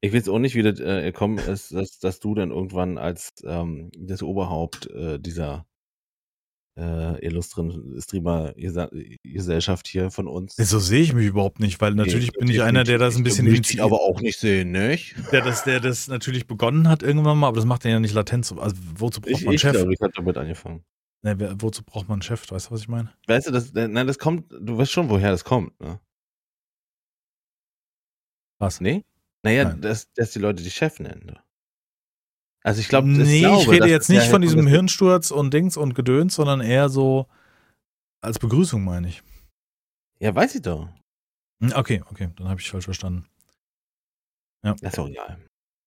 Ich 0.00 0.12
will 0.12 0.20
es 0.20 0.28
auch 0.28 0.40
nicht, 0.40 0.56
wie 0.56 0.62
das 0.62 0.80
äh, 0.80 1.12
kommen 1.12 1.38
ist, 1.38 1.72
dass, 1.72 2.00
dass 2.00 2.18
du 2.18 2.34
dann 2.34 2.50
irgendwann 2.50 2.98
als 2.98 3.32
ähm, 3.44 3.90
das 3.96 4.22
Oberhaupt 4.22 4.90
äh, 4.90 5.20
dieser 5.20 5.66
äh, 6.76 7.24
illustren 7.24 8.00
Streamer-Gesellschaft 8.00 9.86
hier 9.86 10.10
von 10.10 10.26
uns. 10.26 10.56
So 10.56 10.78
sehe 10.80 11.02
ich 11.02 11.14
mich 11.14 11.26
überhaupt 11.26 11.60
nicht, 11.60 11.80
weil 11.80 11.94
natürlich 11.94 12.32
nee, 12.32 12.40
bin 12.40 12.48
ich 12.48 12.62
einer, 12.62 12.82
der 12.82 12.98
das 12.98 13.16
ein 13.16 13.22
bisschen. 13.22 13.46
Ich 13.46 13.62
dich 13.62 13.82
aber 13.82 14.00
auch 14.00 14.20
nicht 14.20 14.38
sehen, 14.38 14.72
nicht? 14.72 15.14
Der 15.30 15.42
das, 15.42 15.62
der 15.62 15.78
das 15.78 16.08
natürlich 16.08 16.48
begonnen 16.48 16.88
hat 16.88 17.02
irgendwann 17.04 17.38
mal, 17.38 17.48
aber 17.48 17.56
das 17.56 17.66
macht 17.66 17.84
er 17.84 17.92
ja 17.92 18.00
nicht 18.00 18.14
latent. 18.14 18.52
Also 18.58 18.76
wozu 18.96 19.20
braucht 19.20 19.30
ich, 19.30 19.44
man 19.44 19.54
ich 19.54 19.60
Chef? 19.60 19.74
Ich 19.74 19.78
glaube, 19.78 19.94
ich 19.94 20.00
habe 20.00 20.12
damit 20.14 20.36
angefangen. 20.36 20.84
Ne, 21.22 21.56
wozu 21.60 21.82
braucht 21.82 22.08
man 22.08 22.16
einen 22.16 22.22
Chef? 22.22 22.50
Weißt 22.50 22.68
du, 22.68 22.70
was 22.70 22.80
ich 22.80 22.88
meine? 22.88 23.12
Weißt 23.26 23.46
du, 23.46 23.50
das, 23.50 23.72
äh, 23.72 23.88
nein, 23.88 24.06
das 24.06 24.18
kommt, 24.18 24.50
du 24.52 24.78
weißt 24.78 24.92
schon, 24.92 25.08
woher 25.08 25.30
das 25.30 25.44
kommt, 25.44 25.78
ne? 25.80 26.00
Was? 28.58 28.80
Nee? 28.80 29.04
Naja, 29.42 29.64
dass, 29.64 30.12
dass 30.14 30.30
die 30.30 30.38
Leute 30.38 30.62
dich 30.62 30.74
Chef 30.74 30.98
nennen. 30.98 31.38
Also 32.62 32.80
ich 32.80 32.88
glaube, 32.88 33.08
nee, 33.08 33.40
glaube, 33.40 33.62
ich 33.62 33.68
rede 33.68 33.88
jetzt 33.88 34.08
nicht 34.08 34.28
von 34.28 34.42
diesem 34.42 34.66
Hirnsturz 34.66 35.30
und 35.30 35.54
Dings 35.54 35.76
und 35.76 35.94
Gedöns, 35.94 36.34
sondern 36.34 36.60
eher 36.60 36.88
so 36.88 37.28
als 38.20 38.40
Begrüßung, 38.40 38.82
meine 38.82 39.08
ich. 39.08 39.22
Ja, 40.18 40.34
weiß 40.34 40.56
ich 40.56 40.62
doch. 40.62 40.88
Hm, 41.62 41.72
okay, 41.76 42.02
okay, 42.10 42.30
dann 42.36 42.48
habe 42.48 42.60
ich 42.60 42.68
falsch 42.68 42.86
verstanden. 42.86 43.28
Ja. 44.64 44.74
Das 44.80 44.94
ist 44.94 44.98
auch 44.98 45.08
egal. 45.08 45.38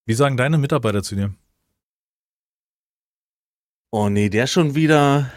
Wie 0.06 0.14
sagen 0.14 0.38
deine 0.38 0.58
Mitarbeiter 0.58 1.04
zu 1.04 1.16
dir? 1.16 1.36
Oh 3.92 4.10
nee, 4.10 4.30
der 4.30 4.46
schon 4.46 4.76
wieder. 4.76 5.32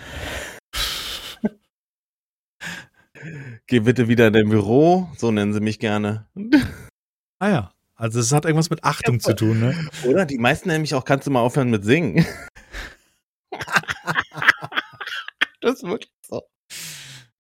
Geh 3.66 3.80
bitte 3.80 4.08
wieder 4.08 4.26
in 4.26 4.34
dein 4.34 4.50
Büro, 4.50 5.08
so 5.16 5.30
nennen 5.30 5.54
sie 5.54 5.60
mich 5.60 5.78
gerne. 5.78 6.28
Ah 7.38 7.48
ja. 7.48 7.72
Also 7.94 8.20
es 8.20 8.32
hat 8.32 8.44
irgendwas 8.44 8.68
mit 8.68 8.84
Achtung 8.84 9.14
ja, 9.14 9.20
zu 9.20 9.34
tun, 9.34 9.60
ne? 9.60 9.88
Oder? 10.04 10.26
Die 10.26 10.36
meisten 10.36 10.68
nämlich 10.68 10.94
auch, 10.94 11.04
kannst 11.04 11.26
du 11.26 11.30
mal 11.30 11.40
aufhören 11.40 11.70
mit 11.70 11.84
singen. 11.84 12.26
das 15.60 15.74
ist 15.76 15.82
wirklich 15.84 16.12
so. 16.20 16.42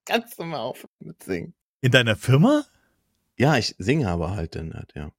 Kannst 0.04 0.38
du 0.38 0.44
mal 0.44 0.60
aufhören 0.60 0.90
mit 1.00 1.22
singen. 1.22 1.54
In 1.80 1.90
deiner 1.90 2.16
Firma? 2.16 2.64
Ja, 3.36 3.56
ich 3.56 3.74
singe 3.78 4.08
aber 4.08 4.36
halt 4.36 4.54
dann 4.54 4.72
halt, 4.72 4.92
ja. 4.94 5.10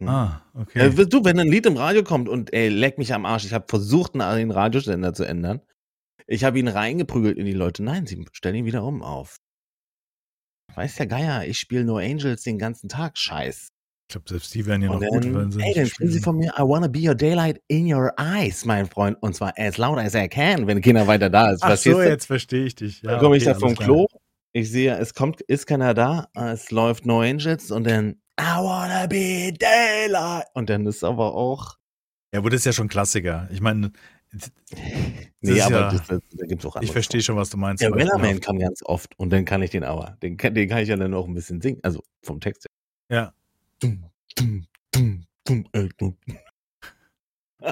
Hm. 0.00 0.08
Ah, 0.08 0.42
okay. 0.54 0.90
Ja, 0.94 1.04
du, 1.04 1.24
wenn 1.24 1.38
ein 1.38 1.48
Lied 1.48 1.66
im 1.66 1.76
Radio 1.76 2.02
kommt 2.02 2.28
und 2.28 2.52
ey, 2.52 2.68
leck 2.68 2.98
mich 2.98 3.14
am 3.14 3.24
Arsch, 3.24 3.44
ich 3.44 3.54
habe 3.54 3.66
versucht, 3.68 4.14
einen 4.14 4.50
Radiosender 4.50 5.14
zu 5.14 5.24
ändern. 5.24 5.60
Ich 6.26 6.44
habe 6.44 6.58
ihn 6.58 6.68
reingeprügelt 6.68 7.38
in 7.38 7.46
die 7.46 7.52
Leute. 7.52 7.82
Nein, 7.82 8.06
sie 8.06 8.24
stellen 8.32 8.56
ihn 8.56 8.64
wieder 8.64 8.84
um 8.84 9.02
auf. 9.02 9.36
Weiß 10.74 10.96
der 10.96 11.06
Geier, 11.06 11.46
ich 11.46 11.58
spiele 11.58 11.84
nur 11.84 12.00
Angels 12.00 12.42
den 12.42 12.58
ganzen 12.58 12.88
Tag. 12.88 13.16
Scheiß. 13.16 13.68
Ich 14.08 14.12
glaube, 14.12 14.28
selbst 14.28 14.54
die 14.54 14.66
wären 14.66 14.82
ja 14.82 14.88
noch 14.88 15.00
dann, 15.00 15.08
gut, 15.08 15.34
wenn 15.34 15.50
sie. 15.50 15.60
Ey, 15.62 15.74
dann 15.74 15.88
kriegen 15.88 16.10
sie 16.10 16.20
von 16.20 16.36
mir, 16.36 16.52
I 16.58 16.62
wanna 16.62 16.88
be 16.88 17.00
your 17.00 17.14
daylight 17.14 17.60
in 17.66 17.92
your 17.92 18.12
eyes, 18.18 18.64
mein 18.64 18.86
Freund. 18.86 19.16
Und 19.20 19.34
zwar 19.34 19.54
as 19.56 19.78
loud 19.78 19.98
as 19.98 20.14
I 20.14 20.28
can, 20.28 20.66
wenn 20.66 20.80
keiner 20.80 21.06
weiter 21.06 21.30
da 21.30 21.50
ist. 21.52 21.62
Ach 21.62 21.76
so, 21.76 22.02
jetzt 22.02 22.26
verstehe 22.26 22.66
ich 22.66 22.74
dich. 22.74 23.02
Ja, 23.02 23.12
dann 23.12 23.20
komme 23.20 23.30
okay, 23.30 23.38
ich 23.38 23.44
da 23.44 23.54
vom 23.54 23.74
Klo. 23.74 24.06
Ich 24.52 24.70
sehe, 24.70 24.96
es 24.96 25.14
kommt, 25.14 25.40
ist 25.42 25.66
keiner 25.66 25.94
da. 25.94 26.28
Es 26.34 26.70
läuft 26.70 27.04
No 27.06 27.20
Angels 27.20 27.70
und 27.70 27.84
dann 27.84 28.20
I 28.38 28.58
wanna 28.58 29.06
be 29.06 29.52
daylight. 29.52 30.46
Und 30.54 30.68
dann 30.68 30.86
ist 30.86 31.02
aber 31.02 31.34
auch. 31.34 31.78
Ja, 32.34 32.40
das 32.40 32.54
ist 32.54 32.66
ja 32.66 32.72
schon 32.72 32.88
Klassiker. 32.88 33.48
Ich 33.50 33.60
meine, 33.60 33.92
nee, 35.40 35.60
aber 35.60 35.80
ja, 35.80 35.90
das, 35.90 36.06
das, 36.06 36.20
da 36.32 36.46
gibt's 36.46 36.64
auch 36.66 36.80
Ich 36.82 36.92
verstehe 36.92 37.22
schon, 37.22 37.36
was 37.36 37.50
du 37.50 37.56
meinst. 37.56 37.82
Der 37.82 37.94
Wellerman 37.94 38.40
kam 38.40 38.58
ganz 38.58 38.82
oft 38.84 39.18
und 39.18 39.30
dann 39.30 39.44
kann 39.44 39.62
ich 39.62 39.70
den 39.70 39.84
aber. 39.84 40.16
Den, 40.22 40.36
den 40.36 40.68
kann 40.68 40.78
ich 40.78 40.88
ja 40.88 40.96
dann 40.96 41.14
auch 41.14 41.26
ein 41.26 41.34
bisschen 41.34 41.60
singen. 41.60 41.80
Also 41.82 42.02
vom 42.22 42.40
Text 42.40 42.66
her. 43.08 43.16
Ja. 43.16 43.32
Dum, 43.80 44.04
dum, 44.36 44.66
dum, 44.92 45.24
dum, 45.44 45.66
äh, 45.72 45.88
dum. 45.96 46.16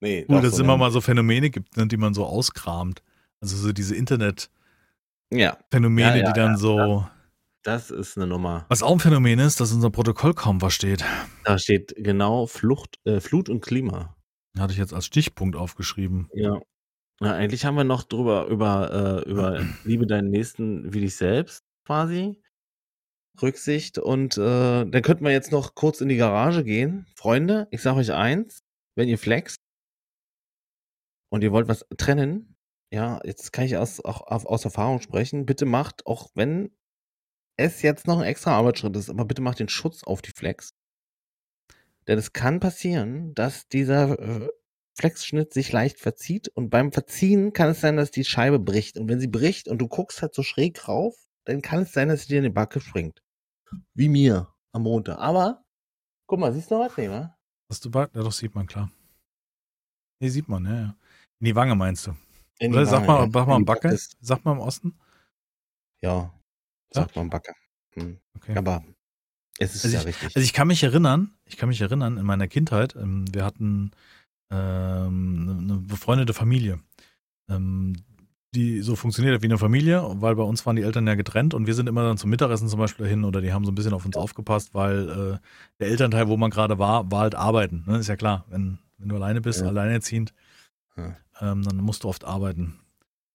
nee, 0.00 0.24
Gut, 0.24 0.44
dass 0.44 0.54
es 0.54 0.58
immer 0.58 0.76
mal 0.76 0.90
so 0.90 1.00
Phänomene 1.00 1.50
gibt, 1.50 1.76
ne, 1.76 1.86
die 1.86 1.96
man 1.96 2.14
so 2.14 2.24
auskramt. 2.24 3.02
Also 3.40 3.56
so 3.56 3.72
diese 3.72 3.94
Internet-Phänomene, 3.96 6.08
ja, 6.08 6.16
ja, 6.16 6.26
die 6.26 6.32
dann 6.32 6.56
so. 6.56 7.06
Das 7.66 7.90
ist 7.90 8.16
eine 8.16 8.28
Nummer. 8.28 8.64
Was 8.68 8.84
auch 8.84 8.92
ein 8.92 9.00
Phänomen 9.00 9.40
ist, 9.40 9.58
dass 9.58 9.72
unser 9.72 9.90
Protokoll 9.90 10.34
kaum 10.34 10.62
was 10.62 10.72
steht. 10.72 11.04
Da 11.42 11.58
steht 11.58 11.96
genau 11.96 12.46
Flucht, 12.46 13.00
äh, 13.04 13.18
Flut 13.18 13.48
und 13.48 13.60
Klima. 13.60 14.16
Hatte 14.56 14.72
ich 14.72 14.78
jetzt 14.78 14.94
als 14.94 15.06
Stichpunkt 15.06 15.56
aufgeschrieben. 15.56 16.30
Ja. 16.32 16.60
ja 17.20 17.32
eigentlich 17.32 17.64
haben 17.64 17.74
wir 17.74 17.82
noch 17.82 18.04
drüber 18.04 18.46
über, 18.46 19.24
äh, 19.26 19.28
über 19.28 19.64
Liebe 19.84 20.06
deinen 20.06 20.30
Nächsten 20.30 20.94
wie 20.94 21.00
dich 21.00 21.16
selbst 21.16 21.64
quasi. 21.84 22.40
Rücksicht. 23.42 23.98
Und 23.98 24.38
äh, 24.38 24.86
dann 24.86 25.02
könnten 25.02 25.24
wir 25.24 25.32
jetzt 25.32 25.50
noch 25.50 25.74
kurz 25.74 26.00
in 26.00 26.08
die 26.08 26.16
Garage 26.16 26.62
gehen. 26.62 27.08
Freunde, 27.16 27.66
ich 27.72 27.82
sage 27.82 27.98
euch 27.98 28.12
eins, 28.12 28.62
wenn 28.94 29.08
ihr 29.08 29.18
flext 29.18 29.56
und 31.32 31.42
ihr 31.42 31.50
wollt 31.50 31.66
was 31.66 31.84
trennen, 31.98 32.54
ja, 32.92 33.18
jetzt 33.24 33.52
kann 33.52 33.64
ich 33.64 33.76
aus, 33.76 34.04
auch 34.04 34.24
aus 34.28 34.64
Erfahrung 34.64 35.00
sprechen, 35.00 35.46
bitte 35.46 35.66
macht, 35.66 36.06
auch 36.06 36.30
wenn 36.36 36.70
es 37.56 37.82
jetzt 37.82 38.06
noch 38.06 38.18
ein 38.18 38.26
extra 38.26 38.52
Arbeitsschritt 38.52 38.96
ist, 38.96 39.10
aber 39.10 39.24
bitte 39.24 39.42
macht 39.42 39.58
den 39.58 39.68
Schutz 39.68 40.04
auf 40.04 40.22
die 40.22 40.32
Flex. 40.32 40.74
Denn 42.06 42.18
es 42.18 42.32
kann 42.32 42.60
passieren, 42.60 43.34
dass 43.34 43.68
dieser 43.68 44.18
äh, 44.18 44.48
Flexschnitt 44.98 45.52
sich 45.52 45.72
leicht 45.72 45.98
verzieht 45.98 46.48
und 46.48 46.70
beim 46.70 46.92
Verziehen 46.92 47.52
kann 47.52 47.70
es 47.70 47.80
sein, 47.80 47.96
dass 47.96 48.10
die 48.10 48.24
Scheibe 48.24 48.58
bricht. 48.58 48.98
Und 48.98 49.08
wenn 49.08 49.20
sie 49.20 49.28
bricht 49.28 49.68
und 49.68 49.78
du 49.78 49.88
guckst 49.88 50.22
halt 50.22 50.34
so 50.34 50.42
schräg 50.42 50.86
rauf, 50.88 51.16
dann 51.44 51.62
kann 51.62 51.82
es 51.82 51.92
sein, 51.92 52.08
dass 52.08 52.22
sie 52.22 52.28
dir 52.28 52.38
in 52.38 52.44
die 52.44 52.50
Backe 52.50 52.80
springt. 52.80 53.22
Wie 53.94 54.08
mir 54.08 54.54
am 54.72 54.82
Montag. 54.82 55.18
Aber, 55.18 55.64
guck 56.26 56.38
mal, 56.38 56.52
siehst 56.52 56.70
du 56.70 56.76
noch 56.76 56.86
was? 56.86 56.96
Nee, 56.96 57.10
wa? 57.10 57.36
Hast 57.68 57.84
du 57.84 57.90
Backe? 57.90 58.16
Ja, 58.16 58.24
doch, 58.24 58.32
sieht 58.32 58.54
man, 58.54 58.66
klar. 58.66 58.90
Nee, 60.20 60.28
sieht 60.28 60.48
man, 60.48 60.64
ja, 60.64 60.74
ja. 60.74 60.96
In 61.40 61.46
die 61.46 61.56
Wange 61.56 61.74
meinst 61.74 62.06
du? 62.06 62.16
In 62.58 62.72
Oder 62.72 62.86
sag 62.86 63.06
mal, 63.06 63.24
ja. 63.24 63.30
sag 63.30 63.46
mal 63.46 63.62
Backe. 63.64 63.98
Sag 64.20 64.44
mal 64.44 64.52
im 64.52 64.60
Osten. 64.60 64.98
Ja, 66.00 66.32
sagt 66.96 67.16
man 67.16 67.30
Backe. 67.30 67.52
Hm. 67.94 68.18
Okay. 68.36 68.56
Aber 68.56 68.84
es 69.58 69.74
ist 69.74 69.84
also 69.84 69.96
ja 69.96 70.00
ich, 70.02 70.06
richtig. 70.08 70.36
Also 70.36 70.44
ich 70.44 70.52
kann 70.52 70.68
mich 70.68 70.82
erinnern, 70.82 71.32
ich 71.44 71.56
kann 71.56 71.68
mich 71.68 71.80
erinnern, 71.80 72.18
in 72.18 72.26
meiner 72.26 72.48
Kindheit, 72.48 72.94
ähm, 72.96 73.24
wir 73.32 73.44
hatten 73.44 73.92
ähm, 74.50 75.58
eine 75.62 75.78
befreundete 75.78 76.34
Familie. 76.34 76.80
Ähm, 77.48 77.94
die 78.56 78.80
so 78.80 78.96
funktioniert 78.96 79.34
hat 79.34 79.42
wie 79.42 79.46
eine 79.46 79.58
Familie, 79.58 80.02
weil 80.20 80.34
bei 80.34 80.42
uns 80.42 80.64
waren 80.64 80.76
die 80.76 80.82
Eltern 80.82 81.06
ja 81.06 81.14
getrennt 81.14 81.52
und 81.52 81.66
wir 81.66 81.74
sind 81.74 81.88
immer 81.88 82.04
dann 82.04 82.16
zum 82.16 82.30
Mittagessen 82.30 82.68
zum 82.68 82.80
Beispiel 82.80 83.04
dahin 83.04 83.24
oder 83.24 83.40
die 83.40 83.52
haben 83.52 83.64
so 83.64 83.70
ein 83.70 83.74
bisschen 83.74 83.92
auf 83.92 84.06
uns 84.06 84.16
aufgepasst, 84.16 84.72
weil 84.72 85.08
äh, 85.08 85.38
der 85.78 85.88
Elternteil, 85.88 86.28
wo 86.28 86.36
man 86.36 86.50
gerade 86.50 86.78
war, 86.78 87.10
war 87.10 87.20
halt 87.20 87.34
arbeiten. 87.34 87.84
Ne? 87.86 87.98
Ist 87.98 88.08
ja 88.08 88.16
klar, 88.16 88.46
wenn, 88.48 88.78
wenn 88.96 89.10
du 89.10 89.16
alleine 89.16 89.42
bist, 89.42 89.60
ja. 89.60 89.66
alleinerziehend, 89.66 90.32
ja. 90.96 91.16
ähm, 91.40 91.62
dann 91.62 91.76
musst 91.76 92.04
du 92.04 92.08
oft 92.08 92.24
arbeiten. 92.24 92.80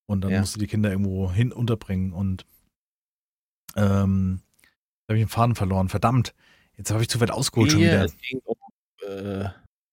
Und 0.08 0.22
dann 0.22 0.32
ja. 0.32 0.40
musst 0.40 0.56
du 0.56 0.60
die 0.60 0.68
Kinder 0.68 0.90
irgendwo 0.90 1.32
hin 1.32 1.52
unterbringen. 1.54 2.12
Und 2.12 2.46
ähm, 3.76 4.42
da 5.08 5.14
habe 5.14 5.20
ich 5.20 5.26
den 5.26 5.30
Faden 5.30 5.56
verloren. 5.56 5.90
Verdammt, 5.90 6.34
jetzt 6.78 6.92
habe 6.92 7.02
ich 7.02 7.10
zu 7.10 7.20
weit 7.20 7.32
ausgeholt 7.32 7.72
schon 7.72 7.82
wieder. 7.82 8.08
Um, 8.46 8.58
äh 9.08 9.50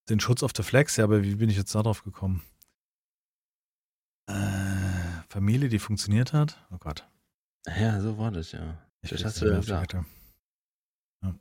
Den 0.09 0.21
Schutz 0.21 0.43
auf 0.43 0.53
der 0.53 0.65
Flex, 0.65 0.97
ja, 0.97 1.05
aber 1.05 1.23
wie 1.23 1.35
bin 1.37 1.51
ich 1.51 1.57
jetzt 1.57 1.75
darauf 1.75 2.05
gekommen? 2.05 2.43
Äh, 4.29 4.35
Familie, 5.29 5.69
die 5.69 5.79
funktioniert 5.79 6.33
hat? 6.33 6.65
Oh 6.71 6.79
Gott. 6.79 7.07
Ja, 7.79 8.01
so 8.01 8.19
war 8.19 8.31
das, 8.31 8.53
ja. 8.53 8.79
Ich 9.03 9.11
das 9.11 9.25
hast 9.25 9.43
du 9.43 9.47
ja 9.47 9.57
gesagt. 9.57 9.95
Ja. 9.95 11.35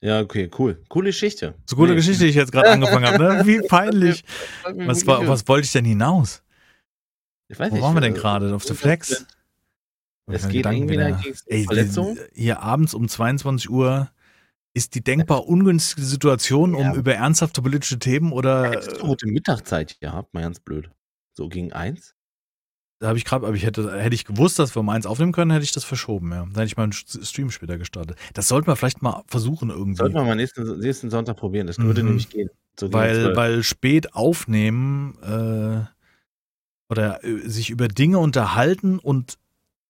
ja, 0.00 0.20
okay, 0.20 0.50
cool. 0.58 0.82
Coole 0.88 1.10
Geschichte. 1.10 1.54
So 1.66 1.76
coole 1.76 1.90
nee. 1.90 1.96
Geschichte, 1.96 2.24
die 2.24 2.30
ich 2.30 2.36
jetzt 2.36 2.52
gerade 2.52 2.70
angefangen 2.70 3.06
habe, 3.06 3.18
ne? 3.18 3.42
Wie 3.46 3.66
peinlich. 3.66 4.24
was, 4.64 5.06
war, 5.06 5.26
was 5.26 5.46
wollte 5.48 5.66
ich 5.66 5.72
denn 5.72 5.84
hinaus? 5.84 6.42
Ich 7.48 7.58
weiß 7.58 7.70
Wo 7.70 7.74
nicht, 7.74 7.82
waren 7.82 7.94
wir 7.94 8.00
denn 8.00 8.14
gerade? 8.14 8.54
Auf 8.54 8.64
der 8.64 8.76
Flex? 8.76 9.26
Es 10.26 10.48
geht 10.48 10.66
irgendwie 10.66 10.94
wieder 10.94 11.20
Ey, 11.46 11.64
Verletzung. 11.64 12.18
Hier 12.32 12.60
abends 12.60 12.94
um 12.94 13.08
22 13.08 13.68
Uhr 13.68 14.10
ist 14.72 14.94
die 14.94 15.04
denkbar 15.04 15.46
ungünstige 15.46 16.04
Situation, 16.04 16.74
um 16.74 16.94
über 16.94 17.14
ernsthafte 17.14 17.62
politische 17.62 17.98
Themen 17.98 18.32
oder. 18.32 18.70
Hättest 18.70 19.00
du 19.00 19.06
heute 19.06 19.26
Mittagszeit 19.28 20.00
gehabt, 20.00 20.34
mal 20.34 20.42
ganz 20.42 20.60
blöd. 20.60 20.90
So 21.32 21.48
gegen 21.48 21.72
eins? 21.72 22.14
Da 23.00 23.08
habe 23.08 23.18
ich 23.18 23.24
gerade, 23.24 23.46
aber 23.46 23.56
ich 23.56 23.66
hätte, 23.66 24.00
hätte 24.00 24.14
ich 24.14 24.24
gewusst, 24.24 24.58
dass 24.58 24.74
wir 24.74 24.80
um 24.80 24.88
eins 24.88 25.04
aufnehmen 25.04 25.32
können, 25.32 25.50
hätte 25.50 25.64
ich 25.64 25.72
das 25.72 25.84
verschoben, 25.84 26.30
ja. 26.30 26.40
Dann 26.40 26.54
hätte 26.54 26.66
ich 26.66 26.76
mal 26.76 26.84
einen 26.84 26.92
Stream 26.92 27.50
später 27.50 27.76
gestartet. 27.76 28.16
Das 28.32 28.48
sollten 28.48 28.66
wir 28.66 28.76
vielleicht 28.76 29.02
mal 29.02 29.22
versuchen 29.26 29.70
irgendwie. 29.70 29.96
Sollten 29.96 30.14
wir 30.14 30.24
mal 30.24 30.36
nächsten, 30.36 30.78
nächsten 30.78 31.10
Sonntag 31.10 31.36
probieren. 31.36 31.66
Das 31.66 31.78
würde 31.78 32.02
mhm. 32.02 32.08
nämlich 32.08 32.30
gehen. 32.30 32.50
So 32.78 32.92
weil, 32.92 33.36
weil 33.36 33.62
spät 33.62 34.14
aufnehmen 34.14 35.18
äh, 35.22 35.84
oder 36.88 37.22
äh, 37.24 37.48
sich 37.48 37.70
über 37.70 37.88
Dinge 37.88 38.18
unterhalten 38.18 38.98
und 38.98 39.38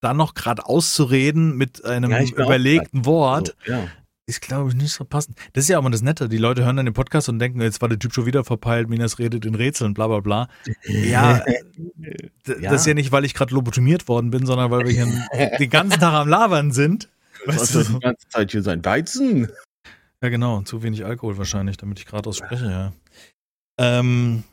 dann 0.04 0.16
noch 0.16 0.34
gerade 0.34 0.66
auszureden 0.66 1.56
mit 1.56 1.84
einem 1.84 2.10
ja, 2.10 2.22
überlegten 2.22 3.04
Wort, 3.06 3.56
also, 3.62 3.72
ja 3.72 3.88
ist, 4.26 4.40
glaube 4.40 4.70
ich, 4.70 4.74
nicht 4.74 4.92
so 4.92 5.04
passend. 5.04 5.38
Das 5.52 5.64
ist 5.64 5.68
ja 5.68 5.76
auch 5.76 5.82
immer 5.82 5.90
das 5.90 6.02
Nette. 6.02 6.28
Die 6.28 6.38
Leute 6.38 6.64
hören 6.64 6.76
dann 6.76 6.86
den 6.86 6.94
Podcast 6.94 7.28
und 7.28 7.38
denken, 7.38 7.60
jetzt 7.60 7.82
war 7.82 7.88
der 7.88 7.98
Typ 7.98 8.14
schon 8.14 8.26
wieder 8.26 8.44
verpeilt, 8.44 8.88
Minas 8.88 9.18
redet 9.18 9.44
in 9.44 9.54
Rätseln, 9.54 9.94
bla 9.94 10.06
bla 10.08 10.20
bla. 10.20 10.48
Ja, 10.86 11.44
das 12.44 12.60
ja. 12.60 12.72
ist 12.72 12.86
ja 12.86 12.94
nicht, 12.94 13.12
weil 13.12 13.24
ich 13.24 13.34
gerade 13.34 13.54
lobotomiert 13.54 14.08
worden 14.08 14.30
bin, 14.30 14.46
sondern 14.46 14.70
weil 14.70 14.86
wir 14.86 14.92
hier 14.92 15.56
den 15.58 15.70
ganzen 15.70 16.00
Tag 16.00 16.14
am 16.14 16.28
Labern 16.28 16.72
sind. 16.72 17.10
Weißt 17.44 17.74
du? 17.74 17.82
die 17.82 17.98
ganze 17.98 18.28
Zeit 18.28 18.50
hier 18.52 18.62
sein 18.62 18.84
Weizen. 18.84 19.48
Ja, 20.22 20.30
genau. 20.30 20.62
Zu 20.62 20.82
wenig 20.82 21.04
Alkohol 21.04 21.36
wahrscheinlich, 21.36 21.76
damit 21.76 21.98
ich 21.98 22.06
gerade 22.06 22.26
ausspreche, 22.28 22.70
ja. 22.70 22.92
Ähm, 23.76 24.44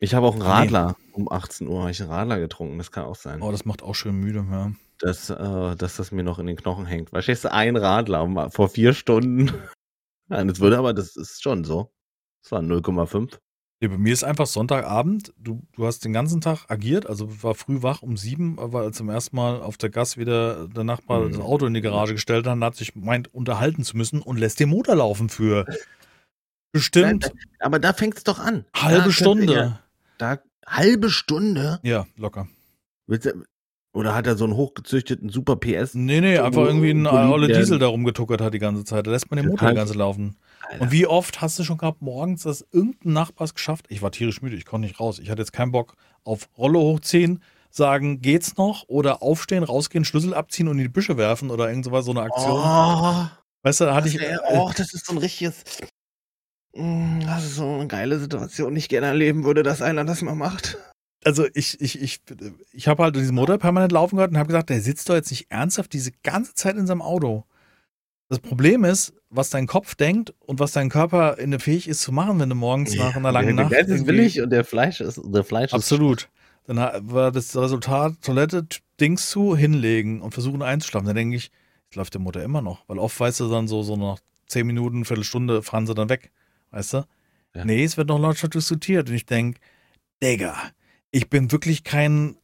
ich 0.00 0.12
habe 0.12 0.26
auch 0.26 0.34
einen 0.34 0.42
Radler. 0.42 0.96
Nee. 0.98 1.14
Um 1.14 1.32
18 1.32 1.66
Uhr 1.66 1.80
habe 1.80 1.90
ich 1.92 2.02
einen 2.02 2.10
Radler 2.10 2.40
getrunken. 2.40 2.76
Das 2.76 2.90
kann 2.90 3.04
auch 3.04 3.16
sein. 3.16 3.40
Oh, 3.40 3.50
das 3.50 3.64
macht 3.64 3.82
auch 3.82 3.94
schön 3.94 4.20
müde, 4.20 4.44
ja 4.50 4.72
dass, 4.98 5.30
äh, 5.30 5.76
dass 5.76 5.96
das 5.96 6.12
mir 6.12 6.22
noch 6.22 6.38
in 6.38 6.46
den 6.46 6.56
Knochen 6.56 6.86
hängt. 6.86 7.10
Verstehst 7.10 7.44
du, 7.44 7.52
ein 7.52 7.76
Radler 7.76 8.50
vor 8.50 8.68
vier 8.68 8.94
Stunden. 8.94 9.52
Nein, 10.28 10.48
das 10.48 10.60
würde 10.60 10.78
aber, 10.78 10.94
das 10.94 11.16
ist 11.16 11.42
schon 11.42 11.64
so. 11.64 11.92
Das 12.42 12.52
war 12.52 12.60
0,5. 12.60 13.38
Ja, 13.80 13.88
bei 13.88 13.98
mir 13.98 14.12
ist 14.12 14.24
einfach 14.24 14.46
Sonntagabend, 14.46 15.34
du, 15.36 15.62
du 15.72 15.84
hast 15.84 16.04
den 16.04 16.12
ganzen 16.12 16.40
Tag 16.40 16.64
agiert, 16.68 17.06
also 17.06 17.42
war 17.42 17.54
früh 17.54 17.82
wach 17.82 18.02
um 18.02 18.16
sieben, 18.16 18.56
weil 18.58 18.94
zum 18.94 19.10
ersten 19.10 19.36
Mal 19.36 19.60
auf 19.60 19.76
der 19.76 19.90
Gas 19.90 20.16
wieder 20.16 20.68
der 20.68 20.84
Nachbar 20.84 21.20
mhm. 21.20 21.32
das 21.32 21.40
Auto 21.40 21.66
in 21.66 21.74
die 21.74 21.82
Garage 21.82 22.14
gestellt 22.14 22.46
hat, 22.46 22.58
hat 22.58 22.76
sich 22.76 22.94
meint, 22.94 23.34
unterhalten 23.34 23.82
zu 23.84 23.96
müssen 23.96 24.22
und 24.22 24.38
lässt 24.38 24.60
den 24.60 24.70
Motor 24.70 24.94
laufen 24.94 25.28
für 25.28 25.66
Bestimmt. 26.72 27.32
aber 27.60 27.78
da 27.78 27.92
fängt 27.92 28.16
es 28.16 28.24
doch 28.24 28.38
an. 28.38 28.64
Halbe 28.74 29.12
Stunde. 29.12 29.52
Ja, 29.52 29.80
da, 30.18 30.38
halbe 30.66 31.10
Stunde? 31.10 31.78
Ja, 31.82 32.06
locker. 32.16 32.48
Oder 33.94 34.12
hat 34.12 34.26
er 34.26 34.36
so 34.36 34.44
einen 34.44 34.56
hochgezüchteten 34.56 35.28
Super 35.28 35.54
PS? 35.54 35.94
Nee, 35.94 36.20
nee, 36.20 36.36
einfach 36.38 36.62
irgendwie 36.62 36.90
ein 36.90 37.06
Olle 37.06 37.46
Diesel 37.46 37.78
da 37.78 37.86
rumgetuckert 37.86 38.40
hat 38.40 38.52
die 38.52 38.58
ganze 38.58 38.84
Zeit. 38.84 39.06
Da 39.06 39.12
lässt 39.12 39.30
man 39.30 39.36
den 39.36 39.48
Motor 39.48 39.68
die 39.68 39.76
ganze 39.76 39.94
laufen. 39.94 40.36
Alter. 40.68 40.82
Und 40.82 40.90
wie 40.90 41.06
oft 41.06 41.40
hast 41.40 41.60
du 41.60 41.62
schon 41.62 41.78
gehabt 41.78 42.02
morgens, 42.02 42.42
dass 42.42 42.66
irgendein 42.72 43.12
Nachbar 43.12 43.44
es 43.44 43.54
geschafft? 43.54 43.86
Ich 43.88 44.02
war 44.02 44.10
tierisch 44.10 44.42
müde, 44.42 44.56
ich 44.56 44.66
konnte 44.66 44.88
nicht 44.88 44.98
raus. 44.98 45.20
Ich 45.20 45.30
hatte 45.30 45.42
jetzt 45.42 45.52
keinen 45.52 45.70
Bock 45.70 45.94
auf 46.24 46.48
Rolle 46.58 46.80
hochziehen, 46.80 47.40
sagen, 47.70 48.20
geht's 48.20 48.56
noch? 48.56 48.82
Oder 48.88 49.22
aufstehen, 49.22 49.62
rausgehen, 49.62 50.04
Schlüssel 50.04 50.34
abziehen 50.34 50.66
und 50.66 50.76
in 50.78 50.84
die 50.84 50.88
Büsche 50.88 51.16
werfen 51.16 51.52
oder 51.52 51.68
irgend 51.68 51.84
sowas, 51.84 52.04
so 52.04 52.10
eine 52.10 52.22
Aktion. 52.22 52.62
Oh, 52.64 53.26
weißt 53.62 53.80
du, 53.80 53.84
da 53.84 53.94
hatte 53.94 54.08
ich. 54.08 54.18
Wär, 54.18 54.40
oh, 54.50 54.72
das 54.76 54.92
ist 54.92 55.06
so 55.06 55.12
ein 55.12 55.18
richtiges. 55.18 55.62
Mm, 56.74 57.20
das 57.20 57.44
ist 57.44 57.54
so 57.54 57.68
eine 57.68 57.86
geile 57.86 58.18
Situation, 58.18 58.74
die 58.74 58.80
ich 58.80 58.88
gerne 58.88 59.06
erleben 59.06 59.44
würde, 59.44 59.62
dass 59.62 59.82
einer 59.82 60.04
das 60.04 60.20
mal 60.20 60.34
macht 60.34 60.78
also 61.24 61.46
ich, 61.54 61.80
ich, 61.80 62.00
ich, 62.00 62.20
ich 62.72 62.88
habe 62.88 63.02
halt 63.02 63.16
diesen 63.16 63.34
Motor 63.34 63.58
permanent 63.58 63.92
laufen 63.92 64.16
gehört 64.16 64.30
und 64.30 64.38
habe 64.38 64.48
gesagt, 64.48 64.70
der 64.70 64.80
sitzt 64.80 65.08
doch 65.08 65.14
jetzt 65.14 65.30
nicht 65.30 65.50
ernsthaft 65.50 65.92
diese 65.92 66.12
ganze 66.22 66.54
Zeit 66.54 66.76
in 66.76 66.86
seinem 66.86 67.02
Auto. 67.02 67.44
Das 68.28 68.38
Problem 68.38 68.84
ist, 68.84 69.12
was 69.30 69.50
dein 69.50 69.66
Kopf 69.66 69.94
denkt 69.94 70.34
und 70.40 70.58
was 70.58 70.72
dein 70.72 70.88
Körper 70.88 71.38
in 71.38 71.50
der 71.50 71.60
fähig 71.60 71.88
ist 71.88 72.02
zu 72.02 72.12
machen, 72.12 72.40
wenn 72.40 72.48
du 72.48 72.54
morgens 72.54 72.94
nach 72.94 73.16
einer 73.16 73.32
langen 73.32 73.56
Nacht. 73.56 73.72
Der 73.72 73.86
ist 73.86 74.06
willig 74.06 74.40
und 74.40 74.50
der 74.50 74.64
Fleisch 74.64 75.00
ist, 75.00 75.20
der 75.24 75.44
Fleisch 75.44 75.70
ist 75.70 75.74
Absolut. 75.74 76.28
Dann 76.66 76.78
war 76.78 77.30
das 77.30 77.54
Resultat, 77.54 78.14
Toilette, 78.22 78.66
Dings 79.00 79.28
zu, 79.28 79.54
hinlegen 79.54 80.22
und 80.22 80.32
versuchen 80.32 80.62
einzuschlafen. 80.62 81.06
Dann 81.06 81.16
denke 81.16 81.36
ich, 81.36 81.50
jetzt 81.84 81.96
läuft 81.96 82.14
der 82.14 82.20
Motor 82.20 82.42
immer 82.42 82.62
noch. 82.62 82.88
Weil 82.88 82.98
oft 82.98 83.18
weißt 83.18 83.40
du 83.40 83.50
dann 83.50 83.68
so, 83.68 83.82
so 83.82 83.96
nach 83.96 84.18
zehn 84.46 84.66
Minuten, 84.66 85.04
Viertelstunde 85.04 85.62
fahren 85.62 85.86
sie 85.86 85.94
dann 85.94 86.08
weg. 86.08 86.30
Weißt 86.70 86.94
du? 86.94 87.04
Ja. 87.54 87.64
Nee, 87.64 87.84
es 87.84 87.96
wird 87.96 88.08
noch 88.08 88.18
lautstark 88.18 88.52
diskutiert. 88.52 89.10
Und 89.10 89.14
ich 89.14 89.26
denke, 89.26 89.60
Digga, 90.22 90.56
ich 91.14 91.30
bin 91.30 91.52
wirklich 91.52 91.84
kein 91.84 92.36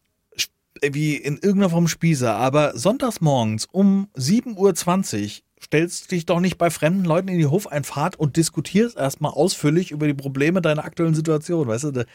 wie 0.80 1.16
in 1.16 1.34
irgendeiner 1.34 1.70
Form 1.70 1.88
Spießer, 1.88 2.34
aber 2.34 2.78
sonntags 2.78 3.20
morgens 3.20 3.66
um 3.66 4.08
7.20 4.16 4.56
Uhr 4.56 5.42
stellst 5.62 6.04
du 6.04 6.14
dich 6.14 6.24
doch 6.24 6.40
nicht 6.40 6.56
bei 6.56 6.70
fremden 6.70 7.04
Leuten 7.04 7.28
in 7.28 7.38
die 7.38 7.46
Hofeinfahrt 7.46 8.16
und 8.16 8.36
diskutierst 8.36 8.96
erstmal 8.96 9.32
ausführlich 9.32 9.90
über 9.90 10.06
die 10.06 10.14
Probleme 10.14 10.62
deiner 10.62 10.84
aktuellen 10.84 11.14
Situation, 11.14 11.66
weißt 11.66 11.84
du? 11.84 12.06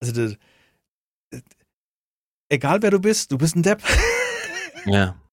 Also, 0.00 0.34
egal 2.48 2.82
wer 2.82 2.90
du 2.90 2.98
bist, 2.98 3.30
du 3.30 3.38
bist 3.38 3.54
ein 3.54 3.62
Depp. 3.62 3.82
Ja. 4.86 5.20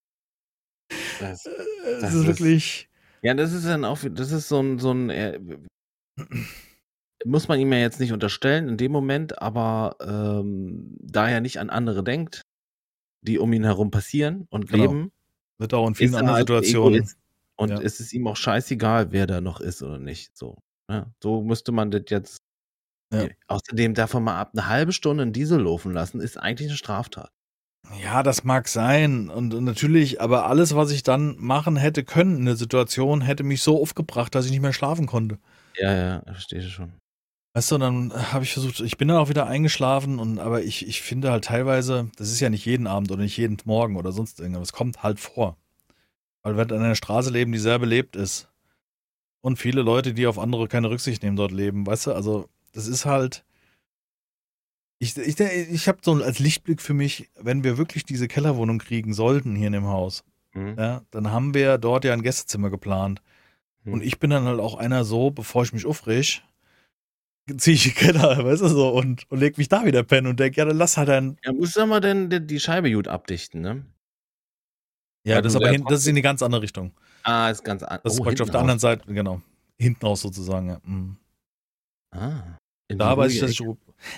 Das, 1.20 1.44
das, 1.44 2.02
das 2.02 2.14
ist 2.14 2.28
wirklich. 2.28 2.90
Ja, 3.24 3.34
das 3.34 3.52
ist 3.52 3.66
dann 3.66 3.84
auch, 3.84 3.98
das 4.12 4.32
ist 4.32 4.48
so 4.48 4.62
ein, 4.62 4.78
so 4.78 4.92
ein, 4.92 5.10
äh, 5.10 5.40
muss 7.26 7.48
man 7.48 7.60
ihm 7.60 7.72
ja 7.74 7.80
jetzt 7.80 8.00
nicht 8.00 8.14
unterstellen 8.14 8.68
in 8.68 8.78
dem 8.78 8.92
Moment, 8.92 9.42
aber 9.42 9.96
ähm, 10.02 10.96
da 11.02 11.30
er 11.30 11.42
nicht 11.42 11.60
an 11.60 11.70
andere 11.70 12.04
denkt, 12.04 12.42
die 13.22 13.40
um 13.40 13.52
ihn 13.54 13.64
herum 13.64 13.92
passieren 13.92 14.48
und 14.50 14.70
genau. 14.70 14.84
leben, 14.84 15.12
wird 15.58 15.74
auch 15.74 15.88
in 15.88 15.96
vielen 15.96 16.16
anderen 16.16 16.36
halt 16.36 16.48
Situationen. 16.48 17.10
Und 17.56 17.72
ja. 17.72 17.82
es 17.82 18.00
ist 18.00 18.14
ihm 18.14 18.28
auch 18.28 18.38
scheißegal, 18.38 19.12
wer 19.12 19.26
da 19.26 19.42
noch 19.42 19.60
ist 19.60 19.82
oder 19.82 19.98
nicht. 19.98 20.38
So, 20.38 20.58
ja, 20.90 21.00
ne? 21.00 21.14
so 21.22 21.42
müsste 21.42 21.72
man 21.72 21.92
das 21.92 22.04
jetzt. 22.10 22.38
Ja. 23.12 23.28
Außerdem 23.48 23.94
davon 23.94 24.26
mal 24.26 24.38
ab 24.38 24.52
eine 24.54 24.68
halbe 24.68 24.92
Stunde 24.92 25.24
in 25.24 25.32
Diesel 25.32 25.62
laufen 25.62 25.94
lassen, 25.94 26.20
ist 26.20 26.38
eigentlich 26.38 26.68
eine 26.68 26.78
Straftat. 26.78 27.32
Ja, 28.04 28.22
das 28.22 28.44
mag 28.44 28.68
sein. 28.68 29.30
Und 29.30 29.54
natürlich, 29.64 30.20
aber 30.20 30.48
alles, 30.48 30.76
was 30.76 30.92
ich 30.92 31.04
dann 31.04 31.38
machen 31.40 31.78
hätte 31.78 32.04
können 32.04 32.36
in 32.36 32.46
der 32.46 32.58
Situation, 32.58 33.22
hätte 33.22 33.44
mich 33.44 33.64
so 33.64 33.82
aufgebracht, 33.82 34.36
dass 34.36 34.46
ich 34.46 34.52
nicht 34.52 34.62
mehr 34.62 34.74
schlafen 34.74 35.06
konnte. 35.06 35.40
Ja, 35.78 35.96
ja, 35.96 36.22
verstehe 36.26 36.62
schon. 36.62 36.92
Weißt 37.58 37.72
du, 37.72 37.80
dann 37.80 38.14
habe 38.14 38.44
ich 38.44 38.54
versucht, 38.54 38.82
ich 38.82 38.98
bin 38.98 39.08
dann 39.08 39.18
auch 39.18 39.30
wieder 39.30 39.48
eingeschlafen 39.48 40.20
und 40.20 40.38
aber 40.38 40.62
ich, 40.62 40.88
ich 40.88 41.02
finde 41.02 41.32
halt 41.32 41.46
teilweise, 41.46 42.12
das 42.16 42.32
ist 42.32 42.40
ja 42.40 42.52
nicht 42.52 42.68
jeden 42.68 42.86
Abend 42.86 43.10
oder 43.10 43.24
nicht 43.24 43.36
jeden 43.36 43.58
Morgen 43.66 43.96
oder 43.96 44.12
sonst 44.12 44.40
irgendwas, 44.40 44.68
es 44.68 44.74
kommt 44.74 45.02
halt 45.02 45.20
vor. 45.20 45.58
Weil 46.44 46.56
wir 46.56 46.62
an 46.62 46.84
einer 46.84 46.94
Straße 46.94 47.32
leben, 47.32 47.52
die 47.52 47.58
sehr 47.58 47.80
belebt 47.80 48.16
ist. 48.16 48.48
Und 49.42 49.58
viele 49.58 49.82
Leute, 49.82 50.14
die 50.14 50.28
auf 50.28 50.38
andere 50.38 50.68
keine 50.68 50.92
Rücksicht 50.92 51.24
nehmen, 51.24 51.36
dort 51.36 51.52
leben. 51.52 51.88
Weißt 51.88 52.06
du, 52.06 52.14
also 52.14 52.48
das 52.74 52.86
ist 52.86 53.08
halt. 53.08 53.44
Ich, 55.00 55.18
ich, 55.18 55.40
ich 55.40 55.88
habe 55.88 55.98
so 56.04 56.14
als 56.14 56.38
Lichtblick 56.38 56.80
für 56.80 56.94
mich, 56.94 57.28
wenn 57.40 57.64
wir 57.64 57.80
wirklich 57.80 58.06
diese 58.06 58.28
Kellerwohnung 58.28 58.78
kriegen 58.78 59.14
sollten 59.14 59.56
hier 59.56 59.68
in 59.68 59.74
dem 59.74 59.88
Haus, 59.88 60.24
mhm. 60.54 60.76
ja, 60.78 61.02
dann 61.10 61.32
haben 61.32 61.56
wir 61.56 61.80
dort 61.80 62.06
ja 62.06 62.14
ein 62.14 62.22
Gästezimmer 62.22 62.70
geplant. 62.70 63.24
Mhm. 63.84 63.94
Und 63.94 64.04
ich 64.04 64.20
bin 64.20 64.30
dann 64.30 64.46
halt 64.46 64.60
auch 64.60 64.76
einer 64.76 65.04
so, 65.06 65.32
bevor 65.32 65.64
ich 65.64 65.74
mich 65.74 65.88
aufreg, 65.88 66.44
ziehe 67.58 67.76
ich 67.76 67.84
die 67.84 67.92
Keller, 67.92 68.44
weißt 68.44 68.62
du 68.62 68.68
so, 68.68 68.90
und, 68.90 69.30
und 69.30 69.40
leg 69.40 69.58
mich 69.58 69.70
da 69.70 69.86
wieder 69.86 70.04
pennen 70.04 70.28
und 70.28 70.40
denk, 70.40 70.58
ja, 70.58 70.66
dann 70.66 70.78
lass 70.78 70.98
halt 70.98 71.10
dann. 71.10 71.38
Ja, 71.44 71.54
musst 71.54 71.76
du 71.76 71.86
mal 71.86 72.02
denn 72.02 72.30
die, 72.30 72.46
die 72.46 72.60
Scheibe 72.60 72.92
gut 72.92 73.08
abdichten, 73.08 73.62
ne? 73.62 73.86
Ja, 75.26 75.42
das 75.42 75.54
ist 75.54 75.58
aber 75.58 75.70
hin, 75.70 75.84
das 75.88 76.02
ist 76.02 76.08
in 76.08 76.16
die 76.16 76.22
ganz 76.22 76.42
andere 76.42 76.62
Richtung. 76.62 76.92
Ah, 77.24 77.50
ist 77.50 77.64
ganz 77.64 77.84
anders. 77.84 78.04
Das 78.04 78.14
ist 78.14 78.20
oh, 78.20 78.24
praktisch 78.24 78.42
auf 78.42 78.50
der 78.50 78.62
anderen 78.62 78.80
Seite, 78.80 79.14
genau. 79.14 79.42
Hinten 79.78 80.06
aus 80.06 80.22
sozusagen, 80.22 80.70
ja. 80.70 80.80
Mhm. 80.84 81.18
Ah. 82.12 82.58
Da 82.90 83.18
weiß 83.18 83.34
ich, 83.34 83.42
dass 83.42 83.52
ich, 83.52 83.62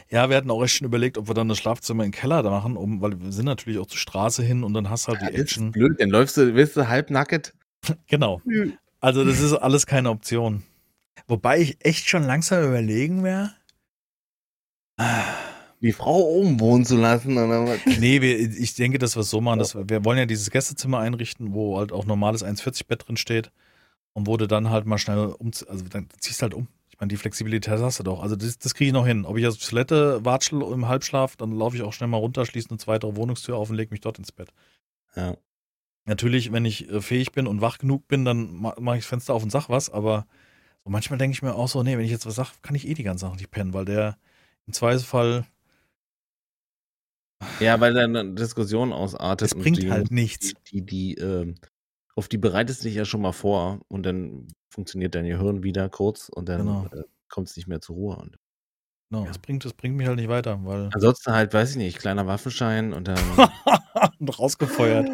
ja, 0.10 0.30
wir 0.30 0.38
hatten 0.38 0.52
auch 0.52 0.64
echt 0.64 0.76
schon 0.76 0.86
überlegt, 0.86 1.18
ob 1.18 1.28
wir 1.28 1.34
dann 1.34 1.50
das 1.50 1.58
Schlafzimmer 1.58 2.04
im 2.04 2.12
Keller 2.12 2.44
da 2.44 2.52
machen, 2.52 2.78
um, 2.78 3.02
weil 3.02 3.20
wir 3.20 3.32
sind 3.32 3.46
natürlich 3.46 3.80
auch 3.80 3.88
zur 3.88 3.98
Straße 3.98 4.44
hin 4.44 4.64
und 4.64 4.74
dann 4.74 4.90
hast 4.90 5.08
du 5.08 5.14
halt 5.14 5.22
ja, 5.22 5.32
die 5.32 5.38
Action. 5.38 5.72
blöd, 5.72 6.00
dann 6.00 6.10
läufst 6.10 6.38
du, 6.38 6.54
wirst 6.54 6.78
du 6.78 6.88
halbnackend. 6.88 7.54
genau. 8.08 8.42
Also 9.00 9.24
das 9.26 9.40
ist 9.40 9.54
alles 9.54 9.88
keine 9.88 10.10
Option. 10.12 10.64
Wobei 11.28 11.60
ich 11.60 11.86
echt 11.86 12.10
schon 12.10 12.24
langsam 12.24 12.64
überlegen 12.64 13.24
wäre. 13.24 13.54
Die 15.82 15.94
Frau 15.94 16.20
oben 16.20 16.60
wohnen 16.60 16.86
zu 16.86 16.98
lassen 16.98 17.38
oder 17.38 17.66
was? 17.66 17.80
Nee, 18.00 18.22
wir, 18.22 18.38
ich 18.38 18.76
denke, 18.76 19.00
dass 19.00 19.16
wir 19.16 19.22
es 19.22 19.30
so 19.30 19.40
machen, 19.40 19.60
dass 19.60 19.76
wir, 19.76 19.88
wir 19.88 20.04
wollen 20.04 20.18
ja 20.18 20.26
dieses 20.26 20.52
Gästezimmer 20.52 21.00
einrichten, 21.00 21.54
wo 21.54 21.78
halt 21.78 21.94
auch 21.94 22.06
normales 22.06 22.44
1,40 22.44 22.88
Bett 22.88 23.08
drin 23.08 23.18
steht 23.18 23.52
und 24.14 24.28
wo 24.28 24.36
du 24.36 24.48
dann 24.48 24.70
halt 24.70 24.86
mal 24.86 24.98
schnell 24.98 25.34
um, 25.38 25.52
also 25.68 25.86
dann 25.86 26.10
ziehst 26.20 26.42
halt 26.42 26.54
um. 26.54 26.68
Ich 26.90 27.00
meine, 27.00 27.10
die 27.10 27.18
Flexibilität 27.18 27.80
hast 27.80 28.00
du 28.00 28.04
doch. 28.04 28.22
Also 28.22 28.36
das, 28.36 28.58
das 28.58 28.74
kriege 28.74 28.90
ich 28.90 28.94
noch 28.94 29.08
hin. 29.08 29.24
Ob 29.24 29.38
ich 29.38 29.46
als 29.46 29.58
Toilette 29.58 30.26
watschel 30.26 30.62
im 30.62 30.90
Halbschlaf, 30.90 31.38
dann 31.38 31.54
laufe 31.54 31.78
ich 31.78 31.84
auch 31.84 31.94
schnell 31.94 32.10
mal 32.10 32.18
runter, 32.18 32.46
schließe 32.46 32.70
eine 32.70 32.78
zweite 32.78 33.16
Wohnungstür 33.16 33.56
auf 33.56 33.70
und 33.70 33.78
lege 33.78 33.92
mich 33.92 34.02
dort 34.02 34.20
ins 34.20 34.34
Bett. 34.34 34.50
Ja. 35.16 35.38
Natürlich, 36.06 36.52
wenn 36.52 36.66
ich 36.66 36.90
äh, 36.90 37.00
fähig 37.00 37.32
bin 37.32 37.48
und 37.48 37.62
wach 37.62 37.78
genug 37.78 38.08
bin, 38.10 38.26
dann 38.26 38.54
mache 38.54 38.98
ich 38.98 39.04
das 39.04 39.06
Fenster 39.06 39.34
auf 39.34 39.44
und 39.44 39.52
sag 39.52 39.70
was, 39.70 39.90
aber 39.90 40.26
und 40.90 40.94
manchmal 40.94 41.20
denke 41.20 41.36
ich 41.36 41.44
mir 41.44 41.54
auch 41.54 41.68
so, 41.68 41.84
nee, 41.84 41.96
wenn 41.96 42.04
ich 42.04 42.10
jetzt 42.10 42.26
was 42.26 42.34
sage, 42.34 42.50
kann 42.64 42.74
ich 42.74 42.88
eh 42.88 42.96
die 42.96 43.04
ganze 43.04 43.28
Nacht 43.28 43.38
nicht 43.38 43.52
pennen, 43.52 43.76
weil 43.76 43.86
der 43.86 44.18
im 44.66 44.74
Zweifelsfall. 44.74 45.46
Ja, 47.60 47.80
weil 47.80 47.94
dann 47.94 48.16
eine 48.16 48.34
Diskussion 48.34 48.92
ausartet. 48.92 49.52
Es 49.52 49.56
bringt 49.56 49.84
die, 49.84 49.92
halt 49.92 50.10
nichts. 50.10 50.56
Die, 50.72 50.82
die, 50.82 51.14
die 51.14 51.22
äh, 51.22 51.54
auf 52.16 52.28
die 52.28 52.40
bereitest 52.40 52.82
du 52.82 52.88
dich 52.88 52.96
ja 52.96 53.06
schon 53.06 53.22
mal 53.22 53.34
vor 53.34 53.82
und 53.88 54.04
dann 54.04 54.48
funktioniert 54.72 55.14
dein 55.14 55.28
Gehirn 55.28 55.62
wieder 55.62 55.90
kurz 55.90 56.28
und 56.28 56.50
dann 56.50 56.62
genau. 56.62 56.88
äh, 56.92 57.04
kommt 57.28 57.50
es 57.50 57.56
nicht 57.56 57.68
mehr 57.68 57.82
zur 57.82 57.96
Ruhe. 57.96 58.16
Und, 58.16 58.40
genau, 59.12 59.26
ja. 59.26 59.28
das, 59.28 59.38
bringt, 59.38 59.64
das 59.66 59.74
bringt 59.74 59.96
mich 59.96 60.08
halt 60.08 60.18
nicht 60.18 60.30
weiter, 60.30 60.60
weil. 60.64 60.90
Ansonsten 60.92 61.32
halt, 61.32 61.54
weiß 61.54 61.70
ich 61.70 61.78
nicht, 61.78 62.00
kleiner 62.00 62.26
Waffenschein 62.26 62.94
und 62.94 63.08
dann. 63.08 63.20
rausgefeuert. 64.40 65.08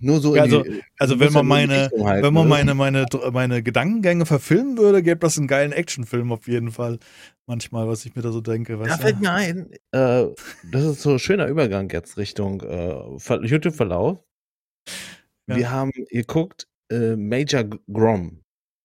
Nur 0.00 0.20
so. 0.20 0.34
Also, 0.34 0.62
die, 0.62 0.82
also 0.98 1.20
wenn 1.20 1.32
man 1.32 1.46
meine, 1.46 1.90
halt, 2.02 2.22
wenn 2.22 2.32
man 2.32 2.44
ne? 2.44 2.48
meine, 2.48 2.74
meine, 2.74 3.06
meine 3.32 3.62
Gedankengänge 3.62 4.26
verfilmen 4.26 4.78
würde, 4.78 5.02
gäbe 5.02 5.20
das 5.20 5.36
einen 5.36 5.48
geilen 5.48 5.72
Actionfilm 5.72 6.32
auf 6.32 6.48
jeden 6.48 6.72
Fall. 6.72 6.98
Manchmal, 7.46 7.88
was 7.88 8.06
ich 8.06 8.14
mir 8.14 8.22
da 8.22 8.32
so 8.32 8.40
denke. 8.40 8.78
Da 8.78 8.96
fällt 8.96 9.20
mir 9.20 9.32
ein, 9.32 9.70
äh, 9.92 10.26
das 10.70 10.84
ist 10.84 11.02
so 11.02 11.12
ein 11.12 11.18
schöner 11.18 11.46
Übergang 11.46 11.90
jetzt 11.90 12.16
Richtung 12.16 12.62
äh, 12.62 13.46
YouTube-Verlauf. 13.46 14.24
Ja. 15.46 15.56
Wir 15.56 15.70
haben 15.70 15.90
geguckt, 16.10 16.66
äh, 16.90 17.16
Major 17.16 17.64
Grom. 17.92 18.42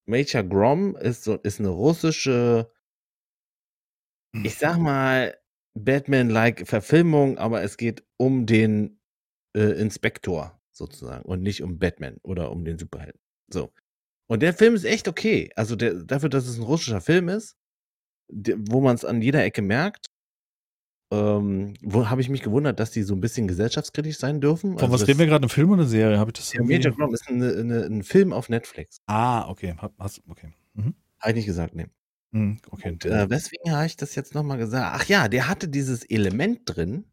Major 0.07 0.43
Grom 0.43 0.95
ist 0.97 1.23
so, 1.23 1.35
ist 1.35 1.59
eine 1.59 1.69
russische, 1.69 2.69
ich 4.43 4.55
sag 4.55 4.77
mal, 4.77 5.37
Batman-like 5.75 6.67
Verfilmung, 6.67 7.37
aber 7.37 7.61
es 7.61 7.77
geht 7.77 8.03
um 8.17 8.45
den 8.45 8.98
äh, 9.55 9.79
Inspektor 9.79 10.59
sozusagen 10.71 11.23
und 11.23 11.41
nicht 11.41 11.61
um 11.61 11.79
Batman 11.79 12.17
oder 12.23 12.51
um 12.51 12.65
den 12.65 12.77
Superhelden. 12.77 13.19
So. 13.51 13.71
Und 14.27 14.41
der 14.41 14.53
Film 14.53 14.75
ist 14.75 14.85
echt 14.85 15.07
okay. 15.07 15.49
Also 15.55 15.75
der, 15.75 15.95
dafür, 15.95 16.29
dass 16.29 16.47
es 16.47 16.57
ein 16.57 16.63
russischer 16.63 17.01
Film 17.01 17.29
ist, 17.29 17.57
der, 18.29 18.57
wo 18.59 18.79
man 18.79 18.95
es 18.95 19.05
an 19.05 19.21
jeder 19.21 19.43
Ecke 19.43 19.61
merkt, 19.61 20.07
ähm, 21.11 21.73
wo 21.81 22.07
habe 22.09 22.21
ich 22.21 22.29
mich 22.29 22.43
gewundert, 22.43 22.79
dass 22.79 22.91
die 22.91 23.01
so 23.01 23.15
ein 23.15 23.21
bisschen 23.21 23.47
gesellschaftskritisch 23.47 24.19
sein 24.19 24.41
dürfen. 24.41 24.73
Von 24.73 24.81
also 24.81 24.93
was 24.93 25.07
reden 25.07 25.17
wir 25.17 25.25
gerade, 25.25 25.47
ein 25.47 25.49
Film 25.49 25.71
oder 25.71 25.81
eine 25.81 25.89
Serie? 25.89 26.19
Habe 26.19 26.29
ich 26.29 26.37
das? 26.37 26.53
Ja, 26.53 26.61
Major 26.63 26.93
Grom 26.93 27.13
ist 27.13 27.27
eine, 27.27 27.51
eine, 27.51 27.85
ein 27.85 28.03
Film 28.03 28.31
auf 28.31 28.49
Netflix. 28.49 29.01
Ah, 29.07 29.49
okay. 29.49 29.75
Hast, 29.97 30.21
okay. 30.27 30.53
Mhm. 30.75 30.93
Habe 31.19 31.31
ich 31.31 31.35
nicht 31.37 31.45
gesagt, 31.47 31.73
nee. 31.73 31.87
Mhm, 32.31 32.59
okay. 32.69 32.91
Und, 32.91 33.05
äh, 33.05 33.27
weswegen 33.27 33.71
habe 33.71 33.87
ich 33.87 33.97
das 33.97 34.13
jetzt 34.13 34.35
nochmal 34.35 34.59
gesagt? 34.59 35.01
Ach 35.01 35.05
ja, 35.05 35.27
der 35.27 35.47
hatte 35.47 35.67
dieses 35.67 36.03
Element 36.03 36.61
drin, 36.65 37.05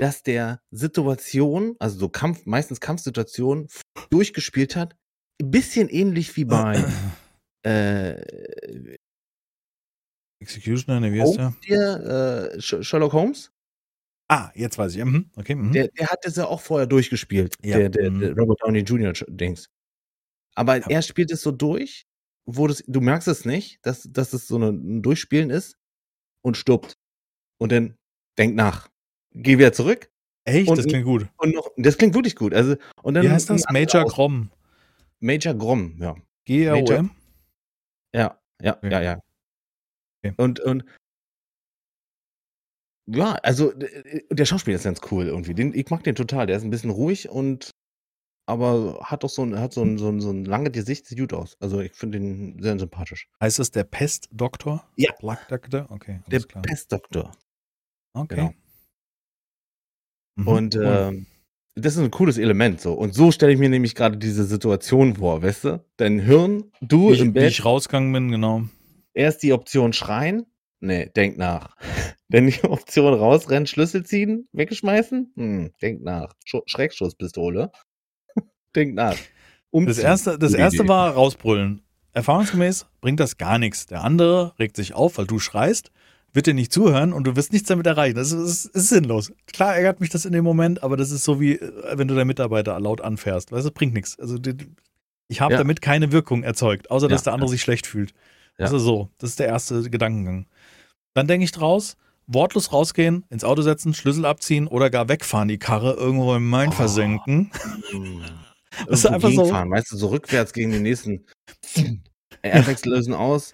dass 0.00 0.22
der 0.22 0.62
Situation, 0.70 1.76
also 1.78 1.98
so 1.98 2.08
Kampf, 2.08 2.46
meistens 2.46 2.80
Kampfsituationen, 2.80 3.68
durchgespielt 4.08 4.74
hat. 4.74 4.96
Ein 5.42 5.50
bisschen 5.50 5.90
ähnlich 5.90 6.34
wie 6.36 6.46
bei 6.46 6.82
äh, 7.66 8.96
Executioner, 10.40 11.00
ne, 11.00 11.12
wie 11.12 11.20
heißt 11.20 11.36
der? 11.36 11.54
Hier, 11.62 12.54
äh, 12.56 12.60
Sherlock 12.60 13.12
Holmes. 13.12 13.52
Ah, 14.30 14.50
jetzt 14.54 14.78
weiß 14.78 14.94
ich. 14.94 15.04
Mhm. 15.04 15.30
Okay. 15.36 15.54
Mhm. 15.54 15.72
Der, 15.72 15.88
der 15.88 16.06
hat 16.08 16.20
das 16.22 16.36
ja 16.36 16.46
auch 16.46 16.62
vorher 16.62 16.86
durchgespielt, 16.86 17.56
Ja, 17.62 17.76
der, 17.76 17.90
der, 17.90 18.10
mhm. 18.10 18.20
der 18.20 18.36
Robert 18.36 18.58
Downey 18.62 18.80
Jr. 18.80 19.12
Dings. 19.28 19.66
Aber 20.54 20.78
Ja. 20.78 20.86
er 20.88 21.02
spielt 21.02 21.30
es 21.30 21.42
so 21.42 21.50
durch, 21.50 22.04
wo 22.46 22.66
das, 22.66 22.82
du 22.86 23.02
merkst 23.02 23.28
es 23.28 23.44
nicht, 23.44 23.80
dass, 23.82 24.08
dass 24.10 24.32
es 24.32 24.46
so 24.46 24.56
ein 24.56 25.02
Durchspielen 25.02 25.50
ist 25.50 25.76
und 26.42 26.56
stirbt. 26.56 26.94
Und 27.60 27.72
dann 27.72 27.96
denkt 28.38 28.56
nach. 28.56 28.88
Geh 29.32 29.58
wieder 29.58 29.72
zurück 29.72 30.10
Echt? 30.44 30.68
Und- 30.68 30.78
das 30.78 30.86
klingt 30.86 31.04
gut. 31.04 31.28
und 31.36 31.54
noch, 31.54 31.70
das 31.76 31.96
klingt 31.98 32.14
wirklich 32.14 32.34
gut. 32.36 32.54
Also, 32.54 32.76
und 33.02 33.14
dann 33.14 33.24
Wie 33.24 33.30
heißt 33.30 33.50
das? 33.50 33.64
Major 33.70 34.04
Grom. 34.06 34.50
Major 35.20 35.54
Grom, 35.54 35.96
ja. 36.00 36.16
G-R-O-M? 36.46 37.10
Ja, 38.14 38.40
ja, 38.60 38.76
Okay. 38.76 38.90
ja, 38.90 39.00
ja. 39.02 39.20
Okay. 40.24 40.34
Und, 40.36 40.60
und 40.60 40.84
ja, 43.06 43.32
also 43.42 43.72
d- 43.72 44.24
der 44.30 44.44
Schauspieler 44.44 44.76
ist 44.76 44.84
ganz 44.84 45.00
cool 45.10 45.26
irgendwie. 45.26 45.54
Den, 45.54 45.74
ich 45.74 45.90
mag 45.90 46.02
den 46.04 46.14
total. 46.14 46.46
Der 46.46 46.56
ist 46.56 46.62
ein 46.64 46.70
bisschen 46.70 46.90
ruhig 46.90 47.28
und 47.28 47.70
aber 48.46 49.00
hat 49.04 49.22
doch 49.22 49.28
so 49.30 49.42
ein, 49.42 49.58
hat 49.58 49.72
so 49.72 49.82
ein, 49.82 49.98
so 49.98 50.08
ein, 50.08 50.20
so 50.20 50.30
ein 50.30 50.44
lange 50.44 50.70
Gesicht, 50.70 51.06
sieht 51.06 51.18
gut 51.18 51.32
aus. 51.32 51.56
Also 51.60 51.80
ich 51.80 51.92
finde 51.92 52.18
den 52.18 52.60
sehr 52.62 52.78
sympathisch. 52.78 53.28
Heißt 53.40 53.58
das 53.58 53.70
der 53.70 53.84
Pestdoktor? 53.84 54.88
Ja. 54.96 55.12
Black 55.20 55.46
Doctor? 55.48 55.86
Okay, 55.90 56.20
Der. 56.30 56.40
Pestdoktor. 56.62 57.32
Okay. 58.14 58.34
genau. 58.36 58.54
Mhm. 60.40 60.48
Und 60.48 60.76
ähm, 60.76 61.26
das 61.74 61.94
ist 61.94 62.00
ein 62.00 62.10
cooles 62.10 62.38
Element 62.38 62.80
so. 62.80 62.92
Und 62.92 63.14
so 63.14 63.30
stelle 63.30 63.52
ich 63.52 63.58
mir 63.58 63.68
nämlich 63.68 63.94
gerade 63.94 64.16
diese 64.16 64.44
Situation 64.44 65.16
vor, 65.16 65.42
weißt 65.42 65.64
du? 65.64 65.84
Dein 65.96 66.18
Hirn, 66.18 66.64
du 66.80 67.10
wie, 67.10 67.14
ich, 67.14 67.20
im 67.20 67.28
wie 67.28 67.40
Bett, 67.40 67.50
ich 67.50 67.64
rausgegangen 67.64 68.12
bin, 68.12 68.30
genau. 68.30 68.64
erst 69.14 69.42
die 69.42 69.52
Option 69.52 69.92
schreien. 69.92 70.46
Nee, 70.80 71.10
denk 71.14 71.36
nach. 71.36 71.76
Dann 72.28 72.46
die 72.46 72.64
Option 72.64 73.12
rausrennen, 73.12 73.66
Schlüssel 73.66 74.04
ziehen, 74.04 74.48
wegschmeißen. 74.52 75.32
Hm, 75.36 75.72
denk 75.82 76.02
nach. 76.02 76.34
Sch 76.44 76.56
Schreckschusspistole. 76.66 77.70
denk 78.76 78.94
nach. 78.94 79.12
Das 79.12 79.20
Umziehen. 79.70 80.04
erste, 80.04 80.38
das 80.38 80.54
erste 80.54 80.88
war 80.88 81.12
rausbrüllen. 81.12 81.82
Erfahrungsgemäß 82.12 82.86
bringt 83.00 83.20
das 83.20 83.36
gar 83.38 83.58
nichts. 83.58 83.86
Der 83.86 84.02
andere 84.02 84.58
regt 84.58 84.76
sich 84.76 84.94
auf, 84.94 85.18
weil 85.18 85.26
du 85.26 85.38
schreist, 85.38 85.92
wird 86.32 86.46
dir 86.46 86.54
nicht 86.54 86.72
zuhören 86.72 87.12
und 87.12 87.24
du 87.24 87.36
wirst 87.36 87.52
nichts 87.52 87.68
damit 87.68 87.86
erreichen. 87.86 88.14
Das 88.16 88.32
ist, 88.32 88.64
ist, 88.64 88.74
ist 88.76 88.88
sinnlos. 88.88 89.32
Klar 89.46 89.74
ärgert 89.76 90.00
mich 90.00 90.10
das 90.10 90.24
in 90.24 90.32
dem 90.32 90.44
Moment, 90.44 90.82
aber 90.82 90.96
das 90.96 91.10
ist 91.10 91.24
so 91.24 91.40
wie, 91.40 91.54
äh, 91.54 91.72
wenn 91.98 92.08
du 92.08 92.14
deinen 92.14 92.26
Mitarbeiter 92.28 92.78
laut 92.80 93.00
anfährst. 93.00 93.52
Weißt 93.52 93.66
du, 93.66 93.70
bringt 93.70 93.94
nichts. 93.94 94.18
Also 94.18 94.38
die- 94.38 94.56
ich 95.28 95.40
habe 95.40 95.52
Ja. 95.54 95.58
damit 95.58 95.80
keine 95.80 96.12
Wirkung 96.12 96.42
erzeugt, 96.42 96.90
außer 96.90 97.08
dass 97.08 97.22
Ja. 97.22 97.24
der 97.26 97.32
andere 97.34 97.50
sich 97.50 97.60
schlecht 97.62 97.86
fühlt. 97.86 98.12
Ja. 98.58 98.66
Also 98.66 98.78
so, 98.78 99.10
das 99.18 99.30
ist 99.30 99.38
der 99.38 99.46
erste 99.46 99.88
Gedankengang. 99.90 100.46
Dann 101.14 101.26
denke 101.26 101.44
ich 101.44 101.52
draus, 101.52 101.96
wortlos 102.26 102.72
rausgehen, 102.72 103.24
ins 103.30 103.42
Auto 103.44 103.62
setzen, 103.62 103.94
Schlüssel 103.94 104.24
abziehen 104.24 104.66
oder 104.68 104.90
gar 104.90 105.08
wegfahren, 105.08 105.48
die 105.48 105.58
Karre 105.58 105.94
irgendwo 105.94 106.34
im 106.34 106.48
Main 106.48 106.68
Oh. 106.68 106.72
versenken. 106.72 107.50
Das 108.86 109.00
ist 109.00 109.06
einfach 109.06 109.32
so- 109.32 109.50
weißt 109.50 109.90
du, 109.92 109.96
so 109.96 110.06
rückwärts 110.08 110.52
gegen 110.52 110.70
den 110.70 110.82
nächsten. 110.82 111.26
Airbags 112.42 112.84
lösen 112.84 113.14
aus, 113.14 113.52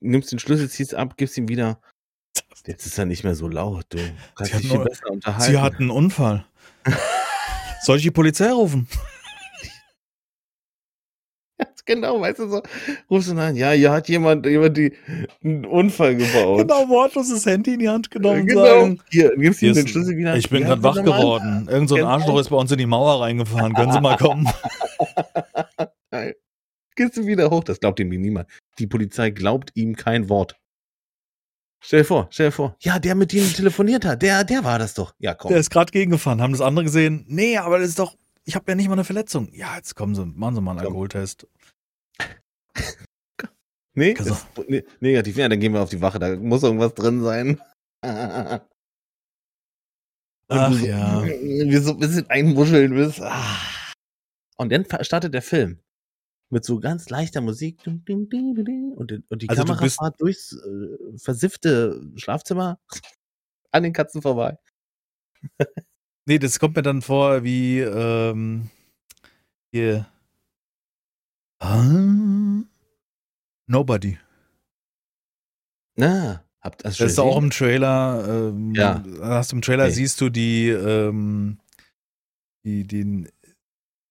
nimmst 0.00 0.30
den 0.32 0.38
Schlüssel, 0.38 0.68
ziehst 0.70 0.94
ab, 0.94 1.16
gibst 1.16 1.36
ihm 1.38 1.48
wieder. 1.48 1.80
Jetzt 2.66 2.86
ist 2.86 2.98
er 2.98 3.06
nicht 3.06 3.24
mehr 3.24 3.34
so 3.34 3.48
laut, 3.48 3.86
du. 3.90 3.98
Kannst 4.34 4.52
Sie 4.52 4.58
dich 4.58 4.64
hat 4.66 4.70
viel 4.70 4.76
nur- 4.76 4.84
besser 4.84 5.10
unterhalten. 5.10 5.50
Sie 5.52 5.58
hatten 5.58 5.82
einen 5.84 5.90
Unfall. 5.90 6.44
Soll 7.82 7.96
ich 7.98 8.02
die 8.02 8.10
Polizei 8.10 8.50
rufen? 8.50 8.88
genau, 11.86 12.20
weißt 12.20 12.38
du 12.40 12.48
so, 12.48 12.62
rufst 13.10 13.30
du 13.30 13.36
an, 13.38 13.56
ja, 13.56 13.70
hier 13.70 13.90
hat 13.92 14.08
jemand, 14.08 14.44
jemand 14.46 14.76
die, 14.76 14.92
einen 15.42 15.64
Unfall 15.64 16.16
gebaut. 16.16 16.58
Genau, 16.60 16.88
wortlos 16.88 17.30
das 17.30 17.46
Handy 17.46 17.74
in 17.74 17.78
die 17.80 17.88
Hand 17.88 18.10
genommen 18.10 18.46
Genau. 18.46 18.64
sagen, 18.64 19.00
Hier, 19.10 19.34
gibst 19.36 19.60
Hier 19.60 19.70
ihm 19.70 19.74
den 19.74 19.88
Schlüssel 19.88 20.16
wieder. 20.16 20.36
ich 20.36 20.50
bin 20.50 20.62
Ja, 20.62 20.68
gerade 20.68 20.82
wach 20.82 20.96
geworden. 21.02 21.66
Irgend 21.70 21.88
so 21.88 21.94
ein 21.94 22.00
Genau. 22.02 22.10
Arschloch 22.12 22.38
ist 22.40 22.50
bei 22.50 22.56
uns 22.56 22.70
in 22.72 22.78
die 22.78 22.86
Mauer 22.86 23.22
reingefahren. 23.22 23.72
Können 23.74 23.92
Sie 23.92 24.00
mal 24.00 24.16
kommen? 24.18 24.48
Gehst 26.98 27.16
du 27.16 27.26
wieder 27.26 27.48
hoch, 27.50 27.62
das 27.62 27.78
glaubt 27.78 28.00
ihm 28.00 28.08
niemand. 28.08 28.48
Die 28.80 28.88
Polizei 28.88 29.30
glaubt 29.30 29.70
ihm 29.76 29.94
kein 29.94 30.28
Wort. 30.28 30.58
Stell 31.80 32.00
dir 32.00 32.04
vor, 32.04 32.26
stell 32.32 32.48
dir 32.48 32.52
vor. 32.52 32.76
Ja, 32.80 32.98
der 32.98 33.14
mit 33.14 33.32
dem 33.32 33.44
telefoniert 33.52 34.04
hat, 34.04 34.20
der, 34.20 34.42
der 34.42 34.64
war 34.64 34.80
das 34.80 34.94
doch. 34.94 35.14
Ja, 35.20 35.32
komm. 35.34 35.50
Der 35.50 35.60
ist 35.60 35.70
gerade 35.70 35.92
gegengefahren. 35.92 36.42
Haben 36.42 36.50
das 36.50 36.60
andere 36.60 36.84
gesehen? 36.86 37.24
Nee, 37.28 37.56
aber 37.56 37.78
das 37.78 37.90
ist 37.90 38.00
doch, 38.00 38.16
ich 38.44 38.56
habe 38.56 38.68
ja 38.68 38.74
nicht 38.74 38.88
mal 38.88 38.94
eine 38.94 39.04
Verletzung. 39.04 39.48
Ja, 39.52 39.76
jetzt 39.76 39.94
kommen 39.94 40.16
Sie, 40.16 40.26
machen 40.26 40.56
Sie 40.56 40.60
mal 40.60 40.72
einen 40.72 40.80
Komm. 40.80 40.88
Alkoholtest. 40.88 41.46
Nee, 43.94 44.14
Also- 44.16 44.34
ist 44.34 44.68
ne 44.68 44.84
negativ. 45.00 45.36
Ja, 45.36 45.48
dann 45.48 45.58
gehen 45.60 45.72
wir 45.72 45.80
auf 45.82 45.90
die 45.90 46.00
Wache, 46.00 46.18
da 46.18 46.34
muss 46.36 46.64
irgendwas 46.64 46.94
drin 46.94 47.22
sein. 47.22 47.60
Ach 50.50 50.72
so, 50.72 50.84
ja. 50.86 51.24
Wie 51.24 51.76
so 51.76 51.92
ein 51.92 51.98
bisschen 51.98 52.28
einmuscheln 52.30 52.94
bist. 52.94 53.20
Ah. 53.20 53.56
Und 54.56 54.70
dann 54.72 54.84
startet 55.02 55.34
der 55.34 55.42
Film. 55.42 55.80
Mit 56.50 56.64
so 56.64 56.80
ganz 56.80 57.10
leichter 57.10 57.40
Musik. 57.42 57.86
Und 57.86 58.08
die, 58.08 59.22
und 59.28 59.42
die 59.42 59.48
Also 59.48 59.62
du 59.62 59.66
Kamera 59.68 59.82
bist- 59.84 59.98
fährt 59.98 60.20
durchs 60.20 60.52
äh, 60.52 61.18
versiffte 61.18 62.00
Schlafzimmer 62.16 62.78
an 63.70 63.82
den 63.82 63.92
Katzen 63.92 64.22
vorbei. 64.22 64.58
Nee, 66.26 66.38
das 66.38 66.58
kommt 66.58 66.76
mir 66.76 66.82
dann 66.82 67.02
vor 67.02 67.44
wie, 67.44 67.80
ähm, 67.80 68.70
hier. 69.72 70.06
Ah, 71.60 72.62
Nobody. 73.66 74.18
Na, 75.96 76.44
habt 76.60 76.80
ihr 76.82 76.84
das 76.84 76.96
Das 76.98 77.12
ist 77.12 77.18
auch 77.18 77.36
im 77.36 77.50
Trailer, 77.50 78.24
ähm, 78.50 78.74
Ja. 78.74 79.02
hast 79.20 79.52
du 79.52 79.56
im 79.56 79.62
Trailer 79.62 79.86
Nee. 79.86 79.92
siehst 79.92 80.20
du 80.20 80.28
die, 80.30 80.68
ähm, 80.68 81.58
die, 82.64 82.84
den, 82.86 83.28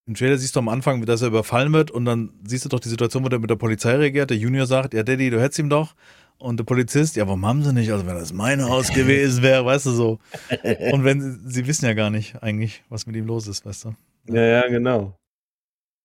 im 0.08 0.14
Trailer 0.14 0.38
siehst 0.38 0.56
du 0.56 0.60
am 0.60 0.70
Anfang, 0.70 1.06
dass 1.06 1.22
er 1.22 1.28
überfallen 1.28 1.74
wird 1.74 1.92
und 1.92 2.06
dann 2.06 2.32
siehst 2.46 2.64
du 2.64 2.70
doch 2.70 2.80
die 2.80 2.90
Situation, 2.90 3.26
wo 3.26 3.30
der 3.30 3.40
mit 3.40 3.50
der 3.50 3.58
Polizei 3.58 3.96
reagiert. 3.96 4.30
Der 4.30 4.38
Junior 4.38 4.66
sagt, 4.66 4.94
ja 4.94 5.04
Daddy, 5.04 5.30
du 5.30 5.42
hättest 5.42 5.60
ihm 5.60 5.70
doch. 5.70 5.96
Und 6.40 6.58
der 6.58 6.64
Polizist, 6.64 7.16
ja, 7.16 7.26
warum 7.28 7.46
haben 7.46 7.64
sie 7.64 7.74
nicht? 7.74 7.92
Also 7.92 8.06
wenn 8.06 8.16
das 8.16 8.32
mein 8.32 8.64
Haus 8.64 8.90
gewesen 8.94 9.44
wäre, 9.44 9.66
weißt 9.66 9.88
du 9.88 9.92
so. 9.92 10.20
Und 10.92 11.04
wenn 11.04 11.42
sie, 11.50 11.68
wissen 11.68 11.86
ja 11.86 11.94
gar 11.94 12.10
nicht 12.10 12.42
eigentlich, 12.42 12.84
was 12.90 13.06
mit 13.06 13.16
ihm 13.16 13.26
los 13.26 13.48
ist, 13.48 13.66
weißt 13.66 13.86
du. 13.86 13.96
Ja, 14.30 14.44
ja, 14.44 14.68
genau. 14.68 15.18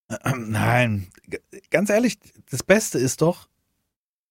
Nein, 0.37 1.09
ganz 1.71 1.91
ehrlich, 1.91 2.19
das 2.51 2.63
Beste 2.63 2.99
ist 2.99 3.23
doch, 3.23 3.49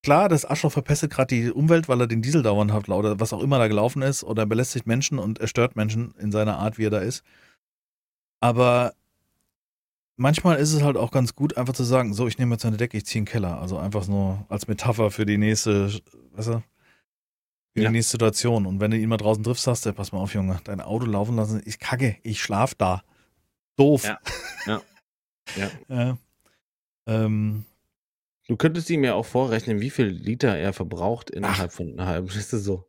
klar, 0.03 0.27
das 0.27 0.43
Arschloch 0.43 0.71
verpestet 0.71 1.11
gerade 1.11 1.35
die 1.35 1.51
Umwelt, 1.51 1.87
weil 1.87 2.01
er 2.01 2.07
den 2.07 2.21
Diesel 2.21 2.41
dauernd 2.41 2.73
hat 2.73 2.89
oder 2.89 3.19
was 3.19 3.31
auch 3.31 3.41
immer 3.41 3.59
da 3.59 3.67
gelaufen 3.67 4.01
ist 4.01 4.23
oder 4.23 4.45
belästigt 4.45 4.87
Menschen 4.87 5.19
und 5.19 5.39
er 5.39 5.47
stört 5.47 5.75
Menschen 5.75 6.13
in 6.19 6.31
seiner 6.31 6.57
Art, 6.57 6.77
wie 6.77 6.87
er 6.87 6.89
da 6.89 6.99
ist. 6.99 7.23
Aber 8.39 8.93
manchmal 10.21 10.57
ist 10.57 10.73
es 10.73 10.81
halt 10.83 10.97
auch 10.97 11.11
ganz 11.11 11.35
gut, 11.35 11.57
einfach 11.57 11.73
zu 11.73 11.83
sagen, 11.83 12.13
so, 12.13 12.27
ich 12.27 12.37
nehme 12.37 12.53
jetzt 12.55 12.65
eine 12.65 12.77
Decke, 12.77 12.97
ich 12.97 13.05
ziehe 13.05 13.19
in 13.19 13.25
den 13.25 13.31
Keller. 13.31 13.59
Also 13.59 13.77
einfach 13.77 14.07
nur 14.07 14.45
als 14.49 14.67
Metapher 14.67 15.11
für 15.11 15.25
die 15.25 15.37
nächste, 15.37 15.87
weißt 16.33 16.47
du, 16.49 16.63
für 17.73 17.81
Ja. 17.81 17.89
die 17.89 17.93
nächste 17.93 18.11
Situation. 18.11 18.65
Und 18.65 18.79
wenn 18.79 18.91
du 18.91 18.97
ihn 18.97 19.09
mal 19.09 19.17
draußen 19.17 19.43
triffst, 19.43 19.63
sagst 19.63 19.85
du, 19.85 19.93
pass 19.93 20.11
mal 20.11 20.19
auf, 20.19 20.33
Junge, 20.33 20.59
dein 20.63 20.81
Auto 20.81 21.05
laufen 21.05 21.35
lassen, 21.35 21.61
ich 21.65 21.79
kacke, 21.79 22.17
ich 22.23 22.41
schlaf 22.41 22.75
da. 22.75 23.03
Doof. 23.77 24.03
Ja. 24.05 24.19
Ja. 24.65 24.81
Ja. 25.55 25.71
Ja. 25.89 26.17
Ähm, 27.07 27.65
Du 28.47 28.57
könntest 28.57 28.89
ihm 28.89 29.03
ja 29.05 29.13
auch 29.13 29.25
vorrechnen, 29.25 29.79
wie 29.79 29.89
viel 29.89 30.07
Liter 30.07 30.57
er 30.57 30.73
verbraucht 30.73 31.29
innerhalb 31.29 31.71
von 31.71 31.93
einer 31.93 32.05
halben 32.07 32.29
Stunde. 32.29 32.57
so. 32.59 32.85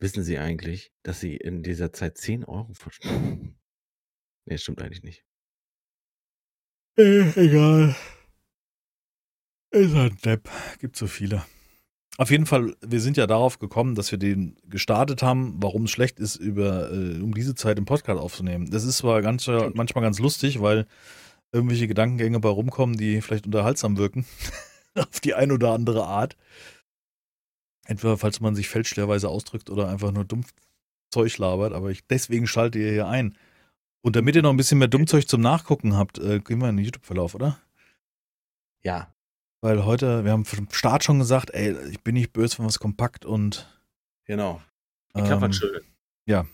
Wissen 0.00 0.24
Sie 0.24 0.38
eigentlich, 0.38 0.92
dass 1.04 1.20
Sie 1.20 1.36
in 1.36 1.62
dieser 1.62 1.92
Zeit 1.92 2.18
10 2.18 2.44
Euro 2.44 2.72
verschwenden? 2.74 3.56
Nee, 4.46 4.58
stimmt 4.58 4.82
eigentlich 4.82 5.02
nicht. 5.04 5.24
Äh, 6.96 7.30
egal. 7.36 7.96
Ist 9.70 9.94
halt 9.94 10.12
ein 10.12 10.18
Depp. 10.24 10.48
Gibt 10.78 10.96
so 10.96 11.06
viele. 11.06 11.44
Auf 12.16 12.30
jeden 12.30 12.46
Fall, 12.46 12.76
wir 12.80 13.00
sind 13.00 13.16
ja 13.16 13.26
darauf 13.26 13.58
gekommen, 13.58 13.96
dass 13.96 14.12
wir 14.12 14.18
den 14.18 14.56
gestartet 14.68 15.22
haben, 15.22 15.56
warum 15.60 15.84
es 15.84 15.90
schlecht 15.90 16.20
ist, 16.20 16.36
über 16.36 16.92
äh, 16.92 17.20
um 17.20 17.34
diese 17.34 17.56
Zeit 17.56 17.76
im 17.76 17.86
Podcast 17.86 18.20
aufzunehmen. 18.20 18.70
Das 18.70 18.84
ist 18.84 18.98
zwar 18.98 19.20
ganz, 19.20 19.48
äh, 19.48 19.70
manchmal 19.74 20.04
ganz 20.04 20.20
lustig, 20.20 20.60
weil 20.60 20.86
irgendwelche 21.52 21.88
Gedankengänge 21.88 22.38
bei 22.38 22.48
rumkommen, 22.48 22.96
die 22.96 23.20
vielleicht 23.20 23.46
unterhaltsam 23.46 23.96
wirken. 23.96 24.26
Auf 24.94 25.18
die 25.20 25.34
ein 25.34 25.50
oder 25.50 25.72
andere 25.72 26.06
Art. 26.06 26.36
Entweder 27.86 28.16
falls 28.16 28.40
man 28.40 28.54
sich 28.54 28.68
fälschlicherweise 28.68 29.28
ausdrückt 29.28 29.68
oder 29.68 29.88
einfach 29.88 30.12
nur 30.12 30.24
dumm 30.24 30.44
Zeug 31.10 31.36
labert, 31.38 31.72
aber 31.72 31.90
ich, 31.90 32.06
deswegen 32.06 32.46
schalte 32.46 32.78
ihr 32.78 32.90
hier 32.90 33.06
ein. 33.06 33.36
Und 34.04 34.16
damit 34.16 34.36
ihr 34.36 34.42
noch 34.42 34.50
ein 34.50 34.58
bisschen 34.58 34.78
mehr 34.78 34.88
Dummzeug 34.88 35.26
zum 35.26 35.40
Nachgucken 35.40 35.96
habt, 35.96 36.18
äh, 36.18 36.38
gehen 36.38 36.60
wir 36.60 36.68
in 36.68 36.76
den 36.76 36.84
YouTube-Verlauf, 36.84 37.34
oder? 37.34 37.58
Ja. 38.82 39.14
Weil 39.62 39.86
heute, 39.86 40.26
wir 40.26 40.32
haben 40.32 40.44
vom 40.44 40.68
Start 40.70 41.04
schon 41.04 41.18
gesagt, 41.18 41.54
ey, 41.54 41.74
ich 41.88 42.02
bin 42.02 42.12
nicht 42.12 42.34
böse, 42.34 42.58
wenn 42.58 42.66
was 42.66 42.78
kompakt 42.78 43.24
und. 43.24 43.66
Genau. 44.26 44.60
Ich 45.14 45.24
ähm, 45.24 45.40
was 45.40 45.56
schön. 45.56 45.80
ja. 46.26 46.44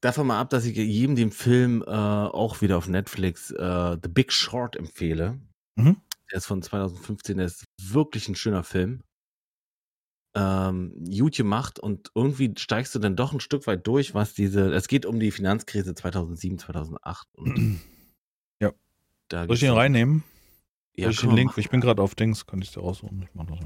Davon 0.00 0.26
mal 0.26 0.40
ab, 0.40 0.48
dass 0.48 0.64
ich 0.64 0.74
jedem 0.74 1.16
den 1.16 1.32
Film 1.32 1.84
äh, 1.86 1.90
auch 1.90 2.62
wieder 2.62 2.78
auf 2.78 2.88
Netflix 2.88 3.50
äh, 3.50 3.98
The 4.02 4.08
Big 4.08 4.32
Short 4.32 4.76
empfehle. 4.76 5.38
Mhm. 5.74 6.00
Der 6.30 6.38
ist 6.38 6.46
von 6.46 6.62
2015, 6.62 7.36
der 7.36 7.44
ist 7.44 7.66
wirklich 7.78 8.26
ein 8.26 8.36
schöner 8.36 8.64
Film. 8.64 9.02
Ähm, 10.32 10.92
gut 11.10 11.36
gemacht 11.36 11.80
und 11.80 12.12
irgendwie 12.14 12.54
steigst 12.56 12.94
du 12.94 13.00
dann 13.00 13.16
doch 13.16 13.32
ein 13.32 13.40
Stück 13.40 13.66
weit 13.66 13.84
durch, 13.86 14.14
was 14.14 14.32
diese, 14.32 14.72
es 14.72 14.86
geht 14.86 15.04
um 15.04 15.18
die 15.18 15.32
Finanzkrise 15.32 15.92
2007, 15.94 16.58
2008 16.58 17.28
und 17.34 17.80
ja. 18.60 18.70
Da 19.28 19.46
Soll 19.46 19.54
ich 19.54 19.60
den 19.60 19.72
reinnehmen? 19.72 20.22
Ja, 20.94 21.06
Soll 21.06 21.12
ich 21.12 21.20
den 21.20 21.30
Link, 21.32 21.52
ich 21.56 21.70
bin 21.70 21.80
gerade 21.80 22.00
auf 22.00 22.14
Dings, 22.14 22.46
kann 22.46 22.62
ich 22.62 22.70
dir 22.70 22.80
raussuchen. 22.80 23.22
Ich 23.22 23.46
das. 23.46 23.58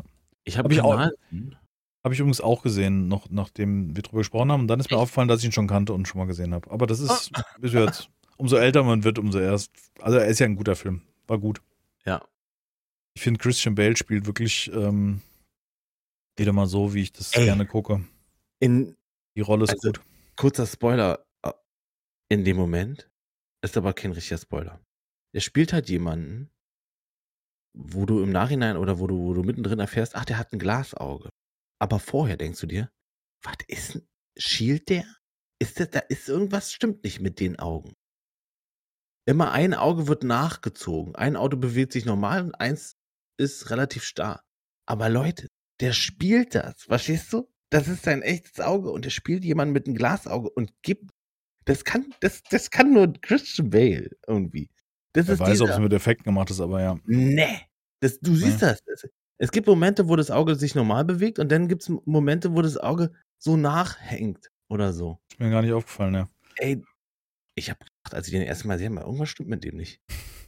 Ich 0.44 0.58
habe 0.58 0.68
hab 0.68 0.72
ich 0.72 0.80
auch, 0.80 1.10
habe 2.04 2.12
ich 2.12 2.20
übrigens 2.20 2.42
auch 2.42 2.62
gesehen, 2.62 3.08
noch 3.08 3.30
nachdem 3.30 3.96
wir 3.96 4.02
drüber 4.02 4.18
gesprochen 4.18 4.52
haben. 4.52 4.60
Und 4.60 4.68
dann 4.68 4.78
ist 4.78 4.90
mir 4.90 4.98
aufgefallen, 4.98 5.28
dass 5.28 5.40
ich 5.40 5.46
ihn 5.46 5.52
schon 5.52 5.66
kannte 5.66 5.94
und 5.94 6.06
schon 6.06 6.18
mal 6.18 6.26
gesehen 6.26 6.52
habe. 6.52 6.70
Aber 6.70 6.86
das 6.86 7.00
ist, 7.00 7.30
oh. 7.34 7.64
ist 7.64 7.72
jetzt, 7.72 8.10
umso 8.36 8.56
älter 8.56 8.82
man 8.82 9.04
wird, 9.04 9.18
umso 9.18 9.38
erst. 9.38 9.70
Also 10.00 10.18
er 10.18 10.26
ist 10.26 10.38
ja 10.38 10.46
ein 10.46 10.56
guter 10.56 10.76
Film. 10.76 11.00
War 11.26 11.38
gut. 11.38 11.62
Ja. 12.04 12.22
Ich 13.14 13.22
finde, 13.22 13.38
Christian 13.38 13.74
Bale 13.74 13.96
spielt 13.96 14.26
wirklich 14.26 14.70
ähm, 14.74 15.22
wieder 16.36 16.52
mal 16.52 16.66
so, 16.66 16.94
wie 16.94 17.02
ich 17.02 17.12
das 17.12 17.32
Ey, 17.34 17.44
gerne 17.44 17.66
gucke. 17.66 18.04
In, 18.60 18.96
Die 19.36 19.40
Rolle 19.40 19.64
ist 19.64 19.70
also, 19.70 19.92
gut. 19.92 20.00
Kurzer 20.36 20.66
Spoiler 20.66 21.24
äh, 21.42 21.52
in 22.28 22.44
dem 22.44 22.56
Moment. 22.56 23.10
Ist 23.62 23.76
aber 23.76 23.94
kein 23.94 24.12
richtiger 24.12 24.38
Spoiler. 24.38 24.80
Er 25.32 25.40
spielt 25.40 25.72
halt 25.72 25.88
jemanden, 25.88 26.50
wo 27.76 28.06
du 28.06 28.22
im 28.22 28.30
Nachhinein 28.30 28.76
oder 28.76 28.98
wo 28.98 29.06
du, 29.06 29.18
wo 29.18 29.34
du 29.34 29.42
mittendrin 29.42 29.80
erfährst, 29.80 30.14
ach, 30.14 30.24
der 30.24 30.38
hat 30.38 30.52
ein 30.52 30.58
Glasauge. 30.58 31.30
Aber 31.80 31.98
vorher 31.98 32.36
denkst 32.36 32.60
du 32.60 32.66
dir, 32.66 32.90
was 33.42 33.56
ist 33.68 33.94
denn, 33.94 34.08
schielt 34.38 34.88
der? 34.88 35.04
Ist 35.60 35.80
das, 35.80 35.90
da 35.90 36.00
ist 36.00 36.28
irgendwas 36.28 36.72
stimmt 36.72 37.04
nicht 37.04 37.20
mit 37.20 37.40
den 37.40 37.58
Augen. 37.58 37.94
Immer 39.26 39.52
ein 39.52 39.74
Auge 39.74 40.06
wird 40.06 40.24
nachgezogen. 40.24 41.14
Ein 41.14 41.36
Auto 41.36 41.56
bewegt 41.56 41.92
sich 41.92 42.04
normal 42.04 42.44
und 42.44 42.54
eins 42.54 42.96
ist 43.38 43.70
relativ 43.70 44.04
starr. 44.04 44.42
Aber 44.86 45.08
Leute, 45.08 45.48
der 45.80 45.92
spielt 45.92 46.54
das, 46.54 46.82
verstehst 46.82 47.32
du? 47.32 47.48
Das 47.70 47.88
ist 47.88 48.04
sein 48.04 48.22
echtes 48.22 48.60
Auge 48.60 48.90
und 48.90 49.04
der 49.04 49.10
spielt 49.10 49.44
jemanden 49.44 49.72
mit 49.72 49.86
einem 49.86 49.96
Glasauge 49.96 50.50
und 50.50 50.72
gibt. 50.82 51.10
Das 51.64 51.84
kann, 51.84 52.14
das, 52.20 52.42
das 52.50 52.70
kann 52.70 52.92
nur 52.92 53.12
Christian 53.20 53.70
Bale 53.70 54.10
irgendwie. 54.28 54.70
Das 55.12 55.28
ich 55.28 55.38
weiß, 55.38 55.60
ob 55.62 55.70
es 55.70 55.78
mit 55.78 55.92
Effekten 55.92 56.24
gemacht 56.24 56.50
ist, 56.50 56.60
aber 56.60 56.82
ja. 56.82 56.98
Nee. 57.04 57.60
Das, 58.00 58.20
du 58.20 58.34
siehst 58.34 58.60
nee. 58.60 58.74
das. 58.86 59.08
Es 59.38 59.50
gibt 59.50 59.66
Momente, 59.66 60.08
wo 60.08 60.16
das 60.16 60.30
Auge 60.30 60.54
sich 60.54 60.74
normal 60.74 61.04
bewegt 61.04 61.38
und 61.38 61.50
dann 61.50 61.68
gibt 61.68 61.82
es 61.82 61.88
Momente, 61.88 62.54
wo 62.54 62.62
das 62.62 62.76
Auge 62.76 63.12
so 63.38 63.56
nachhängt 63.56 64.50
oder 64.68 64.92
so. 64.92 65.18
Ist 65.30 65.40
mir 65.40 65.50
gar 65.50 65.62
nicht 65.62 65.72
aufgefallen, 65.72 66.14
ja. 66.14 66.28
Ey, 66.56 66.82
ich 67.56 67.70
habe 67.70 67.80
gedacht, 67.80 68.14
als 68.14 68.28
ich 68.28 68.32
den 68.32 68.42
ersten 68.42 68.68
Mal 68.68 68.78
sehe, 68.78 68.88
irgendwas 68.88 69.28
stimmt 69.28 69.48
mit 69.48 69.64
dem 69.64 69.76
nicht. 69.76 70.00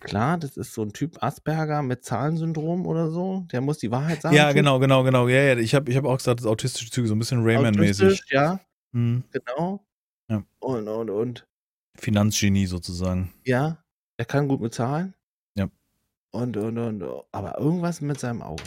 Klar, 0.07 0.39
das 0.39 0.57
ist 0.57 0.73
so 0.73 0.83
ein 0.83 0.93
Typ 0.93 1.21
Asperger 1.21 1.83
mit 1.83 2.05
Zahlensyndrom 2.05 2.87
oder 2.87 3.11
so. 3.11 3.45
Der 3.51 3.61
muss 3.61 3.79
die 3.79 3.91
Wahrheit 3.91 4.23
sagen. 4.23 4.37
Ja, 4.37 4.53
genau, 4.53 4.79
genau, 4.79 5.03
genau. 5.03 5.27
Ja, 5.27 5.43
ja. 5.43 5.57
Ich 5.57 5.75
habe 5.75 5.91
ich 5.91 5.97
hab 5.97 6.05
auch 6.05 6.19
gesagt, 6.19 6.39
das 6.39 6.47
autistische 6.47 6.93
Züge, 6.93 7.09
so 7.09 7.17
ein 7.17 7.19
bisschen 7.19 7.43
Rayman-mäßig. 7.43 8.23
Ja, 8.31 8.61
hm. 8.93 9.25
genau. 9.33 9.85
Ja. 10.31 10.45
Und, 10.61 10.87
und, 10.87 11.11
und. 11.11 11.49
Finanzgenie 11.99 12.67
sozusagen. 12.67 13.35
Ja, 13.45 13.83
er 14.17 14.25
kann 14.27 14.47
gut 14.47 14.61
mit 14.61 14.75
Zahlen. 14.75 15.13
Ja. 15.59 15.69
Und, 16.31 16.57
und, 16.57 16.79
und, 16.79 17.03
aber 17.33 17.59
irgendwas 17.59 18.01
mit 18.01 18.21
seinem 18.21 18.43
Auge 18.43 18.63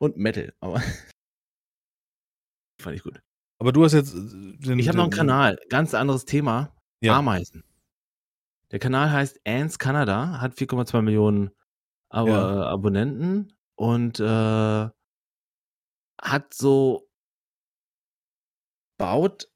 und 0.00 0.16
Metal. 0.16 0.52
Aber 0.58 0.82
fand 2.82 2.96
ich 2.96 3.04
gut. 3.04 3.22
Aber 3.60 3.70
du 3.70 3.84
hast 3.84 3.92
jetzt. 3.92 4.16
Äh, 4.16 4.56
den, 4.66 4.80
ich 4.80 4.88
habe 4.88 4.98
noch 4.98 5.04
einen 5.04 5.12
Kanal, 5.12 5.60
ganz 5.68 5.94
anderes 5.94 6.24
Thema. 6.24 6.74
Ja. 7.00 7.18
Ameisen. 7.18 7.62
Der 8.70 8.78
Kanal 8.78 9.10
heißt 9.10 9.40
Ants 9.46 9.78
Canada, 9.78 10.40
hat 10.40 10.54
4,2 10.54 11.02
Millionen 11.02 11.50
Ab 12.08 12.26
ja. 12.26 12.64
Abonnenten 12.66 13.52
und 13.76 14.18
äh, 14.18 14.88
hat 16.20 16.54
so 16.54 17.08
baut 18.98 19.48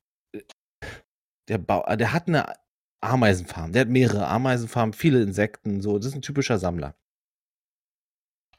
der 1.49 1.59
Bau, 1.59 1.85
der 1.97 2.13
hat 2.13 2.29
eine 2.29 2.55
Ameisenfarm. 3.03 3.73
Der 3.73 3.83
hat 3.83 3.89
mehrere 3.89 4.27
Ameisenfarmen, 4.27 4.95
viele 4.95 5.23
Insekten, 5.23 5.83
so. 5.83 5.99
Das 5.99 6.07
ist 6.07 6.15
ein 6.15 6.23
typischer 6.23 6.59
Sammler. 6.59 6.97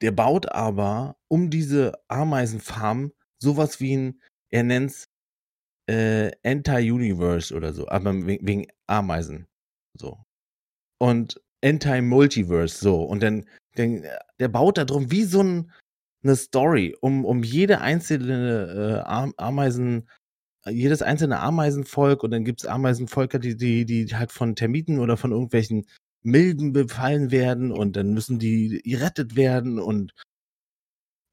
Der 0.01 0.11
baut 0.11 0.51
aber 0.51 1.17
um 1.27 1.49
diese 1.49 1.93
Ameisenfarm 2.09 3.11
sowas 3.41 3.79
wie 3.79 3.95
ein, 3.95 4.21
er 4.51 4.63
nennt's 4.63 5.09
äh, 5.87 6.31
Anti-Universe 6.43 7.55
oder 7.55 7.73
so, 7.73 7.87
aber 7.87 8.13
wegen 8.13 8.67
Ameisen. 8.87 9.47
So. 9.97 10.19
Und 10.97 11.41
Anti-Multiverse, 11.63 12.77
so. 12.77 13.03
Und 13.03 13.23
dann, 13.23 13.45
dann, 13.75 14.03
der 14.39 14.47
baut 14.47 14.77
da 14.77 14.85
drum 14.85 15.11
wie 15.11 15.23
so 15.23 15.41
ein, 15.41 15.71
eine 16.23 16.35
Story, 16.35 16.95
um, 17.01 17.25
um 17.25 17.43
jede 17.43 17.81
einzelne 17.81 19.03
äh, 19.05 19.33
Ameisen, 19.37 20.07
jedes 20.67 21.01
einzelne 21.01 21.39
Ameisenvolk 21.39 22.23
und 22.23 22.31
dann 22.31 22.43
gibt 22.43 22.61
es 22.61 22.67
Ameisenvölker, 22.67 23.39
die, 23.39 23.55
die, 23.55 23.85
die 23.85 24.15
halt 24.15 24.31
von 24.31 24.55
Termiten 24.55 24.99
oder 24.99 25.17
von 25.17 25.31
irgendwelchen 25.31 25.85
Milben 26.23 26.73
befallen 26.73 27.29
werden 27.29 27.71
und 27.71 27.95
dann 27.95 28.13
müssen 28.13 28.39
die 28.39 28.81
gerettet 28.83 29.35
werden 29.35 29.79
und 29.79 30.13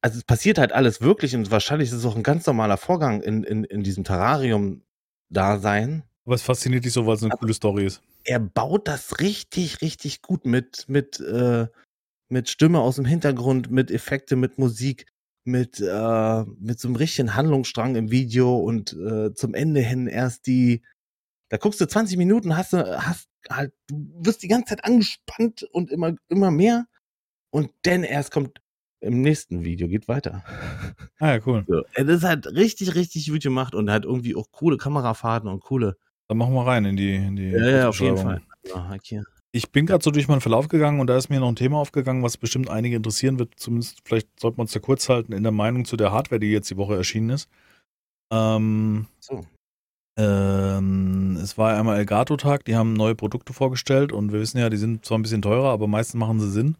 also 0.01 0.19
es 0.19 0.23
passiert 0.23 0.59
halt 0.59 0.71
alles 0.71 1.01
wirklich 1.01 1.35
und 1.35 1.49
wahrscheinlich 1.49 1.89
ist 1.89 1.95
es 1.95 2.05
auch 2.05 2.15
ein 2.15 2.23
ganz 2.23 2.45
normaler 2.45 2.77
Vorgang 2.77 3.21
in, 3.21 3.43
in, 3.43 3.63
in 3.63 3.83
diesem 3.83 4.03
Terrarium-Dasein. 4.03 6.03
Aber 6.25 6.35
es 6.35 6.41
fasziniert 6.41 6.85
dich 6.85 6.93
so, 6.93 7.05
weil 7.05 7.15
es 7.15 7.23
eine 7.23 7.33
Aber 7.33 7.39
coole 7.39 7.53
Story 7.53 7.85
ist. 7.85 8.01
Er 8.23 8.39
baut 8.39 8.87
das 8.87 9.19
richtig, 9.19 9.81
richtig 9.81 10.21
gut 10.21 10.45
mit, 10.45 10.85
mit, 10.87 11.19
äh, 11.19 11.67
mit 12.29 12.49
Stimme 12.49 12.79
aus 12.79 12.95
dem 12.95 13.05
Hintergrund, 13.05 13.69
mit 13.69 13.91
Effekte, 13.91 14.35
mit 14.35 14.57
Musik, 14.57 15.05
mit, 15.45 15.81
äh, 15.81 16.43
mit 16.59 16.79
so 16.79 16.87
einem 16.87 16.95
richtigen 16.95 17.35
Handlungsstrang 17.35 17.95
im 17.95 18.11
Video 18.11 18.57
und 18.57 18.93
äh, 18.93 19.33
zum 19.33 19.53
Ende 19.53 19.81
hin 19.81 20.07
erst 20.07 20.47
die, 20.47 20.81
da 21.49 21.57
guckst 21.57 21.81
du 21.81 21.87
20 21.87 22.17
Minuten, 22.17 22.55
hast 22.55 22.73
du, 22.73 23.05
hast 23.05 23.27
halt, 23.49 23.73
du 23.87 24.07
wirst 24.25 24.43
die 24.43 24.47
ganze 24.47 24.75
Zeit 24.75 24.85
angespannt 24.85 25.63
und 25.63 25.91
immer, 25.91 26.15
immer 26.29 26.51
mehr. 26.51 26.87
Und 27.51 27.71
dann 27.83 28.03
erst 28.03 28.31
kommt 28.31 28.61
im 29.01 29.21
nächsten 29.21 29.63
Video, 29.65 29.89
geht 29.89 30.07
weiter. 30.07 30.43
Ah 31.19 31.35
ja, 31.35 31.39
cool. 31.45 31.65
So, 31.67 31.83
das 31.95 32.17
ist 32.17 32.23
halt 32.23 32.47
richtig, 32.47 32.95
richtig 32.95 33.29
gut 33.29 33.43
gemacht 33.43 33.75
und 33.75 33.91
halt 33.91 34.05
irgendwie 34.05 34.35
auch 34.35 34.51
coole 34.51 34.77
Kamerafahrten 34.77 35.49
und 35.49 35.61
coole. 35.61 35.97
Dann 36.27 36.37
machen 36.37 36.53
wir 36.53 36.65
rein 36.65 36.85
in 36.85 36.95
die, 36.95 37.15
in 37.15 37.35
die 37.35 37.49
Ja, 37.49 37.69
ja 37.69 37.89
auf 37.89 37.99
jeden 37.99 38.17
Fall. 38.17 38.41
Ja, 38.65 38.91
okay. 38.93 39.21
Ich 39.51 39.71
bin 39.71 39.85
gerade 39.85 40.03
so 40.03 40.09
durch 40.09 40.27
meinen 40.27 40.41
Verlauf 40.41 40.67
gegangen 40.67 40.99
und 40.99 41.07
da 41.07 41.15
ist 41.15 41.29
mir 41.29 41.39
noch 41.39 41.49
ein 41.49 41.55
Thema 41.55 41.77
aufgegangen, 41.77 42.23
was 42.23 42.37
bestimmt 42.37 42.69
einige 42.69 42.95
interessieren 42.95 43.37
wird. 43.37 43.53
Zumindest, 43.55 44.01
vielleicht 44.03 44.27
sollten 44.39 44.57
wir 44.57 44.63
uns 44.63 44.71
da 44.71 44.79
kurz 44.79 45.09
halten 45.09 45.31
in 45.31 45.43
der 45.43 45.51
Meinung 45.51 45.85
zu 45.85 45.95
der 45.95 46.11
Hardware, 46.11 46.39
die 46.39 46.51
jetzt 46.51 46.71
die 46.71 46.77
Woche 46.77 46.95
erschienen 46.95 47.29
ist. 47.29 47.49
Ähm, 48.31 49.05
so. 49.19 49.45
Ähm, 50.17 51.37
es 51.41 51.57
war 51.57 51.77
einmal 51.77 51.97
Elgato-Tag, 51.97 52.65
die 52.65 52.75
haben 52.75 52.93
neue 52.93 53.15
Produkte 53.15 53.53
vorgestellt 53.53 54.11
und 54.11 54.31
wir 54.31 54.39
wissen 54.39 54.59
ja, 54.59 54.69
die 54.69 54.77
sind 54.77 55.05
zwar 55.05 55.17
ein 55.17 55.23
bisschen 55.23 55.41
teurer, 55.41 55.69
aber 55.69 55.87
meistens 55.87 56.19
machen 56.19 56.39
sie 56.39 56.49
Sinn. 56.49 56.75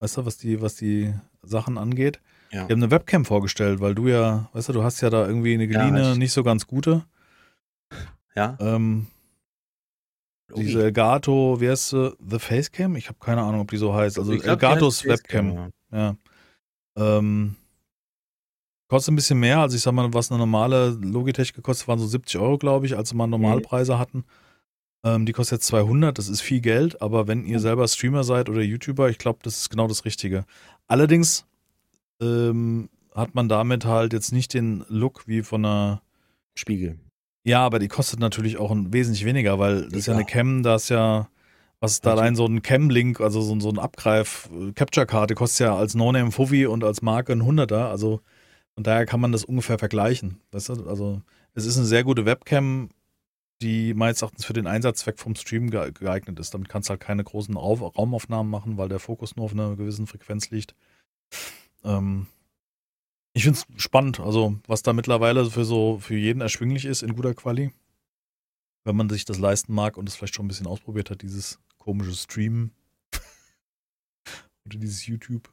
Weißt 0.00 0.16
du, 0.16 0.26
was 0.26 0.38
die, 0.38 0.60
was 0.60 0.76
die 0.76 1.12
Sachen 1.42 1.78
angeht? 1.78 2.20
Ja. 2.50 2.66
Die 2.66 2.72
haben 2.72 2.82
eine 2.82 2.90
Webcam 2.90 3.24
vorgestellt, 3.24 3.80
weil 3.80 3.94
du 3.94 4.08
ja, 4.08 4.48
weißt 4.52 4.68
du, 4.68 4.72
du 4.72 4.82
hast 4.82 5.00
ja 5.00 5.10
da 5.10 5.26
irgendwie 5.26 5.54
eine 5.54 5.66
geliehene, 5.66 6.02
ja, 6.02 6.14
nicht 6.14 6.32
so 6.32 6.42
ganz 6.42 6.66
gute. 6.66 7.04
Ja. 8.34 8.56
Ähm, 8.60 9.06
diese 10.54 10.82
Elgato, 10.82 11.60
wie 11.60 11.70
heißt 11.70 11.90
sie? 11.90 12.16
The 12.28 12.38
Facecam? 12.38 12.96
Ich 12.96 13.08
habe 13.08 13.18
keine 13.18 13.42
Ahnung, 13.42 13.62
ob 13.62 13.70
die 13.70 13.78
so 13.78 13.94
heißt. 13.94 14.18
Also 14.18 14.32
glaub, 14.32 14.46
Elgatos 14.46 15.04
Webcam. 15.04 15.72
Ja. 15.90 16.16
Ähm, 16.96 17.56
Kostet 18.92 19.14
ein 19.14 19.16
bisschen 19.16 19.40
mehr, 19.40 19.60
also 19.60 19.74
ich 19.74 19.80
sag 19.80 19.92
mal, 19.92 20.12
was 20.12 20.30
eine 20.30 20.38
normale 20.38 20.90
Logitech 20.90 21.54
gekostet, 21.54 21.88
waren 21.88 21.98
so 21.98 22.06
70 22.06 22.38
Euro, 22.38 22.58
glaube 22.58 22.84
ich, 22.84 22.94
als 22.94 23.10
wir 23.14 23.16
mal 23.16 23.26
Normalpreise 23.26 23.98
hatten. 23.98 24.26
Ähm, 25.02 25.24
die 25.24 25.32
kostet 25.32 25.60
jetzt 25.60 25.68
200, 25.68 26.18
das 26.18 26.28
ist 26.28 26.42
viel 26.42 26.60
Geld, 26.60 27.00
aber 27.00 27.26
wenn 27.26 27.46
ihr 27.46 27.58
selber 27.58 27.88
Streamer 27.88 28.22
seid 28.22 28.50
oder 28.50 28.60
YouTuber, 28.60 29.08
ich 29.08 29.16
glaube, 29.16 29.38
das 29.44 29.56
ist 29.56 29.70
genau 29.70 29.88
das 29.88 30.04
Richtige. 30.04 30.44
Allerdings 30.88 31.46
ähm, 32.20 32.90
hat 33.14 33.34
man 33.34 33.48
damit 33.48 33.86
halt 33.86 34.12
jetzt 34.12 34.30
nicht 34.30 34.52
den 34.52 34.84
Look 34.90 35.26
wie 35.26 35.40
von 35.40 35.64
einer 35.64 36.02
Spiegel. 36.54 36.98
Ja, 37.44 37.64
aber 37.64 37.78
die 37.78 37.88
kostet 37.88 38.20
natürlich 38.20 38.58
auch 38.58 38.70
ein, 38.70 38.92
wesentlich 38.92 39.24
weniger, 39.24 39.58
weil 39.58 39.88
das 39.88 40.00
ist 40.00 40.06
ja 40.06 40.14
eine 40.14 40.24
Cam, 40.24 40.62
da 40.62 40.76
ist 40.76 40.90
ja, 40.90 41.28
was 41.80 41.92
ist 41.94 42.06
da 42.06 42.12
allein 42.12 42.36
so 42.36 42.46
ein 42.46 42.62
Cam-Link, 42.62 43.20
also 43.20 43.40
so, 43.40 43.58
so 43.58 43.68
ein 43.70 43.78
Abgreif-Capture-Karte, 43.78 45.34
kostet 45.34 45.66
ja 45.66 45.76
als 45.76 45.94
No-Name-Fuffi 45.94 46.66
und 46.66 46.84
als 46.84 47.02
Marke 47.02 47.32
ein 47.32 47.44
Hunderter, 47.44 47.88
also 47.88 48.20
und 48.74 48.86
daher 48.86 49.06
kann 49.06 49.20
man 49.20 49.32
das 49.32 49.44
ungefähr 49.44 49.78
vergleichen. 49.78 50.40
Weißt 50.50 50.70
du? 50.70 50.88
Also 50.88 51.22
es 51.54 51.66
ist 51.66 51.76
eine 51.76 51.86
sehr 51.86 52.04
gute 52.04 52.24
Webcam, 52.24 52.90
die 53.60 53.94
meines 53.94 54.22
Erachtens 54.22 54.44
für 54.44 54.54
den 54.54 54.66
Einsatzzweck 54.66 55.18
vom 55.18 55.34
Stream 55.34 55.70
geeignet 55.70 56.38
ist. 56.38 56.54
Damit 56.54 56.68
kannst 56.68 56.88
du 56.88 56.90
halt 56.90 57.00
keine 57.00 57.22
großen 57.22 57.56
Raumaufnahmen 57.56 58.50
machen, 58.50 58.78
weil 58.78 58.88
der 58.88 58.98
Fokus 58.98 59.36
nur 59.36 59.44
auf 59.46 59.52
einer 59.52 59.76
gewissen 59.76 60.06
Frequenz 60.06 60.50
liegt. 60.50 60.74
Ähm, 61.84 62.26
ich 63.34 63.44
finde 63.44 63.58
es 63.58 63.82
spannend, 63.82 64.20
also 64.20 64.58
was 64.66 64.82
da 64.82 64.92
mittlerweile 64.92 65.48
für 65.50 65.64
so 65.64 65.98
für 65.98 66.16
jeden 66.16 66.40
erschwinglich 66.40 66.84
ist 66.84 67.02
in 67.02 67.14
guter 67.14 67.34
Quali. 67.34 67.72
Wenn 68.84 68.96
man 68.96 69.08
sich 69.08 69.24
das 69.24 69.38
leisten 69.38 69.72
mag 69.72 69.96
und 69.96 70.08
es 70.08 70.16
vielleicht 70.16 70.34
schon 70.34 70.46
ein 70.46 70.48
bisschen 70.48 70.66
ausprobiert 70.66 71.10
hat, 71.10 71.22
dieses 71.22 71.60
komische 71.78 72.14
Streamen. 72.14 72.72
Oder 74.66 74.78
dieses 74.78 75.06
YouTube. 75.06 75.52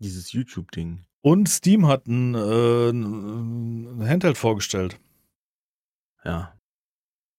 Dieses 0.00 0.32
YouTube-Ding. 0.32 1.04
Und 1.22 1.48
Steam 1.48 1.86
hat 1.86 2.06
ein, 2.06 2.34
äh, 2.34 2.90
ein 2.90 4.06
Handheld 4.06 4.38
vorgestellt. 4.38 5.00
Ja. 6.24 6.54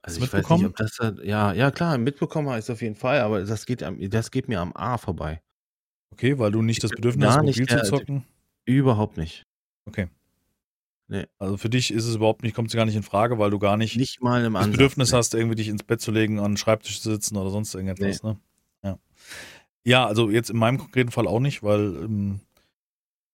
Also 0.01 0.21
ich 0.21 0.33
weiß 0.33 0.49
nicht, 0.49 0.65
ob 0.65 0.75
das 0.75 0.97
ja, 1.23 1.53
ja 1.53 1.71
klar, 1.71 1.97
mitbekommen 1.97 2.57
ist 2.57 2.69
auf 2.69 2.81
jeden 2.81 2.95
Fall, 2.95 3.19
aber 3.19 3.43
das 3.43 3.65
geht, 3.65 3.81
das 3.81 4.31
geht 4.31 4.47
mir 4.47 4.59
am 4.59 4.73
A 4.75 4.97
vorbei. 4.97 5.41
Okay, 6.11 6.39
weil 6.39 6.51
du 6.51 6.61
nicht 6.61 6.83
das 6.83 6.91
Bedürfnis 6.91 7.29
hast, 7.29 7.43
mobil 7.43 7.67
zu 7.67 7.83
zocken? 7.83 8.25
Überhaupt 8.65 9.17
nicht. 9.17 9.45
Okay. 9.89 10.07
Nee. 11.07 11.25
Also 11.39 11.57
für 11.57 11.69
dich 11.69 11.91
ist 11.91 12.05
es 12.05 12.15
überhaupt 12.15 12.43
nicht, 12.43 12.55
kommt 12.55 12.69
es 12.69 12.75
gar 12.75 12.85
nicht 12.85 12.95
in 12.95 13.01
Frage, 13.01 13.39
weil 13.39 13.49
du 13.49 13.57
gar 13.57 13.77
nicht, 13.77 13.97
nicht 13.97 14.21
mal 14.21 14.45
im 14.45 14.53
das 14.53 14.61
Ansatz, 14.61 14.71
Bedürfnis 14.73 15.11
nee. 15.11 15.17
hast, 15.17 15.33
irgendwie 15.33 15.55
dich 15.55 15.67
ins 15.67 15.83
Bett 15.83 16.01
zu 16.01 16.11
legen, 16.11 16.37
an 16.37 16.51
den 16.51 16.57
Schreibtisch 16.57 17.01
zu 17.01 17.09
sitzen 17.09 17.35
oder 17.35 17.49
sonst 17.49 17.73
irgendetwas. 17.73 18.21
Nee. 18.21 18.29
Ne? 18.29 18.39
Ja. 18.83 18.99
ja, 19.83 20.05
also 20.05 20.29
jetzt 20.29 20.51
in 20.51 20.57
meinem 20.57 20.77
konkreten 20.77 21.09
Fall 21.09 21.27
auch 21.27 21.39
nicht, 21.39 21.63
weil 21.63 21.95
ähm, 21.95 22.41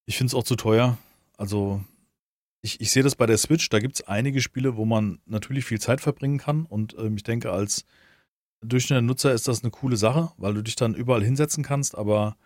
ich 0.06 0.18
finde 0.18 0.30
es 0.30 0.34
auch 0.36 0.44
zu 0.44 0.56
teuer. 0.56 0.98
Also 1.38 1.84
ich, 2.61 2.80
ich 2.80 2.91
sehe 2.91 3.03
das 3.03 3.18
bei 3.18 3.26
der 3.26 3.38
Switch, 3.38 3.68
da 3.68 3.80
gibt 3.80 3.95
es 3.95 4.07
einige 4.07 4.40
Spiele, 4.40 4.77
wo 4.77 4.86
man 4.86 5.19
natürlich 5.26 5.65
viel 5.65 5.82
Zeit 5.82 5.99
verbringen 5.99 6.38
kann 6.38 6.65
und 6.65 6.95
ähm, 6.98 7.18
ich 7.18 7.23
denke, 7.23 7.52
als 7.52 7.84
durchschnittlicher 8.61 9.02
Nutzer 9.02 9.34
ist 9.34 9.49
das 9.49 9.64
eine 9.64 9.72
coole 9.72 9.98
Sache, 9.98 10.32
weil 10.38 10.53
du 10.53 10.61
dich 10.61 10.77
dann 10.77 10.95
überall 10.95 11.23
hinsetzen 11.23 11.61
kannst, 11.61 11.98
aber 11.98 12.38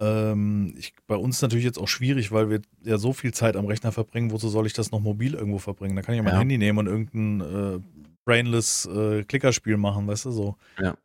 ähm, 0.00 0.74
ich, 0.76 0.94
bei 1.06 1.16
uns 1.16 1.36
ist 1.36 1.42
natürlich 1.42 1.64
jetzt 1.64 1.78
auch 1.78 1.88
schwierig, 1.88 2.32
weil 2.32 2.50
wir 2.50 2.60
ja 2.82 2.98
so 2.98 3.12
viel 3.12 3.32
Zeit 3.32 3.56
am 3.56 3.66
Rechner 3.66 3.92
verbringen. 3.92 4.30
Wozu 4.30 4.48
soll 4.48 4.66
ich 4.66 4.72
das 4.72 4.90
noch 4.90 5.00
mobil 5.00 5.34
irgendwo 5.34 5.58
verbringen? 5.58 5.96
Da 5.96 6.02
kann 6.02 6.14
ich 6.14 6.18
ja 6.18 6.22
mein 6.22 6.34
ja. 6.34 6.38
Handy 6.38 6.58
nehmen 6.58 6.78
und 6.78 6.86
irgendein 6.86 7.40
äh, 7.40 7.80
brainless 8.24 8.86
äh, 8.86 9.24
Klickerspiel 9.24 9.76
machen, 9.76 10.06
weißt 10.06 10.26
du 10.26 10.30
so. 10.30 10.56
Ja. 10.78 10.96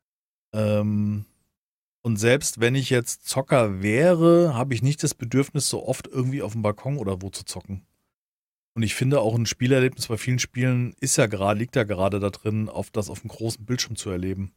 Ähm, 0.54 1.26
und 2.04 2.18
selbst 2.18 2.60
wenn 2.60 2.76
ich 2.76 2.90
jetzt 2.90 3.28
Zocker 3.28 3.82
wäre, 3.82 4.56
habe 4.56 4.74
ich 4.74 4.82
nicht 4.82 5.04
das 5.04 5.14
Bedürfnis, 5.14 5.70
so 5.70 5.88
oft 5.88 6.08
irgendwie 6.08 6.42
auf 6.42 6.54
dem 6.54 6.64
Balkon 6.64 6.98
oder 6.98 7.22
wo 7.22 7.30
zu 7.30 7.46
zocken. 7.46 7.86
Und 8.74 8.84
ich 8.84 8.96
finde 8.96 9.20
auch 9.20 9.36
ein 9.36 9.46
Spielerlebnis 9.46 10.08
bei 10.08 10.18
vielen 10.18 10.40
Spielen 10.40 10.96
ist 11.00 11.18
ja 11.18 11.28
gerade, 11.28 11.60
liegt 11.60 11.76
ja 11.76 11.84
gerade 11.84 12.20
da 12.20 12.30
drin, 12.30 12.70
auf 12.70 12.90
das 12.90 13.10
auf 13.10 13.22
dem 13.22 13.30
großen 13.30 13.66
Bildschirm 13.66 13.96
zu 13.96 14.10
erleben. 14.10 14.54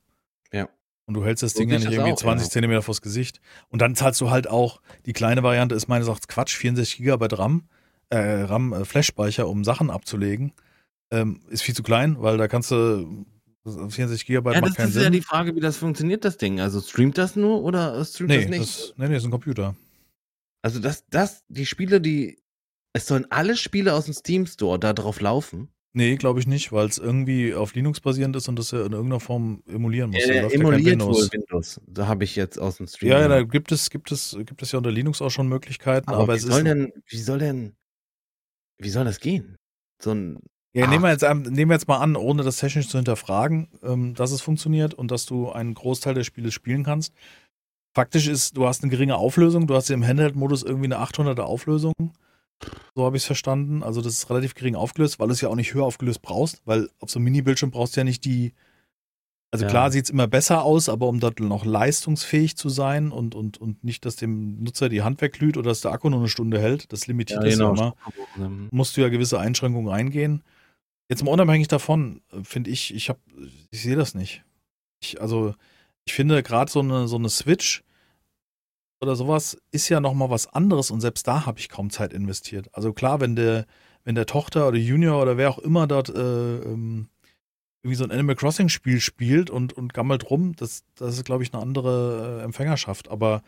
Ja. 0.53 0.69
Und 1.07 1.15
du 1.15 1.25
hältst 1.25 1.43
das 1.43 1.53
so 1.53 1.61
Ding 1.61 1.71
ja 1.71 1.79
nicht 1.79 1.91
irgendwie 1.91 2.13
auch, 2.13 2.17
20 2.17 2.47
ja. 2.47 2.51
Zentimeter 2.51 2.83
vors 2.83 3.03
Gesicht. 3.03 3.41
Und 3.69 3.83
dann 3.83 3.95
zahlst 3.95 4.21
du 4.21 4.31
halt 4.31 4.49
auch, 4.49 4.81
die 5.05 5.13
kleine 5.13 5.43
Variante 5.43 5.75
ist 5.75 5.89
meines 5.89 6.09
Erachtens 6.09 6.29
Quatsch, 6.29 6.57
64 6.57 6.99
Gigabyte 6.99 7.39
RAM, 7.39 7.69
äh, 8.09 8.19
RAM, 8.19 8.73
äh, 8.73 8.85
Flash-Speicher, 8.85 9.49
um 9.49 9.65
Sachen 9.65 9.91
abzulegen. 9.91 10.53
Ähm, 11.11 11.41
ist 11.49 11.63
viel 11.63 11.75
zu 11.75 11.83
klein, 11.83 12.17
weil 12.21 12.39
da 12.39 12.49
kannst 12.49 12.71
du 12.71 13.27
64 13.65 14.27
Gigabyte 14.27 14.55
ja, 14.55 14.61
macht 14.63 14.77
keinen 14.77 14.87
Sinn. 14.87 14.95
Das 14.95 14.97
ist 14.97 15.05
ja 15.05 15.11
die 15.11 15.21
Frage, 15.21 15.55
wie 15.55 15.61
das 15.61 15.77
funktioniert, 15.77 16.25
das 16.25 16.39
Ding. 16.39 16.61
Also 16.61 16.81
streamt 16.81 17.19
das 17.19 17.37
nur 17.37 17.63
oder 17.63 18.03
streamt 18.05 18.31
nee, 18.31 18.41
das 18.43 18.51
nicht? 18.51 18.63
Das, 18.63 18.95
nee, 18.97 19.09
nee, 19.09 19.17
ist 19.17 19.25
ein 19.25 19.31
Computer. 19.31 19.77
Also 20.63 20.81
das, 20.81 21.05
das, 21.11 21.45
die 21.49 21.67
Spiele, 21.67 22.01
die, 22.01 22.39
es 22.95 23.07
sollen 23.07 23.27
alle 23.31 23.57
Spiele 23.57 23.93
aus 23.93 24.07
dem 24.07 24.15
Steam 24.15 24.47
Store 24.47 24.79
da 24.79 24.95
drauf 24.95 25.21
laufen? 25.21 25.69
Nee, 25.97 26.17
glaube 26.17 26.41
ich 26.41 26.49
nicht, 26.49 26.73
weil 26.73 26.89
es 26.89 26.99
irgendwie 26.99 27.55
auf 27.55 27.75
Linux 27.77 28.01
basierend 28.01 28.35
ist 28.35 28.49
und 28.49 28.59
das 28.59 28.73
ja 28.73 28.85
in 28.85 28.93
irgendeiner 28.93 29.21
Form 29.21 29.63
emulieren 29.69 30.11
muss. 30.11 30.27
Ja, 30.27 30.51
emuliert 30.51 30.81
ja 30.83 30.91
Windows. 30.91 31.33
Windows. 31.33 31.81
Da 31.87 32.09
habe 32.09 32.25
ich 32.25 32.35
jetzt 32.35 32.59
aus 32.59 32.79
dem 32.79 32.89
Stream. 32.89 33.13
Ja, 33.13 33.21
ja, 33.21 33.29
da 33.29 33.43
gibt 33.45 33.71
es, 33.71 33.91
gibt 33.91 34.11
es, 34.11 34.37
gibt 34.45 34.61
es 34.61 34.73
ja 34.73 34.79
unter 34.79 34.91
Linux 34.91 35.23
auch 35.23 35.31
schon 35.31 35.49
Möglichkeiten, 35.49 36.11
aber, 36.11 36.25
aber 36.25 36.35
wie 36.35 36.41
soll. 36.41 36.65
Denn, 36.65 36.93
wie 37.07 37.19
soll 37.19 37.39
denn, 37.39 37.77
wie 38.79 38.89
soll 38.89 39.05
das 39.05 39.21
gehen? 39.21 39.57
So 40.03 40.11
ein. 40.11 40.41
Ja, 40.73 40.89
nehmen 40.89 41.05
wir, 41.05 41.11
jetzt, 41.11 41.23
nehmen 41.23 41.71
wir 41.71 41.77
jetzt 41.77 41.87
mal 41.87 41.99
an, 41.99 42.17
ohne 42.17 42.43
das 42.43 42.57
technisch 42.57 42.89
zu 42.89 42.99
hinterfragen, 42.99 43.69
ähm, 43.85 44.15
dass 44.15 44.33
es 44.33 44.41
funktioniert 44.41 44.95
und 44.95 45.13
dass 45.13 45.27
du 45.27 45.53
einen 45.53 45.75
Großteil 45.75 46.15
des 46.15 46.27
Spieles 46.27 46.53
spielen 46.53 46.83
kannst. 46.83 47.15
Faktisch 47.95 48.27
ist, 48.27 48.57
du 48.57 48.67
hast 48.67 48.83
eine 48.83 48.91
geringe 48.91 49.15
Auflösung, 49.15 49.69
du 49.69 49.77
hast 49.77 49.91
im 49.91 50.05
Handheld-Modus 50.05 50.65
irgendwie 50.65 50.87
eine 50.87 50.99
800er 50.99 51.43
Auflösung 51.43 51.93
so 52.95 53.05
habe 53.05 53.17
ich 53.17 53.23
es 53.23 53.27
verstanden. 53.27 53.83
Also 53.83 54.01
das 54.01 54.15
ist 54.15 54.31
relativ 54.31 54.55
gering 54.55 54.75
aufgelöst, 54.75 55.19
weil 55.19 55.29
du 55.29 55.33
es 55.33 55.41
ja 55.41 55.49
auch 55.49 55.57
nicht 55.57 55.75
höher 55.75 55.85
aufgelöst 55.85 56.23
brauchst, 56.23 56.63
weil 56.65 56.89
auf 57.01 57.11
so 57.11 57.19
einem 57.19 57.25
Mini-Bildschirm 57.25 57.71
brauchst 57.71 57.97
du 57.97 58.01
ja 58.01 58.05
nicht 58.05 58.25
die. 58.25 58.53
Also 59.51 59.67
ja. 59.67 59.71
klar 59.71 59.93
sieht 59.93 60.05
es 60.05 60.11
immer 60.11 60.27
besser 60.27 60.65
aus, 60.65 60.89
aber 60.89 61.07
um 61.07 61.21
dort 61.21 61.39
noch 61.39 61.65
leistungsfähig 61.65 62.57
zu 62.57 62.69
sein 62.69 63.13
und, 63.13 63.37
und, 63.37 63.59
und 63.59 63.85
nicht, 63.85 64.05
dass 64.05 64.17
dem 64.17 64.63
Nutzer 64.63 64.89
die 64.89 65.03
Hand 65.03 65.21
wegglüht 65.21 65.57
oder 65.57 65.71
dass 65.71 65.81
der 65.81 65.93
Akku 65.93 66.11
nur 66.11 66.19
eine 66.19 66.29
Stunde 66.29 66.61
hält, 66.61 66.93
das 66.93 67.07
limitiert 67.07 67.45
ja, 67.45 67.49
das 67.49 67.59
genau. 67.59 67.95
immer, 68.37 68.51
musst 68.73 68.97
du 68.97 69.01
ja 69.01 69.09
gewisse 69.09 69.39
Einschränkungen 69.39 69.93
eingehen. 69.93 70.43
Jetzt 71.09 71.23
mal 71.23 71.31
unabhängig 71.31 71.69
davon, 71.69 72.21
äh, 72.33 72.43
finde 72.43 72.71
ich, 72.71 72.95
ich 72.95 73.09
habe, 73.09 73.21
ich 73.71 73.83
sehe 73.83 73.97
das 73.97 74.15
nicht. 74.15 74.43
Ich, 75.01 75.21
also, 75.21 75.55
ich 76.05 76.15
finde 76.15 76.43
gerade 76.43 76.71
so 76.71 76.81
eine, 76.81 77.07
so 77.07 77.17
eine 77.17 77.29
Switch, 77.29 77.85
oder 79.05 79.17
sowas 79.17 79.57
ist 79.71 79.89
ja 79.89 80.01
nochmal 80.01 80.31
was 80.31 80.47
anderes 80.47 80.91
und 80.91 81.01
selbst 81.01 81.27
da 81.29 81.47
habe 81.47 81.59
ich 81.59 81.69
kaum 81.69 81.91
Zeit 81.91 82.13
investiert. 82.13 82.69
Also 82.73 82.93
klar, 82.93 83.21
wenn 83.21 83.37
der, 83.37 83.67
wenn 84.05 84.15
der 84.15 84.27
Tochter 84.27 84.67
oder 84.69 84.79
Junior 84.79 85.21
oder 85.23 85.37
wer 85.37 85.51
auch 85.51 85.59
immer 85.59 85.87
dort 85.87 86.09
äh, 86.09 86.57
ähm, 86.59 87.09
irgendwie 87.83 87.97
so 87.97 88.05
ein 88.05 88.11
Animal 88.11 88.35
Crossing 88.35 88.71
Spiel 88.71 89.01
spielt 89.01 89.51
und, 89.51 89.75
und 89.75 89.93
gammelt 89.93 90.31
rum, 90.31 90.57
das, 90.57 90.85
das 90.95 91.17
ist, 91.17 91.25
glaube 91.25 91.43
ich, 91.43 91.53
eine 91.53 91.63
andere 91.63 92.41
äh, 92.41 92.45
Empfängerschaft. 92.45 93.11
Aber 93.11 93.43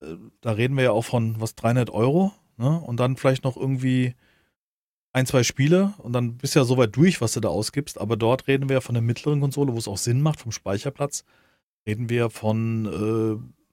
äh, 0.00 0.16
da 0.40 0.52
reden 0.52 0.76
wir 0.76 0.84
ja 0.84 0.90
auch 0.92 1.04
von 1.04 1.38
was 1.40 1.54
300 1.56 1.90
Euro 1.90 2.32
ne? 2.56 2.80
und 2.80 2.98
dann 2.98 3.16
vielleicht 3.16 3.44
noch 3.44 3.56
irgendwie 3.56 4.14
ein, 5.12 5.26
zwei 5.26 5.42
Spiele 5.42 5.94
und 5.98 6.14
dann 6.14 6.38
bist 6.38 6.54
du 6.54 6.60
ja 6.60 6.64
so 6.64 6.76
weit 6.78 6.96
durch, 6.96 7.20
was 7.20 7.34
du 7.34 7.40
da 7.40 7.48
ausgibst. 7.48 8.00
Aber 8.00 8.16
dort 8.16 8.48
reden 8.48 8.68
wir 8.70 8.74
ja 8.74 8.80
von 8.80 8.94
der 8.94 9.02
mittleren 9.02 9.40
Konsole, 9.40 9.74
wo 9.74 9.78
es 9.78 9.88
auch 9.88 9.98
Sinn 9.98 10.22
macht, 10.22 10.40
vom 10.40 10.52
Speicherplatz. 10.52 11.24
Reden 11.86 12.08
wir 12.08 12.30
von 12.30 12.86
äh, 12.86 13.65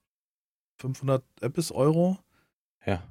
500 0.78 1.24
Ebbis 1.40 1.72
Euro. 1.72 2.18
Ja. 2.86 3.02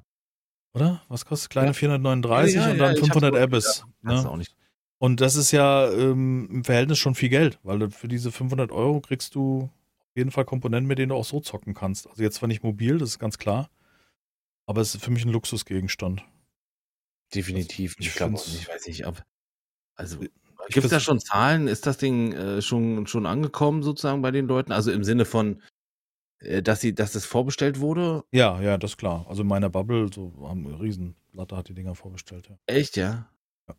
Oder? 0.74 1.02
Was 1.08 1.24
kostet 1.24 1.50
kleine 1.50 1.68
ja. 1.68 1.72
439 1.72 2.54
ja, 2.54 2.66
ja, 2.66 2.72
und 2.72 2.78
dann 2.78 2.96
500 2.96 3.34
Ebbis. 3.36 3.84
Ne? 4.02 4.28
Auch 4.28 4.36
nicht. 4.36 4.54
Und 4.98 5.20
das 5.20 5.36
ist 5.36 5.50
ja 5.50 5.90
ähm, 5.90 6.48
im 6.50 6.64
Verhältnis 6.64 6.98
schon 6.98 7.14
viel 7.14 7.28
Geld, 7.28 7.58
weil 7.62 7.90
für 7.90 8.08
diese 8.08 8.32
500 8.32 8.72
Euro 8.72 9.00
kriegst 9.00 9.34
du 9.34 9.70
auf 9.98 10.16
jeden 10.16 10.30
Fall 10.30 10.44
Komponenten, 10.44 10.86
mit 10.86 10.98
denen 10.98 11.10
du 11.10 11.14
auch 11.14 11.24
so 11.24 11.40
zocken 11.40 11.74
kannst. 11.74 12.08
Also 12.08 12.22
jetzt 12.22 12.36
zwar 12.36 12.48
nicht 12.48 12.62
mobil, 12.62 12.98
das 12.98 13.10
ist 13.10 13.18
ganz 13.18 13.38
klar, 13.38 13.68
aber 14.66 14.80
es 14.80 14.94
ist 14.94 15.04
für 15.04 15.10
mich 15.10 15.24
ein 15.24 15.32
Luxusgegenstand. 15.32 16.24
Definitiv. 17.34 17.92
Also, 17.92 18.00
ich, 18.00 18.08
ich 18.08 18.14
glaube, 18.14 18.34
ich 18.34 18.68
weiß 18.68 18.86
nicht, 18.86 19.06
ob. 19.06 19.22
Also, 19.96 20.18
gibt 20.18 20.84
es 20.84 20.90
da 20.90 21.00
schon 21.00 21.20
Zahlen? 21.20 21.68
Ist 21.68 21.86
das 21.86 21.98
Ding 21.98 22.32
äh, 22.32 22.62
schon, 22.62 23.06
schon 23.06 23.26
angekommen 23.26 23.82
sozusagen 23.82 24.22
bei 24.22 24.30
den 24.30 24.46
Leuten? 24.46 24.72
Also 24.72 24.92
im 24.92 25.04
Sinne 25.04 25.24
von, 25.24 25.60
dass 26.62 26.80
sie, 26.80 26.94
dass 26.94 27.12
das 27.12 27.24
vorbestellt 27.24 27.80
wurde? 27.80 28.24
Ja, 28.32 28.60
ja, 28.60 28.78
das 28.78 28.92
ist 28.92 28.96
klar. 28.96 29.26
Also 29.28 29.42
in 29.42 29.48
meiner 29.48 29.70
Bubble, 29.70 30.10
so 30.12 30.32
haben 30.42 30.66
eine 30.66 30.80
Riesenlatte 30.80 31.56
hat 31.56 31.68
die 31.68 31.74
Dinger 31.74 31.94
vorbestellt, 31.94 32.48
ja. 32.48 32.56
Echt, 32.66 32.96
ja? 32.96 33.28
Ja. 33.68 33.74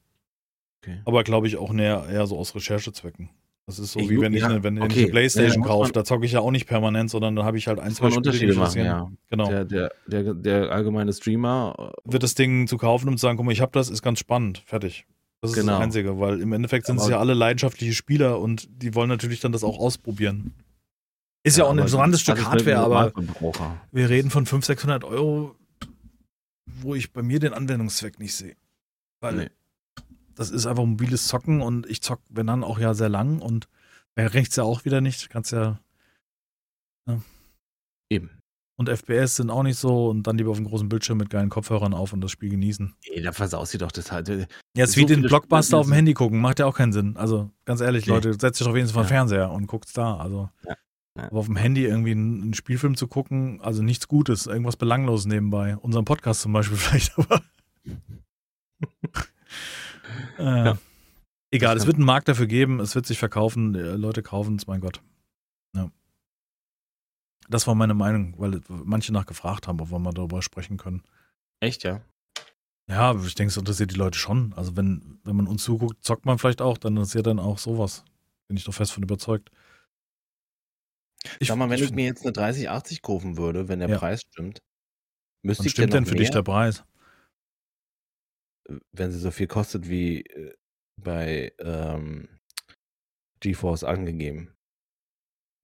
Okay. 0.82 1.02
Aber 1.06 1.24
glaube 1.24 1.48
ich 1.48 1.58
auch 1.58 1.72
näher, 1.72 2.08
eher 2.10 2.28
so 2.28 2.38
aus 2.38 2.56
Recherchezwecken. 2.56 3.30
Das 3.68 3.80
ist 3.80 3.94
so 3.94 4.00
ich 4.00 4.10
wie 4.10 4.22
wenn 4.22 4.34
ich 4.34 4.44
eine, 4.44 4.62
wenn 4.64 4.80
okay. 4.80 4.92
ich 4.92 5.04
eine 5.06 5.12
Playstation 5.12 5.64
ja, 5.64 5.68
kaufe, 5.68 5.92
da 5.92 6.04
zocke 6.04 6.26
ich 6.26 6.34
ja 6.34 6.40
auch 6.40 6.52
nicht 6.52 6.68
permanent, 6.68 7.10
sondern 7.10 7.36
da 7.36 7.44
habe 7.46 7.58
ich 7.58 7.68
halt 7.68 7.80
ein, 7.80 7.92
zwei 7.92 8.12
Spiele, 8.12 8.18
Unterschiede 8.18 8.54
machen, 8.54 8.86
ja. 8.86 9.12
Genau. 9.30 9.50
Der, 9.50 9.66
der, 9.66 9.92
der, 10.06 10.34
der, 10.36 10.72
allgemeine 10.72 11.12
Streamer 11.12 11.76
äh, 11.80 12.12
wird 12.12 12.22
das 12.22 12.36
Ding 12.36 12.68
zu 12.68 12.78
kaufen 12.78 13.08
und 13.08 13.18
zu 13.18 13.24
sagen, 13.24 13.38
guck 13.38 13.46
mal, 13.48 13.52
ich 13.52 13.62
habe 13.62 13.72
das, 13.72 13.90
ist 13.90 14.04
ganz 14.04 14.20
spannend, 14.20 14.62
fertig. 14.68 15.08
Das 15.42 15.52
ist 15.52 15.58
genau. 15.58 15.74
das 15.74 15.82
Einzige, 15.82 16.20
weil 16.20 16.42
im 16.42 16.54
Endeffekt 16.54 16.86
sind 16.86 17.00
es 17.00 17.08
ja 17.08 17.20
alle 17.20 17.34
leidenschaftliche 17.34 17.94
Spieler 17.94 18.40
und 18.40 18.68
die 18.70 18.94
wollen 18.94 19.10
natürlich 19.10 19.40
dann 19.40 19.52
das 19.52 19.64
auch 19.64 19.80
ausprobieren. 19.80 20.54
Ist 21.45 21.57
ja, 21.57 21.63
ja 21.63 21.69
auch 21.69 21.73
ein 21.76 21.84
besonderes 21.84 22.22
Stück 22.22 22.43
Hardware, 22.43 22.80
aber 22.80 23.13
wir 23.91 24.09
reden 24.09 24.31
von 24.31 24.47
500, 24.47 24.65
600 24.80 25.03
Euro, 25.03 25.55
wo 26.65 26.95
ich 26.95 27.13
bei 27.13 27.22
mir 27.22 27.39
den 27.39 27.53
Anwendungszweck 27.53 28.17
nicht 28.19 28.34
sehe. 28.34 28.55
Weil 29.22 29.35
nee. 29.35 29.49
das 30.34 30.49
ist 30.49 30.65
einfach 30.65 30.84
mobiles 30.84 31.27
Zocken 31.27 31.61
und 31.61 31.85
ich 31.85 32.01
zock, 32.01 32.19
wenn 32.30 32.47
dann 32.47 32.63
auch 32.63 32.80
ja 32.80 32.95
sehr 32.95 33.09
lang 33.09 33.39
und 33.39 33.67
bei 34.15 34.26
rechts 34.26 34.55
ja 34.55 34.63
auch 34.63 34.85
wieder 34.85 35.01
nicht. 35.01 35.30
Kannst 35.30 35.51
ja. 35.51 35.80
ja. 37.07 37.22
Eben. 38.09 38.31
Und 38.76 38.89
FPS 38.89 39.35
sind 39.35 39.51
auch 39.51 39.61
nicht 39.61 39.77
so 39.77 40.09
und 40.09 40.23
dann 40.23 40.39
lieber 40.39 40.49
auf 40.49 40.57
dem 40.57 40.65
großen 40.65 40.89
Bildschirm 40.89 41.19
mit 41.19 41.30
geilen 41.30 41.49
Kopfhörern 41.49 41.93
auf 41.93 42.11
und 42.11 42.22
das 42.22 42.31
Spiel 42.31 42.49
genießen. 42.49 42.95
Ey, 43.03 43.22
da 43.22 43.31
versaust 43.31 43.72
du 43.76 43.77
doch 43.77 43.91
das 43.91 44.11
halt. 44.11 44.30
Äh, 44.30 44.47
ja, 44.76 44.84
es 44.84 44.97
wie 44.97 45.05
den 45.05 45.22
Blockbuster 45.22 45.77
auf 45.77 45.85
dem 45.85 45.93
Handy 45.93 46.15
gucken, 46.15 46.41
macht 46.41 46.57
ja 46.57 46.65
auch 46.65 46.76
keinen 46.76 46.91
Sinn. 46.91 47.17
Also 47.17 47.51
ganz 47.65 47.81
ehrlich, 47.81 48.07
nee. 48.07 48.13
Leute, 48.13 48.34
setzt 48.34 48.59
dich 48.59 48.65
doch 48.65 48.73
wenigstens 48.73 48.93
vor 48.93 49.03
den 49.03 49.09
ja. 49.09 49.15
Fernseher 49.15 49.51
und 49.51 49.67
guckt's 49.67 49.93
da. 49.93 50.17
Also. 50.17 50.49
Ja. 50.67 50.76
Aber 51.16 51.40
auf 51.40 51.46
dem 51.46 51.56
Handy 51.56 51.86
irgendwie 51.86 52.12
einen, 52.12 52.54
Spielfilm 52.54 52.98
zu 52.98 53.08
gucken, 53.08 53.62
also 53.62 53.82
nichts 53.82 54.08
Gutes, 54.08 54.48
irgendwas 54.48 54.76
Belangloses 54.76 55.26
nebenbei. 55.26 55.78
Unseren 55.78 56.06
Podcast 56.06 56.42
zum 56.42 56.54
Beispiel 56.54 56.78
vielleicht, 56.78 57.18
aber. 57.18 57.42
äh, 60.38 60.66
ja. 60.66 60.78
Egal, 61.52 61.78
es 61.78 61.86
wird 61.86 61.96
einen 61.96 62.06
Markt 62.06 62.28
dafür 62.28 62.48
geben, 62.48 62.82
es 62.82 62.96
wird 62.96 63.06
sich 63.06 63.18
verkaufen, 63.18 63.76
äh, 63.76 63.96
Leute 63.96 64.24
kaufen 64.24 64.58
es, 64.58 64.68
mein 64.68 64.82
Gott. 64.82 65.02
Ja. 65.74 65.90
Das 67.48 67.66
war 67.66 67.76
meine 67.76 67.94
Meinung, 67.94 68.34
weil 68.38 68.62
manche 68.68 69.14
nachgefragt 69.14 69.68
haben, 69.68 69.80
ob 69.80 69.92
wir 69.92 70.00
mal 70.00 70.12
darüber 70.12 70.42
sprechen 70.42 70.78
können. 70.78 71.02
Echt, 71.62 71.84
ja? 71.84 72.02
Ja, 72.88 73.16
ich 73.16 73.36
denke, 73.36 73.50
es 73.50 73.58
interessiert 73.58 73.92
die 73.92 73.96
Leute 73.96 74.20
schon. 74.20 74.54
Also 74.56 74.76
wenn, 74.76 75.20
wenn 75.24 75.36
man 75.36 75.48
uns 75.48 75.64
zuguckt, 75.64 76.04
zockt 76.04 76.26
man 76.26 76.38
vielleicht 76.38 76.62
auch, 76.62 76.78
dann 76.78 76.98
interessiert 76.98 77.28
dann 77.28 77.40
auch 77.40 77.58
sowas. 77.58 78.04
Bin 78.48 78.58
ich 78.58 78.66
doch 78.66 78.74
fest 78.74 78.92
von 78.92 79.02
überzeugt. 79.02 79.50
Ich, 81.39 81.47
Sag 81.47 81.57
mal, 81.57 81.69
wenn 81.69 81.81
ich, 81.81 81.91
mir 81.91 82.06
jetzt 82.06 82.23
eine 82.23 82.34
3080 82.34 83.02
kaufen 83.02 83.38
würde, 83.38 83.68
wenn 83.68 83.80
der 83.80 83.89
ja. 83.89 83.97
Preis 83.97 84.22
stimmt, 84.22 84.61
müsste 85.43 85.61
Was 85.61 85.65
ich 85.68 85.72
stimmt 85.73 85.93
denn 85.93 86.06
für 86.06 86.14
mehr? 86.14 86.22
dich 86.22 86.31
der 86.31 86.43
Preis? 86.43 86.84
Wenn 88.91 89.11
sie 89.11 89.19
so 89.19 89.31
viel 89.31 89.47
kostet 89.47 89.89
wie 89.89 90.22
äh, 90.22 90.53
bei 91.02 91.53
ähm, 91.60 92.27
GeForce 93.41 93.84
angegeben. 93.84 94.52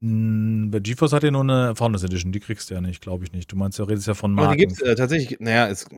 Hm, 0.03 0.71
bei 0.71 0.79
GeForce 0.79 1.13
hat 1.13 1.23
ja 1.23 1.31
nur 1.31 1.41
eine 1.41 1.75
Founders 1.75 2.03
Edition, 2.03 2.31
die 2.31 2.39
kriegst 2.39 2.69
du 2.69 2.73
ja 2.73 2.81
nicht, 2.81 3.01
glaube 3.01 3.23
ich 3.23 3.31
nicht. 3.31 3.51
Du 3.51 3.55
meinst, 3.55 3.79
du 3.79 3.83
redest 3.83 4.07
ja 4.07 4.13
von 4.13 4.33
Marken. 4.33 4.47
Aber 4.47 4.55
die 4.55 4.65
gibt 4.65 4.73
es 4.73 4.81
äh, 4.81 4.95
tatsächlich, 4.95 5.39
naja, 5.39 5.67
ist 5.67 5.89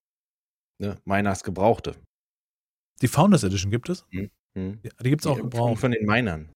ne, 0.79 0.97
Miners 1.05 1.43
Gebrauchte. 1.43 1.95
Die 3.01 3.07
Founders 3.07 3.43
Edition 3.43 3.71
gibt 3.71 3.89
es? 3.89 4.05
Hm, 4.11 4.29
hm. 4.57 4.81
Die, 4.81 4.89
die 4.89 5.09
gibt 5.09 5.21
es 5.21 5.27
auch 5.27 5.37
gebraucht. 5.37 5.79
Von 5.79 5.91
den 5.91 6.05
Minern. 6.05 6.51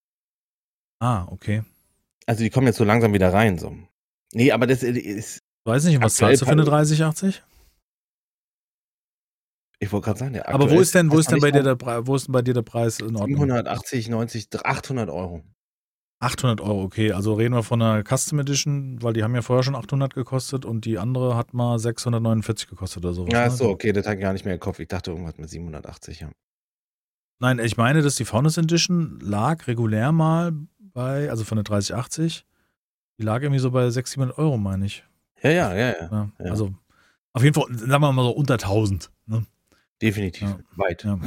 Ah, 1.00 1.26
okay. 1.30 1.64
Also 2.28 2.44
die 2.44 2.50
kommen 2.50 2.68
jetzt 2.68 2.78
so 2.78 2.84
langsam 2.84 3.14
wieder 3.14 3.34
rein. 3.34 3.58
So. 3.58 3.76
Nee, 4.34 4.52
aber 4.52 4.68
das 4.68 4.84
ist. 4.84 5.42
Weiß 5.66 5.86
nicht, 5.86 6.02
was 6.02 6.16
zahlst 6.16 6.42
du 6.42 6.46
für 6.46 6.52
eine 6.52 6.64
3080? 6.64 7.44
Ich 9.80 9.92
wollte 9.92 10.06
gerade 10.06 10.20
sagen, 10.20 10.34
der 10.34 10.48
Aber 10.50 10.72
wo 10.72 10.80
ist 10.80 10.96
denn, 10.96 11.12
wo 11.12 11.20
ist 11.20 11.32
denn 11.32 11.40
bei 11.40 11.52
dir 11.52 11.62
der 11.64 11.76
Preis, 11.76 12.02
wo 12.06 12.16
ist 12.16 12.28
denn 12.28 12.34
bei 12.34 12.42
dir 12.42 12.54
der 12.54 12.64
Preis 12.64 13.00
in 13.00 13.16
Ordnung? 13.16 13.40
780, 13.42 14.10
90, 14.10 14.48
800 14.64 15.10
Euro. 15.10 15.44
800 16.20 16.62
Euro, 16.62 16.82
okay. 16.82 17.12
Also 17.12 17.34
reden 17.34 17.54
wir 17.54 17.62
von 17.62 17.82
einer 17.82 18.04
Custom 18.04 18.40
Edition, 18.40 19.02
weil 19.04 19.14
die 19.14 19.24
haben 19.24 19.36
ja 19.36 19.44
vorher 19.44 19.64
schon 19.64 19.76
800 19.76 20.16
gekostet 20.16 20.66
und 20.66 20.86
die 20.86 20.98
andere 20.98 21.36
hat 21.36 21.54
mal 21.54 21.78
649 21.78 22.70
gekostet 22.70 23.06
oder 23.06 23.14
sowas. 23.14 23.32
Ja, 23.32 23.46
ne? 23.46 23.52
so, 23.52 23.70
okay, 23.70 23.94
das 23.94 24.08
hat 24.08 24.20
gar 24.20 24.34
nicht 24.34 24.46
mehr 24.46 24.56
im 24.56 24.60
Kopf. 24.60 24.80
Ich 24.80 24.88
dachte 24.88 25.12
irgendwas 25.12 25.38
mit 25.38 25.50
780, 25.50 26.22
ja. 26.22 26.32
Nein, 27.40 27.60
ich 27.60 27.78
meine, 27.78 28.02
dass 28.02 28.16
die 28.16 28.26
Founders 28.26 28.58
Edition 28.58 29.20
lag 29.20 29.68
regulär 29.68 30.12
mal 30.12 30.54
bei, 30.98 31.30
also 31.30 31.44
von 31.44 31.58
der 31.58 31.64
3080, 31.64 32.44
die 33.20 33.24
lag 33.24 33.44
irgendwie 33.44 33.60
so 33.60 33.70
bei 33.70 33.88
600, 33.88 34.36
700 34.36 34.38
Euro, 34.40 34.58
meine 34.58 34.88
ich. 34.88 35.06
Ja, 35.44 35.52
ja, 35.52 35.76
ja, 35.76 35.92
ja. 35.92 36.32
ja. 36.40 36.46
Also 36.50 36.74
auf 37.34 37.44
jeden 37.44 37.54
Fall, 37.54 37.66
sagen 37.78 38.02
wir 38.02 38.12
mal 38.12 38.24
so 38.24 38.32
unter 38.32 38.56
1000. 38.56 39.12
Ne? 39.28 39.46
Definitiv, 40.02 40.50
ja. 40.50 40.60
weit. 40.76 41.04
Ja. 41.04 41.20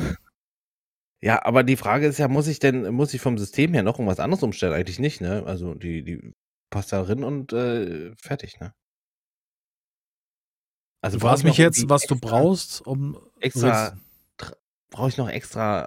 ja. 1.21 1.45
aber 1.45 1.63
die 1.63 1.77
Frage 1.77 2.09
ist 2.09 2.19
ja, 2.19 2.27
muss 2.27 2.49
ich 2.49 2.59
denn, 2.59 2.93
muss 2.93 3.15
ich 3.15 3.21
vom 3.21 3.39
System 3.39 3.73
her 3.73 3.85
noch 3.85 4.01
irgendwas 4.01 4.19
anderes 4.19 4.43
umstellen? 4.43 4.73
Eigentlich 4.73 4.99
nicht, 4.99 5.21
ne? 5.21 5.45
Also 5.47 5.75
die, 5.75 6.03
die 6.03 6.35
passt 6.71 6.93
da 6.93 7.05
drin 7.05 7.23
und 7.23 7.53
äh, 7.53 8.13
fertig, 8.17 8.59
ne? 8.59 8.75
Also 11.01 11.19
du 11.19 11.27
fragst 11.27 11.45
mich 11.45 11.59
jetzt, 11.59 11.89
was 11.89 12.03
extra, 12.03 12.17
du 12.17 12.21
brauchst, 12.21 12.85
um 12.85 13.17
extra 13.39 13.97
brauche 14.91 15.09
ich 15.09 15.17
noch 15.17 15.29
extra 15.29 15.87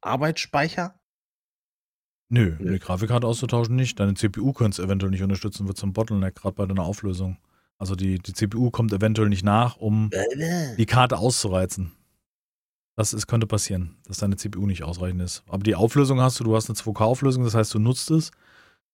Arbeitsspeicher? 0.00 0.98
Nö, 2.30 2.56
die 2.60 2.78
Grafikkarte 2.78 3.26
auszutauschen 3.26 3.74
nicht. 3.74 3.98
Deine 3.98 4.14
CPU 4.14 4.52
könnte 4.52 4.80
es 4.80 4.86
eventuell 4.86 5.10
nicht 5.10 5.22
unterstützen, 5.22 5.66
wird 5.66 5.78
zum 5.78 5.92
Bottleneck, 5.92 6.34
gerade 6.34 6.54
bei 6.54 6.66
deiner 6.66 6.82
Auflösung. 6.82 7.38
Also 7.78 7.94
die, 7.94 8.18
die 8.18 8.32
CPU 8.32 8.70
kommt 8.70 8.92
eventuell 8.92 9.28
nicht 9.28 9.44
nach, 9.44 9.76
um 9.76 10.10
die 10.76 10.86
Karte 10.86 11.18
auszureizen. 11.18 11.92
Das 12.96 13.12
ist, 13.12 13.28
könnte 13.28 13.46
passieren, 13.46 13.96
dass 14.06 14.18
deine 14.18 14.36
CPU 14.36 14.66
nicht 14.66 14.82
ausreichend 14.82 15.22
ist. 15.22 15.44
Aber 15.46 15.62
die 15.62 15.76
Auflösung 15.76 16.20
hast 16.20 16.40
du, 16.40 16.44
du 16.44 16.56
hast 16.56 16.68
eine 16.68 16.76
2K-Auflösung, 16.76 17.44
das 17.44 17.54
heißt, 17.54 17.72
du 17.72 17.78
nutzt 17.78 18.10
es. 18.10 18.32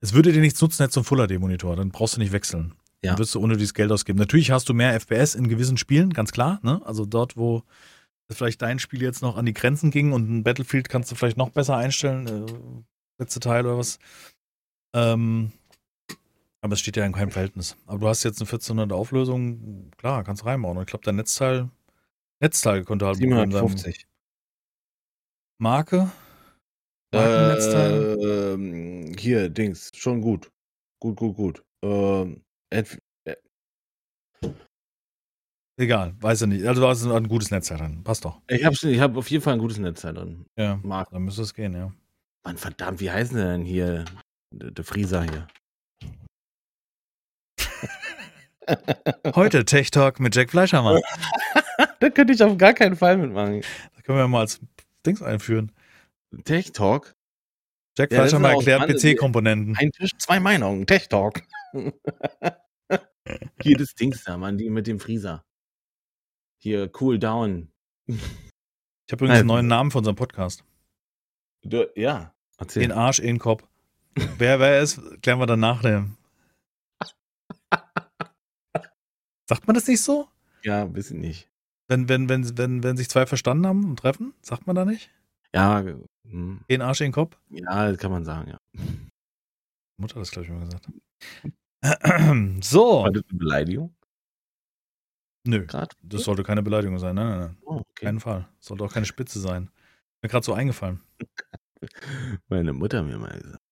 Es 0.01 0.13
würde 0.13 0.31
dir 0.31 0.43
nichts 0.43 0.61
nutzen, 0.61 0.83
jetzt 0.83 0.93
zum 0.93 1.05
Full 1.05 1.27
HD-Monitor, 1.27 1.75
dann 1.75 1.89
brauchst 1.89 2.17
du 2.17 2.21
nicht 2.21 2.33
wechseln. 2.33 2.75
Ja. 3.03 3.13
Dann 3.13 3.19
wirst 3.19 3.35
du 3.35 3.41
ohne 3.41 3.57
dieses 3.57 3.73
Geld 3.73 3.91
ausgeben. 3.91 4.19
Natürlich 4.19 4.51
hast 4.51 4.69
du 4.69 4.75
mehr 4.75 4.93
FPS 5.01 5.35
in 5.35 5.49
gewissen 5.49 5.79
Spielen, 5.79 6.13
ganz 6.13 6.33
klar. 6.33 6.61
Ne? 6.63 6.83
Also 6.85 7.07
dort, 7.07 7.39
wo 7.39 7.63
vielleicht 8.31 8.61
dein 8.61 8.79
Spiel 8.79 9.01
jetzt 9.01 9.23
noch 9.23 9.39
an 9.39 9.47
die 9.47 9.55
Grenzen 9.55 9.91
ging 9.91 10.13
und 10.13 10.31
ein 10.31 10.43
Battlefield 10.45 10.91
kannst 10.91 11.11
du 11.11 11.15
vielleicht 11.15 11.39
noch 11.39 11.51
besser 11.51 11.77
einstellen, 11.77 12.27
äh, 12.27 12.53
letzte 13.19 13.41
Teil 13.41 13.67
oder 13.67 13.79
was. 13.79 13.99
Ähm, 14.95 15.53
aber 16.61 16.75
es 16.75 16.81
steht 16.81 16.97
ja 16.97 17.05
in 17.05 17.13
keinem 17.13 17.31
Verhältnis. 17.31 17.77
Aber 17.87 17.99
du 17.99 18.09
hast 18.09 18.23
jetzt 18.23 18.41
eine 18.41 18.47
1400 18.49 18.93
Auflösung, 18.93 19.91
klar, 19.99 20.25
kannst 20.25 20.47
reinbauen. 20.47 20.77
Und 20.77 20.85
ich 20.85 20.89
glaube, 20.89 21.05
der 21.05 21.13
Netzteil, 21.13 21.69
Netzteil 22.41 22.85
konnte 22.85 23.07
halt 23.07 23.19
750. 23.19 24.07
Marke? 25.59 26.11
Markennetzteil? 27.13 28.19
Äh, 28.59 29.17
hier, 29.19 29.49
Dings, 29.51 29.91
schon 29.95 30.21
gut. 30.21 30.51
Gut, 31.01 31.17
gut, 31.17 31.37
gut. 31.37 31.65
Ähm, 31.83 32.43
äh, 32.71 32.83
Egal, 35.77 36.15
weiß 36.21 36.43
ich 36.43 36.49
nicht. 36.49 36.67
Also 36.67 36.83
du 36.83 36.89
hast 36.89 37.05
ein 37.05 37.29
gutes 37.29 37.51
Netzteil 37.51 37.79
drin. 37.79 38.05
Passt 38.05 38.25
doch. 38.25 38.41
Ich 38.49 38.65
habe 38.65 38.77
ich 38.81 39.01
hab 39.01 39.17
auf 39.17 39.29
jeden 39.29 39.43
Fall 39.43 39.55
ein 39.55 39.59
gutes 39.59 39.79
Netzteil 39.79 40.15
drin. 40.15 40.47
Ja, 40.57 40.79
Marke. 40.83 41.11
dann 41.13 41.23
müsste 41.25 41.43
es 41.43 41.53
gehen, 41.53 41.75
ja. 41.75 41.93
Mann, 42.45 42.59
verdammt, 42.59 43.01
wie 43.01 43.11
heißen 43.11 43.37
sie 43.37 43.43
denn 43.43 43.63
hier? 43.63 44.05
Der, 44.51 44.71
der 44.71 44.85
Frieser 44.85 45.23
hier. 45.23 45.49
Heute 49.35 49.65
Tech 49.65 49.91
Talk 49.91 50.21
mit 50.21 50.37
Jack 50.37 50.51
Fleischermann. 50.51 51.01
da 52.01 52.11
könnte 52.11 52.35
ich 52.35 52.43
auf 52.43 52.57
gar 52.59 52.75
keinen 52.75 52.97
Fall 52.97 53.17
mitmachen. 53.17 53.63
Da 53.95 54.03
können 54.03 54.19
wir 54.19 54.29
mal 54.29 54.41
als 54.41 54.61
Dings 55.07 55.23
einführen. 55.23 55.73
Tech 56.45 56.73
Talk? 56.73 57.15
Jack 57.97 58.13
ja, 58.13 58.19
Fleischermann 58.19 58.57
erklärt 58.57 58.89
PC-Komponenten. 58.89 59.77
Ein 59.77 59.91
Tisch, 59.93 60.13
zwei 60.19 60.39
Meinungen. 60.41 60.87
Tech 60.87 61.09
Talk. 61.09 61.43
Hier 63.63 63.79
das 63.79 63.95
Dings 63.95 64.25
da, 64.25 64.37
Mann, 64.37 64.59
die 64.59 64.69
mit 64.69 64.87
dem 64.87 65.01
Frieser. 65.01 65.45
Hier, 66.61 66.91
Cool 66.99 67.19
Down. 67.19 67.71
Ich 68.07 68.17
habe 69.13 69.25
übrigens 69.25 69.41
einen 69.41 69.49
neuen 69.49 69.67
Namen 69.67 69.91
für 69.91 69.99
unseren 69.99 70.17
Podcast. 70.17 70.65
Du, 71.65 71.91
ja, 71.97 72.33
erzähl. 72.59 72.83
Den 72.83 72.93
Arsch 72.93 73.19
in 73.19 73.39
Kopf. 73.39 73.65
wer 74.39 74.61
wer 74.61 74.81
ist, 74.81 75.01
klären 75.23 75.39
wir 75.39 75.47
dann 75.47 75.61
nachher. 75.61 76.09
Sagt 79.49 79.67
man 79.67 79.75
das 79.75 79.87
nicht 79.89 80.03
so? 80.03 80.29
Ja, 80.63 80.85
bisschen 80.85 81.21
nicht. 81.21 81.49
Wenn, 81.89 82.09
wenn, 82.09 82.29
wenn, 82.29 82.57
wenn, 82.57 82.83
wenn 82.83 82.97
sich 82.97 83.09
zwei 83.09 83.27
verstanden 83.27 83.67
haben 83.67 83.85
und 83.85 83.99
treffen, 83.99 84.33
sagt 84.41 84.67
man 84.67 84.75
da 84.75 84.85
nicht? 84.85 85.11
Ja. 85.55 85.85
Hm. 86.27 86.61
Den 86.71 86.83
Arsch 86.83 87.03
in 87.03 87.13
Kopf? 87.13 87.37
Ja, 87.51 87.91
das 87.91 87.99
kann 87.99 88.11
man 88.11 88.25
sagen, 88.25 88.51
ja. 88.51 88.59
Mutter 89.99 90.15
hat 90.17 90.23
das, 90.23 90.31
glaube 90.31 90.47
ich, 90.47 90.53
mal 90.53 90.65
gesagt. 90.65 90.89
so. 92.65 93.03
War 93.03 93.13
das 93.13 93.25
eine 93.29 93.39
Beleidigung? 93.39 93.95
Nö. 95.47 95.67
Grad? 95.67 95.95
Das 96.03 96.25
sollte 96.25 96.43
keine 96.43 96.63
Beleidigung 96.63 96.99
sein. 96.99 97.15
Nein, 97.15 97.29
nein, 97.29 97.41
nein. 97.41 97.57
Oh, 97.67 97.77
okay. 97.77 98.07
Keinen 98.07 98.21
Fall. 98.21 98.49
Sollte 98.61 98.85
auch 98.85 98.93
keine 98.93 99.05
Spitze 99.07 99.39
sein. 99.41 99.71
Mir 100.23 100.31
gerade 100.31 100.45
so 100.45 100.55
eingefallen. 100.55 101.03
Meine 102.49 102.73
Mutter 102.73 103.03
mir 103.03 103.19
mal 103.19 103.39
gesagt. 103.39 103.63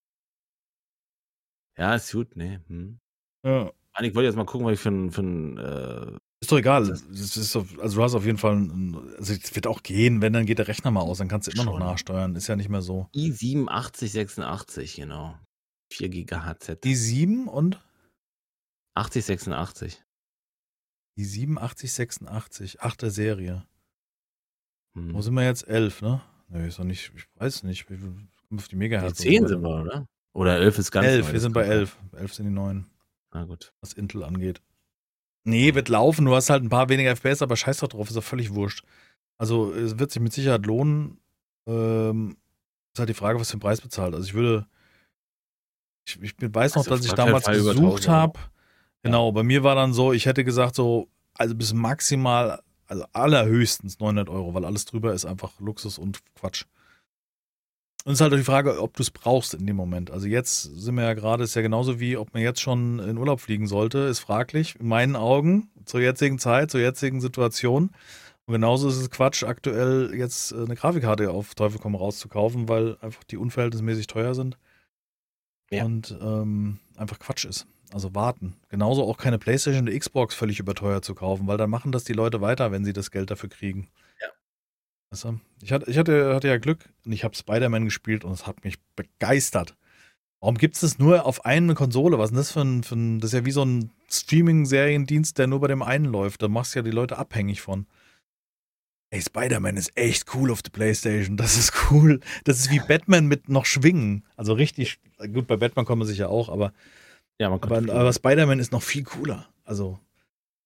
Ja, 1.77 1.95
ist 1.95 2.13
gut, 2.13 2.37
ne. 2.37 2.63
Hm. 2.69 2.99
Ja. 3.45 3.73
Ich 4.01 4.15
wollte 4.15 4.27
jetzt 4.27 4.37
mal 4.37 4.47
gucken, 4.47 4.67
was 4.67 4.75
ich 4.75 4.81
für 4.81 4.91
ein. 4.91 5.11
Für 5.11 5.23
ein 5.23 5.59
äh, 5.59 6.19
ist 6.41 6.51
doch 6.51 6.59
egal. 6.59 6.89
Ist 6.89 7.55
doch, 7.55 7.67
also 7.79 7.97
du 7.97 8.03
hast 8.03 8.15
auf 8.15 8.25
jeden 8.25 8.39
Fall, 8.39 8.57
also 9.17 9.33
es 9.33 9.55
wird 9.55 9.69
auch 9.69 9.83
gehen, 9.83 10.21
wenn, 10.21 10.33
dann 10.33 10.45
geht 10.45 10.59
der 10.59 10.67
Rechner 10.67 10.91
mal 10.91 11.01
aus, 11.01 11.19
dann 11.19 11.29
kannst 11.29 11.47
du 11.47 11.53
immer 11.53 11.63
Schon. 11.63 11.73
noch 11.75 11.79
nachsteuern. 11.79 12.35
Ist 12.35 12.49
ja 12.49 12.57
nicht 12.57 12.69
mehr 12.69 12.83
so. 12.83 13.09
i78086, 13.15 14.97
genau. 14.97 15.39
4 15.93 16.09
GHz. 16.09 16.69
i7 16.85 17.45
und? 17.47 17.81
8086. 18.95 20.03
Die 21.17 21.25
8786, 21.25 22.81
achte 22.81 23.11
Serie. 23.11 23.65
Hm. 24.95 25.15
Wo 25.15 25.23
sind 25.23 25.35
wir 25.35 25.45
jetzt? 25.45 25.69
11, 25.69 26.03
ne? 26.03 26.23
Ne, 26.53 26.67
ist 26.67 26.79
doch 26.79 26.85
nicht, 26.85 27.11
ich 27.17 27.27
weiß 27.37 27.63
nicht. 27.63 27.89
Wir 27.89 27.97
kommen 27.99 28.29
auf 28.59 28.69
die 28.69 28.77
Megahertz. 28.77 29.19
10 29.19 29.49
sind 29.49 29.63
wir, 29.63 29.81
oder? 29.81 30.07
Oder 30.35 30.59
11 30.59 30.79
ist 30.79 30.91
ganz 30.91 31.07
11, 31.07 31.27
neu, 31.27 31.33
wir 31.33 31.41
sind 31.41 31.53
bei 31.53 31.63
11. 31.63 31.97
11 32.13 32.35
sind 32.35 32.47
die 32.47 32.53
neuen. 32.53 32.87
Na 33.33 33.45
gut. 33.45 33.73
Was 33.81 33.95
Intel 33.95 34.23
angeht. 34.23 34.61
Nee, 35.45 35.75
wird 35.75 35.89
laufen. 35.89 36.27
Du 36.27 36.35
hast 36.35 36.51
halt 36.51 36.63
ein 36.63 36.69
paar 36.69 36.91
weniger 36.91 37.11
FPS, 37.17 37.41
aber 37.41 37.57
scheiß 37.57 37.79
doch 37.79 37.89
drauf, 37.89 38.09
ist 38.09 38.17
doch 38.17 38.23
völlig 38.23 38.55
wurscht. 38.55 38.85
Also, 39.39 39.73
es 39.73 39.99
wird 39.99 40.11
sich 40.11 40.23
mit 40.23 40.33
Sicherheit 40.33 40.67
lohnen. 40.67 41.19
Ähm, 41.67 42.37
ist 42.93 42.99
halt 42.99 43.09
die 43.09 43.15
Frage, 43.15 43.41
was 43.41 43.51
für 43.51 43.55
einen 43.55 43.61
Preis 43.61 43.81
bezahlt. 43.81 44.15
Also, 44.15 44.27
ich 44.27 44.35
würde. 44.35 44.67
Ich, 46.07 46.21
ich 46.21 46.35
weiß 46.39 46.75
noch, 46.75 46.83
also, 46.83 46.91
dass 46.91 47.07
ich 47.07 47.13
damals 47.13 47.47
gesucht 47.47 48.09
habe. 48.09 48.39
Genau, 49.03 49.33
bei 49.33 49.43
mir 49.43 49.65
war 49.65 49.75
dann 49.75 49.95
so, 49.95 50.13
ich 50.13 50.27
hätte 50.27 50.45
gesagt, 50.45 50.75
so, 50.75 51.09
also 51.35 51.55
bis 51.55 51.73
maximal, 51.73 52.63
also 52.87 53.05
allerhöchstens 53.13 53.99
900 54.01 54.29
Euro, 54.29 54.55
weil 54.55 54.65
alles 54.65 54.85
drüber 54.85 55.15
ist 55.15 55.25
einfach 55.25 55.59
Luxus 55.61 55.99
und 55.99 56.21
Quatsch. 56.35 56.65
Und 58.05 58.13
es 58.13 58.17
ist 58.17 58.21
halt 58.21 58.33
auch 58.33 58.39
die 58.39 58.45
Frage, 58.45 58.83
ob 58.83 58.97
du 58.97 59.03
es 59.03 59.13
brauchst 59.13 59.55
in 59.55 59.67
dem 59.67 59.77
Moment. 59.77 60.11
Also 60.11 60.27
jetzt 60.27 60.63
sind 60.63 60.97
wir 60.97 61.05
ja 61.05 61.15
gerade, 61.15 61.45
ist 61.45 61.55
ja 61.55 61.63
genauso 61.63 62.01
wie, 62.01 62.17
ob 62.17 62.35
man 62.35 62.43
jetzt 62.43 62.61
schon 62.61 62.99
in 62.99 63.17
Urlaub 63.17 63.41
fliegen 63.41 63.69
sollte, 63.69 63.99
ist 63.99 64.19
fraglich. 64.19 64.75
In 64.81 64.89
meinen 64.89 65.15
Augen, 65.15 65.71
zur 65.85 66.01
jetzigen 66.01 66.41
Zeit, 66.41 66.73
zur 66.73 66.81
jetzigen 66.81 67.21
Situation. 67.21 67.91
Und 68.47 68.55
genauso 68.55 68.89
ist 68.89 68.97
es 68.97 69.11
Quatsch, 69.11 69.45
aktuell 69.45 70.13
jetzt 70.17 70.53
eine 70.53 70.75
Grafikkarte 70.75 71.31
auf 71.31 71.55
Teufel 71.55 71.79
komm 71.81 71.95
raus 71.95 72.19
zu 72.19 72.29
kaufen, 72.29 72.69
weil 72.69 72.97
einfach 73.01 73.23
die 73.23 73.37
unverhältnismäßig 73.37 74.09
teuer 74.09 74.35
sind. 74.35 74.59
Ja. 75.71 75.85
Und 75.85 76.17
ähm, 76.21 76.81
einfach 76.97 77.21
Quatsch 77.21 77.45
ist. 77.45 77.67
Also 77.93 78.15
warten. 78.15 78.57
Genauso 78.69 79.05
auch 79.05 79.19
keine 79.19 79.39
Playstation 79.39 79.87
oder 79.87 79.99
Xbox 79.99 80.35
völlig 80.35 80.59
überteuert 80.59 81.05
zu 81.05 81.15
kaufen, 81.15 81.47
weil 81.47 81.59
dann 81.59 81.71
machen 81.71 81.93
das 81.93 82.05
die 82.05 82.15
Leute 82.15 82.41
weiter, 82.41 82.73
wenn 82.73 82.85
sie 82.85 82.93
das 82.93 83.11
Geld 83.11 83.31
dafür 83.31 83.51
kriegen. 83.51 83.89
Ja. 84.21 84.29
Weißt 85.11 85.25
du? 85.25 85.41
Ich, 85.63 85.73
hatte, 85.73 85.91
ich 85.91 85.99
hatte, 85.99 86.35
hatte 86.35 86.49
ja 86.49 86.57
Glück 86.57 86.89
und 87.05 87.13
ich 87.13 87.25
habe 87.25 87.35
Spider-Man 87.35 87.85
gespielt 87.85 88.25
und 88.25 88.33
es 88.33 88.47
hat 88.47 88.65
mich 88.65 88.81
begeistert. 88.97 89.77
Warum 90.41 90.57
gibt 90.59 90.75
es 90.75 90.81
das 90.81 90.99
nur 90.99 91.25
auf 91.27 91.45
eine 91.45 91.75
Konsole? 91.75 92.19
Was 92.19 92.31
ist 92.31 92.33
denn 92.33 92.37
das 92.37 92.51
für 92.51 92.61
ein, 92.63 92.83
für 92.83 92.97
ein 92.97 93.21
das 93.21 93.33
ist 93.33 93.39
ja 93.39 93.45
wie 93.45 93.53
so 93.53 93.65
ein 93.65 93.91
Streaming-Seriendienst, 94.11 95.39
der 95.39 95.47
nur 95.47 95.61
bei 95.61 95.69
dem 95.69 95.83
einen 95.83 96.07
läuft. 96.07 96.43
Da 96.43 96.49
machst 96.49 96.75
du 96.75 96.81
ja 96.81 96.83
die 96.83 96.91
Leute 96.91 97.19
abhängig 97.19 97.61
von. 97.61 97.87
Ey, 99.11 99.21
Spider-Man 99.21 99.77
ist 99.77 99.97
echt 99.97 100.35
cool 100.35 100.51
auf 100.51 100.63
der 100.63 100.71
Playstation. 100.71 101.37
Das 101.37 101.57
ist 101.57 101.73
cool. 101.91 102.21
Das 102.45 102.59
ist 102.59 102.71
wie 102.71 102.81
Batman 102.81 103.27
mit 103.27 103.49
noch 103.49 103.67
Schwingen. 103.67 104.25
Also 104.37 104.55
richtig, 104.55 104.99
gut, 105.33 105.47
bei 105.47 105.57
Batman 105.57 105.85
kommt 105.85 106.01
man 106.01 106.09
sich 106.09 106.19
ja 106.19 106.29
auch, 106.29 106.49
aber, 106.49 106.73
ja, 107.41 107.51
man 107.51 107.63
aber, 107.63 107.77
aber 107.93 108.13
Spider-Man 108.13 108.59
ist 108.59 108.73
noch 108.73 108.83
viel 108.83 109.05
cooler. 109.05 109.49
Also 109.65 109.99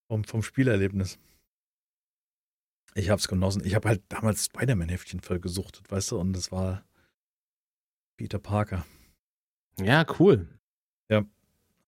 vom, 0.09 0.24
vom 0.24 0.43
Spielerlebnis. 0.43 1.18
Ich 2.94 3.10
hab's 3.10 3.28
genossen. 3.28 3.62
Ich 3.64 3.74
habe 3.74 3.88
halt 3.88 4.02
damals 4.09 4.47
Spider-Man-Heftchen 4.47 5.20
voll 5.20 5.38
gesuchtet, 5.38 5.90
weißt 5.90 6.12
du, 6.12 6.18
und 6.18 6.32
das 6.32 6.51
war 6.51 6.82
Peter 8.16 8.38
Parker. 8.38 8.86
Ja, 9.78 10.06
cool. 10.18 10.48
Ja, 11.10 11.24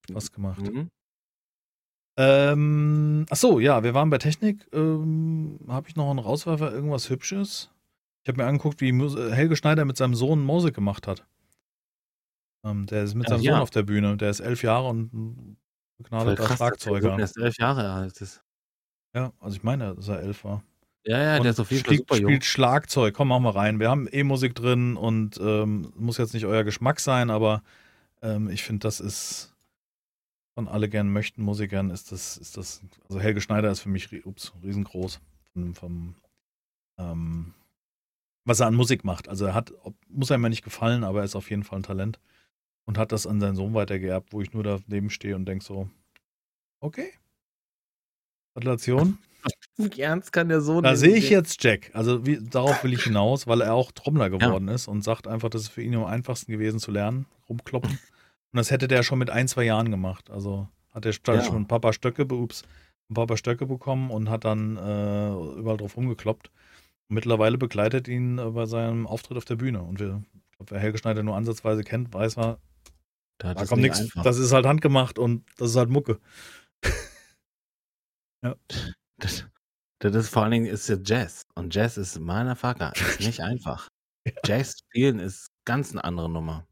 Spaß 0.09 0.32
gemacht. 0.32 0.60
Mhm. 0.60 0.90
Ähm, 2.18 3.26
ach 3.30 3.36
so, 3.36 3.60
ja, 3.60 3.84
wir 3.84 3.94
waren 3.94 4.10
bei 4.10 4.18
Technik. 4.18 4.66
Ähm, 4.72 5.60
habe 5.68 5.88
ich 5.88 5.96
noch 5.96 6.10
einen 6.10 6.18
Rauswerfer, 6.18 6.72
irgendwas 6.72 7.09
Hübsches? 7.09 7.70
Ich 8.22 8.28
habe 8.28 8.42
mir 8.42 8.48
angeguckt, 8.48 8.80
wie 8.80 8.92
Helge 9.32 9.56
Schneider 9.56 9.84
mit 9.84 9.96
seinem 9.96 10.14
Sohn 10.14 10.44
Musik 10.44 10.74
gemacht 10.74 11.06
hat. 11.06 11.24
Ähm, 12.69 12.86
der 12.86 13.05
ist 13.05 13.15
mit 13.15 13.28
seinem 13.28 13.43
ja. 13.43 13.53
Sohn 13.53 13.62
auf 13.62 13.70
der 13.70 13.82
Bühne. 13.82 14.16
Der 14.16 14.31
ist 14.31 14.40
elf 14.40 14.62
Jahre 14.62 14.89
und 14.89 15.12
ein 15.12 15.57
begnadeter 15.99 16.57
Schlagzeuger. 16.57 17.16
Der 17.16 17.24
ist 17.24 17.36
elf 17.36 17.59
Jahre 17.59 17.90
alt. 17.90 18.20
Ist. 18.20 18.43
Ja, 19.15 19.32
also 19.40 19.57
ich 19.57 19.62
meine, 19.62 19.95
dass 19.95 20.09
er 20.09 20.20
elf 20.20 20.45
war. 20.45 20.62
Ja, 21.05 21.23
ja, 21.23 21.36
und 21.36 21.45
der 21.45 21.53
ist 21.53 21.61
auf 21.61 21.70
jeden 21.70 21.85
Fall 21.85 21.97
super 21.97 22.16
spielt 22.16 22.45
Schlagzeug. 22.45 23.15
Komm, 23.15 23.28
machen 23.28 23.45
wir 23.45 23.57
rein. 23.57 23.81
Wir 23.81 23.89
haben 23.89 24.09
E-Musik 24.11 24.55
drin 24.55 24.97
und 24.97 25.39
ähm, 25.40 25.93
muss 25.97 26.19
jetzt 26.19 26.35
nicht 26.35 26.45
euer 26.45 26.65
Geschmack 26.65 27.01
sein, 27.01 27.31
aber 27.31 27.62
ähm, 28.20 28.51
ich 28.51 28.62
finde, 28.62 28.81
das 28.81 29.01
ist 29.01 29.55
von 30.55 30.69
alle 30.69 30.89
gern 30.89 31.12
möchten 31.12 31.40
Musikern 31.43 31.90
ist 31.90 32.11
das, 32.11 32.36
ist 32.36 32.57
das, 32.57 32.82
also 33.09 33.20
Helge 33.20 33.40
Schneider 33.40 33.70
ist 33.70 33.81
für 33.81 33.89
mich 33.89 34.27
ups, 34.27 34.53
riesengroß 34.62 35.20
vom, 35.53 35.74
vom 35.74 36.15
ähm, 36.99 37.55
was 38.45 38.59
er 38.61 38.66
an 38.66 38.74
Musik 38.74 39.05
macht. 39.05 39.28
Also 39.28 39.47
er 39.47 39.55
hat, 39.55 39.73
muss 40.09 40.32
einem 40.32 40.43
ja 40.43 40.49
nicht 40.49 40.65
gefallen, 40.65 41.05
aber 41.05 41.20
er 41.20 41.24
ist 41.24 41.36
auf 41.36 41.49
jeden 41.49 41.62
Fall 41.62 41.78
ein 41.78 41.85
Talent 41.85 42.19
und 42.89 42.97
hat 42.97 43.12
das 43.12 43.27
an 43.27 43.39
seinen 43.39 43.55
Sohn 43.55 43.74
weitergeerbt, 43.74 44.32
wo 44.32 44.40
ich 44.40 44.55
nur 44.55 44.62
daneben 44.62 45.10
stehe 45.10 45.36
und 45.36 45.44
denke 45.44 45.62
so, 45.62 45.90
okay. 46.81 47.12
Gratulation. 48.55 49.19
Wie 49.77 50.01
ernst 50.01 50.32
kann 50.32 50.48
der 50.48 50.62
Sohn 50.62 50.82
Da 50.82 50.97
sehe 50.97 51.15
ich 51.15 51.28
jetzt 51.28 51.62
Jack. 51.62 51.90
Also 51.93 52.27
wie, 52.27 52.40
darauf 52.40 52.82
will 52.82 52.93
ich 52.93 53.05
hinaus, 53.05 53.47
weil 53.47 53.60
er 53.60 53.74
auch 53.74 53.93
Trommler 53.93 54.31
geworden 54.31 54.66
ja. 54.66 54.74
ist 54.74 54.89
und 54.89 55.05
sagt 55.05 55.28
einfach, 55.28 55.51
das 55.51 55.62
ist 55.62 55.69
für 55.69 55.82
ihn 55.82 55.94
am 55.94 56.06
einfachsten 56.06 56.51
gewesen 56.51 56.81
zu 56.81 56.90
lernen, 56.90 57.27
rumkloppen. 57.48 57.90
Und 57.90 58.56
das 58.56 58.73
hätte 58.73 58.89
der 58.89 59.05
schon 59.05 59.20
mit 59.20 59.31
ein, 59.31 59.47
zwei 59.47 59.62
Jahren 59.65 59.90
gemacht. 59.93 60.31
Also 60.31 60.66
hat 60.90 61.06
er 61.06 61.12
ja. 61.12 61.44
schon 61.44 61.69
Papa 61.69 61.93
Stöcke, 61.93 62.24
ups, 62.24 62.62
Papa 63.12 63.36
Stöcke 63.36 63.66
bekommen 63.66 64.10
und 64.10 64.31
hat 64.31 64.44
dann 64.44 64.77
äh, 64.77 65.59
überall 65.59 65.77
drauf 65.77 65.97
rumgekloppt. 65.97 66.51
Und 67.09 67.15
mittlerweile 67.15 67.59
begleitet 67.59 68.09
ihn 68.09 68.39
äh, 68.39 68.51
bei 68.51 68.66
seinem 68.66 69.06
Auftritt 69.06 69.36
auf 69.36 69.44
der 69.44 69.56
Bühne. 69.56 69.82
Und 69.82 70.01
wir, 70.01 70.24
ich 70.51 70.56
glaube, 70.56 70.70
wer 70.73 70.81
Helge 70.81 70.98
Schneider 70.98 71.23
nur 71.23 71.36
ansatzweise 71.36 71.85
kennt, 71.85 72.12
weiß 72.12 72.39
er, 72.39 72.59
da, 73.39 73.55
da 73.55 73.65
kommt 73.65 73.82
nichts. 73.82 74.09
Das 74.23 74.39
ist 74.39 74.52
halt 74.52 74.66
handgemacht 74.66 75.19
und 75.19 75.44
das 75.56 75.70
ist 75.70 75.77
halt 75.77 75.90
Mucke. 75.90 76.20
ja. 78.43 78.56
Das, 79.19 79.44
das 80.01 80.15
ist 80.15 80.28
vor 80.28 80.43
allen 80.43 80.52
Dingen 80.52 80.66
ist 80.66 80.89
ja 80.89 80.97
Jazz. 81.02 81.47
Und 81.55 81.74
Jazz 81.74 81.97
ist 81.97 82.19
meiner 82.19 82.56
Facker. 82.56 82.93
Ist 82.97 83.20
nicht 83.20 83.40
einfach. 83.40 83.89
ja. 84.27 84.32
Jazz 84.44 84.78
spielen 84.78 85.20
ist 85.20 85.48
ganz 85.65 85.93
eine 85.93 86.02
andere 86.05 86.28
Nummer. 86.28 86.66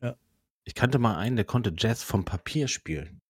Ja. 0.00 0.16
Ich 0.64 0.74
kannte 0.74 0.98
mal 0.98 1.16
einen, 1.16 1.36
der 1.36 1.44
konnte 1.44 1.74
Jazz 1.76 2.02
vom 2.02 2.24
Papier 2.24 2.68
spielen. 2.68 3.20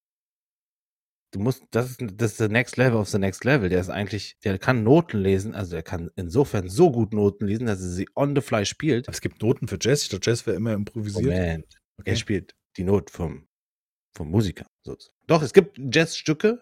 Du 1.31 1.39
musst, 1.39 1.63
das 1.71 1.91
ist, 1.91 1.99
das 2.13 2.31
ist 2.31 2.37
the 2.37 2.47
next 2.47 2.77
level 2.77 2.97
of 2.97 3.09
the 3.09 3.17
next 3.17 3.43
level. 3.43 3.67
Der 3.67 3.81
ist 3.81 3.89
eigentlich, 3.89 4.37
der 4.43 4.57
kann 4.57 4.83
Noten 4.83 5.17
lesen, 5.17 5.53
also 5.53 5.71
der 5.71 5.83
kann 5.83 6.09
insofern 6.15 6.69
so 6.69 6.91
gut 6.91 7.13
Noten 7.13 7.47
lesen, 7.47 7.65
dass 7.65 7.81
er 7.81 7.89
sie 7.89 8.07
on 8.15 8.35
the 8.35 8.41
fly 8.41 8.65
spielt. 8.65 9.09
Es 9.09 9.21
gibt 9.21 9.41
Noten 9.41 9.67
für 9.67 9.77
Jazz. 9.81 10.03
Ich 10.03 10.09
dachte, 10.09 10.29
Jazz 10.29 10.45
wäre 10.45 10.55
immer 10.55 10.73
improvisiert. 10.73 11.25
Moment. 11.25 11.81
Okay. 11.97 12.11
Er 12.11 12.15
spielt 12.15 12.55
die 12.77 12.83
Not 12.83 13.09
vom, 13.09 13.47
vom 14.15 14.29
Musiker. 14.29 14.67
Doch, 15.27 15.41
es 15.41 15.53
gibt 15.53 15.77
Jazzstücke, 15.77 16.61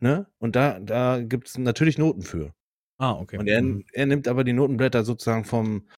Ne? 0.00 0.26
Und 0.38 0.56
da, 0.56 0.78
da 0.78 1.22
gibt 1.22 1.48
es 1.48 1.58
natürlich 1.58 1.98
Noten 1.98 2.22
für. 2.22 2.52
Ah, 2.98 3.12
okay. 3.12 3.38
Und 3.38 3.46
er, 3.46 3.62
mhm. 3.62 3.84
er 3.92 4.06
nimmt 4.06 4.28
aber 4.28 4.44
die 4.44 4.52
Notenblätter 4.52 5.04
sozusagen 5.04 5.44
vom, 5.44 5.88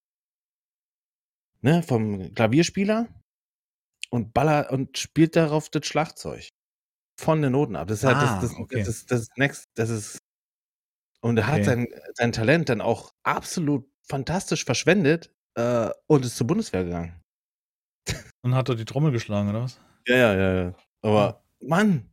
ne, 1.63 1.83
vom 1.83 2.33
Klavierspieler 2.35 3.09
und 4.11 4.33
baller 4.35 4.71
und 4.71 4.99
spielt 4.99 5.37
darauf 5.37 5.69
das 5.69 5.87
Schlagzeug. 5.87 6.49
Von 7.21 7.43
den 7.43 7.53
Noten 7.53 7.75
ab. 7.75 7.89
Das 7.89 7.99
ist 7.99 8.05
halt 8.05 8.17
ah, 8.17 8.41
das, 8.41 8.51
das, 8.51 8.59
okay. 8.59 8.79
das, 8.79 8.89
ist, 8.89 9.11
das 9.11 9.21
ist 9.23 9.37
next, 9.37 9.65
das 9.75 9.91
ist. 9.91 10.19
Und 11.21 11.37
er 11.37 11.45
okay. 11.45 11.53
hat 11.53 11.65
sein, 11.65 11.89
sein 12.15 12.31
Talent 12.31 12.69
dann 12.69 12.81
auch 12.81 13.13
absolut 13.25 13.91
fantastisch 14.03 14.65
verschwendet 14.65 15.35
äh, 15.57 15.91
und 16.07 16.25
ist 16.25 16.37
zur 16.37 16.47
Bundeswehr 16.47 16.85
gegangen. 16.85 17.18
Und 18.43 18.55
hat 18.55 18.69
er 18.69 18.75
die 18.75 18.85
Trommel 18.85 19.13
geschlagen, 19.13 19.51
oder 19.51 19.63
was? 19.63 19.81
Ja, 20.07 20.17
ja, 20.17 20.35
ja, 20.35 20.63
ja. 20.65 20.75
Aber, 21.03 21.43
hm. 21.61 21.69
Mann, 21.69 22.11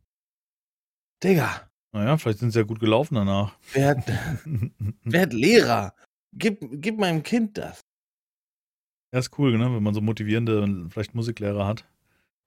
Digga, 1.22 1.66
naja, 1.96 2.18
vielleicht 2.18 2.40
sind 2.40 2.50
sie 2.50 2.58
ja 2.58 2.64
gut 2.64 2.78
gelaufen 2.78 3.14
danach. 3.14 3.56
Werd, 3.72 4.06
werd 5.04 5.32
Lehrer. 5.32 5.94
Gib, 6.34 6.60
gib 6.82 6.98
meinem 6.98 7.22
Kind 7.22 7.56
das. 7.56 7.80
Ja, 9.14 9.20
ist 9.20 9.38
cool, 9.38 9.56
ne? 9.56 9.74
wenn 9.74 9.82
man 9.82 9.94
so 9.94 10.02
motivierende, 10.02 10.88
vielleicht 10.90 11.14
Musiklehrer 11.14 11.66
hat. 11.66 11.86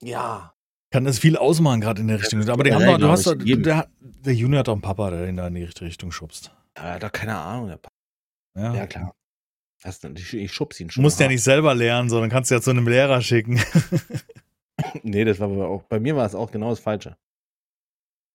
Ja. 0.04 0.54
Kann 0.92 1.06
das 1.06 1.18
viel 1.18 1.36
ausmachen, 1.36 1.82
gerade 1.82 2.02
in 2.02 2.10
der 2.10 2.20
Richtung. 2.20 2.48
Aber 2.48 2.64
die 2.64 2.74
haben 2.74 2.86
doch, 2.86 3.00
du 3.00 3.08
hast 3.08 3.26
doch, 3.26 3.36
der, 3.36 3.90
der 4.00 4.34
Junior 4.36 4.60
hat 4.60 4.68
doch 4.68 4.74
einen 4.74 4.84
Papa, 4.84 5.10
der 5.10 5.28
ihn 5.28 5.38
da 5.38 5.48
in 5.48 5.56
die 5.56 5.64
richtige 5.64 5.88
Richtung 5.88 6.12
schubst. 6.12 6.52
Ja, 6.78 6.84
er 6.84 6.94
hat 6.96 7.04
doch 7.04 7.12
keine 7.12 7.36
Ahnung, 7.36 7.70
der 7.70 7.78
Papa. 7.78 7.96
Ja, 8.56 8.76
ja 8.76 8.88
klar. 8.88 9.16
Das, 9.82 10.04
ich 10.04 10.52
schubs 10.52 10.80
ihn 10.80 10.90
schon. 10.90 11.02
Du 11.02 11.06
musst 11.06 11.20
ja 11.20 11.28
nicht 11.28 11.44
selber 11.44 11.74
lernen, 11.74 12.10
sondern 12.10 12.30
kannst 12.30 12.52
ja 12.52 12.62
zu 12.62 12.70
einem 12.70 12.88
Lehrer 12.88 13.22
schicken. 13.22 13.62
nee, 15.04 15.24
das 15.24 15.40
war 15.40 15.50
aber 15.50 15.70
auch, 15.70 15.84
bei 15.84 16.00
mir 16.00 16.16
war 16.16 16.26
es 16.26 16.36
auch 16.36 16.52
genau 16.52 16.70
das 16.70 16.80
Falsche. 16.80 17.16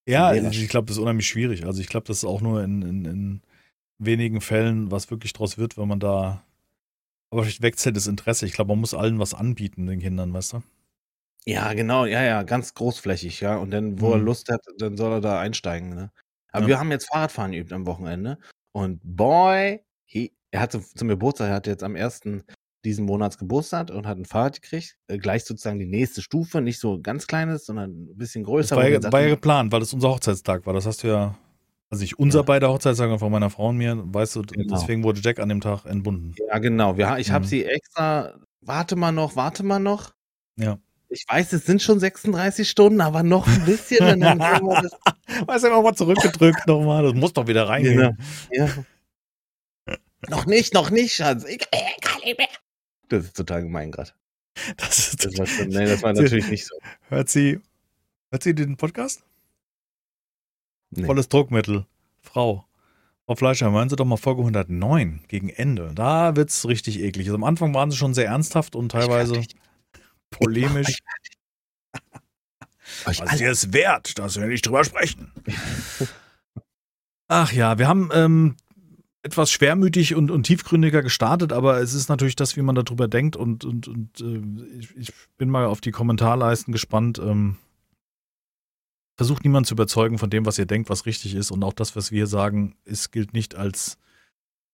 Ja, 0.06 0.34
ich 0.34 0.68
glaube, 0.68 0.86
das 0.86 0.96
ist 0.96 1.02
unheimlich 1.02 1.26
schwierig. 1.26 1.64
Also 1.64 1.80
ich 1.80 1.88
glaube, 1.88 2.06
das 2.06 2.18
ist 2.18 2.24
auch 2.24 2.40
nur 2.40 2.62
in, 2.62 2.82
in, 2.82 3.04
in, 3.04 3.42
wenigen 3.98 4.40
Fällen, 4.40 4.90
was 4.90 5.10
wirklich 5.10 5.32
draus 5.32 5.56
wird, 5.56 5.78
wenn 5.78 5.88
man 5.88 6.00
da. 6.00 6.44
Aber 7.30 7.42
vielleicht 7.42 7.62
wechselt 7.62 7.96
das 7.96 8.06
Interesse. 8.06 8.46
Ich 8.46 8.52
glaube, 8.52 8.68
man 8.68 8.80
muss 8.80 8.94
allen 8.94 9.18
was 9.18 9.34
anbieten, 9.34 9.86
den 9.86 10.00
Kindern, 10.00 10.32
weißt 10.32 10.54
du? 10.54 10.62
Ja, 11.46 11.72
genau, 11.74 12.06
ja, 12.06 12.22
ja, 12.22 12.42
ganz 12.42 12.74
großflächig, 12.74 13.40
ja. 13.40 13.56
Und 13.56 13.70
dann, 13.70 14.00
wo 14.00 14.08
mhm. 14.08 14.12
er 14.12 14.18
Lust 14.18 14.48
hat, 14.50 14.60
dann 14.78 14.96
soll 14.96 15.12
er 15.12 15.20
da 15.20 15.40
einsteigen, 15.40 15.94
ne? 15.94 16.10
Aber 16.52 16.62
ja. 16.62 16.68
wir 16.68 16.78
haben 16.78 16.90
jetzt 16.90 17.08
Fahrradfahren 17.08 17.52
geübt 17.52 17.72
am 17.72 17.86
Wochenende. 17.86 18.38
Und 18.72 19.00
boy, 19.02 19.80
he, 20.04 20.32
er 20.54 20.60
hat 20.60 20.70
zum 20.72 21.08
Geburtstag, 21.08 21.48
er 21.48 21.54
hat 21.56 21.66
jetzt 21.66 21.82
am 21.82 21.96
ersten 21.96 22.44
diesen 22.84 23.06
Monats 23.06 23.38
Geburtstag 23.38 23.90
und 23.90 24.06
hat 24.06 24.18
ein 24.18 24.24
Fahrrad 24.24 24.62
gekriegt. 24.62 24.96
Äh, 25.08 25.18
gleich 25.18 25.44
sozusagen 25.44 25.80
die 25.80 25.86
nächste 25.86 26.22
Stufe, 26.22 26.60
nicht 26.60 26.78
so 26.78 27.00
ganz 27.00 27.26
kleines, 27.26 27.66
sondern 27.66 27.90
ein 27.90 28.16
bisschen 28.16 28.44
größer. 28.44 28.76
Das 28.76 28.84
war, 28.84 28.88
ja, 28.88 29.12
war 29.12 29.20
ja 29.20 29.30
geplant, 29.30 29.72
weil 29.72 29.80
das 29.80 29.92
unser 29.92 30.10
Hochzeitstag 30.10 30.64
war. 30.64 30.72
Das 30.72 30.86
hast 30.86 31.02
du 31.02 31.08
ja, 31.08 31.34
also 31.90 32.02
nicht 32.02 32.20
unser 32.20 32.40
ja. 32.40 32.42
beider 32.44 32.68
Hochzeitstag 32.68 33.18
von 33.18 33.32
meiner 33.32 33.50
Frau 33.50 33.70
und 33.70 33.78
mir, 33.78 34.00
weißt 34.04 34.36
du, 34.36 34.42
genau. 34.42 34.76
deswegen 34.76 35.02
wurde 35.02 35.20
Jack 35.24 35.40
an 35.40 35.48
dem 35.48 35.60
Tag 35.60 35.86
entbunden. 35.86 36.36
Ja, 36.48 36.58
genau. 36.58 36.96
Wir, 36.96 37.18
ich 37.18 37.30
mhm. 37.30 37.32
habe 37.32 37.46
sie 37.46 37.64
extra, 37.64 38.34
warte 38.60 38.94
mal 38.94 39.10
noch, 39.10 39.34
warte 39.34 39.64
mal 39.64 39.80
noch. 39.80 40.12
Ja. 40.56 40.78
Ich 41.08 41.24
weiß, 41.28 41.52
es 41.52 41.66
sind 41.66 41.82
schon 41.82 41.98
36 41.98 42.68
Stunden, 42.70 43.00
aber 43.00 43.24
noch 43.24 43.48
ein 43.48 43.64
bisschen. 43.64 44.20
Dann 44.20 44.38
das 44.38 44.60
weißt 45.46 45.64
du, 45.64 45.82
mal 45.82 45.94
zurückgedrückt 45.94 46.66
nochmal. 46.68 47.02
Das 47.02 47.14
muss 47.14 47.32
doch 47.32 47.48
wieder 47.48 47.68
reingehen. 47.68 47.96
Genau. 47.96 48.12
Ja. 48.52 48.68
Noch 50.28 50.46
nicht, 50.46 50.74
noch 50.74 50.90
nicht, 50.90 51.14
Schatz. 51.14 51.44
Ich 51.44 51.58
kann 51.70 52.20
nicht 52.24 52.38
mehr. 52.38 52.48
Das 53.08 53.24
ist 53.24 53.36
total 53.36 53.62
gemein 53.62 53.90
gerade. 53.90 54.10
Das, 54.76 54.98
ist 54.98 55.24
das, 55.24 55.36
war 55.38 55.46
schon, 55.46 55.68
nee, 55.68 55.84
das 55.84 56.02
war 56.02 56.12
natürlich 56.12 56.48
nicht 56.48 56.66
so. 56.66 56.76
Hört 57.08 57.28
sie, 57.28 57.60
hört 58.30 58.42
sie 58.42 58.54
den 58.54 58.76
Podcast? 58.76 59.24
Nee. 60.90 61.06
Volles 61.06 61.28
Druckmittel. 61.28 61.86
Frau. 62.20 62.66
Frau 63.26 63.36
Fleischer, 63.36 63.70
meinen 63.70 63.88
Sie 63.88 63.96
doch 63.96 64.04
mal 64.04 64.16
Folge 64.16 64.42
109 64.42 65.24
gegen 65.28 65.48
Ende. 65.48 65.92
Da 65.94 66.36
wird 66.36 66.50
es 66.50 66.68
richtig 66.68 67.00
eklig. 67.00 67.26
Also 67.26 67.36
am 67.36 67.44
Anfang 67.44 67.74
waren 67.74 67.90
sie 67.90 67.96
schon 67.96 68.14
sehr 68.14 68.26
ernsthaft 68.26 68.76
und 68.76 68.90
teilweise 68.90 69.42
polemisch. 70.30 70.98
Was 73.04 73.40
ihr 73.40 73.50
es 73.50 73.72
wert, 73.72 74.18
dass 74.18 74.38
wir 74.38 74.46
nicht 74.46 74.66
drüber 74.66 74.84
sprechen. 74.84 75.32
Ach 77.28 77.50
ja, 77.52 77.78
wir 77.78 77.88
haben 77.88 78.10
ähm, 78.12 78.56
etwas 79.24 79.50
schwermütig 79.50 80.14
und, 80.14 80.30
und 80.30 80.44
tiefgründiger 80.44 81.02
gestartet, 81.02 81.52
aber 81.52 81.80
es 81.80 81.94
ist 81.94 82.10
natürlich 82.10 82.36
das, 82.36 82.56
wie 82.56 82.62
man 82.62 82.74
darüber 82.74 83.08
denkt 83.08 83.36
und, 83.36 83.64
und, 83.64 83.88
und 83.88 84.20
äh, 84.20 84.78
ich, 84.78 84.96
ich, 84.96 85.12
bin 85.38 85.48
mal 85.48 85.64
auf 85.64 85.80
die 85.80 85.92
Kommentarleisten 85.92 86.72
gespannt. 86.72 87.18
Ähm, 87.18 87.56
versucht 89.16 89.42
niemand 89.44 89.66
zu 89.66 89.74
überzeugen 89.74 90.18
von 90.18 90.28
dem, 90.28 90.44
was 90.44 90.58
ihr 90.58 90.66
denkt, 90.66 90.90
was 90.90 91.06
richtig 91.06 91.34
ist 91.34 91.50
und 91.50 91.64
auch 91.64 91.72
das, 91.72 91.96
was 91.96 92.12
wir 92.12 92.26
sagen, 92.26 92.76
ist, 92.84 93.12
gilt 93.12 93.32
nicht 93.32 93.54
als, 93.54 93.96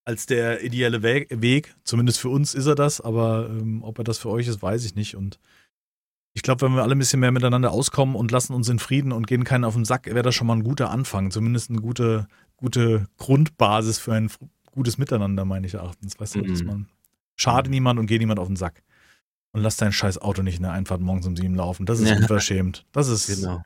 als 0.05 0.27
der 0.27 0.65
ideelle 0.65 1.03
Weg, 1.05 1.29
Weg. 1.31 1.77
Zumindest 1.85 2.19
für 2.19 2.31
uns 2.31 2.53
ist 2.53 2.67
er 2.67 2.75
das, 2.75 3.01
aber 3.01 3.49
ähm, 3.51 3.85
ob 3.85 3.99
er 3.99 4.05
das 4.05 4.19
für 4.19 4.31
euch 4.31 4.49
ist, 4.49 4.63
weiß 4.63 4.85
ich 4.85 4.97
nicht 4.97 5.15
und 5.15 5.39
ich 6.33 6.43
glaube, 6.43 6.63
wenn 6.63 6.75
wir 6.75 6.83
alle 6.83 6.95
ein 6.95 6.99
bisschen 6.99 7.21
mehr 7.21 7.33
miteinander 7.33 7.73
auskommen 7.73 8.15
und 8.15 8.31
lassen 8.31 8.55
uns 8.55 8.69
in 8.69 8.79
Frieden 8.79 9.13
und 9.13 9.27
gehen 9.27 9.45
keinen 9.45 9.65
auf 9.65 9.75
den 9.75 9.85
Sack, 9.85 10.07
wäre 10.07 10.23
das 10.23 10.35
schon 10.35 10.47
mal 10.47 10.55
ein 10.55 10.63
guter 10.63 10.91
Anfang. 10.91 11.33
Zumindest 11.33 11.71
eine 11.71 11.81
gute, 11.81 12.29
gute 12.61 13.07
Grundbasis 13.17 13.99
für 13.99 14.13
ein 14.13 14.31
gutes 14.73 14.99
Miteinander, 14.99 15.45
meine 15.45 15.73
Erachtens. 15.73 16.19
Weißt 16.19 16.37
du, 16.37 16.43
dass 16.43 16.61
mhm. 16.61 16.67
man 16.67 16.89
schade 17.37 17.69
mhm. 17.69 17.75
niemand 17.75 17.99
und 17.99 18.07
geht 18.07 18.21
niemand 18.21 18.39
auf 18.39 18.47
den 18.47 18.57
Sack. 18.57 18.83
Und 19.53 19.63
lass 19.63 19.77
dein 19.77 19.93
scheiß 19.93 20.19
Auto 20.19 20.43
nicht 20.43 20.57
in 20.57 20.63
der 20.63 20.73
Einfahrt 20.73 21.01
morgens 21.01 21.27
um 21.27 21.37
sieben 21.37 21.57
laufen. 21.57 21.87
Das 21.87 21.99
ist 21.99 22.09
ja. 22.09 22.17
unverschämt. 22.17 22.87
Das 22.93 23.09
ist. 23.09 23.27
Genau. 23.27 23.63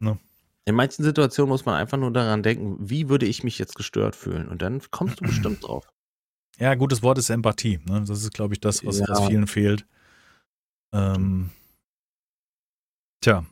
Ne? 0.00 0.18
In 0.64 0.74
manchen 0.74 1.04
Situationen 1.04 1.48
muss 1.48 1.64
man 1.64 1.76
einfach 1.76 1.98
nur 1.98 2.12
daran 2.12 2.42
denken, 2.42 2.76
wie 2.80 3.08
würde 3.08 3.26
ich 3.26 3.44
mich 3.44 3.58
jetzt 3.58 3.76
gestört 3.76 4.16
fühlen? 4.16 4.48
Und 4.48 4.62
dann 4.62 4.80
kommst 4.90 5.20
du 5.20 5.24
bestimmt 5.24 5.62
drauf. 5.66 5.92
Ja, 6.58 6.74
gutes 6.74 7.02
Wort 7.02 7.18
ist 7.18 7.30
Empathie. 7.30 7.80
Ne? 7.86 8.00
Das 8.06 8.22
ist, 8.22 8.34
glaube 8.34 8.54
ich, 8.54 8.60
das, 8.60 8.84
was, 8.84 8.98
ja. 8.98 9.06
was 9.08 9.26
vielen 9.26 9.46
fehlt. 9.46 9.86
Ähm, 10.92 11.50
tja, 13.20 13.44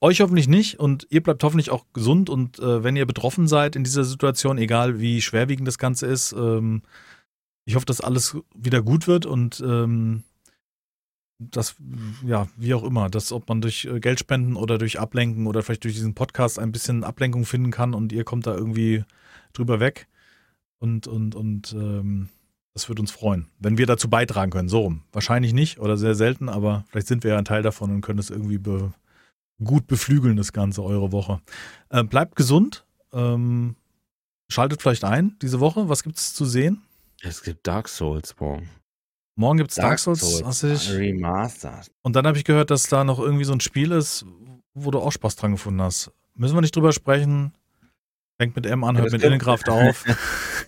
euch 0.00 0.20
hoffentlich 0.20 0.48
nicht 0.48 0.78
und 0.78 1.06
ihr 1.10 1.22
bleibt 1.22 1.42
hoffentlich 1.42 1.70
auch 1.70 1.84
gesund 1.92 2.30
und 2.30 2.58
äh, 2.58 2.84
wenn 2.84 2.96
ihr 2.96 3.06
betroffen 3.06 3.48
seid 3.48 3.76
in 3.76 3.84
dieser 3.84 4.04
Situation, 4.04 4.58
egal 4.58 5.00
wie 5.00 5.20
schwerwiegend 5.20 5.66
das 5.66 5.78
Ganze 5.78 6.06
ist, 6.06 6.32
ähm, 6.32 6.82
ich 7.64 7.74
hoffe, 7.74 7.86
dass 7.86 8.00
alles 8.00 8.36
wieder 8.54 8.82
gut 8.82 9.06
wird 9.06 9.26
und 9.26 9.60
ähm, 9.60 10.22
das, 11.38 11.76
ja, 12.24 12.48
wie 12.56 12.74
auch 12.74 12.82
immer, 12.82 13.08
dass 13.08 13.32
ob 13.32 13.48
man 13.48 13.60
durch 13.60 13.84
äh, 13.84 14.00
Geldspenden 14.00 14.56
oder 14.56 14.78
durch 14.78 14.98
Ablenken 14.98 15.46
oder 15.46 15.62
vielleicht 15.62 15.84
durch 15.84 15.94
diesen 15.94 16.14
Podcast 16.14 16.58
ein 16.58 16.72
bisschen 16.72 17.04
Ablenkung 17.04 17.44
finden 17.44 17.70
kann 17.70 17.94
und 17.94 18.12
ihr 18.12 18.24
kommt 18.24 18.46
da 18.46 18.54
irgendwie 18.54 19.04
drüber 19.52 19.80
weg 19.80 20.08
und, 20.78 21.06
und, 21.06 21.34
und 21.34 21.72
ähm, 21.72 22.28
das 22.74 22.88
würde 22.88 23.02
uns 23.02 23.10
freuen, 23.10 23.48
wenn 23.58 23.78
wir 23.78 23.86
dazu 23.86 24.08
beitragen 24.08 24.52
können. 24.52 24.68
So 24.68 24.80
rum. 24.80 25.02
Wahrscheinlich 25.12 25.52
nicht 25.52 25.80
oder 25.80 25.96
sehr 25.96 26.14
selten, 26.14 26.48
aber 26.48 26.84
vielleicht 26.88 27.08
sind 27.08 27.24
wir 27.24 27.32
ja 27.32 27.38
ein 27.38 27.44
Teil 27.44 27.62
davon 27.62 27.90
und 27.90 28.00
können 28.00 28.20
es 28.20 28.30
irgendwie 28.30 28.58
be 28.58 28.92
gut 29.62 29.86
beflügeln, 29.86 30.36
das 30.36 30.52
Ganze, 30.52 30.82
eure 30.82 31.12
Woche. 31.12 31.40
Äh, 31.90 32.04
bleibt 32.04 32.36
gesund. 32.36 32.84
Ähm, 33.12 33.76
schaltet 34.48 34.82
vielleicht 34.82 35.04
ein 35.04 35.36
diese 35.42 35.60
Woche. 35.60 35.88
Was 35.88 36.02
gibt 36.02 36.16
es 36.16 36.34
zu 36.34 36.44
sehen? 36.44 36.82
Es 37.22 37.42
gibt 37.42 37.66
Dark 37.66 37.88
Souls 37.88 38.34
morgen. 38.38 38.68
Morgen 39.34 39.58
gibt 39.58 39.70
es 39.70 39.76
Dark, 39.76 39.90
Dark, 39.90 40.00
Souls, 40.00 40.20
Souls 40.20 40.64
ich, 40.64 40.92
Remastered. 40.92 41.90
Und 42.02 42.16
dann 42.16 42.26
habe 42.26 42.36
ich 42.38 42.44
gehört, 42.44 42.70
dass 42.70 42.84
da 42.84 43.04
noch 43.04 43.18
irgendwie 43.18 43.44
so 43.44 43.52
ein 43.52 43.60
Spiel 43.60 43.92
ist, 43.92 44.24
wo 44.74 44.90
du 44.90 44.98
auch 44.98 45.12
Spaß 45.12 45.36
dran 45.36 45.52
gefunden 45.52 45.80
hast. 45.80 46.10
Müssen 46.34 46.56
wir 46.56 46.60
nicht 46.60 46.74
drüber 46.74 46.92
sprechen? 46.92 47.52
Fängt 48.36 48.54
mit 48.54 48.66
M 48.66 48.84
an, 48.84 48.96
hört 48.96 49.12
mit 49.12 49.22
Innenkraft 49.22 49.68
auf. 49.68 50.04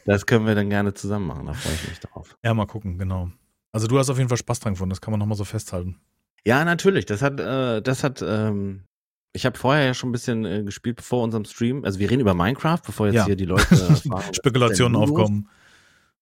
Das 0.07 0.25
können 0.25 0.47
wir 0.47 0.55
dann 0.55 0.71
gerne 0.71 0.95
zusammen 0.95 1.27
machen, 1.27 1.47
da 1.47 1.53
freue 1.53 1.75
ich 1.75 1.89
mich 1.89 2.01
drauf. 2.01 2.37
Ja, 2.43 2.55
mal 2.55 2.67
gucken, 2.67 2.97
genau. 2.97 3.31
Also 3.71 3.87
du 3.87 3.99
hast 3.99 4.09
auf 4.09 4.17
jeden 4.17 4.31
Fall 4.31 4.39
Spaß 4.39 4.59
dran 4.61 4.73
gefunden, 4.73 4.91
das 4.91 5.01
kann 5.03 5.13
man 5.13 5.21
nochmal 5.21 5.37
so 5.37 5.45
festhalten. 5.45 6.01
Ja, 6.45 6.65
natürlich. 6.65 7.07
Das 7.07 7.23
hat, 7.23 7.39
äh, 7.41 7.83
das 7.83 8.05
hat, 8.05 8.23
ähm, 8.23 8.85
ich 9.33 9.47
habe 9.47 9.59
vorher 9.59 9.85
ja 9.85 9.95
schon 9.95 10.11
ein 10.11 10.13
bisschen 10.13 10.45
äh, 10.45 10.63
gespielt 10.63 10.97
bevor 10.97 11.23
unserem 11.23 11.45
Stream. 11.45 11.85
Also 11.85 11.99
wir 11.99 12.11
reden 12.11 12.21
über 12.21 12.35
Minecraft, 12.35 12.81
bevor 12.85 13.07
jetzt 13.07 13.17
ja. 13.17 13.27
hier 13.27 13.37
die 13.37 13.45
Leute 13.45 13.77
Spekulationen 14.33 14.97
aufkommen. 14.97 15.49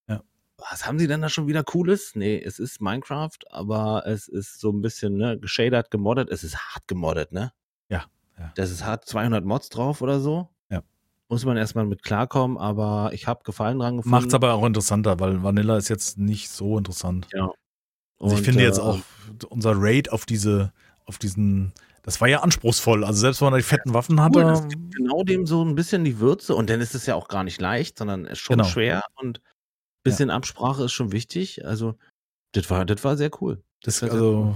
Ja. 0.08 0.22
Was 0.56 0.86
haben 0.86 0.98
sie 0.98 1.06
denn 1.06 1.22
da 1.22 1.28
schon 1.28 1.46
wieder 1.46 1.62
Cooles? 1.62 2.14
Nee, 2.14 2.40
es 2.40 2.58
ist 2.58 2.80
Minecraft, 2.80 3.38
aber 3.50 4.04
es 4.06 4.28
ist 4.28 4.60
so 4.60 4.70
ein 4.70 4.82
bisschen 4.82 5.16
ne, 5.16 5.38
geshadert, 5.38 5.90
gemoddet. 5.90 6.30
Es 6.30 6.44
ist 6.44 6.56
hart 6.56 6.86
gemoddet, 6.88 7.32
ne? 7.32 7.52
Ja. 7.88 8.04
ja. 8.38 8.52
Das 8.56 8.70
ist 8.70 8.84
hart 8.84 9.06
200 9.06 9.44
Mods 9.44 9.68
drauf 9.68 10.02
oder 10.02 10.20
so 10.20 10.50
muss 11.28 11.44
man 11.44 11.56
erstmal 11.56 11.84
mit 11.84 12.02
klarkommen, 12.02 12.56
aber 12.56 13.10
ich 13.12 13.26
habe 13.26 13.42
Gefallen 13.44 13.78
dran 13.78 13.98
gefunden. 13.98 14.10
Macht's 14.16 14.34
aber 14.34 14.54
auch 14.54 14.64
interessanter, 14.64 15.20
weil 15.20 15.42
Vanilla 15.42 15.76
ist 15.76 15.88
jetzt 15.88 16.18
nicht 16.18 16.48
so 16.48 16.78
interessant. 16.78 17.28
Ja. 17.34 17.50
Also 18.20 18.36
ich 18.36 18.42
finde 18.42 18.62
äh, 18.62 18.66
jetzt 18.66 18.80
auch 18.80 18.98
unser 19.48 19.72
Raid 19.74 20.10
auf 20.10 20.26
diese, 20.26 20.72
auf 21.06 21.18
diesen, 21.18 21.72
das 22.02 22.20
war 22.20 22.28
ja 22.28 22.40
anspruchsvoll. 22.40 23.04
Also 23.04 23.20
selbst 23.20 23.40
wenn 23.40 23.50
man 23.50 23.58
die 23.58 23.64
fetten 23.64 23.94
Waffen 23.94 24.20
hatte. 24.20 24.40
Cool, 24.40 24.44
das 24.46 24.68
gibt 24.68 24.94
genau 24.94 25.22
dem 25.22 25.46
so 25.46 25.64
ein 25.64 25.74
bisschen 25.74 26.04
die 26.04 26.18
Würze 26.18 26.54
und 26.54 26.68
dann 26.68 26.80
ist 26.80 26.94
es 26.94 27.06
ja 27.06 27.14
auch 27.14 27.28
gar 27.28 27.44
nicht 27.44 27.60
leicht, 27.60 27.98
sondern 27.98 28.24
ist 28.24 28.38
schon 28.38 28.56
genau. 28.56 28.68
schwer 28.68 29.04
und 29.16 29.38
ein 29.38 30.02
bisschen 30.02 30.30
ja. 30.30 30.34
Absprache 30.34 30.84
ist 30.84 30.92
schon 30.92 31.12
wichtig. 31.12 31.64
Also 31.64 31.94
das 32.52 32.68
war, 32.70 32.84
das 32.84 33.04
war 33.04 33.16
sehr 33.16 33.30
cool. 33.40 33.62
Das, 33.82 34.00
das 34.00 34.10
also, 34.10 34.38
cool. 34.38 34.54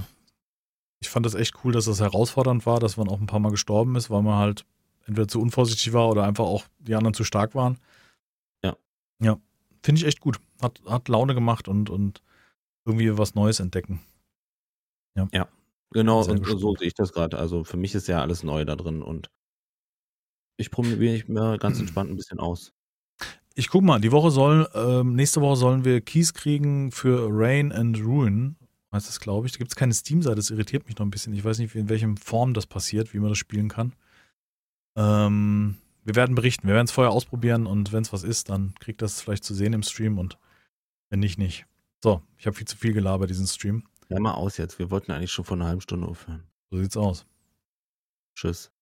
ich 1.01 1.09
fand 1.09 1.27
das 1.27 1.35
echt 1.35 1.55
cool, 1.63 1.73
dass 1.73 1.85
das 1.85 2.01
herausfordernd 2.01 2.67
war, 2.67 2.81
dass 2.81 2.97
man 2.97 3.09
auch 3.09 3.21
ein 3.21 3.27
paar 3.27 3.41
Mal 3.41 3.51
gestorben 3.51 3.95
ist, 3.97 4.11
weil 4.11 4.23
man 4.23 4.39
halt 4.39 4.65
entweder 5.07 5.29
zu 5.29 5.41
unvorsichtig 5.41 5.93
war 5.93 6.09
oder 6.09 6.25
einfach 6.25 6.45
auch 6.45 6.65
die 6.79 6.95
anderen 6.95 7.15
zu 7.15 7.25
stark 7.25 7.55
waren. 7.55 7.79
Ja. 8.65 8.77
Ja. 9.21 9.39
Finde 9.83 10.01
ich 10.01 10.07
echt 10.07 10.21
gut. 10.21 10.39
Hat, 10.61 10.81
hat 10.87 11.09
Laune 11.09 11.35
gemacht 11.35 11.69
und, 11.69 11.91
und 11.91 12.23
irgendwie 12.85 13.17
was 13.17 13.35
Neues 13.35 13.61
entdecken. 13.61 14.01
Ja. 15.17 15.29
Ja. 15.33 15.49
Genau, 15.93 16.25
und 16.25 16.47
so 16.47 16.75
sehe 16.77 16.89
ich 16.89 16.95
das 16.95 17.13
gerade. 17.13 17.39
Also 17.39 17.65
für 17.65 17.77
mich 17.77 17.95
ist 17.95 18.09
ja 18.09 18.23
alles 18.23 18.43
neu 18.43 18.65
da 18.65 18.77
drin 18.77 19.03
und 19.03 19.31
ich 20.57 20.71
probiere 20.71 20.97
mich 20.97 21.29
mir 21.29 21.59
ganz 21.59 21.79
entspannt 21.81 22.11
ein 22.11 22.17
bisschen 22.17 22.41
aus. 22.41 22.73
Ich 23.55 23.69
guck 23.69 23.83
mal, 23.83 24.01
die 24.01 24.13
Woche 24.13 24.31
soll, 24.31 24.69
ähm, 24.75 25.15
nächste 25.15 25.43
Woche 25.43 25.57
sollen 25.57 25.85
wir 25.85 26.01
Keys 26.01 26.33
kriegen 26.33 26.91
für 26.91 27.29
Rain 27.31 27.71
and 27.73 28.03
Ruin. 28.03 28.57
Heißt 28.93 29.09
das, 29.09 29.21
glaube 29.21 29.47
ich. 29.47 29.53
Da 29.53 29.59
gibt 29.59 29.71
es 29.71 29.77
keine 29.77 29.93
Steam-Seite, 29.93 30.37
das 30.37 30.51
irritiert 30.51 30.87
mich 30.87 30.97
noch 30.97 31.05
ein 31.05 31.11
bisschen. 31.11 31.35
Ich 31.35 31.45
weiß 31.45 31.59
nicht, 31.59 31.75
in 31.75 31.91
welchem 31.91 32.17
Form 32.17 32.55
das 32.55 32.67
passiert, 32.67 33.13
wie 33.13 33.19
man 33.19 33.29
das 33.29 33.39
spielen 33.39 33.69
kann. 33.69 33.95
Ähm, 34.97 35.77
wir 36.05 36.17
werden 36.17 36.35
berichten. 36.35 36.67
Wir 36.67 36.75
werden 36.75 36.87
es 36.87 36.93
vorher 36.93 37.13
ausprobieren 37.13 37.67
und 37.67 37.93
wenn 37.93 38.03
es 38.03 38.13
was 38.13 38.25
ist, 38.25 38.49
dann 38.49 38.75
kriegt 38.81 39.03
das 39.03 39.21
vielleicht 39.21 39.45
zu 39.45 39.55
sehen 39.55 39.73
im 39.75 39.83
Stream 39.83 40.19
und 40.19 40.39
wenn 41.11 41.21
nicht, 41.21 41.39
nicht. 41.39 41.67
So, 42.03 42.21
ich 42.37 42.47
habe 42.47 42.57
viel 42.57 42.67
zu 42.67 42.77
viel 42.77 42.93
gelabert, 42.93 43.31
diesen 43.31 43.47
Stream. 43.47 43.87
Ja, 44.09 44.19
mal 44.19 44.35
aus 44.35 44.57
jetzt. 44.57 44.79
Wir 44.79 44.91
wollten 44.91 45.13
eigentlich 45.13 45.33
schon 45.33 45.45
vor 45.45 45.57
einer 45.57 45.67
halben 45.67 45.81
Stunde 45.81 46.09
aufhören. 46.09 46.43
So 46.71 46.79
sieht's 46.79 46.97
aus. 46.97 47.27
Tschüss. 48.35 48.73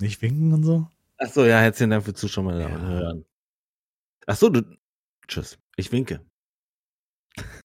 Nicht 0.00 0.22
winken 0.22 0.52
und 0.52 0.62
so? 0.62 0.88
Achso, 1.16 1.44
ja, 1.44 1.58
herzlichen 1.58 1.90
Dank 1.90 2.04
für 2.04 2.14
Zuschauen, 2.14 2.60
ja. 2.60 3.14
Achso, 4.26 4.48
du. 4.50 4.62
Tschüss. 5.26 5.58
Ich 5.76 5.90
winke. 5.90 6.24